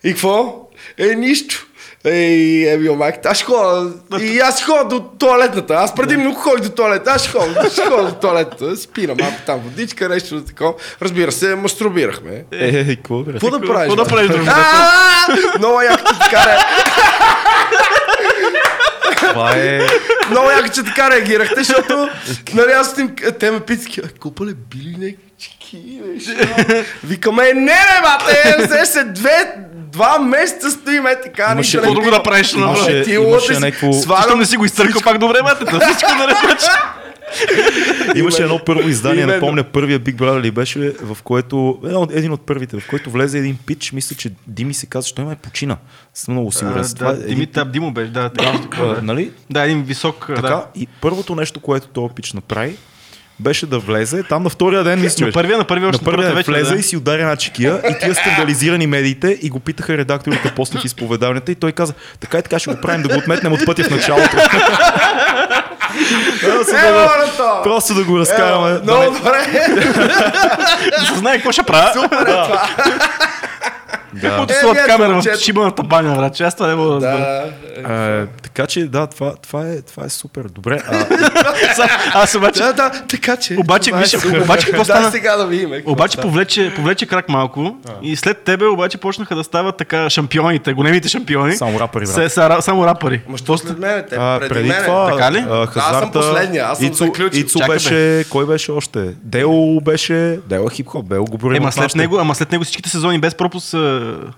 И 0.04 0.12
какво? 0.14 0.66
Е, 0.98 1.16
нищо. 1.16 1.68
Ей, 2.06 2.74
Емил 2.74 2.96
майката, 2.96 3.30
аз 3.30 3.38
ще 3.38 3.46
ходя. 3.46 3.94
И 4.22 4.40
аз 4.40 4.64
ходя 4.64 4.84
до 4.84 5.00
туалетната. 5.00 5.74
Аз 5.74 5.96
преди 5.96 6.18
много 6.18 6.36
ходих 6.36 6.64
до 6.64 6.76
туалета. 6.76 7.12
Аз 7.12 7.28
ходя, 7.28 7.70
ще 7.72 7.82
ходя 7.82 8.04
до 8.04 8.14
туалетната. 8.14 8.78
Спина 8.78 9.14
малко 9.20 9.38
там 9.46 9.60
водичка, 9.60 10.10
нещо 10.10 10.42
такова. 10.42 10.74
Разбира 11.02 11.32
се, 11.32 11.56
мастурбирахме. 11.56 12.44
Е, 12.52 12.68
е, 12.68 12.96
какво 12.96 13.24
бе? 13.24 13.32
Какво 13.32 13.50
да 13.50 13.62
правиш? 13.62 13.94
Какво 13.94 13.96
да 13.96 14.04
бе? 14.04 14.10
правиш, 14.10 14.32
Много 15.58 15.82
яко, 15.82 16.14
че 16.14 16.20
така 16.20 16.46
ре... 16.46 16.58
Това 19.20 19.52
е... 19.56 19.80
Много 20.32 20.50
яко, 20.50 20.70
че 20.74 20.84
така 20.84 21.12
реагирахте, 21.12 21.64
защото 21.64 22.10
нали 22.54 22.72
аз 22.72 22.98
им, 22.98 23.16
те 23.40 23.52
ме 23.52 23.60
питаха, 23.60 24.02
«А, 24.06 24.20
купа 24.20 24.46
ли 24.46 24.54
били 24.54 24.96
някакви 24.98 26.02
бе, 26.02 26.20
що?» 26.20 26.32
Викаме, 27.04 27.44
не, 27.44 27.62
не, 27.62 28.02
бате, 28.04 28.86
се 28.86 29.04
две, 29.04 29.56
два 29.88 30.20
месеца 30.20 30.72
стоим, 30.72 31.08
е 31.08 31.22
така, 31.22 31.44
Имаше- 31.44 31.58
нищо 31.58 31.78
не 31.78 31.82
Какво 31.82 31.94
да 31.94 32.00
го 32.00 32.04
пива. 32.04 32.18
направиш? 32.18 32.54
на- 32.54 32.62
Имаше- 32.62 33.04
Ти 33.04 33.12
имаше 33.12 33.54
някакво- 33.54 33.94
Свалям 33.94 34.40
не 34.40 34.46
си 34.46 34.58
го 34.58 34.66
изтъркал 34.66 35.02
пак 35.02 35.18
добре, 35.18 35.42
мате? 35.44 35.66
Да 35.66 35.80
всичко 35.80 36.16
наред 36.16 36.38
вече. 36.44 36.66
Имаше 38.16 38.44
едно 38.44 38.60
първо 38.60 38.90
издание, 38.90 39.24
Именно. 39.24 39.34
напомня, 39.36 39.64
първия 39.64 40.00
Big 40.00 40.16
Brother 40.16 40.42
ли 40.42 40.52
беше, 40.52 40.94
в 40.94 41.18
което, 41.24 41.80
едно 41.86 42.02
от- 42.02 42.12
един 42.12 42.32
от 42.32 42.42
първите, 42.42 42.80
в 42.80 42.88
който 42.90 43.10
влезе 43.10 43.38
един 43.38 43.58
пич, 43.66 43.92
мисля, 43.92 44.16
че 44.16 44.32
Дими 44.48 44.74
се 44.74 44.86
казва, 44.86 45.08
че 45.08 45.16
той 45.16 45.26
ме 45.26 45.36
почина. 45.36 45.78
Съм 46.14 46.34
много 46.34 46.52
сигурен. 46.52 46.86
това. 46.90 47.08
Да, 47.08 47.16
Един 47.16 47.28
Димитър 47.28 47.66
Димо 47.66 47.92
беше, 47.92 48.12
да. 48.12 48.30
така. 48.30 48.58
А, 48.78 49.00
нали? 49.04 49.32
Да, 49.50 49.62
един 49.62 49.84
висок... 49.84 50.26
Така, 50.28 50.42
Да. 50.42 50.66
и 50.76 50.88
първото 51.02 51.36
нещо, 51.36 51.60
което 51.60 51.88
този 51.88 52.14
пич 52.14 52.34
направи, 52.34 52.78
беше 53.40 53.66
да 53.66 53.80
влезе 53.80 54.24
там 54.24 54.44
на 54.44 54.50
втория 54.50 54.84
ден, 54.84 55.02
мисля, 55.02 55.26
На 55.26 55.32
първия, 55.32 55.58
на 55.58 55.64
първия 55.64 55.90
още 55.90 56.02
на 56.02 56.06
първия 56.06 56.28
ден 56.28 56.44
влезе 56.44 56.74
да. 56.74 56.80
и 56.80 56.84
си 56.84 56.98
удари 56.98 57.22
една 57.22 57.36
чекия 57.36 57.82
и 57.86 58.00
тия 58.00 58.16
скандализирани 58.16 58.88
медиите 58.88 59.38
и 59.42 59.50
го 59.50 59.60
питаха 59.60 59.98
редакторите 59.98 60.54
после 60.56 60.80
в 60.80 60.86
изповедаването 60.86 61.52
и 61.52 61.56
той 61.56 61.72
каза, 61.72 61.94
така 62.20 62.38
и 62.38 62.42
така 62.42 62.60
ще 62.60 62.70
го 62.70 62.78
правим 62.78 63.02
да 63.02 63.08
го 63.08 63.16
отметнем 63.16 63.54
от 63.54 63.66
пътя 63.66 63.84
в 63.84 63.90
началото. 63.90 64.30
Просто 66.42 66.72
да 66.72 66.80
Е, 66.80 66.92
го- 66.92 66.98
моля 67.00 67.32
то! 67.38 67.62
Просто 67.64 67.94
да 67.94 68.04
го 68.04 68.20
разкараме. 68.20 68.70
Е, 68.70 68.74
да 68.74 68.82
Много 68.84 69.02
не- 69.02 69.08
добре. 69.10 69.68
Да 71.00 71.06
се 71.06 71.16
знае 71.16 71.34
какво 71.34 71.52
ще 71.52 71.64
правя. 71.64 72.62
Да. 74.18 74.41
От 74.41 74.52
Е, 74.52 74.53
слот 74.53 74.77
камера 74.88 75.22
в 75.22 75.38
шибаната 75.38 75.84
баня, 75.84 76.15
брат. 76.15 76.35
че 76.35 76.44
Аз 76.44 76.56
това 76.56 76.68
не 76.68 76.76
мога 76.76 76.89
да 76.89 76.95
разбера. 76.98 77.18
Да. 77.88 78.22
Е, 78.22 78.26
така 78.44 78.68
че 78.68 78.84
да, 78.84 79.07
това, 79.07 79.35
това, 79.38 79.61
е, 79.64 79.81
това 79.81 80.06
е 80.06 80.10
супер. 80.10 80.44
Добре. 80.45 80.80
А, 80.88 81.06
Аз 82.14 82.35
обаче... 82.35 82.60
Да, 82.60 82.73
да, 82.73 82.91
така 83.02 83.35
че. 83.38 83.56
Обаче, 83.56 83.89
това 83.89 83.99
е 84.38 84.41
обаче 84.41 84.65
какво 84.65 84.77
Да, 84.77 84.85
стана? 84.85 85.11
сега 85.11 85.35
да 85.35 85.45
видим. 85.45 85.72
Обаче 85.85 86.18
повлече, 86.18 86.73
повлече 86.76 87.06
крак 87.06 87.30
малко 87.30 87.76
и 88.02 88.15
след 88.15 88.38
тебе 88.38 88.65
обаче 88.65 88.98
почнаха 88.98 89.35
да 89.35 89.44
стават 89.44 89.77
така 89.77 90.10
шампионите, 90.10 90.73
големите 90.73 91.10
шампиони. 91.10 91.56
Само 91.56 91.80
рапъри, 91.80 92.03
брат. 92.06 92.14
Се, 92.14 92.30
са, 92.30 92.41
ра- 92.41 92.60
само 92.60 92.85
рапъри. 92.85 93.22
Ма 93.27 93.38
що 93.38 93.57
след 93.57 93.80
мен, 93.80 94.03
те 94.10 94.15
преди, 94.15 94.49
преди 94.49 94.73
това, 94.85 95.11
Така 95.11 95.31
ли? 95.31 95.38
а, 95.39 95.48
Да, 95.48 95.56
аз 95.56 95.73
съм 95.73 95.81
хазарта, 95.81 96.11
последния, 96.11 96.65
аз 96.65 96.77
съм 96.77 96.94
заключил. 96.94 97.39
Ицо 97.39 97.60
Чакай, 97.60 97.76
беше, 97.76 98.26
кой 98.30 98.45
беше 98.45 98.72
още? 98.72 98.99
Део 99.23 99.81
беше, 99.81 100.39
Део 100.48 100.64
е 100.64 100.69
хип-хоп, 100.69 101.03
Део 101.03 101.26
го 101.26 101.53
Ема 101.53 101.72
след 101.72 101.95
него, 101.95 102.18
ама 102.18 102.35
след 102.35 102.52
него 102.52 102.64
всичките 102.64 102.89
сезони 102.89 103.19
без 103.19 103.35
пропуск. 103.35 103.77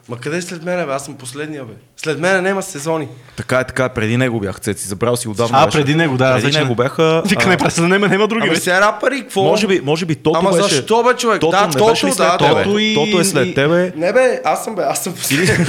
Ма 0.10 0.18
къде 0.18 0.38
е 0.38 0.42
след 0.42 0.64
мене, 0.64 0.86
бе? 0.86 0.92
Аз 0.92 1.06
съм 1.06 1.14
последния, 1.16 1.64
бе. 1.64 1.74
След 1.98 2.20
мене 2.20 2.42
няма 2.42 2.62
сезони. 2.62 3.08
Така 3.38 3.60
е, 3.60 3.64
така 3.64 3.86
е, 3.86 3.90
преди 3.90 4.18
него 4.18 4.40
бях 4.40 4.60
Цеци, 4.60 4.88
забрал 4.88 5.16
си 5.16 5.28
отдавна. 5.28 5.58
А, 5.62 5.66
беше. 5.66 5.78
преди 5.78 5.96
него, 5.96 6.18
да. 6.18 6.36
Преди 6.42 6.58
него 6.58 6.76
бяха... 6.76 7.22
Викаме, 7.26 7.58
през 7.58 7.76
да 7.76 7.88
няма, 7.88 8.28
други. 8.28 8.48
Ами 8.48 8.58
сега 8.58 8.82
рапъри, 8.82 9.22
какво? 9.22 9.44
може 9.44 9.68
би, 9.68 9.82
може 9.84 10.06
би 10.06 10.16
Тото 10.16 10.40
Ама 10.40 10.52
беше... 10.52 10.76
защо, 10.76 11.04
бе, 11.04 11.14
човек? 11.14 11.42
Тото 11.42 11.52
Да, 11.52 11.68
не 11.68 11.74
Тото, 11.74 11.96
след 11.96 12.18
да, 12.18 12.38
тебе? 12.38 12.64
Тото 12.64 12.80
и- 12.80 12.94
Тото 12.96 13.20
е 13.20 13.24
след 13.24 13.48
и- 13.48 13.54
тебе. 13.54 13.94
Не 13.96 14.14
бе, 14.14 14.42
аз 14.46 14.64
съм 14.64 14.76
бе, 14.76 14.82
аз 14.86 15.04
съм 15.04 15.14
последния. 15.14 15.68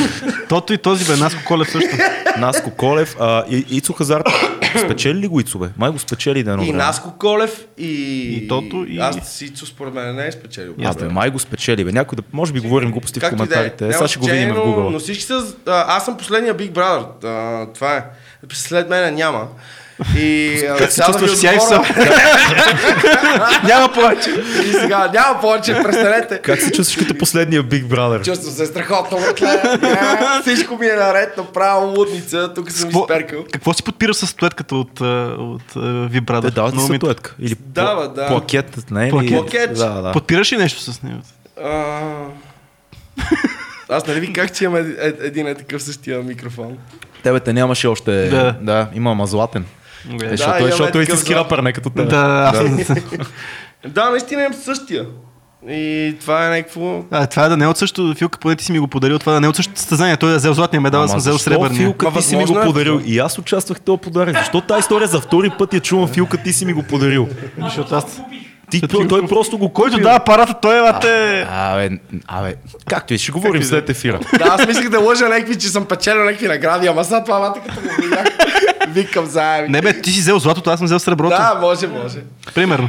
Тото 0.48 0.72
и 0.72 0.78
този 0.78 1.04
бе, 1.04 1.16
Наско 1.16 1.40
Колев 1.46 1.70
също. 1.70 1.96
Наско 2.38 2.70
Колев, 2.70 3.16
а, 3.20 3.44
и, 3.50 3.64
Ицо 3.70 3.92
Хазар, 3.92 4.22
спечели 4.78 5.18
ли 5.18 5.26
го 5.26 5.40
Ицо, 5.40 5.58
бе? 5.58 5.68
Май 5.78 5.90
го 5.90 5.98
спечели 5.98 6.42
да 6.42 6.50
едно 6.50 6.62
И 6.62 6.66
време. 6.66 6.78
Наско 6.78 7.14
Колев, 7.18 7.64
и... 7.78 7.92
И 8.34 8.48
Тото, 8.48 8.86
и- 8.88 8.98
Аз 8.98 9.36
Сицо 9.36 9.66
според 9.66 9.94
мен 9.94 10.16
не 10.16 10.26
е 10.26 10.32
спечелил. 10.32 10.74
А, 10.84 10.94
бе, 10.94 11.08
май 11.08 11.30
го 11.30 11.38
спечели, 11.38 11.84
бе. 11.84 11.92
Някой 11.92 12.16
да... 12.16 12.22
Може 12.32 12.52
би 12.52 12.60
говорим 12.60 12.90
глупости 12.90 13.20
в 13.20 13.22
е. 13.22 13.30
коментарите. 13.30 13.88
Е, 13.88 13.92
Сега 13.92 14.08
ще 14.08 14.18
го 14.18 14.26
видим 14.26 14.48
в 14.48 14.56
Google. 14.56 14.88
Но 14.90 14.98
всички 14.98 15.24
са... 15.24 15.54
а, 15.66 15.96
Аз 15.96 16.04
съм 16.04 16.16
последния 16.16 16.56
Big 16.56 16.70
Brother. 16.70 17.24
А, 17.24 17.72
това 17.72 17.96
е. 17.96 18.04
След 18.52 18.88
мен 18.88 19.14
няма. 19.14 19.48
И 20.16 20.54
а, 20.66 20.78
се 20.78 20.90
сега 20.90 21.06
да 21.06 21.18
ви 21.18 21.26
чувстваш? 21.26 21.30
Сяй 21.40 21.56
отговоря- 21.56 21.94
Няма 23.64 23.88
повече. 23.90 24.30
И 24.60 24.72
сега 24.72 25.10
няма 25.10 25.40
повече, 25.40 25.72
престанете. 25.74 26.38
Как 26.38 26.60
се 26.60 26.70
чувстваш 26.72 26.96
като 26.98 27.18
последния 27.18 27.62
Big 27.62 27.84
Brother? 27.84 28.24
Чувствам 28.24 28.52
се 28.52 28.66
страхотно, 28.66 29.18
братле. 29.18 29.62
Не, 29.82 29.98
Всичко 30.42 30.76
ми 30.76 30.86
е 30.86 30.92
наред, 30.92 31.36
направо 31.36 31.86
лудница. 31.88 32.54
Тук 32.54 32.70
съм 32.70 32.82
Какво, 32.82 33.00
изперкал. 33.00 33.44
какво 33.52 33.72
си 33.72 33.82
подпираш 33.82 34.16
с 34.16 34.26
стуетката 34.26 34.76
от, 34.76 35.00
от 35.38 35.62
Вибрада? 36.10 36.48
Те 36.48 36.54
дават 36.54 36.80
статуетка? 36.80 37.34
Или 37.38 37.56
Да, 37.60 37.94
да. 38.06 38.26
плакет? 38.26 38.90
Не, 38.90 39.10
Плакет. 39.10 39.74
Да, 39.74 39.88
да. 39.92 40.12
Подпираш 40.12 40.52
ли 40.52 40.56
нещо 40.56 40.80
с 40.82 41.02
него? 41.02 41.18
А, 41.64 42.00
Аз 43.88 44.06
нали 44.06 44.20
ви 44.20 44.32
как 44.32 44.54
че 44.54 44.64
имам 44.64 44.76
е- 44.76 44.94
е- 45.00 45.12
един 45.20 45.46
е 45.46 45.54
такъв 45.54 45.82
същия 45.82 46.18
микрофон. 46.20 46.78
Тебе 47.22 47.40
те 47.40 47.52
нямаше 47.52 47.86
още... 47.86 48.28
Да. 48.28 48.54
да 48.60 48.86
има 48.94 49.10
ама 49.10 49.26
златен. 49.26 49.64
Okay. 50.08 50.26
Е, 50.26 50.28
защото, 50.36 50.56
имаме 50.56 50.70
защото 50.70 50.88
е 50.88 50.92
такъв 50.92 51.02
истински 51.02 51.34
рапър, 51.34 51.58
не 51.58 51.72
като 51.72 51.90
те. 51.90 52.04
Да, 52.04 52.52
съм... 52.54 52.78
Да, 53.86 54.10
наистина 54.10 54.42
имам 54.42 54.54
същия. 54.54 55.06
И 55.68 56.16
това 56.20 56.46
е 56.46 56.50
някакво... 56.50 57.02
А, 57.10 57.26
това 57.26 57.44
е 57.44 57.48
да 57.48 57.56
не 57.56 57.64
е 57.64 57.68
от 57.68 57.76
същото, 57.76 58.14
Филка, 58.14 58.38
поне 58.38 58.56
ти 58.56 58.64
си 58.64 58.72
ми 58.72 58.78
го 58.78 58.88
подарил, 58.88 59.18
това 59.18 59.32
да 59.32 59.40
не 59.40 59.46
е 59.46 59.48
от 59.50 59.56
същото 59.56 59.78
състезание, 59.78 60.16
той 60.16 60.32
е 60.32 60.36
взел 60.36 60.54
златния 60.54 60.80
медал, 60.80 61.02
аз 61.02 61.10
съм 61.10 61.18
взел 61.18 61.38
сребърния. 61.38 61.80
Филка 61.80 62.12
ти 62.12 62.22
си 62.22 62.36
ми 62.36 62.44
го 62.44 62.58
е. 62.58 62.64
подарил 62.64 63.00
и 63.04 63.18
аз 63.18 63.38
участвах 63.38 63.78
в 63.78 63.80
този 63.80 64.00
подарък. 64.00 64.36
Защо 64.38 64.60
тази 64.60 64.80
история 64.80 65.08
за 65.08 65.20
втори 65.20 65.50
път 65.58 65.74
я 65.74 65.80
чувам 65.80 66.08
Филка 66.08 66.36
ти 66.36 66.52
си 66.52 66.64
ми 66.64 66.72
го 66.72 66.82
подарил? 66.82 67.28
Защото 67.58 67.94
аз... 67.94 68.20
Ти, 68.70 68.80
той, 68.80 69.08
той 69.08 69.26
просто 69.26 69.58
го 69.58 69.72
Който 69.72 69.98
дава 69.98 70.16
апарата, 70.16 70.54
той 70.62 70.76
е 70.76 70.80
лате... 70.80 71.46
Абе, 71.50 71.90
абе, 72.28 72.54
както 72.88 73.14
и 73.14 73.18
ще 73.18 73.32
говорим 73.32 73.62
след 73.62 73.90
ефира. 73.90 74.20
Да, 74.38 74.44
аз 74.44 74.66
мислех 74.66 74.88
да 74.88 74.98
лъжа 74.98 75.28
някакви, 75.28 75.58
че 75.58 75.68
съм 75.68 75.84
печелил 75.84 76.24
някакви 76.24 76.48
награди, 76.48 76.86
ама 76.86 77.04
сега 77.04 77.24
това 77.24 77.38
мата 77.38 77.60
като 77.60 77.80
го 77.80 78.02
видях. 78.02 78.24
Викам 78.88 79.26
заеми. 79.26 79.68
Не 79.68 79.80
бе, 79.80 80.00
ти 80.00 80.10
си 80.10 80.20
взел 80.20 80.38
златото, 80.38 80.70
аз 80.70 80.78
съм 80.78 80.86
взел 80.86 80.98
среброто. 80.98 81.36
Да, 81.36 81.58
може, 81.60 81.86
може. 81.86 82.18
Примерно. 82.54 82.88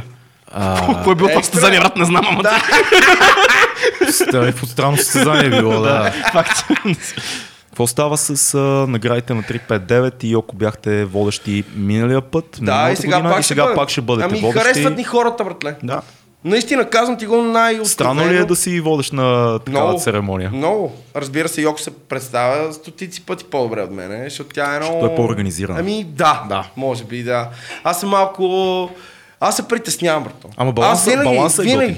А, 0.54 1.02
Кой 1.04 1.12
е 1.12 1.16
бил 1.16 1.28
това 1.28 1.42
състезание, 1.42 1.80
брат, 1.80 1.96
не 1.96 2.04
знам, 2.04 2.26
ама 2.28 2.42
да. 2.42 2.62
По 4.60 4.66
странно 4.66 4.96
състезание 4.96 5.46
е 5.46 5.50
било, 5.50 5.80
да. 5.80 6.12
Факт. 6.32 6.64
Какво 7.72 7.86
става 7.86 8.16
с 8.16 8.54
а, 8.54 8.58
наградите 8.88 9.34
на 9.34 9.42
359 9.42 10.24
и 10.24 10.34
ако 10.34 10.56
бяхте 10.56 11.04
водещи 11.04 11.64
миналия 11.76 12.20
път? 12.20 12.58
Да, 12.62 12.90
и 12.92 12.96
сега, 12.96 13.16
година, 13.16 13.34
пак, 13.34 13.40
и 13.40 13.44
сега 13.44 13.64
ще 13.64 13.74
пак 13.74 13.88
ще 13.88 14.00
бъдете 14.00 14.28
Ами 14.30 14.40
водещи. 14.40 14.58
харесват 14.60 14.96
ни 14.96 15.04
хората, 15.04 15.44
братле. 15.44 15.74
Да. 15.82 16.02
Наистина, 16.44 16.84
казвам 16.84 17.18
ти 17.18 17.26
го 17.26 17.36
най 17.36 17.84
Странно 17.84 18.28
ли 18.28 18.36
е 18.36 18.44
да 18.44 18.56
си 18.56 18.80
водещ 18.80 19.12
на 19.12 19.58
такава 19.58 19.86
Много. 19.86 20.00
церемония? 20.00 20.50
Много. 20.50 20.92
Разбира 21.16 21.48
се, 21.48 21.62
Йоко 21.62 21.80
се 21.80 21.90
представя 21.90 22.72
стотици 22.72 23.20
пъти 23.20 23.44
по-добре 23.44 23.82
от 23.82 23.90
мене, 23.90 24.24
защото 24.24 24.50
тя 24.54 24.74
е 24.74 24.78
много... 24.78 24.92
Защото 24.92 25.12
е 25.12 25.16
по-организирана. 25.16 25.80
Ами 25.80 26.04
да, 26.04 26.44
Да. 26.48 26.64
може 26.76 27.04
би 27.04 27.22
да. 27.22 27.48
Аз 27.84 28.00
съм 28.00 28.08
малко... 28.08 28.90
Аз 29.40 29.56
се 29.56 29.68
притеснявам, 29.68 30.24
брато. 30.24 30.48
Ама 30.56 30.72
баланса, 30.72 31.10
Аз 31.10 31.16
винаги, 31.16 31.36
баланса 31.36 31.62
е 31.62 31.64
винаги. 31.64 31.96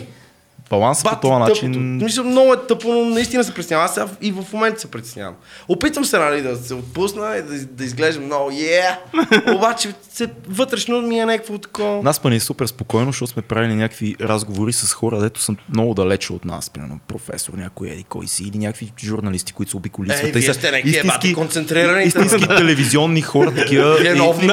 Готин. 0.74 0.80
Баланса 0.80 1.02
по 1.02 1.10
този 1.10 1.20
тъпото. 1.20 1.38
начин... 1.68 1.96
Мисля, 1.96 2.24
много 2.24 2.52
е 2.52 2.66
тъпо, 2.68 2.88
но 2.88 3.05
наистина 3.05 3.44
се 3.44 3.55
притеснявам. 3.55 3.84
Аз 3.84 3.94
сега 3.94 4.06
и 4.20 4.32
в 4.32 4.44
момента 4.52 4.80
се 4.80 4.90
притеснявам. 4.90 5.34
Опитвам 5.68 6.05
се, 6.05 6.18
нали, 6.18 6.42
да 6.42 6.56
се 6.56 6.74
отпусна 6.74 7.36
и 7.36 7.42
да, 7.42 7.66
да 7.66 7.84
изглеждам 7.84 8.24
много 8.24 8.51
yeah! 8.51 8.96
Обаче 9.56 9.88
се, 10.12 10.28
вътрешно 10.48 11.02
ми 11.02 11.18
е 11.18 11.26
някакво 11.26 11.59
такова. 11.59 12.02
Нас 12.02 12.18
па 12.18 12.30
ни 12.30 12.36
е 12.36 12.40
супер 12.40 12.66
спокойно, 12.66 13.12
защото 13.12 13.32
сме 13.32 13.42
правили 13.42 13.74
някакви 13.74 14.16
разговори 14.20 14.72
с 14.72 14.92
хора, 14.92 15.20
дето 15.20 15.40
са 15.40 15.55
много 15.72 15.94
далече 15.94 16.32
от 16.32 16.44
нас, 16.44 16.70
примерно 16.70 16.98
професор, 17.09 17.52
някой 17.52 17.88
еди 17.88 18.05
кой 18.05 18.26
си, 18.26 18.42
или 18.42 18.59
някакви 18.59 18.92
журналисти, 19.05 19.52
които 19.52 19.70
са 19.70 19.76
обиколи 19.76 20.10
Ей, 20.10 20.16
света. 20.16 20.38
и 20.38 20.42
вие 20.42 20.55
сте 20.55 20.70
някакви 20.70 20.98
ебати 20.98 21.34
концентрирани. 21.34 22.05
истински 22.05 22.48
телевизионни 22.56 23.22
хора, 23.22 23.55
такива. 23.55 23.96
Вие 23.96 24.14
много 24.14 24.32
кажете. 24.32 24.46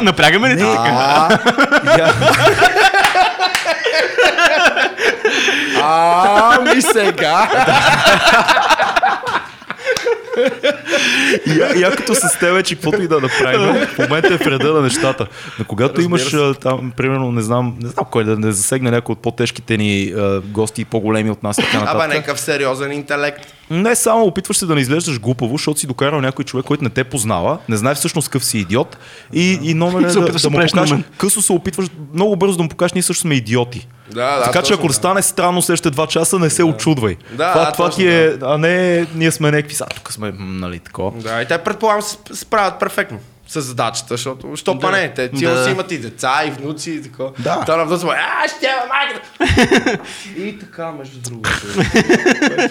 напрягаме 0.00 0.48
ли 0.48 0.58
така? 0.58 1.40
А, 5.82 6.54
Я- 6.54 6.58
а, 6.60 6.74
ми 6.74 6.82
сега. 6.82 7.50
И, 11.46 11.50
я- 11.50 11.78
якото 11.78 12.14
с 12.14 12.38
теб, 12.40 12.64
че 12.64 12.74
каквото 12.74 13.02
и 13.02 13.08
да 13.08 13.20
направим, 13.20 13.60
в 13.86 13.98
момента 13.98 14.34
е 14.34 14.36
вреда 14.36 14.72
на 14.72 14.80
нещата. 14.80 15.26
Но 15.58 15.64
когато 15.64 15.90
Разбира 15.90 16.04
имаш 16.04 16.22
се. 16.22 16.36
а, 16.36 16.54
там, 16.54 16.92
примерно, 16.96 17.32
не 17.32 17.42
знам, 17.42 17.76
не 17.80 17.88
знам 17.88 18.06
кой 18.10 18.24
да 18.24 18.38
не 18.38 18.52
засегне 18.52 18.90
някой 18.90 19.12
от 19.12 19.18
по-тежките 19.18 19.76
ни 19.76 20.12
а, 20.18 20.40
гости, 20.40 20.84
по-големи 20.84 21.30
от 21.30 21.42
нас 21.42 21.56
така 21.56 21.76
Абе, 21.76 21.84
нататък. 21.86 22.08
някакъв 22.08 22.40
сериозен 22.40 22.92
интелект. 22.92 23.40
Не 23.70 23.94
само 23.94 24.24
опитваш 24.24 24.56
се 24.56 24.66
да 24.66 24.74
не 24.74 24.80
изглеждаш 24.80 25.20
глупаво, 25.20 25.54
защото 25.54 25.80
си 25.80 25.86
докарал 25.86 26.20
някой 26.20 26.44
човек, 26.44 26.66
който 26.66 26.84
не 26.84 26.90
те 26.90 27.04
познава, 27.04 27.58
не 27.68 27.76
знае 27.76 27.94
всъщност 27.94 28.28
какъв 28.28 28.44
си 28.44 28.58
идиот 28.58 28.96
и, 29.32 29.58
и 29.62 29.74
номер 29.74 30.00
е 30.00 30.04
да, 30.04 30.20
да 30.22 30.32
да 30.32 30.50
му 30.50 30.58
покажеш. 30.60 30.98
Късо 31.18 31.42
се 31.42 31.52
опитваш 31.52 31.86
много 32.14 32.36
бързо 32.36 32.56
да 32.56 32.62
му 32.62 32.68
покажеш, 32.68 32.92
ние 32.92 33.02
също 33.02 33.20
сме 33.20 33.34
идиоти. 33.34 33.88
Да, 34.14 34.36
да, 34.38 34.42
така 34.44 34.62
че 34.62 34.74
ако 34.74 34.86
да. 34.86 34.92
стане 34.92 35.22
странно 35.22 35.62
следващите 35.62 35.90
два 35.90 36.06
часа, 36.06 36.38
не 36.38 36.50
се 36.50 36.64
очудвай. 36.64 37.16
Да, 37.30 37.52
това, 37.52 37.64
да, 37.64 37.72
това 37.72 37.86
точно, 37.86 37.96
ти 37.96 38.08
е, 38.08 38.36
а 38.42 38.58
не 38.58 39.06
ние 39.14 39.30
сме 39.30 39.50
някакви, 39.50 39.74
са, 39.74 39.86
тук 39.86 40.12
сме, 40.12 40.32
нали, 40.38 40.78
такова. 40.78 41.12
Да, 41.20 41.42
и 41.42 41.46
те 41.46 41.58
предполагам 41.58 42.02
се 42.02 42.16
сп- 42.16 42.34
справят 42.34 42.80
перфектно 42.80 43.18
с 43.52 43.60
задачата, 43.60 44.06
защото 44.14 44.56
що 44.56 44.78
па 44.78 44.90
не, 44.90 45.14
те 45.14 45.30
сигурно 45.36 45.56
Да. 45.56 45.64
си 45.64 45.70
имат 45.70 45.92
и 45.92 45.98
деца, 45.98 46.42
и 46.46 46.50
внуци, 46.50 46.90
и 46.90 47.02
такова. 47.02 47.30
Да. 47.38 47.64
Та 47.66 47.76
на 47.76 47.84
внуци 47.84 48.06
а, 48.06 48.48
ще 48.48 48.66
я 48.66 48.74
майката. 48.88 50.02
и 50.36 50.58
така, 50.58 50.92
между 50.92 51.18
другото. 51.20 51.50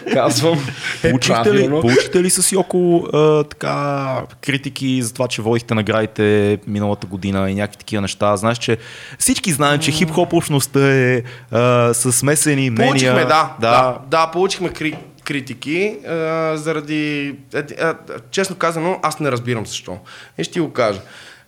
казвам. 0.13 0.59
е 1.03 1.09
Получихте 1.09 1.53
ли, 1.53 1.69
получихте 1.69 2.23
ли 2.23 2.29
с 2.29 2.51
Йоко 2.51 3.07
а, 3.13 3.43
така, 3.43 4.21
критики 4.41 5.01
за 5.01 5.13
това, 5.13 5.27
че 5.27 5.41
водихте 5.41 5.73
наградите 5.73 6.57
миналата 6.67 7.07
година 7.07 7.51
и 7.51 7.55
някакви 7.55 7.77
такива 7.77 8.01
неща? 8.01 8.37
Знаеш, 8.37 8.57
че 8.57 8.77
всички 9.19 9.51
знаем, 9.51 9.79
че 9.79 9.91
хип-хоп 9.91 10.33
общността 10.33 10.91
е 10.93 11.21
а, 11.51 11.93
с 11.93 12.11
смесени 12.11 12.69
мнения. 12.69 12.87
Получихме, 12.91 13.21
да, 13.25 13.53
да. 13.61 13.69
да, 13.71 13.97
да, 14.07 14.27
получихме 14.31 14.69
кри, 14.69 14.97
критики 15.23 15.95
а, 16.07 16.11
заради... 16.55 17.35
А, 17.79 17.95
честно 18.31 18.55
казано, 18.55 18.99
аз 19.03 19.19
не 19.19 19.31
разбирам 19.31 19.65
защо. 19.65 19.97
И 20.37 20.43
ще 20.43 20.53
ти 20.53 20.59
го 20.59 20.71
кажа. 20.71 21.01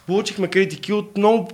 Получихме 0.07 0.47
критики 0.47 0.93
от 0.93 1.17
много 1.17 1.49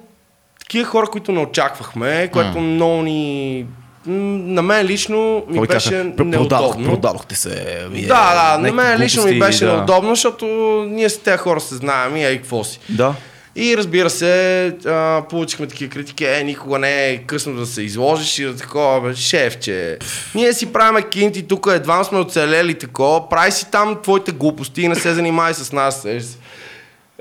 такива 0.60 0.86
хора, 0.86 1.08
които 1.08 1.32
не 1.32 1.40
очаквахме, 1.40 2.28
което 2.28 2.60
много 2.60 3.02
ни... 3.02 3.66
На 4.06 4.62
мен 4.62 4.86
лично 4.86 5.44
ми 5.48 5.58
Кой 5.58 5.68
беше 5.68 5.90
каза, 5.90 6.04
«Пр- 6.04 6.16
продадох, 6.16 6.50
неудобно. 6.62 6.86
продадохте 6.86 7.36
се. 7.36 7.86
Вие, 7.90 8.08
Да, 8.08 8.34
да, 8.52 8.62
на 8.62 8.74
мен 8.74 9.00
лично 9.00 9.26
ми 9.26 9.40
беше 9.40 9.66
да. 9.66 9.74
неудобно, 9.74 10.10
защото 10.10 10.46
ние 10.90 11.10
с 11.10 11.20
тези 11.20 11.38
хора 11.38 11.60
се 11.60 11.76
знаем 11.76 12.16
и 12.18 12.26
ей 12.26 12.38
какво 12.38 12.64
си. 12.64 12.80
Да. 12.90 13.14
И 13.56 13.78
разбира 13.78 14.10
се, 14.10 14.66
а, 14.86 15.24
получихме 15.30 15.68
такива 15.68 15.92
критики, 15.92 16.26
е, 16.26 16.44
никога 16.44 16.80
не 16.80 17.10
е 17.10 17.18
късно 17.18 17.54
да 17.54 17.66
се 17.66 17.82
изложиш 17.82 18.40
и 18.40 18.44
да 18.44 18.56
такова, 18.56 19.02
бе, 19.02 19.16
шефче. 19.16 19.98
Ние 20.36 20.54
си 20.54 20.74
правиме 20.74 21.02
кинти, 21.02 21.48
тук 21.48 21.68
едва 21.72 22.04
сме 22.04 22.20
оцелели 22.20 22.74
такова, 22.74 23.30
прави 23.30 23.52
си 23.52 23.72
там 23.72 24.00
твоите 24.04 24.32
глупости 24.32 24.82
и 24.82 24.88
не 24.88 24.96
се 24.96 25.14
занимай 25.14 25.54
с 25.54 25.72
нас. 25.72 26.06
Е, 26.06 26.22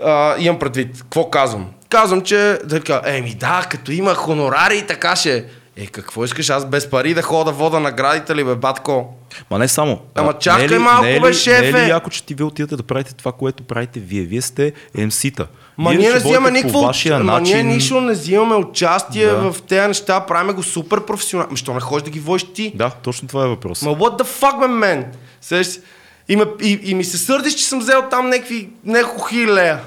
а, 0.02 0.34
имам 0.38 0.59
предвид, 0.59 0.96
какво 0.98 1.30
казвам? 1.30 1.66
Казвам, 1.88 2.20
че, 2.20 2.59
да 2.64 3.02
еми 3.05 3.34
да, 3.34 3.66
като 3.70 3.92
има 3.92 4.14
хонорари 4.14 4.84
така 4.88 5.16
ще. 5.16 5.44
Е, 5.78 5.86
какво 5.86 6.24
искаш 6.24 6.50
аз 6.50 6.66
без 6.66 6.90
пари 6.90 7.14
да 7.14 7.22
хода 7.22 7.52
вода 7.52 7.80
наградите 7.80 8.34
ли, 8.34 8.44
бе, 8.44 8.55
батко? 8.55 9.14
Ма 9.50 9.59
не 9.59 9.68
само. 9.68 10.00
Ама 10.14 10.30
А, 10.30 10.38
чакай 10.38 10.60
не 10.60 10.74
е 10.74 10.78
ли- 10.78 10.78
малко, 10.78 11.02
не 11.02 11.16
е 11.16 11.20
бе, 11.20 11.32
шефе! 11.32 11.72
Не 11.72 11.78
е 11.78 11.84
ли 11.84 11.90
яко, 11.90 12.10
че 12.10 12.24
ти 12.24 12.34
вие 12.34 12.44
отидете 12.46 12.76
да 12.76 12.82
правите 12.82 13.14
това, 13.14 13.32
което 13.32 13.62
правите 13.62 14.00
вие? 14.00 14.22
Вие 14.22 14.42
сте 14.42 14.72
MC-та. 14.96 15.46
Ма 15.78 15.94
ние 15.94 16.02
ще 16.02 16.12
не 16.12 16.18
взимаме 16.18 16.50
никакво. 16.50 16.80
вашия 16.80 17.18
Ма 17.18 17.40
ние 17.40 17.62
нищо 17.62 18.00
не 18.00 18.12
взимаме 18.12 18.55
участие 18.55 19.26
Да. 19.26 19.52
в 19.52 19.62
тези 19.62 19.88
неща, 19.88 20.20
правиме 20.20 20.52
го 20.52 20.62
супер 20.62 21.00
професионално. 21.00 21.48
Ами, 21.50 21.56
Що 21.56 21.74
не 21.74 21.80
ходиш 21.80 22.02
да 22.05 22.10
ги 22.10 22.20
водиш 22.20 22.46
ти? 22.55 22.72
Да, 22.74 22.90
точно 22.92 23.28
това 23.28 23.44
е 23.44 23.48
въпрос. 23.48 23.82
Ма 23.82 23.90
what 23.90 24.22
the 24.22 24.26
fuck, 24.26 24.60
бе, 24.60 24.66
мен? 24.66 25.05
Сеш, 25.40 25.80
и, 26.28 26.36
ме, 26.36 26.44
и, 26.62 26.80
и, 26.82 26.94
ми 26.94 27.05
се 27.05 27.18
сърдиш, 27.18 27.55
че 27.55 27.64
съм 27.64 27.78
взел 27.78 28.02
там 28.10 28.28
някакви 28.28 28.68
няколко 28.84 29.24
хиляди. 29.24 29.80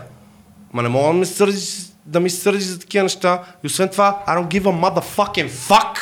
Ма 0.73 0.81
не 0.83 0.89
мога 0.89 1.07
да 1.07 1.13
ми 1.13 1.25
се 1.25 1.33
сърдиш, 1.33 1.77
да 2.11 2.19
ми 2.19 2.29
се 2.29 2.41
сърдиш 2.41 2.63
за 2.63 2.79
такива 2.79 3.03
неща. 3.03 3.43
И 3.63 3.67
освен 3.67 3.89
това, 3.89 4.23
I 4.27 4.37
don't 4.37 4.47
give 4.47 4.63
a 4.63 5.01
motherfucking 5.01 5.49
fuck. 5.49 5.97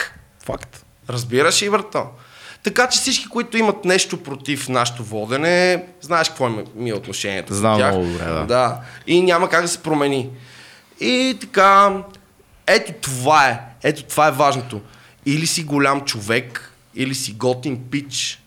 Факт. 0.45 0.85
Разбираш 1.09 1.61
ли, 1.61 1.69
брато? 1.69 2.05
Така 2.63 2.89
че 2.89 2.99
всички, 2.99 3.29
които 3.29 3.57
имат 3.57 3.85
нещо 3.85 4.23
против 4.23 4.69
нашето 4.69 5.03
водене, 5.03 5.85
знаеш 6.01 6.29
какво 6.29 6.47
е 6.47 6.65
ми 6.75 6.89
е 6.89 6.93
отношението. 6.93 7.53
Знам 7.53 7.77
тях. 7.77 7.91
много 7.93 8.11
добре, 8.11 8.25
да. 8.25 8.45
да. 8.45 8.79
И 9.07 9.21
няма 9.21 9.49
как 9.49 9.61
да 9.61 9.67
се 9.67 9.83
промени. 9.83 10.29
И 10.99 11.37
така, 11.41 11.97
ето 12.67 12.93
това 13.01 13.47
е. 13.47 13.59
Ето 13.83 14.03
това 14.03 14.27
е 14.27 14.31
важното. 14.31 14.81
Или 15.25 15.47
си 15.47 15.63
голям 15.63 16.01
човек, 16.01 16.73
или 16.95 17.15
си 17.15 17.31
готин 17.31 17.83
пич. 17.91 18.43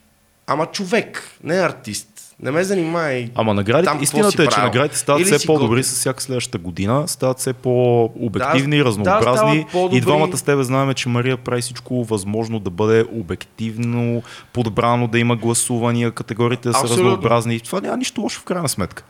Ама 0.47 0.67
човек, 0.67 1.31
не 1.45 1.55
артист. 1.55 2.09
Не 2.43 2.51
ме 2.51 2.65
занимай. 2.65 3.31
Ама 3.35 3.55
наградите, 3.55 3.85
там 3.85 4.03
истината 4.03 4.43
е, 4.43 4.47
че 4.47 4.61
наградите 4.61 4.99
стават 4.99 5.21
Или 5.23 5.33
все 5.33 5.47
по-добри 5.47 5.69
готин. 5.69 5.85
с 5.85 5.93
всяка 5.93 6.23
следващата 6.23 6.59
година, 6.59 7.09
стават 7.09 7.39
все 7.39 7.53
по-обективни, 7.53 8.79
Да, 8.79 8.85
разнообразни. 8.85 9.67
да, 9.73 9.97
и 9.97 10.01
двамата 10.01 10.37
с 10.37 10.43
тебе 10.43 10.63
знаем, 10.63 10.95
че 10.95 11.09
Мария 11.09 11.37
прави 11.37 11.63
всичко 11.63 12.05
възможно 12.05 12.59
да 12.61 12.71
бъде 12.71 13.05
обективно, 13.13 14.23
подбрано, 14.53 15.07
да 15.07 15.19
има 15.19 15.37
гласувания, 15.37 16.11
категориите 16.11 16.69
да 16.69 16.75
са 16.75 16.85
разнообразни. 16.85 17.61
Това 17.61 17.81
няма 17.81 17.97
нищо 17.97 18.21
лошо 18.21 18.41
в 18.41 18.45
крайна 18.45 18.69
сметка. 18.69 19.05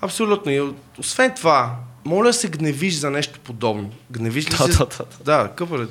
Абсолютно. 0.00 0.52
И 0.52 0.62
освен 0.98 1.32
това, 1.36 1.70
моля 2.04 2.32
се 2.32 2.48
гневиш 2.48 2.94
за 2.94 3.10
нещо 3.10 3.40
подобно. 3.44 3.90
Гневиш 4.10 4.46
ли 4.46 4.50
Да, 4.50 4.56
се? 4.56 4.78
да, 4.78 4.86
да, 4.86 5.04
Да, 5.24 5.48
къпа 5.56 5.86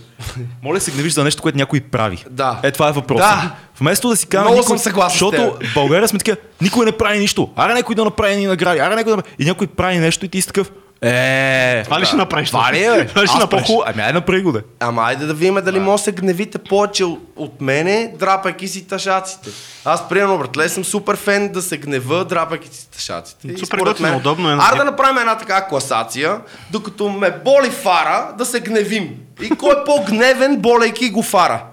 Моля 0.63 0.79
се 0.79 0.91
гневиш 0.91 1.13
за 1.13 1.23
нещо, 1.23 1.41
което 1.41 1.57
някой 1.57 1.79
прави. 1.81 2.25
Да. 2.29 2.59
Е, 2.63 2.71
това 2.71 2.89
е 2.89 2.91
въпросът. 2.91 3.27
Да. 3.27 3.55
Вместо 3.79 4.09
да 4.09 4.15
си 4.15 4.27
кажем, 4.27 4.43
Много 4.43 4.57
никой, 4.57 4.67
съм 4.67 4.77
съгласен 4.77 5.13
защото 5.13 5.57
в 5.71 5.73
България 5.73 6.07
сме 6.07 6.19
такива, 6.19 6.37
никой 6.61 6.85
не 6.85 6.91
прави 6.91 7.19
нищо. 7.19 7.49
Аре 7.55 7.73
някой 7.73 7.95
да 7.95 8.05
направи 8.05 8.35
ни 8.35 8.45
награди, 8.45 8.79
аре 8.79 8.95
някой 8.95 9.15
да. 9.15 9.23
И 9.39 9.45
някой 9.45 9.67
прави 9.67 9.97
нещо 9.97 10.25
и 10.25 10.29
ти 10.29 10.41
си 10.41 10.47
такъв, 10.47 10.71
е, 11.03 11.83
Това 11.83 11.99
ли 11.99 12.05
ще 12.05 12.15
направиш? 12.15 12.49
Това 12.49 12.73
ли 12.73 12.83
е? 12.83 13.07
Това 13.07 13.23
ли 13.23 13.27
ще 13.27 13.37
направиш? 13.37 13.67
Ами, 13.85 14.01
айде 14.01 14.13
направи 14.13 14.41
го, 14.41 14.51
де. 14.51 14.59
Ама 14.79 15.01
айде 15.01 15.25
да 15.25 15.33
видим 15.33 15.55
дали 15.55 15.79
може 15.79 16.01
да 16.01 16.03
се 16.03 16.11
гневите 16.11 16.57
повече 16.57 17.03
от, 17.35 17.61
мене, 17.61 18.13
драпайки 18.19 18.67
си 18.67 18.87
ташаците. 18.87 19.49
Аз, 19.85 20.09
примерно, 20.09 20.37
братле, 20.37 20.69
съм 20.69 20.85
супер 20.85 21.15
фен 21.15 21.49
да 21.49 21.61
се 21.61 21.77
гнева, 21.77 22.25
драпайки 22.25 22.69
си 22.71 22.89
ташаците. 22.89 23.47
И 23.47 23.57
Супер 23.57 23.77
готино, 23.77 24.09
мен- 24.09 24.17
удобно 24.17 24.49
е 24.49 24.53
Аре 24.53 24.69
теб. 24.69 24.77
да 24.77 24.83
направим 24.83 25.17
една 25.17 25.37
така 25.37 25.67
класация, 25.67 26.37
докато 26.71 27.09
ме 27.09 27.31
боли 27.45 27.69
фара, 27.69 28.33
да 28.37 28.45
се 28.45 28.59
гневим. 28.59 29.09
И 29.41 29.49
кой 29.49 29.71
е 29.71 29.83
по-гневен, 29.85 30.57
болейки 30.57 31.09
го 31.09 31.23
фара? 31.23 31.63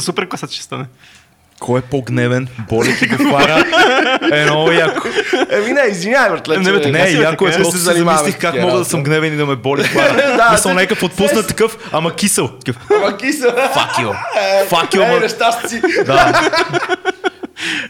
Супер 0.00 0.28
класа 0.28 0.46
ще 0.46 0.62
стане. 0.62 0.84
Кой 1.64 1.78
е 1.78 1.82
по-гневен, 1.82 2.48
боли 2.60 2.96
ти 2.98 3.06
го 3.06 3.30
фара. 3.30 3.64
Е, 4.32 4.44
много 4.44 4.72
яко. 4.72 5.08
Еми 5.50 5.72
не, 5.72 5.80
извинявай, 5.82 6.30
братле. 6.30 6.56
Не, 6.56 6.72
бе, 6.72 6.90
Не, 6.90 6.98
яко 7.10 7.46
е, 7.46 7.50
е. 7.50 7.54
просто 7.54 7.72
се 7.72 7.78
замислих 7.78 8.38
как 8.38 8.60
мога 8.60 8.78
да 8.78 8.84
съм 8.84 9.02
гневен 9.02 9.34
и 9.34 9.36
да 9.36 9.46
ме 9.46 9.56
боли 9.56 9.82
фара. 9.84 10.34
Да, 10.36 10.48
Мисъл, 10.52 10.70
те- 10.70 10.74
нека 10.74 10.96
подпусна 10.96 11.42
такъв, 11.42 11.76
ама 11.92 12.14
кисел. 12.14 12.50
Ама 12.90 13.18
you. 13.98 14.14
Fuck 14.70 14.94
you, 14.94 15.04
Е, 15.04 15.10
ма. 15.10 15.20
нещастци. 15.20 15.82
Да. 16.06 16.50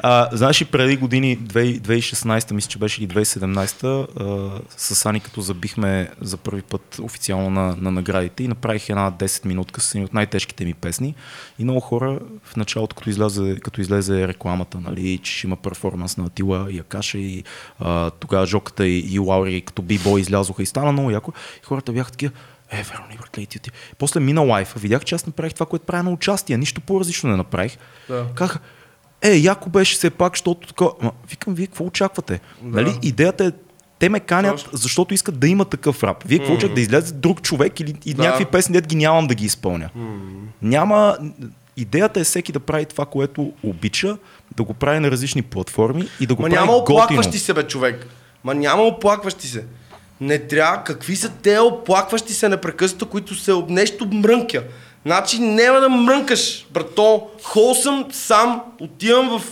А, 0.01 0.29
знаеш 0.33 0.61
и 0.61 0.65
преди 0.65 0.97
години, 0.97 1.39
2 1.39 1.81
2016, 1.81 2.53
мисля, 2.53 2.69
че 2.69 2.79
беше 2.79 3.05
и 3.05 3.09
2017, 3.09 4.07
а, 4.21 4.61
с 4.77 5.07
Ани 5.07 5.21
като 5.21 5.41
забихме 5.41 6.11
за 6.21 6.37
първи 6.37 6.63
път 6.63 6.99
официално 7.03 7.51
на, 7.51 7.77
на 7.81 7.91
наградите 7.91 8.45
и 8.45 8.49
направих 8.49 8.89
една 8.89 9.13
10 9.13 9.47
минутка 9.47 9.81
с 9.81 9.95
едни 9.95 10.05
от 10.05 10.15
най-тежките 10.15 10.65
ми 10.65 10.75
песни. 10.75 11.15
И 11.59 11.65
много 11.65 11.81
хора 11.81 12.19
в 12.45 12.57
началото, 12.57 12.97
като 12.97 13.11
излезе, 13.11 13.57
като 13.61 13.81
излезе 13.81 14.29
рекламата, 14.29 14.79
нали, 14.81 15.19
че 15.23 15.33
ще 15.33 15.47
има 15.47 15.57
перформанс 15.57 16.17
на 16.17 16.25
Атила 16.25 16.67
и 16.71 16.79
Акаша 16.79 17.19
и 17.19 17.45
а, 17.79 18.11
тогава 18.11 18.47
Жоката 18.47 18.87
и, 18.87 18.99
и 18.99 19.19
Лаури 19.19 19.61
като 19.61 19.83
бибой 19.83 20.21
излязоха 20.21 20.63
и 20.63 20.67
стана 20.67 20.93
много 20.93 21.11
яко. 21.11 21.33
И 21.63 21.67
хората 21.67 21.93
бяха 21.93 22.11
такива, 22.11 22.33
е, 22.71 22.83
Верони, 22.83 23.17
братле, 23.21 23.47
ти, 23.47 23.59
ти. 23.59 23.71
После 23.99 24.21
мина 24.21 24.41
лайфа, 24.41 24.79
видях, 24.79 25.05
че 25.05 25.15
аз 25.15 25.27
направих 25.27 25.55
това, 25.55 25.67
което 25.67 25.87
правя 25.87 26.03
на 26.03 26.11
участие. 26.11 26.59
Нищо 26.59 26.81
по-различно 26.81 27.31
не 27.31 27.37
направих. 27.37 27.79
Да. 28.09 28.27
Казаха, 28.35 28.59
е, 29.25 29.37
яко 29.37 29.71
беше 29.71 29.97
все 29.97 30.11
пак, 30.11 30.33
защото 30.33 30.69
така. 30.69 30.85
Ма, 31.03 31.11
викам, 31.31 31.55
вие 31.55 31.67
какво 31.67 31.85
очаквате? 31.85 32.41
Да. 32.63 32.83
Нали, 32.83 32.99
идеята 33.03 33.45
е, 33.45 33.53
те 33.99 34.09
ме 34.09 34.21
канят, 34.21 34.69
защото 34.73 35.15
искат 35.15 35.39
да 35.39 35.49
има 35.49 35.65
такъв 35.65 36.03
рап. 36.05 36.25
Вие 36.25 36.39
какво 36.39 36.53
очаквате? 36.53 36.75
Да 36.75 36.81
излезе 36.81 37.15
друг 37.15 37.43
човек 37.43 37.81
или 37.81 37.95
и 38.05 38.15
Да. 38.15 38.23
някакви 38.23 38.45
песни, 38.45 38.73
дет 38.73 38.87
ги 38.87 38.97
нямам 38.97 39.27
да 39.27 39.35
ги 39.35 39.45
изпълня. 39.45 39.91
Няма. 40.63 41.17
Идеята 41.77 42.21
е 42.21 42.25
всеки 42.25 42.53
да 42.53 42.61
прави 42.61 42.85
това, 42.85 43.07
което 43.07 43.53
обича, 43.63 44.17
да 44.57 44.63
го 44.63 44.75
прави 44.75 45.01
на 45.01 45.11
различни 45.11 45.43
платформи 45.43 46.09
и 46.21 46.27
да 46.27 46.35
го 46.35 46.43
Ма 46.43 46.49
прави 46.49 46.61
няма 46.61 46.73
готино. 46.73 46.97
оплакващи 46.97 47.39
се, 47.39 47.55
бе, 47.55 47.63
човек. 47.63 48.07
Ма 48.45 48.55
няма 48.55 48.83
оплакващи 48.83 49.49
се. 49.49 49.65
Не 50.21 50.39
трябва. 50.39 50.85
Какви 50.85 51.17
са 51.17 51.33
те 51.33 51.59
оплакващи 51.59 52.33
се 52.35 52.49
непрекъснато, 52.49 53.07
които 53.07 53.35
се 53.35 53.53
об 53.53 53.71
нещо 53.71 54.07
мрънкя? 54.07 54.63
Значи 55.07 55.39
няма 55.39 55.81
да 55.81 55.89
мрънкаш, 55.89 56.67
брато. 56.71 57.27
Хол 57.43 57.75
съм 57.75 58.07
сам, 58.13 58.63
отивам 58.81 59.39
в 59.39 59.43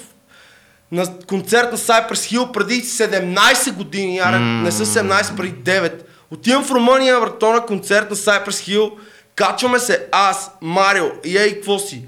на 0.92 1.18
концерт 1.26 1.72
на 1.72 1.78
Cypress 1.78 2.12
Hill 2.12 2.52
преди 2.52 2.82
17 2.82 3.72
години, 3.72 4.18
аре, 4.18 4.38
не 4.38 4.72
са 4.72 4.86
17, 4.86 5.36
преди 5.36 5.70
9. 5.70 5.92
Отивам 6.30 6.64
в 6.64 6.70
Румъния, 6.70 7.20
брато, 7.20 7.52
на 7.52 7.66
концерт 7.66 8.10
на 8.10 8.16
Cypress 8.16 8.48
Hill, 8.48 8.92
качваме 9.34 9.78
се 9.78 10.06
аз, 10.12 10.50
Марио 10.62 11.06
и 11.24 11.38
ей, 11.38 11.54
какво 11.54 11.78
си? 11.78 12.02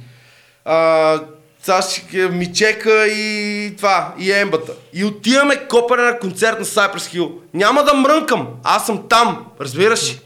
А, 0.65 1.21
Саши, 1.62 2.03
Мичека 2.31 3.07
и 3.07 3.77
това, 3.77 4.15
и 4.19 4.33
Ембата. 4.33 4.73
И 4.93 5.05
отиваме 5.05 5.57
копане 5.57 6.03
на 6.03 6.19
концерт 6.19 6.59
на 6.59 6.65
Cypress 6.65 6.97
Hill. 6.97 7.33
Няма 7.55 7.85
да 7.85 7.95
мрънкам, 7.95 8.49
аз 8.65 8.87
съм 8.87 9.09
там, 9.09 9.47
разбираш 9.61 10.12
ли? 10.12 10.21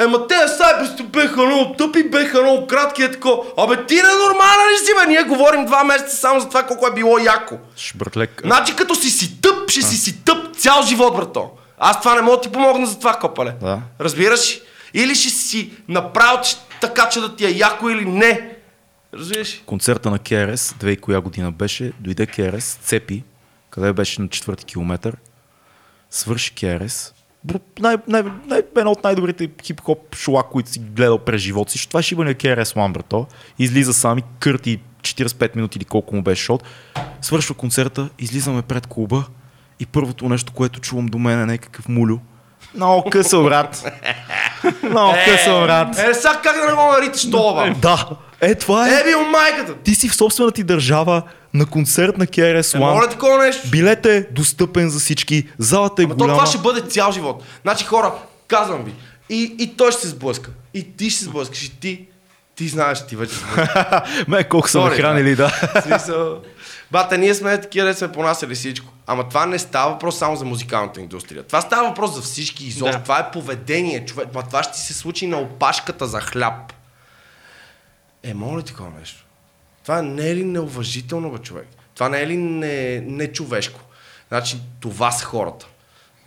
Ема 0.00 0.26
те 0.26 0.34
Cypress 0.34 1.02
беха 1.02 1.42
много 1.46 1.74
тъпи, 1.74 2.10
беха 2.10 2.42
много 2.42 2.66
кратки, 2.66 3.02
е 3.02 3.10
тако. 3.10 3.46
Абе 3.58 3.86
ти 3.86 3.94
ненормален 3.94 4.72
ли 4.72 4.86
си, 4.86 4.92
бе? 5.00 5.06
Ние 5.06 5.22
говорим 5.22 5.66
два 5.66 5.84
месеца 5.84 6.16
само 6.16 6.40
за 6.40 6.48
това 6.48 6.62
колко 6.62 6.86
е 6.86 6.94
било 6.94 7.18
яко. 7.18 7.58
Ш, 7.76 7.96
братлек, 7.96 8.40
Значи 8.44 8.76
като 8.76 8.94
си 8.94 9.10
си 9.10 9.40
тъп, 9.40 9.70
ще 9.70 9.82
си 9.82 9.96
си 9.96 10.24
тъп 10.24 10.56
цял 10.56 10.82
живот, 10.82 11.16
брато. 11.16 11.50
Аз 11.78 12.00
това 12.00 12.14
не 12.14 12.22
мога 12.22 12.36
да 12.36 12.40
ти 12.42 12.52
помогна 12.52 12.86
за 12.86 12.98
това, 12.98 13.14
копале. 13.18 13.54
Да. 13.60 13.78
Разбираш? 14.00 14.54
ли? 14.56 14.62
Или 14.94 15.14
ще 15.14 15.30
си 15.30 15.72
направил 15.88 16.40
че- 16.40 16.56
така, 16.80 17.08
че 17.08 17.20
да 17.20 17.36
ти 17.36 17.46
е 17.46 17.50
яко 17.50 17.90
или 17.90 18.04
не. 18.04 18.56
Разбираш? 19.14 19.62
концерта 19.66 20.10
на 20.10 20.18
КРС, 20.18 20.74
две 20.78 20.90
и 20.90 20.96
коя 20.96 21.20
година 21.20 21.52
беше, 21.52 21.92
дойде 22.00 22.26
КРС, 22.26 22.78
цепи, 22.82 23.24
къде 23.70 23.92
беше 23.92 24.22
на 24.22 24.28
четвърти 24.28 24.64
километър, 24.64 25.16
свърши 26.10 26.54
КРС, 26.54 27.14
Бр- 27.14 27.19
най, 27.80 27.96
най, 28.08 28.22
най, 28.46 28.62
едно 28.76 28.90
от 28.90 29.04
най-добрите 29.04 29.48
хип-хоп 29.48 30.16
шола, 30.16 30.42
които 30.42 30.70
си 30.70 30.78
гледал 30.78 31.18
през 31.18 31.42
живота 31.42 31.72
си. 31.72 31.88
Това 31.88 32.02
ще 32.02 32.14
бъде 32.14 32.34
КРС 32.34 32.72
One, 32.72 32.92
брато. 32.92 33.26
Излиза 33.58 33.94
сами, 33.94 34.22
кърти 34.38 34.80
45 35.00 35.56
минути 35.56 35.78
или 35.78 35.84
колко 35.84 36.16
му 36.16 36.22
беше 36.22 36.44
шот. 36.44 36.64
Свършва 37.20 37.54
концерта, 37.54 38.08
излизаме 38.18 38.62
пред 38.62 38.86
клуба 38.86 39.24
и 39.80 39.86
първото 39.86 40.28
нещо, 40.28 40.52
което 40.52 40.80
чувам 40.80 41.06
до 41.06 41.18
мен 41.18 41.40
е 41.40 41.46
някакъв 41.46 41.88
мулю. 41.88 42.18
Много 42.74 43.10
късо, 43.10 43.44
брат. 43.44 43.92
Много 44.82 45.14
късо, 45.24 45.60
брат. 45.60 45.98
Е, 45.98 46.14
сега 46.14 46.40
как 46.42 46.56
да 46.56 46.66
не 46.66 46.72
го 46.72 46.92
нариташ 46.92 47.30
това, 47.30 47.64
бе? 47.64 47.70
Да, 47.70 48.08
е 48.40 48.54
това 48.54 48.88
е. 48.88 49.00
Е, 49.00 49.04
бил 49.04 49.24
майката. 49.24 49.74
Ти 49.74 49.94
си 49.94 50.08
в 50.08 50.14
собствената 50.14 50.54
ти 50.54 50.64
държава 50.64 51.22
на 51.54 51.66
концерт 51.66 52.18
на 52.18 52.26
KRS 52.26 52.74
Е, 52.74 52.78
моля 52.78 53.06
One. 53.06 53.10
такова 53.10 53.38
нещо. 53.44 53.68
Билет 53.70 54.06
е 54.06 54.28
достъпен 54.30 54.90
за 54.90 54.98
всички, 55.00 55.48
залата 55.58 56.02
е 56.02 56.04
Ама 56.04 56.14
то 56.14 56.18
голяма. 56.18 56.38
това 56.38 56.46
ще 56.50 56.58
бъде 56.58 56.80
цял 56.80 57.12
живот. 57.12 57.42
Значи 57.62 57.84
хора, 57.84 58.12
казвам 58.48 58.84
ви, 58.84 58.94
и, 59.30 59.56
и 59.58 59.76
той 59.76 59.92
ще 59.92 60.00
се 60.00 60.08
сблъска. 60.08 60.50
И 60.74 60.96
ти 60.96 61.10
ще 61.10 61.18
се 61.18 61.24
сблъскаш. 61.24 61.64
И 61.64 61.80
ти, 61.80 62.06
ти 62.54 62.68
знаеш, 62.68 63.06
ти 63.06 63.16
вече. 63.16 63.34
Ме, 64.28 64.44
колко 64.44 64.68
са 64.68 64.80
ме 64.80 64.84
Sorry, 64.90 64.96
хранили, 64.96 65.36
да. 65.36 65.70
Смисъл... 65.82 66.42
Бата, 66.90 67.18
ние 67.18 67.34
сме 67.34 67.60
такива, 67.60 67.86
де 67.86 67.94
сме 67.94 68.12
понасяли 68.12 68.54
всичко. 68.54 68.92
Ама 69.06 69.28
това 69.28 69.46
не 69.46 69.58
става 69.58 69.90
въпрос 69.92 70.18
само 70.18 70.36
за 70.36 70.44
музикалната 70.44 71.00
индустрия. 71.00 71.42
Това 71.42 71.60
става 71.60 71.88
въпрос 71.88 72.14
за 72.14 72.22
всички 72.22 72.66
изобщо. 72.66 72.98
Да. 72.98 73.02
Това 73.02 73.18
е 73.18 73.30
поведение, 73.30 74.04
човек. 74.06 74.28
Ма 74.34 74.42
това 74.42 74.62
ще 74.62 74.72
ти 74.72 74.80
се 74.80 74.94
случи 74.94 75.26
на 75.26 75.36
опашката 75.38 76.06
за 76.06 76.20
хляб. 76.20 76.72
Е, 78.22 78.34
моля 78.34 78.58
ли 78.58 78.62
такова 78.62 78.90
нещо? 79.00 79.24
Това 79.82 80.02
не 80.02 80.30
е 80.30 80.36
ли 80.36 80.44
неуважително, 80.44 81.30
бе, 81.30 81.38
човек? 81.38 81.66
Това 81.94 82.08
не 82.08 82.20
е 82.20 82.26
ли 82.26 82.36
не, 82.36 83.00
нечовешко? 83.00 83.80
Значи, 84.28 84.60
това 84.80 85.10
са 85.10 85.24
хората. 85.24 85.66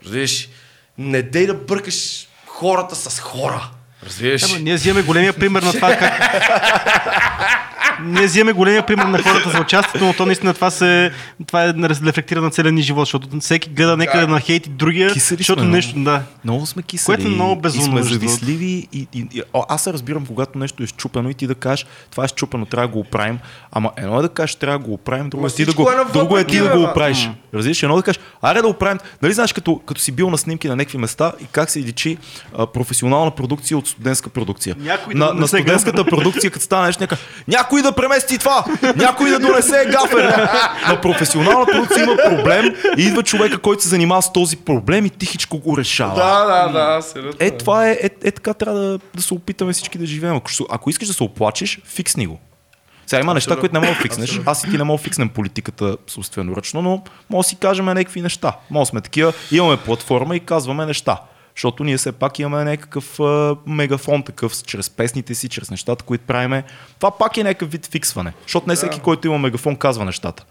Разбираш? 0.03 0.49
Не 0.97 1.21
дей 1.21 1.47
да 1.47 1.53
бъркаш 1.53 2.27
хората 2.45 2.95
с 2.95 3.19
хора. 3.19 3.69
Разбираш? 4.05 4.43
Ама, 4.43 4.59
ние 4.59 4.75
взимаме 4.75 5.05
големия 5.05 5.34
пример 5.34 5.63
на 5.63 5.73
това 5.73 5.97
как... 5.97 6.13
ние 8.02 8.26
взимаме 8.26 8.53
големия 8.53 8.86
пример 8.86 9.03
на 9.03 9.24
хората 9.24 9.49
за 9.49 9.60
участието, 9.60 10.06
но 10.06 10.14
то 10.14 10.26
наистина 10.26 10.53
това, 10.53 10.72
се, 10.72 11.11
това 11.48 11.65
е 11.65 11.74
рефлектира 11.74 12.41
на 12.41 12.52
целия 12.52 12.72
ни 12.72 12.82
живот, 12.82 13.02
защото 13.02 13.40
всеки 13.40 13.70
гледа 13.70 13.98
някъде 13.98 14.28
на 14.28 14.40
хейт 14.40 14.68
и 14.68 14.70
другия, 14.70 15.14
Кисели 15.14 15.38
защото 15.38 15.61
сме, 15.61 15.72
нещо, 15.72 15.99
да. 15.99 16.24
Много 16.44 16.65
сме 16.65 16.84
кисели. 16.84 17.06
Което 17.06 17.28
е 17.28 17.32
много 17.32 17.61
безумно, 17.61 17.99
И 17.99 18.03
сме 18.03 18.14
завистливи. 18.14 18.88
И, 18.94 19.07
и, 19.14 19.28
и, 19.34 19.41
аз 19.70 19.84
се 19.84 19.94
разбирам, 19.94 20.26
когато 20.26 20.60
нещо 20.60 20.84
е 20.84 20.88
щупено 20.88 21.30
и 21.30 21.34
ти 21.34 21.48
да 21.48 21.56
кажеш, 21.56 21.86
това 22.11 22.24
е 22.24 22.28
щупено, 22.28 22.65
трябва 22.65 22.88
да 22.88 22.94
го 22.94 22.99
оправим. 22.99 23.40
Ама 23.72 23.91
едно 23.98 24.20
е 24.20 24.22
да 24.22 24.30
кажеш, 24.30 24.56
трябва 24.56 24.80
да 24.80 24.86
го 24.86 24.94
оправим, 24.94 25.30
друго 25.30 25.41
Ма 25.41 25.48
е 25.48 25.52
ти 25.52 25.65
да 25.65 25.74
го, 25.74 25.91
е 25.91 25.95
на 25.95 26.06
друго 26.06 26.38
е 26.38 26.44
ти 26.44 26.60
да 26.60 26.78
го 26.78 26.84
оправиш. 26.84 27.30
Разбираш, 27.53 27.84
едно 27.84 27.95
е 27.95 27.98
да 27.98 28.03
кажеш, 28.03 28.22
аре 28.41 28.61
да 28.61 28.68
оправим. 28.68 28.99
Нали 29.22 29.34
знаеш, 29.34 29.53
като, 29.53 29.82
като 29.86 30.02
си 30.02 30.11
бил 30.11 30.30
на 30.30 30.38
снимки 30.38 30.68
на 30.68 30.76
някакви 30.76 30.98
места 30.98 31.32
и 31.41 31.45
как 31.52 31.70
се 31.70 31.80
личи 31.80 32.18
а, 32.57 32.68
професионална 32.68 33.32
продукция 33.32 33.78
от 33.78 33.88
студентска 33.88 34.30
продукция. 34.30 34.76
Някой 34.80 35.14
да 35.14 35.20
на, 35.20 35.26
на 35.26 35.34
донесе 35.34 35.57
студентската 35.57 36.06
продукция, 36.06 36.52
като 36.52 36.65
стане 36.65 36.88
нещо, 36.88 37.07
някой 37.48 37.82
да 37.84 37.91
премести 37.91 38.38
това, 38.38 38.65
някой 38.95 39.30
да 39.30 39.39
донесе 39.39 39.85
гафер. 39.91 40.49
На 40.88 41.01
професионална 41.01 41.65
продукция 41.65 42.03
има 42.03 42.15
проблем 42.30 42.76
и 42.97 43.03
идва 43.03 43.23
човека, 43.23 43.57
който 43.57 43.84
се 43.84 43.89
занимава 43.89 44.22
с 44.22 44.34
този 44.34 44.57
проблем 44.57 45.05
и 45.05 45.10
тихичко 45.10 45.57
го 45.57 45.77
решава. 45.77 46.15
Да, 46.15 46.45
да, 46.45 46.72
да, 46.72 46.97
абсолютно. 46.97 47.38
Е, 47.39 47.51
това 47.51 47.89
е, 47.89 47.91
е, 47.91 48.10
е 48.23 48.31
така 48.31 48.53
трябва 48.53 48.80
да, 48.80 48.99
да 49.15 49.22
се 49.22 49.34
опитаме 49.34 49.73
всички 49.73 49.97
да 49.97 50.05
живеем. 50.05 50.35
Ако, 50.35 50.49
ако 50.69 50.89
искаш 50.89 51.07
да 51.07 51.14
се 51.14 51.23
оплачеш, 51.23 51.80
фиксни 51.85 52.27
го. 52.27 52.39
Сега 53.07 53.19
има 53.19 53.34
неща, 53.34 53.55
които 53.55 53.73
не 53.73 53.80
мога 53.80 53.93
да 53.93 54.01
фикснеш. 54.01 54.39
Аз 54.45 54.64
и 54.64 54.69
ти 54.69 54.77
не 54.77 54.84
мога 54.84 54.97
да 54.97 55.03
фикснем 55.03 55.30
политиката 55.30 55.97
собственоръчно, 56.07 56.81
но 56.81 57.03
може 57.30 57.45
да 57.45 57.49
си 57.49 57.55
кажем 57.55 57.85
някакви 57.85 58.22
неща. 58.22 58.53
Може 58.69 58.81
да 58.81 58.85
сме 58.85 59.01
такива, 59.01 59.34
имаме 59.51 59.77
платформа 59.77 60.35
и 60.35 60.39
казваме 60.39 60.85
неща. 60.85 61.18
Защото 61.55 61.84
ние 61.84 61.97
все 61.97 62.11
пак 62.11 62.39
имаме 62.39 62.63
някакъв 62.63 63.19
а, 63.19 63.55
мегафон 63.67 64.23
такъв, 64.23 64.63
чрез 64.63 64.89
песните 64.89 65.35
си, 65.35 65.49
чрез 65.49 65.71
нещата, 65.71 66.03
които 66.03 66.25
правиме. 66.25 66.63
Това 66.99 67.17
пак 67.17 67.38
е 67.38 67.43
някакъв 67.43 67.71
вид 67.71 67.88
фиксване. 67.91 68.34
Защото 68.41 68.69
не 68.69 68.75
всеки, 68.75 68.99
който 68.99 69.27
има 69.27 69.38
мегафон, 69.38 69.75
казва 69.75 70.05
нещата. 70.05 70.45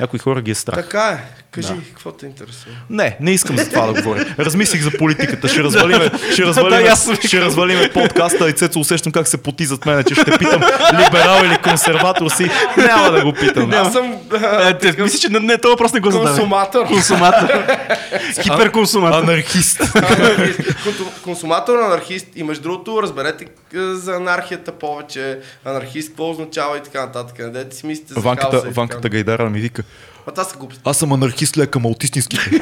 Някои 0.00 0.18
хора 0.18 0.42
ги 0.42 0.50
е 0.50 0.54
страх. 0.54 0.76
Така 0.76 1.08
е. 1.08 1.42
Кажи, 1.50 1.68
какво 1.88 2.12
те 2.12 2.26
интересува? 2.26 2.74
Не, 2.90 3.16
не 3.20 3.30
искам 3.30 3.56
за 3.56 3.68
това 3.68 3.86
да 3.86 3.92
говоря. 3.92 4.24
Размислих 4.38 4.82
за 4.82 4.90
политиката. 4.90 5.48
Ще 5.48 5.62
развалиме, 5.62 6.10
ще 6.32 6.42
развалиме, 6.44 6.82
Да, 6.82 6.88
аз 6.88 7.10
ще 7.18 7.40
развалиме 7.40 7.90
подкаста 7.90 8.48
и 8.48 8.52
Цецо 8.52 8.80
усещам 8.80 9.12
как 9.12 9.28
се 9.28 9.36
поти 9.36 9.66
зад 9.66 9.86
мене, 9.86 10.04
че 10.04 10.14
ще 10.14 10.24
питам 10.30 10.62
либерал 10.94 11.44
или 11.44 11.56
консерватор 11.58 12.28
си. 12.28 12.50
Няма 12.78 13.10
да 13.10 13.24
го 13.24 13.32
питам. 13.32 13.70
Аз 13.72 13.92
съм 13.92 14.16
Е, 14.60 14.74
те, 14.74 15.02
мисля, 15.02 15.18
че 15.18 15.28
не, 15.28 15.40
не, 15.40 15.58
този 15.58 15.70
въпрос 15.70 15.92
не 15.92 16.00
го 16.00 16.10
задавай. 16.10 16.30
консуматор. 16.30 16.86
Консуматор. 16.86 17.48
Хиперконсуматор. 18.42 19.18
Анархист. 19.20 19.80
Анархист. 19.94 20.58
Консу- 20.84 21.22
Консуматор, 21.22 21.78
анархист. 21.78 22.26
И 22.36 22.42
между 22.42 22.62
другото, 22.62 23.02
разберете 23.02 23.44
за 23.74 24.12
анархията 24.12 24.72
повече. 24.72 25.38
Анархист, 25.64 26.08
какво 26.08 26.30
означава 26.30 26.76
и 26.76 26.82
така 26.82 27.00
нататък. 27.00 27.50
Дайте 27.50 27.76
си 27.76 27.86
мислите 27.86 28.14
за 28.14 28.20
Ванката, 28.20 28.62
ванката 28.66 29.08
Гайдара 29.08 29.50
ми 29.50 29.60
вика. 29.60 29.82
Ма 30.26 30.32
това 30.32 30.44
са 30.44 30.56
глупости. 30.56 30.82
Аз 30.84 30.98
съм 30.98 31.12
анархист 31.12 31.56
лека, 31.56 31.78
ама 31.78 31.88
аутистинските. 31.88 32.50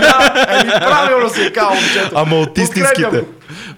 Да, 0.00 0.46
еми, 0.62 0.70
правилно 0.70 1.30
си 1.30 1.42
е 1.42 1.52
казал 1.52 1.74
момчето. 1.74 2.10
Ама 2.14 2.36
аутистинските. 2.36 3.02
Подкрепям. 3.02 3.26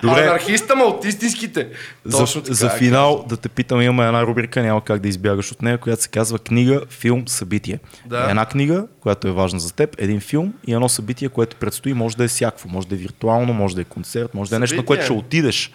Добре. 0.03 0.21
Анархиста, 0.23 0.77
ма 0.77 0.85
аутистинските. 0.85 1.69
За, 2.05 2.19
Точно 2.19 2.43
така 2.43 2.55
за 2.55 2.67
е, 2.67 2.79
финал 2.79 3.25
да 3.29 3.37
те 3.37 3.49
питам, 3.49 3.83
имаме 3.83 4.07
една 4.07 4.23
рубрика, 4.27 4.63
няма 4.63 4.85
как 4.85 5.01
да 5.01 5.09
избягаш 5.09 5.53
от 5.53 5.63
нея, 5.63 5.79
която 5.79 6.03
се 6.03 6.09
казва 6.09 6.39
книга, 6.39 6.81
филм, 6.91 7.29
събитие. 7.29 7.79
Да. 8.07 8.27
Една 8.31 8.47
книга, 8.47 8.87
която 9.01 9.29
е 9.29 9.33
важна 9.33 9.61
за 9.61 9.75
теб, 9.75 9.95
един 9.99 10.21
филм 10.21 10.53
и 10.67 10.75
едно 10.75 10.89
събитие, 10.89 11.29
което 11.29 11.57
предстои, 11.57 11.95
може 11.95 12.17
да 12.17 12.25
е 12.25 12.29
всякакво, 12.29 12.69
може 12.69 12.87
да 12.89 12.95
е 12.95 12.99
виртуално, 12.99 13.53
може 13.53 13.75
да 13.75 13.81
е 13.81 13.85
концерт, 13.85 14.35
може 14.35 14.51
да 14.51 14.57
е 14.57 14.59
нещо, 14.59 14.77
на 14.77 14.85
което 14.85 15.05
ще 15.05 15.13
отидеш 15.13 15.73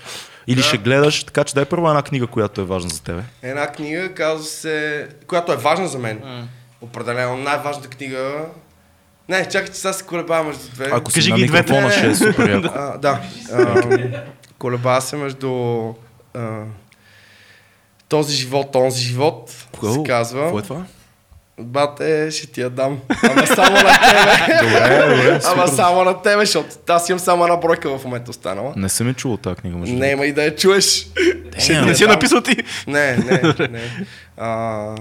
или 0.48 0.58
Да. 0.58 0.64
ще 0.64 0.78
гледаш, 0.78 1.24
така 1.24 1.44
че 1.44 1.54
дай 1.56 1.66
първо 1.66 1.88
една 1.90 2.02
книга, 2.02 2.28
която 2.28 2.62
е 2.62 2.66
важна 2.66 2.90
за 2.90 3.04
тебе. 3.04 3.22
Една 3.44 3.68
книга, 3.68 4.14
казва 4.14 4.44
се, 4.46 5.08
която 5.28 5.52
е 5.52 5.56
важна 5.56 5.88
за 5.88 6.00
мен. 6.00 6.20
Определено 6.82 7.38
най-важната 7.38 7.88
книга. 7.88 8.46
Не, 9.30 9.46
чакай, 9.50 9.68
че 9.68 9.74
сега 9.74 9.94
се 9.94 10.06
колебая 10.06 10.44
между 10.44 10.70
две. 10.74 10.90
Ако 10.92 11.12
Кажи 11.12 11.32
ги 11.32 11.48
двете. 11.48 11.74
микрофона, 11.74 11.92
ще 11.92 12.08
е 12.08 12.16
супер 12.16 12.50
яко. 12.50 12.68
А, 12.76 12.98
да. 12.98 13.22
А, 13.54 13.84
колебая 14.60 15.02
се 15.02 15.16
между 15.16 15.50
а, 16.34 16.62
този 18.10 18.36
живот, 18.36 18.76
онзи 18.76 19.02
живот, 19.04 19.50
се 19.94 20.04
казва. 20.06 20.42
Какво 20.42 20.60
е 20.60 20.62
това? 20.62 20.84
Бате, 21.60 22.32
ще 22.32 22.48
ти 22.48 22.62
я 22.62 22.70
дам. 22.70 23.00
Ама 23.24 23.48
само 23.48 23.76
на 23.76 24.00
тебе. 24.00 24.64
Добре, 24.64 25.16
добре, 25.16 25.40
Ама 25.46 25.68
само 25.68 26.04
на 26.04 26.22
тебе, 26.22 26.46
защото 26.46 26.70
аз 26.90 27.10
имам 27.10 27.20
само 27.20 27.44
една 27.44 27.58
бройка 27.58 27.98
в 27.98 28.04
момента 28.06 28.32
останала. 28.32 28.74
Не 28.76 28.90
съм 28.90 29.08
я 29.08 29.14
чувал 29.14 29.38
тази 29.38 29.56
книга, 29.56 29.78
между 29.78 29.96
Не 29.96 30.08
има 30.12 30.26
и 30.26 30.34
да 30.34 30.44
я 30.44 30.56
чуеш. 30.56 30.86
Damn. 30.86 31.86
Не 31.86 31.96
си 31.96 32.04
я 32.04 32.08
дам. 32.08 32.16
написал 32.16 32.42
ти. 32.42 32.58
Не, 32.88 33.18
не, 33.18 33.68
не. 33.68 33.82
А, 34.38 34.96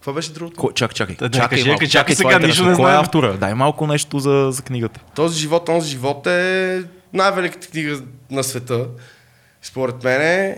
какво 0.00 0.12
беше 0.12 0.32
другото? 0.32 0.56
Ко- 0.56 0.72
Чакай, 0.72 0.94
чакай. 0.94 1.16
Да, 1.16 1.30
чакай, 1.30 1.48
кажи, 1.58 1.68
малко, 1.68 1.78
кажи, 1.78 1.92
чакай, 1.92 2.14
сега, 2.14 2.30
това 2.30 2.46
нищо 2.46 2.64
не 2.64 2.74
Кой 2.76 2.92
е 2.92 2.96
автора? 2.96 3.32
Дай 3.32 3.54
малко 3.54 3.86
нещо 3.86 4.18
за, 4.18 4.48
за 4.50 4.62
книгата. 4.62 5.00
Този 5.14 5.38
живот, 5.38 5.68
онзи 5.68 5.90
живот 5.90 6.26
е 6.26 6.82
най-великата 7.12 7.66
книга 7.66 8.00
на 8.30 8.44
света. 8.44 8.86
Според 9.62 10.04
мен 10.04 10.56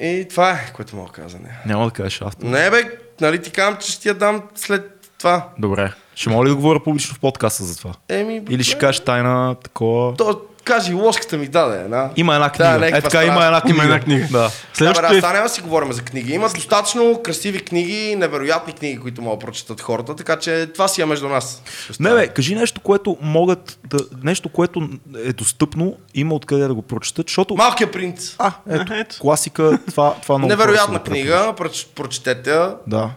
И 0.00 0.26
това 0.30 0.50
е, 0.50 0.72
което 0.72 0.96
мога 0.96 1.06
да 1.08 1.22
кажа. 1.22 1.38
Не, 1.38 1.58
Няма 1.66 1.84
да 1.84 1.90
кажеш 1.90 2.22
автор. 2.22 2.46
не 2.46 2.70
бе, 2.70 2.82
нали 3.20 3.42
ти 3.42 3.50
казвам, 3.50 3.76
че 3.80 3.92
ще 3.92 4.08
я 4.08 4.14
дам 4.14 4.42
след 4.54 5.10
това. 5.18 5.48
Добре. 5.58 5.92
Ще 6.14 6.30
мога 6.30 6.44
ли 6.44 6.48
да 6.48 6.54
говоря 6.56 6.82
публично 6.82 7.14
в 7.14 7.20
подкаста 7.20 7.64
за 7.64 7.76
това? 7.78 7.92
Еми, 8.08 8.42
Или 8.50 8.64
ще 8.64 8.78
кажеш 8.78 9.00
тайна 9.00 9.54
такова... 9.54 10.14
То, 10.14 10.40
кажи, 10.64 10.94
ложката 10.94 11.36
ми 11.36 11.48
даде 11.48 11.78
една. 11.78 12.10
Има 12.16 12.34
една 12.34 12.46
Да, 12.46 12.52
книга. 12.52 12.70
някаква 12.70 12.88
е 12.88 13.00
така, 13.00 13.10
страна. 13.10 13.24
има 13.26 13.44
една 13.44 13.60
книга. 13.60 13.74
Има 13.74 13.84
една 13.84 14.00
книга. 14.00 14.26
Да. 14.26 14.38
Да, 14.38 14.48
бе, 14.48 14.54
Следващото 14.74 15.08
да, 15.08 15.14
е... 15.14 15.20
сега 15.20 15.32
няма 15.32 15.42
да 15.42 15.48
си 15.48 15.60
говорим 15.60 15.92
за 15.92 16.02
книги. 16.02 16.32
Има 16.32 16.48
достатъчно 16.48 17.20
красиви 17.24 17.60
книги, 17.60 18.16
невероятни 18.16 18.72
книги, 18.72 18.98
които 18.98 19.22
могат 19.22 19.40
да 19.40 19.46
прочитат 19.46 19.80
хората, 19.80 20.16
така 20.16 20.36
че 20.36 20.70
това 20.74 20.88
си 20.88 21.02
е 21.02 21.06
между 21.06 21.28
нас. 21.28 21.62
Не, 22.00 22.10
бе, 22.10 22.28
кажи 22.28 22.54
нещо, 22.54 22.80
което 22.80 23.16
могат 23.20 23.78
да... 23.84 23.98
Нещо, 24.22 24.48
което 24.48 24.88
е 25.18 25.32
достъпно, 25.32 25.96
има 26.14 26.34
откъде 26.34 26.66
да 26.66 26.74
го 26.74 26.82
прочитат, 26.82 27.26
защото... 27.28 27.54
Малкият 27.54 27.92
принц. 27.92 28.34
А, 28.38 28.52
ето, 28.70 28.92
А, 28.92 28.96
ето. 28.96 29.16
класика, 29.20 29.78
това, 29.90 30.14
това 30.22 30.38
много 30.38 30.48
Невероятна 30.48 30.98
го 30.98 31.04
книга, 31.04 31.54
проч, 31.56 31.86
прочетете 31.86 32.50
я, 32.50 32.74
Да. 32.86 33.10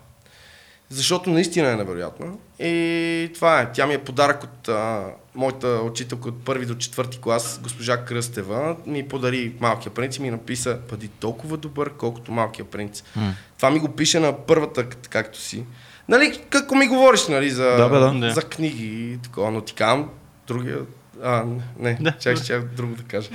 защото 0.89 1.29
наистина 1.29 1.69
е 1.69 1.75
невероятна. 1.75 2.25
И 2.59 3.31
това 3.33 3.59
е. 3.61 3.71
Тя 3.71 3.85
ми 3.85 3.93
е 3.93 3.97
подарък 3.97 4.43
от 4.43 4.67
а, 4.69 5.03
моята 5.37 5.67
учителка 5.67 6.29
от 6.29 6.45
първи 6.45 6.65
до 6.65 6.75
четвърти 6.75 7.19
клас, 7.21 7.59
госпожа 7.63 8.05
Кръстева. 8.05 8.75
Ми 8.85 9.07
подари 9.07 9.55
Малкия 9.59 9.93
принц 9.93 10.17
и 10.17 10.21
ми 10.21 10.31
написа, 10.31 10.79
бъди 10.89 11.07
толкова 11.07 11.57
добър, 11.57 11.89
колкото 11.97 12.31
Малкия 12.31 12.65
принц. 12.65 13.03
М. 13.15 13.33
Това 13.57 13.71
ми 13.71 13.79
го 13.79 13.87
пише 13.87 14.19
на 14.19 14.37
първата, 14.45 14.89
както 14.89 15.39
си. 15.41 15.63
Нали, 16.09 16.41
какво 16.49 16.75
ми 16.75 16.87
говориш, 16.87 17.27
нали, 17.27 17.49
за, 17.49 17.63
Да, 17.63 17.89
бе, 17.89 18.19
да. 18.19 18.33
за 18.33 18.41
книги 18.41 19.11
и 19.13 19.17
такова, 19.17 19.51
но 19.51 19.61
ти 19.61 19.73
казвам, 19.73 20.09
другия... 20.47 20.77
А, 21.23 21.43
не, 21.79 21.93
Да. 21.93 22.03
да. 22.03 22.17
чакай, 22.17 22.43
че 22.43 22.59
друго 22.59 22.95
да 22.95 23.03
кажа. 23.03 23.29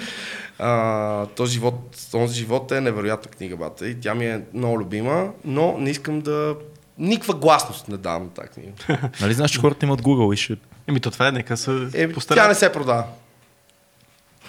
А, 0.59 1.27
този 1.27 1.53
живот, 1.53 2.09
този 2.11 2.39
живот 2.39 2.73
е 2.73 2.81
невероятна 2.81 3.31
книга, 3.31 3.57
бата. 3.57 3.89
И 3.89 4.01
тя 4.01 4.15
ми 4.15 4.27
е 4.27 4.41
много 4.55 4.79
любима, 4.81 5.31
но 5.45 5.79
не 5.79 5.91
искам 5.91 6.21
да... 6.21 6.57
Никаква 6.99 7.35
гласност 7.35 7.89
не 7.89 7.97
давам 7.97 8.23
на 8.23 8.31
тази 8.31 8.49
книга. 8.49 8.73
Нали 9.21 9.35
знаеш, 9.35 9.51
че 9.51 9.61
хората 9.61 9.87
имат 9.87 10.03
Google 10.03 10.35
и 10.35 10.37
ще... 10.37 10.57
Еми 10.89 11.01
то 11.01 11.11
това 11.11 11.29
е, 11.29 11.33
нека 11.33 11.57
се 11.57 11.71
Е, 11.95 12.09
тя 12.09 12.15
постарат. 12.15 12.49
не 12.49 12.55
се 12.55 12.73
продава. 12.73 13.05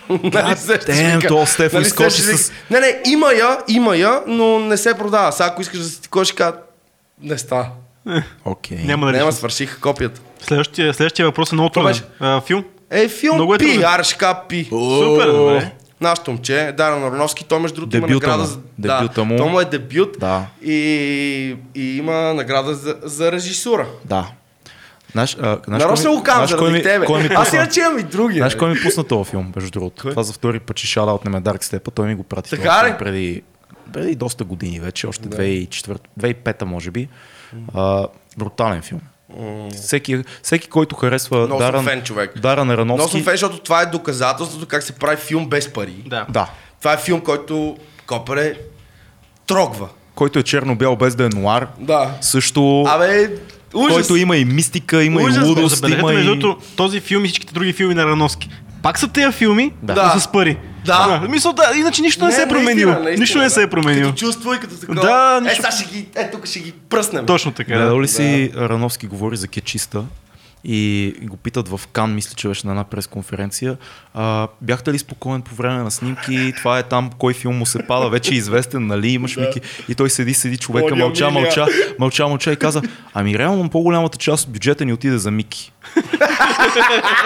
нали 0.24 0.58
се 0.58 0.78
вика? 1.12 1.28
то 1.28 1.46
Стефо 1.46 1.76
Нали 1.76 1.86
се 1.86 1.88
изкочи 1.90 2.22
с-? 2.22 2.52
Не, 2.70 2.80
не, 2.80 3.02
има 3.06 3.28
я, 3.30 3.58
има 3.68 3.96
я, 3.96 4.22
но 4.28 4.60
не 4.60 4.78
се 4.78 4.94
продава. 4.94 5.32
Сега 5.32 5.48
ако 5.48 5.62
искаш 5.62 5.80
да 5.80 5.86
си 5.86 6.02
такова, 6.02 6.26
ще 6.26 6.36
кажа, 6.36 6.54
не 7.22 7.38
става. 7.38 7.68
Окей. 8.46 8.78
Няма 8.78 9.06
да 9.06 9.12
Няма, 9.12 9.26
решим. 9.26 9.32
свършиха 9.32 9.80
копията. 9.82 10.22
Следващия, 10.42 10.94
следващия 10.94 11.26
въпрос 11.26 11.52
е 11.52 11.56
много 11.56 11.70
труден. 11.70 11.96
А, 12.20 12.42
филм. 12.42 12.64
Е, 12.90 13.08
филм 13.08 13.36
Много 13.36 13.56
е 13.56 13.58
Пи. 13.58 13.82
Аршка 13.84 14.40
Пи. 14.50 14.66
Супер, 14.70 15.28
добре. 15.28 15.72
Нашето 16.02 16.32
момче, 16.32 16.74
Дарен 16.78 17.04
Ароновски, 17.04 17.44
той 17.44 17.60
между 17.60 17.76
другото 17.76 17.98
има 17.98 18.08
награда 18.08 18.46
за... 18.46 18.58
Дебюта 18.80 19.14
да, 19.14 19.24
му. 19.24 19.38
То 19.38 19.48
му 19.48 19.60
е 19.60 19.66
дебют 19.66 20.16
Да. 20.20 20.46
и, 20.62 20.76
и 21.76 21.98
има 21.98 22.34
награда 22.34 22.74
за, 22.74 22.96
за 23.04 23.32
режисура. 23.32 23.88
Да. 24.06 24.28
Знаеш, 25.14 25.38
а, 25.42 25.60
кой 25.60 25.74
ми- 26.04 26.18
го 26.18 26.24
казвам 26.24 26.48
заради 26.50 26.72
ми- 26.72 26.84
тебе. 26.84 27.06
Кой 27.06 27.24
ми 27.24 27.30
Аз 27.36 27.54
иначе 27.54 27.80
имам 27.80 28.00
и 28.00 28.04
други. 28.04 28.38
Знаеш 28.38 28.54
нали? 28.54 28.60
кой 28.60 28.70
ми 28.70 28.76
пусна 28.84 29.04
този 29.04 29.30
филм, 29.30 29.54
между 29.56 29.72
другото? 29.72 30.02
Кой? 30.02 30.12
Това 30.12 30.24
за 30.24 30.34
втори 30.34 30.60
път 30.60 30.78
ще 30.78 30.88
шала 30.88 31.14
от 31.14 31.44
Дарк 31.44 31.64
Степа. 31.64 31.92
Той 31.92 32.08
ми 32.08 32.16
го 32.16 32.24
прати 32.24 32.50
Така 32.50 32.90
ли? 32.90 32.96
преди, 33.00 33.42
преди 33.94 34.16
доста 34.16 34.44
години 34.44 34.80
вече, 34.80 35.08
още 35.08 35.30
2004, 35.30 35.98
2005 36.16 36.64
може 36.64 36.92
би. 36.92 37.08
А, 37.74 38.08
брутален 38.38 38.82
филм. 38.82 39.02
Всеки, 39.76 40.24
всеки, 40.44 40.68
който 40.68 40.96
харесва 40.96 41.48
съм 41.50 41.58
Даран, 41.58 41.84
фен, 41.86 42.02
човек. 42.02 42.40
Даран 42.40 42.88
Но 42.88 43.08
съм 43.08 43.24
фен, 43.24 43.34
защото 43.34 43.60
това 43.60 43.82
е 43.82 43.86
доказателството 43.86 44.66
как 44.66 44.84
се 44.84 44.94
прави 44.94 45.18
филм 45.18 45.46
без 45.46 45.74
пари. 45.74 45.96
Да. 46.06 46.26
да, 46.30 46.50
Това 46.80 46.94
е 46.94 46.98
филм, 46.98 47.22
който 47.22 47.78
Копере 48.08 48.54
трогва. 49.48 49.90
който 50.16 50.40
е 50.40 50.44
черно-бял 50.44 50.96
без 50.96 51.16
да 51.16 51.26
е 51.26 51.30
нуар, 51.30 51.68
Да. 51.80 52.12
също, 52.22 52.82
Абе, 52.84 53.30
ужас. 53.74 53.94
който 53.94 54.16
има 54.16 54.38
и 54.38 54.46
мистика, 54.46 55.04
има 55.04 55.22
Ужас, 55.22 55.38
и 55.38 55.40
лудост, 55.40 55.76
Забележете, 55.76 56.02
има 56.02 56.14
между 56.14 56.48
и... 56.50 56.56
този 56.76 57.00
филм 57.00 57.26
и 57.26 57.28
всичките 57.28 57.54
други 57.54 57.74
филми 57.74 57.94
на 57.94 58.06
Рановски. 58.06 58.50
Пак 58.82 59.00
са 59.00 59.08
тези 59.08 59.32
филми, 59.32 59.72
Да. 59.84 59.94
да. 59.94 60.20
с 60.20 60.28
пари. 60.28 60.58
Да. 60.86 61.20
да. 61.20 61.28
Мисъл, 61.28 61.54
да, 61.54 61.64
иначе 61.78 62.02
нищо 62.02 62.26
не, 62.26 62.32
се 62.32 62.42
е 62.42 62.46
наистина, 62.46 62.60
променило. 62.60 62.92
наистина, 62.94 63.18
нищо 63.18 63.38
не 63.38 63.44
да. 63.44 63.50
се 63.50 63.62
е 63.62 63.68
променило. 63.68 64.06
Като 64.06 64.18
чувство 64.18 64.54
и 64.54 64.60
като 64.60 64.76
такова. 64.76 65.02
Да, 65.02 65.38
Е, 65.38 65.42
нищо- 65.42 65.56
сега 65.56 65.72
ще 65.72 65.86
ги, 65.88 66.06
е, 66.16 66.32
тук 66.32 66.46
ще 66.46 66.60
ги 66.60 66.74
пръснем. 66.90 67.26
Точно 67.26 67.52
така. 67.52 67.74
Гледал 67.74 67.96
Да. 67.96 68.04
ли 68.04 68.08
си 68.08 68.52
Рановски 68.58 69.08
говори 69.08 69.38
за 69.38 69.48
кечиста 69.48 70.04
и 70.66 71.16
го 71.22 71.38
питат 71.38 71.68
в 71.68 71.82
Кан, 71.88 72.16
мисля, 72.16 72.34
че 72.36 72.48
беше 72.48 72.68
на 72.68 72.74
една 72.74 72.84
пресконференция. 72.84 73.78
А, 74.14 74.48
бяхте 74.62 74.94
ли 74.94 75.00
спокоен 75.00 75.42
по 75.42 75.56
време 75.56 75.84
на 75.84 75.92
снимки? 75.92 76.54
Това 76.58 76.80
е 76.80 76.84
там, 76.84 77.10
кой 77.18 77.34
филм 77.34 77.58
му 77.58 77.66
се 77.66 77.88
пада, 77.88 78.10
вече 78.10 78.34
е 78.34 78.38
известен, 78.38 78.88
нали? 78.88 79.10
Имаш 79.10 79.38
Мики. 79.38 79.62
И 79.90 79.96
той 79.96 80.10
седи, 80.10 80.34
седи 80.34 80.58
човека, 80.58 80.96
мълча, 80.96 81.26
Милия. 81.26 81.42
мълча, 81.42 81.66
мълча, 82.00 82.28
мълча 82.28 82.52
и 82.52 82.56
каза, 82.56 82.82
ами 83.14 83.38
реално 83.38 83.70
по-голямата 83.70 84.18
част 84.18 84.46
от 84.48 84.54
бюджета 84.54 84.86
ни 84.86 84.94
отиде 84.94 85.18
за 85.18 85.32
Мики. 85.32 85.72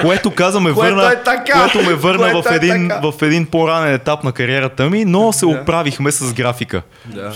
което 0.01 0.31
каза 0.31 0.59
ме 0.59 0.73
Което 0.73 0.95
върна, 0.95 1.11
е 1.11 1.23
така. 1.23 1.53
което 1.53 1.89
ме 1.89 1.93
върна 1.95 2.31
Което 2.31 2.49
в 2.49 2.51
е 2.51 2.55
един, 2.55 2.89
така. 2.89 3.11
в 3.11 3.22
един 3.22 3.45
по-ранен 3.45 3.93
етап 3.93 4.23
на 4.23 4.31
кариерата 4.31 4.89
ми, 4.89 5.05
но 5.05 5.34
се 5.34 5.45
оправихме 5.45 6.11
с 6.11 6.34
графика. 6.34 6.81
Да. 7.05 7.34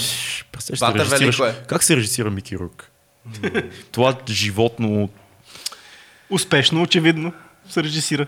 Да 0.79 0.93
режисираш. 0.95 1.19
велико 1.19 1.45
е. 1.45 1.55
Как 1.67 1.83
се 1.83 1.95
режисира 1.95 2.29
Мики 2.29 2.57
Рук? 2.57 2.89
Това 3.91 4.13
животно. 4.29 5.09
Успешно, 6.31 6.81
очевидно, 6.81 7.33
се 7.69 7.83
режисира. 7.83 8.25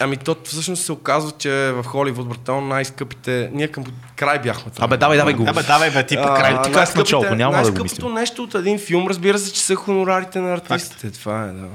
Ами 0.00 0.16
то 0.16 0.36
всъщност 0.44 0.84
се 0.84 0.92
оказва, 0.92 1.30
че 1.30 1.50
в 1.72 1.84
Холивуд, 1.84 2.28
братан, 2.28 2.68
най-скъпите... 2.68 3.50
Ние 3.52 3.68
към 3.68 3.84
край 4.16 4.38
бяхме 4.38 4.72
там. 4.72 4.84
Абе, 4.84 4.96
давай, 4.96 5.18
давай 5.18 5.34
го. 5.34 5.42
Абе, 5.42 5.62
давай, 5.62 5.90
бе, 5.90 6.06
ти 6.06 6.16
пък 6.16 6.36
край. 6.36 6.52
в 6.52 6.56
най-скъпите- 6.56 6.98
началото, 6.98 7.34
няма 7.34 7.52
да 7.54 7.62
го 7.62 7.78
Най-скъпото 7.78 8.08
нещо 8.08 8.42
от 8.42 8.54
един 8.54 8.78
филм, 8.78 9.06
разбира 9.08 9.38
се, 9.38 9.52
че 9.52 9.60
са 9.60 9.74
хонорарите 9.74 10.40
на 10.40 10.52
артистите. 10.54 11.10
Това 11.10 11.42
е, 11.42 11.46
да. 11.46 11.66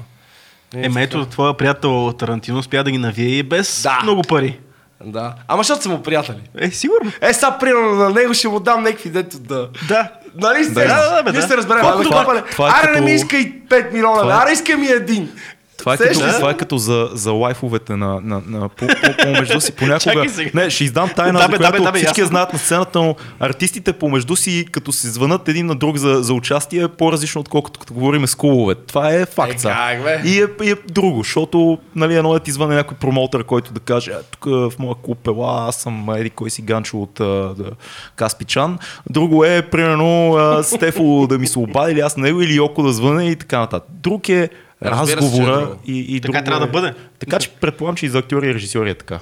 Е, 0.74 0.86
Ема 0.86 1.02
ето, 1.02 1.26
твоя 1.26 1.56
приятел 1.56 2.12
Тарантино 2.12 2.58
успя 2.58 2.84
да 2.84 2.90
ги 2.90 2.98
навие 2.98 3.28
и 3.28 3.42
без 3.42 3.82
Да. 3.82 3.98
много 4.02 4.22
пари. 4.22 4.58
Да. 5.04 5.34
Ама 5.48 5.60
защото 5.60 5.82
са 5.82 5.88
му 5.88 6.02
приятели. 6.02 6.40
Е, 6.58 6.70
сигурно. 6.70 7.12
Е, 7.20 7.32
сега 7.32 7.58
примерно 7.58 7.90
на 7.90 8.10
него 8.10 8.34
ще 8.34 8.48
му 8.48 8.60
дам 8.60 8.82
някакви 8.82 9.10
дето 9.10 9.38
да... 9.38 9.68
Да. 9.88 10.08
Нали 10.36 10.64
се? 10.64 10.70
Да, 10.70 10.84
да, 10.86 11.16
да, 11.16 11.22
бе, 11.22 11.32
Ние 11.32 11.40
да. 11.40 11.46
се 11.46 11.56
разберем. 11.56 11.80
Това- 11.80 12.02
това- 12.02 12.22
това, 12.24 12.44
това 12.44 12.68
е 12.68 12.72
Аре, 12.84 12.92
не 12.92 13.00
ми 13.00 13.12
искай 13.12 13.52
5 13.60 13.92
милиона, 13.92 14.34
е- 14.34 14.42
Аре, 14.42 14.52
искай 14.52 14.76
ми 14.76 14.86
един. 14.86 15.32
Това 15.78 15.94
е, 15.94 15.96
като, 15.96 16.20
това 16.20 16.50
е 16.50 16.56
като 16.56 16.78
за, 16.78 17.08
за 17.12 17.32
лайфовете 17.32 17.96
на, 17.96 18.20
на, 18.20 18.42
на 18.46 18.68
по, 18.68 18.86
по, 18.86 19.16
помежду 19.22 19.60
си 19.60 19.72
понякога. 19.76 20.24
Не, 20.54 20.70
ще 20.70 20.84
издам 20.84 21.10
тайна, 21.16 21.38
Да, 21.38 21.48
бе, 21.48 21.56
която 21.56 21.82
да, 21.82 21.92
бе, 21.92 21.98
всички 21.98 22.20
ясно. 22.20 22.30
знаят 22.30 22.52
на 22.52 22.58
сцената, 22.58 22.98
но 22.98 23.16
артистите 23.40 23.92
помежду 23.92 24.36
си, 24.36 24.66
като 24.72 24.92
се 24.92 25.08
звънат 25.08 25.48
един 25.48 25.66
на 25.66 25.74
друг 25.74 25.96
за, 25.96 26.14
за 26.22 26.34
участие, 26.34 26.82
е 26.82 26.88
по-различно, 26.88 27.40
отколкото 27.40 27.80
като 27.80 27.94
говорим 27.94 28.26
с 28.26 28.34
клубове. 28.34 28.74
Това 28.74 29.10
е 29.14 29.26
факт. 29.26 29.54
Е, 29.54 29.58
са. 29.58 29.68
как, 29.68 30.02
бе? 30.02 30.22
и, 30.24 30.42
е, 30.42 30.46
и 30.64 30.70
е 30.70 30.74
друго, 30.90 31.18
защото 31.18 31.78
нали, 31.96 32.16
едно 32.16 32.36
е 32.36 32.40
ти 32.40 32.52
звъне 32.52 32.74
някой 32.74 32.96
промоутър, 32.96 33.44
който 33.44 33.72
да 33.72 33.80
каже, 33.80 34.10
«Е, 34.10 34.22
тук 34.30 34.44
в 34.44 34.72
моя 34.78 34.94
клуб 35.02 35.26
ела, 35.26 35.68
аз 35.68 35.76
съм 35.76 36.10
еди 36.16 36.30
кой 36.30 36.50
си 36.50 36.62
ганчо 36.62 36.98
от 36.98 37.20
а, 37.20 37.24
да, 37.24 37.70
Каспичан. 38.16 38.78
Друго 39.10 39.44
е, 39.44 39.62
примерно, 39.62 40.34
а, 40.34 40.62
Стефо 40.62 41.26
да 41.28 41.38
ми 41.38 41.46
се 41.46 41.58
обади, 41.58 41.92
или 41.92 42.00
аз 42.00 42.16
него, 42.16 42.42
или 42.42 42.54
Йоко 42.54 42.82
да 42.82 42.92
звъне 42.92 43.30
и 43.30 43.36
така 43.36 43.58
нататък. 43.58 43.88
Друг 43.90 44.28
е 44.28 44.48
Разбира 44.82 45.06
се, 45.06 45.12
е 45.12 45.16
разговора 45.16 45.76
и, 45.86 46.16
и 46.16 46.20
Така 46.20 46.32
друго 46.32 46.44
трябва 46.44 46.64
е- 46.64 46.66
да 46.66 46.72
бъде. 46.72 46.94
Така 47.18 47.38
че 47.38 47.50
предполагам, 47.50 47.96
че 47.96 48.06
и 48.06 48.08
за 48.08 48.18
актьори 48.18 48.46
и 48.46 48.54
режисьори 48.54 48.90
е 48.90 48.94
така. 48.94 49.20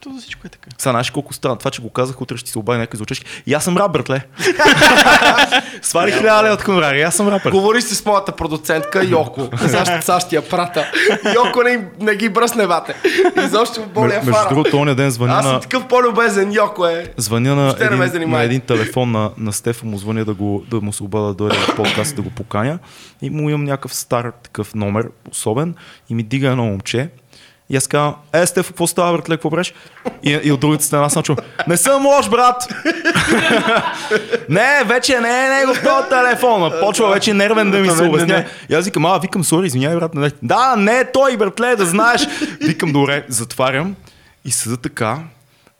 То 0.00 0.12
за 0.12 0.20
всичко 0.20 0.46
е 0.46 0.50
така. 0.50 0.70
Сега 0.78 0.90
знаеш 0.90 1.10
колко 1.10 1.32
странно. 1.34 1.56
Това, 1.56 1.70
че 1.70 1.82
го 1.82 1.90
казах, 1.90 2.22
утре 2.22 2.36
ще 2.36 2.50
се 2.50 2.58
обади 2.58 2.78
някой 2.78 2.96
за 2.96 3.02
учешки. 3.02 3.42
И 3.46 3.54
аз 3.54 3.64
съм 3.64 3.76
рап, 3.76 3.92
братле. 3.92 4.20
Свали 5.82 6.12
хиляда 6.12 6.42
лева 6.42 6.54
от 6.54 6.62
хонорари. 6.62 7.02
Аз 7.02 7.14
съм 7.14 7.28
рапър. 7.28 7.50
Говори 7.50 7.82
си 7.82 7.94
с 7.94 8.06
моята 8.06 8.32
продуцентка 8.32 9.04
Йоко. 9.04 9.48
Сега 9.58 10.20
ще- 10.20 10.36
я 10.36 10.48
прата. 10.48 10.86
Йоко 11.34 11.62
не, 11.62 11.88
не 12.00 12.16
ги 12.16 12.28
бръсне, 12.28 12.66
бате. 12.66 12.94
Изобщо 13.44 13.86
боля 13.86 14.06
Между 14.06 14.32
фара. 14.32 14.48
другото, 14.48 14.76
ония 14.76 14.94
ден 14.94 15.10
звъня 15.10 15.34
Аз 15.34 15.44
съм 15.44 15.60
такъв 15.60 15.88
по-любезен, 15.88 16.52
Йоко 16.52 16.86
е. 16.86 17.12
звъня 17.16 17.54
на, 17.54 17.74
един, 17.80 18.30
на 18.30 18.42
един 18.42 18.60
телефон 18.60 19.10
на, 19.12 19.30
на 19.38 19.52
Стефа 19.52 19.86
му 19.86 19.98
звъня 19.98 20.24
да, 20.24 20.34
го, 20.34 20.64
да 20.70 20.80
му 20.80 20.92
се 20.92 21.02
обада 21.02 21.26
да 21.26 21.34
дойде 21.34 21.56
в 21.56 21.76
подкаст 21.76 22.16
да 22.16 22.22
го 22.22 22.30
поканя. 22.30 22.78
И 23.22 23.30
му 23.30 23.50
имам 23.50 23.64
някакъв 23.64 23.94
стар 23.94 24.32
такъв 24.42 24.74
номер, 24.74 25.08
особен. 25.30 25.74
И 26.10 26.14
ми 26.14 26.22
дига 26.22 26.48
едно 26.48 26.64
момче. 26.64 27.08
И 27.70 27.76
аз 27.76 27.86
казвам, 27.86 28.14
е, 28.32 28.46
Стефа, 28.46 28.68
какво 28.68 28.86
става, 28.86 29.12
братле, 29.12 29.36
какво 29.36 29.50
правиш? 29.50 29.74
И, 30.22 30.40
и 30.44 30.52
от 30.52 30.60
другата 30.60 30.84
страна 30.84 31.08
съм 31.08 31.22
чул, 31.22 31.36
не 31.68 31.76
съм 31.76 32.06
лош, 32.06 32.28
брат! 32.28 32.68
не, 34.48 34.82
вече 34.84 35.20
не 35.20 35.46
е 35.46 35.48
негов 35.48 35.82
този 35.82 36.08
телефон. 36.08 36.72
Почва 36.80 37.10
вече 37.10 37.34
нервен 37.34 37.70
да 37.70 37.78
ми 37.78 37.90
се 37.90 38.02
обясня. 38.02 38.44
И 38.68 38.74
аз 38.74 38.84
викам, 38.84 39.06
а, 39.06 39.18
викам, 39.18 39.44
сори, 39.44 39.66
извинявай, 39.66 39.96
брат. 39.96 40.14
Не. 40.14 40.30
Да, 40.42 40.76
не 40.76 40.98
е 40.98 41.12
той, 41.12 41.36
братле, 41.36 41.76
да 41.76 41.86
знаеш. 41.86 42.26
Викам, 42.60 42.92
добре, 42.92 43.24
затварям 43.28 43.94
и 44.44 44.50
седа 44.50 44.76
така. 44.76 45.18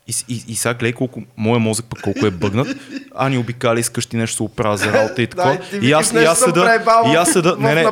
И, 0.07 0.13
и, 0.29 0.43
и 0.47 0.55
сега 0.55 0.73
гледай 0.73 0.93
колко, 0.93 1.21
моя 1.37 1.59
мозък 1.59 1.85
пък 1.85 2.01
колко 2.01 2.25
е 2.25 2.31
бъгнат. 2.31 2.67
Ани 3.15 3.37
обикали 3.37 3.83
с 3.83 3.89
къщи 3.89 4.17
нещо 4.17 4.35
се 4.35 4.43
оправя 4.43 4.77
за 4.77 4.93
работа 4.93 5.21
и 5.21 5.27
така. 5.27 5.57
И 5.81 5.91
аз, 5.91 6.11
и 6.13 6.17
аз 6.17 6.39
седа, 6.39 6.79
и 7.07 7.15
аз 7.15 7.31
седа, 7.31 7.55
не, 7.59 7.75
не, 7.75 7.85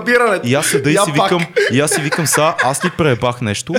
и 0.44 0.56
аз 0.56 0.66
седа 0.66 0.90
и 0.92 0.98
си 0.98 1.12
викам, 1.12 1.46
и 1.72 1.80
аз 1.80 1.92
си 1.92 2.02
викам 2.02 2.28
сега, 2.28 2.56
аз 2.64 2.86
ли 2.86 2.90
пребах 2.90 3.42
нещо, 3.42 3.74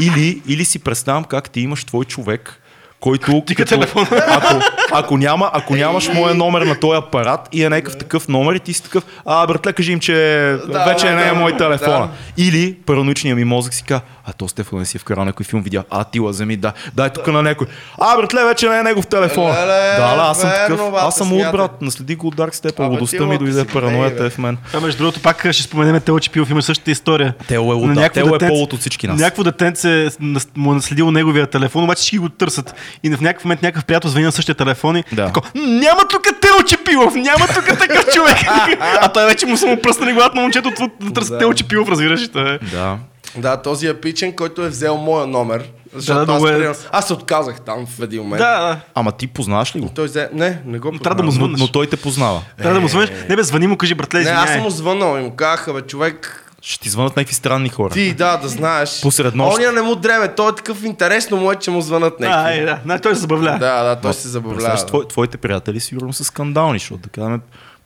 или, 0.00 0.42
или 0.48 0.64
си 0.64 0.78
представям 0.78 1.24
как 1.24 1.50
ти 1.50 1.60
имаш 1.60 1.84
твой 1.84 2.04
човек, 2.04 2.56
който 3.00 3.42
Тика 3.46 3.64
като- 3.64 3.74
телефона. 3.74 4.06
ако, 4.10 4.60
ако, 4.92 5.16
няма, 5.16 5.50
ако 5.52 5.76
нямаш 5.76 6.08
моя 6.08 6.34
номер 6.34 6.62
на 6.62 6.80
този 6.80 6.96
апарат 6.98 7.48
и 7.52 7.64
е 7.64 7.70
някакъв 7.70 7.98
такъв 7.98 8.28
номер 8.28 8.54
и 8.54 8.60
ти 8.60 8.72
си 8.72 8.82
такъв, 8.82 9.04
а 9.26 9.46
братле, 9.46 9.72
кажи 9.72 9.92
им, 9.92 10.00
че 10.00 10.14
Да, 10.68 10.84
вече 10.84 11.06
да, 11.06 11.12
не 11.12 11.22
е 11.22 11.26
да, 11.26 11.34
мой 11.34 11.56
телефона. 11.56 11.98
да. 11.98 12.08
Или 12.36 12.76
параноичният 12.86 13.38
ми 13.38 13.44
мозък 13.44 13.74
си 13.74 13.84
казва, 13.84 14.02
а 14.30 14.32
то 14.32 14.48
Стефан 14.48 14.78
не 14.78 14.84
си 14.84 14.96
е 14.96 15.00
вкарал 15.00 15.24
някой 15.24 15.44
филм, 15.44 15.62
видя, 15.62 15.84
а 15.90 16.04
ти 16.04 16.20
лаземи, 16.20 16.56
да, 16.56 16.72
дай 16.94 17.10
тук 17.10 17.26
на 17.26 17.42
някой. 17.42 17.66
А, 18.00 18.16
братле, 18.16 18.44
вече 18.44 18.68
не 18.68 18.78
е 18.78 18.82
негов 18.82 19.06
телефон. 19.06 19.44
Леле, 19.46 19.56
да, 19.98 20.16
да, 20.16 20.22
аз 20.22 20.40
съм 20.40 20.50
верно, 20.50 20.76
такъв. 20.76 20.90
бате, 20.90 21.04
Аз 21.06 21.16
съм 21.16 21.28
луд, 21.28 21.36
смятай. 21.36 21.52
брат. 21.52 21.82
Наследи 21.82 22.16
го 22.16 22.26
от 22.26 22.36
Dark 22.36 22.54
Step, 22.54 22.88
лудостта 22.88 23.24
ми 23.24 23.38
дойде, 23.38 23.64
параноята 23.64 24.24
е 24.24 24.30
в 24.30 24.38
мен. 24.38 24.58
А 24.74 24.80
между 24.80 24.98
другото, 24.98 25.20
пак 25.20 25.52
ще 25.52 25.62
споменем 25.62 26.00
Тело 26.00 26.20
Чипилов, 26.20 26.50
има 26.50 26.62
същата 26.62 26.90
история. 26.90 27.34
Тело 27.48 27.72
е 27.72 27.76
луд, 27.76 27.86
На 27.86 27.94
да. 27.94 28.00
някакво 28.00 28.20
Тело 28.22 28.36
е 28.36 28.48
повод 28.48 28.72
от 28.72 28.80
всички 28.80 29.08
нас. 29.08 29.20
Някакво 29.20 29.44
детенце 29.44 30.08
нас- 30.20 30.48
му 30.56 30.72
е 30.72 30.74
наследило 30.74 31.10
неговия 31.10 31.46
телефон, 31.46 31.84
обаче 31.84 31.98
всички 31.98 32.18
го 32.18 32.28
търсят. 32.28 32.74
И 33.04 33.10
в 33.10 33.20
някакъв 33.20 33.44
момент 33.44 33.62
някакъв 33.62 33.84
приятел 33.84 34.10
звъни 34.10 34.24
на 34.24 34.32
същия 34.32 34.54
телефон 34.54 34.96
и 34.96 35.04
Да. 35.12 35.26
тако, 35.26 35.40
няма 35.56 36.00
тук 36.10 36.22
Тело 36.40 36.62
Чипилов, 36.66 37.14
няма 37.14 37.46
тук 37.46 37.78
такъв 37.78 38.06
човек. 38.06 38.36
а 39.00 39.08
той 39.08 39.26
вече 39.26 39.46
му 39.46 39.56
са 39.56 39.66
му 39.66 39.76
пръснали 39.76 40.12
главата 40.12 40.36
на 40.36 40.42
момчето 40.42 40.68
от- 40.80 40.92
да 41.00 41.12
търсят. 41.12 41.38
Тело 41.38 41.54
Чипилов, 41.54 41.88
разбираш 41.88 42.22
е. 42.24 42.58
Да. 42.72 42.98
Да, 43.36 43.56
този 43.56 43.86
е 43.86 44.00
пичен, 44.00 44.32
който 44.32 44.62
е 44.62 44.68
взел 44.68 44.96
моя 44.96 45.26
номер. 45.26 45.70
Защото 45.94 46.26
Да, 46.26 46.32
аз, 46.68 46.78
е- 46.82 46.88
аз 46.92 47.06
се 47.06 47.12
отказах 47.12 47.60
там 47.60 47.86
в 47.86 48.02
един 48.02 48.22
момент. 48.22 48.38
Да, 48.38 48.60
да. 48.60 48.80
Ама 48.94 49.12
ти 49.12 49.26
познаваш 49.26 49.76
ли 49.76 49.80
го? 49.80 49.88
Той 49.88 50.06
взе... 50.06 50.28
Не, 50.32 50.58
не 50.66 50.78
го 50.78 50.90
трябва 50.90 51.14
да 51.14 51.22
му 51.22 51.28
познавам. 51.28 51.28
Но, 51.28 51.32
звъннеш. 51.32 51.60
но 51.60 51.68
той 51.68 51.86
те 51.86 51.96
познава. 51.96 52.42
Трябва 52.58 52.74
да 52.74 52.80
му 52.80 52.88
звъниш. 52.88 53.10
Не 53.28 53.36
бе, 53.36 53.42
звъни 53.42 53.66
му, 53.66 53.76
кажи, 53.76 53.94
братле, 53.94 54.24
Не, 54.24 54.30
аз 54.30 54.50
съм 54.50 54.62
му 54.62 54.70
звънал 54.70 55.18
и 55.18 55.22
му 55.22 55.30
казах, 55.30 55.74
бе, 55.74 55.80
човек, 55.82 56.46
Ще 56.62 56.80
ти 56.80 56.88
звънат 56.88 57.16
някакви 57.16 57.34
странни 57.34 57.68
хора. 57.68 57.94
ти, 57.94 58.14
да, 58.14 58.36
да 58.36 58.48
знаеш. 58.48 59.00
Посред 59.02 59.34
нощ. 59.34 59.58
Оня 59.58 59.72
не 59.72 59.82
му 59.82 59.94
дреме, 59.94 60.28
той 60.28 60.50
е 60.50 60.54
такъв 60.54 60.84
интересно 60.84 61.36
му 61.36 61.52
е, 61.52 61.56
че 61.56 61.70
му 61.70 61.80
звънат 61.80 62.14
А, 62.20 62.28
някакви. 62.28 62.58
е, 62.60 62.64
да. 62.64 62.78
Не, 62.84 62.98
той 62.98 63.14
се 63.14 63.20
забавлява. 63.20 63.58
Да, 63.58 63.82
да, 63.82 63.96
той 63.96 64.14
се 64.14 64.28
забавлява. 64.28 64.86
Твой, 64.86 65.08
твоите 65.08 65.36
приятели 65.36 65.80
сигурно 65.80 66.12
са 66.12 66.24
скандални, 66.24 66.78
защото 66.78 67.02
да 67.02 67.40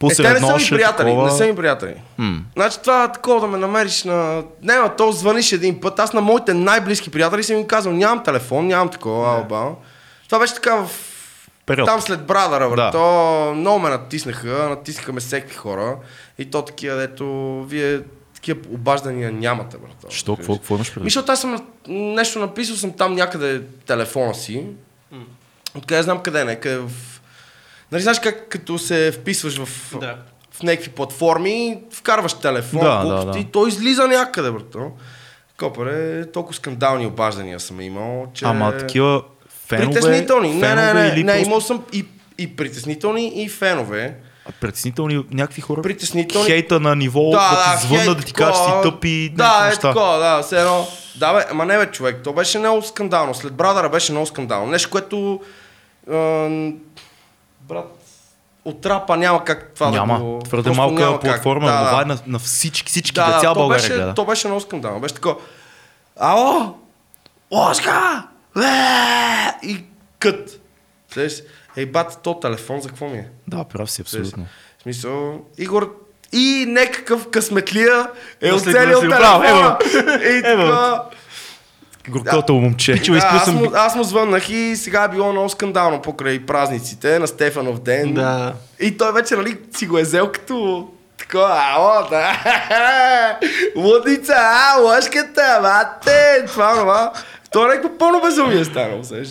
кажем, 0.08 0.26
Е, 0.26 0.34
те 0.34 0.40
не 0.40 0.46
са 0.60 0.64
ми 0.72 0.78
приятели, 0.78 1.06
такова... 1.06 1.24
не 1.24 1.36
са 1.36 1.46
ми 1.46 1.56
приятели. 1.56 1.94
М. 2.18 2.40
Значи 2.56 2.78
това 2.82 3.12
такова 3.12 3.40
да 3.40 3.46
ме 3.46 3.58
намериш 3.58 4.04
на... 4.04 4.42
Не, 4.62 4.78
ма, 4.78 4.96
то 4.96 5.12
звъниш 5.12 5.52
един 5.52 5.80
път. 5.80 5.98
Аз 5.98 6.12
на 6.12 6.20
моите 6.20 6.54
най-близки 6.54 7.10
приятели 7.10 7.42
съм 7.42 7.56
им 7.56 7.66
казал, 7.66 7.92
нямам 7.92 8.24
телефон, 8.24 8.66
нямам 8.66 8.88
такова, 8.88 9.34
алба. 9.36 9.70
Това 10.28 10.38
беше 10.38 10.54
така 10.54 10.74
в... 10.74 10.90
Период. 11.66 11.86
Там 11.88 12.00
след 12.00 12.26
брадъра, 12.26 12.70
бе. 12.70 12.76
Да. 12.76 12.90
То 12.90 13.52
много 13.54 13.78
ме 13.78 13.88
натиснаха, 13.88 14.48
натиснаха 14.68 15.12
ме 15.12 15.20
всеки 15.20 15.54
хора. 15.54 15.96
И 16.38 16.50
то 16.50 16.62
такива, 16.62 16.96
дето 16.96 17.26
вие 17.68 18.00
такива 18.34 18.60
обаждания 18.70 19.32
нямате, 19.32 19.76
брат. 19.76 20.12
Що? 20.12 20.36
Какво, 20.36 20.56
какво 20.56 20.74
имаш 20.74 20.88
Ми, 20.88 20.94
предвид? 20.94 21.06
защото 21.12 21.32
аз 21.32 21.40
съм 21.40 21.62
нещо 21.88 22.38
написал 22.38 22.76
съм 22.76 22.92
там 22.92 23.14
някъде 23.14 23.62
телефона 23.86 24.34
си. 24.34 24.66
Откъде 25.76 26.02
знам 26.02 26.18
къде 26.18 26.40
е, 26.40 26.44
някъде 26.44 26.78
в... 26.78 26.90
Нали 27.94 28.02
знаеш 28.02 28.20
как 28.20 28.48
като 28.48 28.78
се 28.78 29.12
вписваш 29.12 29.58
в, 29.58 29.98
Да. 30.00 30.16
в 30.50 30.62
някакви 30.62 30.90
платформи, 30.90 31.78
вкарваш 31.92 32.34
телефон, 32.34 32.80
Да, 32.80 33.00
глупости, 33.02 33.26
да, 33.26 33.32
да. 33.32 33.38
и 33.38 33.44
той 33.44 33.68
излиза 33.68 34.06
някъде, 34.08 34.50
брато. 34.50 34.90
Копаре, 35.58 36.30
толкова 36.32 36.54
скандални 36.54 37.06
обаждания 37.06 37.60
съм 37.60 37.80
имал, 37.80 38.26
че... 38.34 38.44
Ама 38.44 38.76
такива 38.78 39.22
фенове, 39.66 39.86
Притеснителни. 39.94 40.54
Не, 40.54 40.60
фенове 40.60 40.94
не, 40.94 41.02
не, 41.02 41.08
или 41.08 41.24
не, 41.24 41.32
просто 41.32 41.48
имал 41.48 41.60
съм 41.60 41.84
и, 41.92 42.04
и 42.38 42.56
притеснителни, 42.56 43.42
и 43.42 43.48
фенове. 43.48 44.14
А, 44.48 44.52
притеснителни 44.60 45.24
някакви 45.30 45.60
хора? 45.60 45.82
Притеснителни. 45.82 46.46
Хейта 46.46 46.80
на 46.80 46.96
ниво 46.96 47.30
да, 47.30 47.76
ти 47.80 47.86
звънна 47.86 48.14
да 48.14 48.22
ти 48.22 48.32
кажеш, 48.32 48.56
че 48.56 48.64
си 48.64 48.70
тъп 48.82 49.04
и 49.04 49.32
Да, 49.34 49.70
е 49.72 49.76
такова, 49.76 50.18
да, 50.18 50.42
все 50.42 50.60
едно. 50.60 50.86
Да, 51.16 51.34
бе, 51.34 51.44
ама 51.50 51.66
не 51.66 51.78
бе, 51.78 51.86
човек, 51.86 52.20
то 52.24 52.32
беше 52.32 52.58
много 52.58 52.82
скандално. 52.82 53.34
След 53.34 53.52
Брадъра 53.52 53.88
беше 53.88 54.12
много 54.12 54.26
скандално. 54.26 54.66
Нещо, 54.66 54.90
което... 54.90 55.40
А, 56.10 56.48
брат, 57.68 57.98
от 58.64 58.86
рапа 58.86 59.16
няма 59.16 59.44
как 59.44 59.70
това 59.74 59.90
Няма. 59.90 60.18
да 60.18 60.24
го... 60.24 60.38
Твърде 60.44 60.64
просто 60.64 60.80
малка 60.82 61.00
няма 61.02 61.12
как. 61.12 61.20
платформа, 61.20 61.66
да, 61.66 61.88
това 61.88 62.02
е 62.02 62.04
на, 62.04 62.18
на 62.26 62.38
всички, 62.38 62.88
всички 62.90 63.14
Да, 63.14 63.34
деца 63.34 63.54
България 63.54 63.82
беше, 63.82 63.94
гледа. 63.94 64.14
то 64.14 64.24
беше 64.24 64.46
много 64.48 64.60
скандално. 64.60 65.00
Беше 65.00 65.14
такова. 65.14 65.36
Ало! 66.20 66.74
Лошка! 67.52 68.22
Ле! 68.56 68.68
И 69.62 69.84
кът. 70.18 70.60
Слез, 71.12 71.42
ей, 71.76 71.86
бат, 71.86 72.20
то 72.22 72.40
телефон 72.40 72.80
за 72.80 72.88
какво 72.88 73.08
ми 73.08 73.18
е? 73.18 73.28
Да, 73.48 73.64
прав 73.64 73.90
си, 73.90 74.00
абсолютно. 74.02 74.46
В 74.78 74.82
смисъл, 74.82 75.40
Игор 75.58 76.00
и 76.32 76.64
някакъв 76.68 77.30
късметлия 77.30 78.06
е 78.40 78.52
оцелил 78.52 79.00
телефона. 79.00 79.78
И 80.22 80.42
Ево. 80.44 80.62
така. 80.62 81.02
Горкото 82.08 82.54
момче. 82.54 82.92
Пичо, 82.92 83.12
Да, 83.12 83.18
аз, 83.18 83.44
съм... 83.44 83.54
му, 83.56 83.70
аз 83.74 83.94
му 83.96 84.04
звъннах 84.04 84.48
и 84.48 84.76
сега 84.76 85.04
е 85.04 85.08
било 85.08 85.32
много 85.32 85.48
скандално 85.48 86.02
покрай 86.02 86.46
празниците 86.46 87.18
на 87.18 87.26
Стефанов 87.26 87.80
ден. 87.80 88.14
Да. 88.14 88.52
И 88.80 88.96
той 88.96 89.12
вече, 89.12 89.36
нали, 89.36 89.58
си 89.76 89.86
го 89.86 89.98
е 89.98 90.02
взел 90.02 90.32
като 90.32 90.88
такова, 91.18 91.60
ало, 91.74 92.08
да. 92.10 92.32
Лудница, 93.76 94.34
а, 94.36 94.80
лъжката, 94.80 95.60
мате, 95.62 96.44
това, 96.46 96.74
това. 96.74 97.12
То 97.52 97.64
е 97.64 97.68
някакво 97.68 97.98
пълно 97.98 98.20
безумие 98.20 98.64
станало, 98.64 99.04
сеш. 99.04 99.28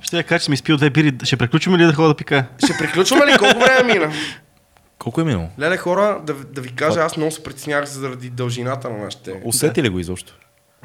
Ще 0.00 0.16
я 0.16 0.22
кажа, 0.24 0.44
че 0.44 0.50
ми 0.50 0.54
изпил 0.54 0.76
две 0.76 0.90
бири. 0.90 1.12
Ще 1.24 1.36
приключим 1.36 1.76
ли 1.76 1.84
да 1.84 1.92
ходя 1.92 2.08
да 2.08 2.14
пика? 2.14 2.44
Ще 2.64 2.78
приключваме 2.78 3.26
ли? 3.26 3.38
Колко 3.38 3.58
време 3.58 3.94
мина? 3.94 4.12
Колко 4.98 5.20
е 5.20 5.24
минало? 5.24 5.48
Леле, 5.60 5.76
хора, 5.76 6.20
да, 6.22 6.34
да 6.34 6.60
ви 6.60 6.74
кажа, 6.74 7.00
аз 7.00 7.16
много 7.16 7.32
се 7.32 7.42
притеснях 7.42 7.84
заради 7.84 8.30
дължината 8.30 8.90
на 8.90 8.98
нашите. 8.98 9.40
Усети 9.44 9.82
ли 9.82 9.88
го 9.88 9.98
изобщо? 9.98 10.32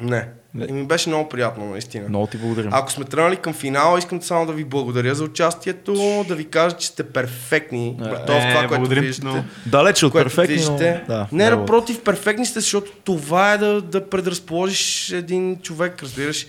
Не. 0.00 0.28
Не. 0.54 0.66
И 0.68 0.72
ми 0.72 0.86
беше 0.86 1.08
много 1.08 1.28
приятно, 1.28 1.64
наистина. 1.64 2.08
Много 2.08 2.26
ти 2.26 2.36
благодарим. 2.36 2.70
Ако 2.74 2.92
сме 2.92 3.04
тръгнали 3.04 3.36
към 3.36 3.52
финала, 3.52 3.98
искам 3.98 4.22
само 4.22 4.46
да 4.46 4.52
ви 4.52 4.64
благодаря 4.64 5.14
за 5.14 5.24
участието, 5.24 6.24
да 6.28 6.34
ви 6.34 6.44
кажа, 6.44 6.76
че 6.76 6.86
сте 6.86 7.02
перфектни. 7.02 7.96
В 7.98 8.06
е, 8.06 8.26
това, 8.26 8.54
което 8.58 8.68
благодарим 8.68 9.02
ти 9.02 9.06
виждате. 9.06 9.28
много. 9.28 9.44
Далече 9.66 10.06
от 10.06 10.12
което 10.12 10.24
перфектни, 10.24 10.54
но... 10.54 10.60
виждате. 10.60 11.04
Да, 11.08 11.26
не, 11.32 11.46
много. 11.46 11.60
напротив, 11.60 12.04
перфектни 12.04 12.46
сте, 12.46 12.60
защото 12.60 12.92
това 13.04 13.52
е 13.52 13.58
да, 13.58 13.82
да 13.82 14.08
предразположиш 14.08 15.10
един 15.12 15.58
човек, 15.62 16.02
разбираш. 16.02 16.46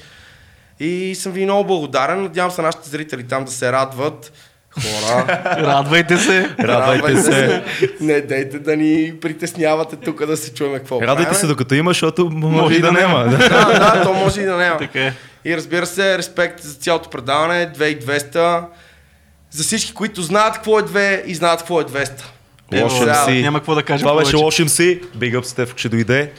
И 0.80 1.16
съм 1.16 1.32
ви 1.32 1.44
много 1.44 1.68
благодарен. 1.68 2.22
Надявам 2.22 2.52
се 2.52 2.62
нашите 2.62 2.90
зрители 2.90 3.28
там 3.28 3.46
да 3.46 3.52
се 3.52 3.72
радват. 3.72 4.34
Хора, 4.82 5.26
Радвайте 5.58 6.18
се. 6.18 6.50
Радвайте 6.60 7.22
се. 7.22 7.64
Не 8.00 8.22
дейте 8.22 8.60
да 8.60 8.78
ни 8.78 9.14
притеснявате 9.22 9.96
тук 9.96 10.26
да 10.26 10.38
се 10.38 10.54
чуем 10.54 10.74
какво 10.74 11.02
Радвайте 11.02 11.24
правим. 11.24 11.40
се 11.40 11.48
докато 11.48 11.76
има, 11.76 11.92
защото 11.92 12.30
може 12.30 12.76
и 12.76 12.82
да 12.82 12.92
няма. 12.92 13.24
Да. 13.24 13.38
Да, 13.38 13.66
да, 13.96 14.04
то 14.04 14.14
може 14.14 14.42
и 14.42 14.46
да 14.46 14.56
няма. 14.56 14.78
Така 14.78 15.00
е. 15.00 15.14
И 15.46 15.58
разбира 15.58 15.86
се, 15.86 16.18
респект 16.18 16.64
за 16.64 16.74
цялото 16.74 17.10
предаване, 17.10 17.72
2200. 17.78 18.64
За 19.52 19.64
всички, 19.64 19.94
които 19.94 20.22
знаят 20.22 20.54
какво 20.54 20.80
е 20.80 20.84
2 20.84 21.24
и 21.26 21.36
знаят 21.36 21.60
какво 21.60 21.82
е 21.82 21.84
200. 21.84 22.10
Лош 22.74 22.94
MC. 22.94 23.42
Няма 23.42 23.60
какво 23.60 23.76
да 23.76 23.84
кажем 23.84 24.08
Това 24.08 24.20
беше 24.20 24.36
лош 24.36 24.56
MC. 24.56 25.04
Big 25.18 25.40
up 25.40 25.42
Стеф, 25.42 25.76
че 25.76 25.90
дойде. 25.90 26.32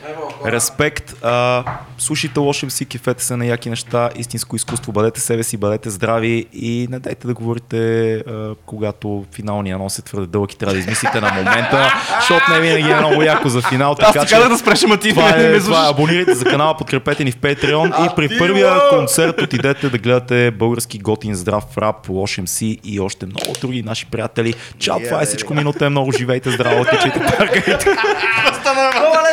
Респект. 0.47 1.25
А, 1.25 1.65
слушайте 1.99 2.41
лоши 2.41 2.67
MC, 2.67 2.87
кефете 2.89 3.25
се 3.25 3.37
на 3.37 3.47
яки 3.47 3.71
неща, 3.71 4.11
истинско 4.17 4.57
изкуство, 4.57 4.93
бъдете 4.93 5.21
себе 5.21 5.43
си, 5.43 5.57
бъдете 5.57 5.91
здрави 5.91 6.47
и 6.53 6.89
не 6.91 6.99
дайте 6.99 7.27
да 7.27 7.35
говорите, 7.35 8.15
а, 8.15 8.55
когато 8.67 9.25
финалния 9.33 9.75
анонс 9.75 9.99
е 9.99 10.03
твърде 10.03 10.27
дълъг 10.27 10.53
и 10.53 10.57
трябва 10.57 10.75
да 10.75 10.81
измислите 10.81 11.21
на 11.21 11.33
момента, 11.33 11.93
защото 12.21 12.53
не 12.53 12.61
винаги 12.61 12.91
е 12.91 12.97
много 12.97 13.23
яко 13.23 13.49
за 13.49 13.63
финал. 13.63 13.97
Аз 14.01 14.31
така 14.31 14.49
да 14.49 14.59
спреш, 14.59 14.85
ама 14.85 14.97
ти 14.97 15.11
това 15.11 15.37
не 15.37 15.45
е, 15.45 15.51
ме 15.51 15.59
това 15.59 15.87
е. 15.87 15.91
Абонирайте 15.91 16.35
за 16.35 16.45
канала, 16.45 16.77
подкрепете 16.77 17.25
ни 17.25 17.33
в 17.33 17.37
Patreon 17.37 18.07
и 18.07 18.17
при 18.17 18.39
първия 18.39 18.89
концерт 18.91 19.41
отидете 19.43 19.89
да 19.89 19.99
гледате 19.99 20.51
български 20.51 20.99
готин 20.99 21.35
здрав 21.35 21.79
рап, 21.79 22.09
лош 22.09 22.37
MC 22.37 22.81
и 22.85 23.01
още 23.01 23.27
много 23.27 23.53
други 23.61 23.83
наши 23.83 24.07
приятели. 24.07 24.55
Чао, 24.79 25.01
това 25.05 25.23
е 25.23 25.27
всичко 25.27 25.55
минута 25.55 25.87
е 25.87 25.89
много, 25.89 26.13
uživajte 26.19 26.51
zdravo, 26.51 26.83
tečete, 26.83 27.15
pakajte. 27.15 27.79
Prosto 27.79 28.71
normálne. 28.75 29.07
No 29.07 29.15
ale 29.15 29.31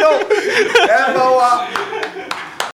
no. 0.00 0.12
Evo 0.88 1.26
a... 1.44 1.68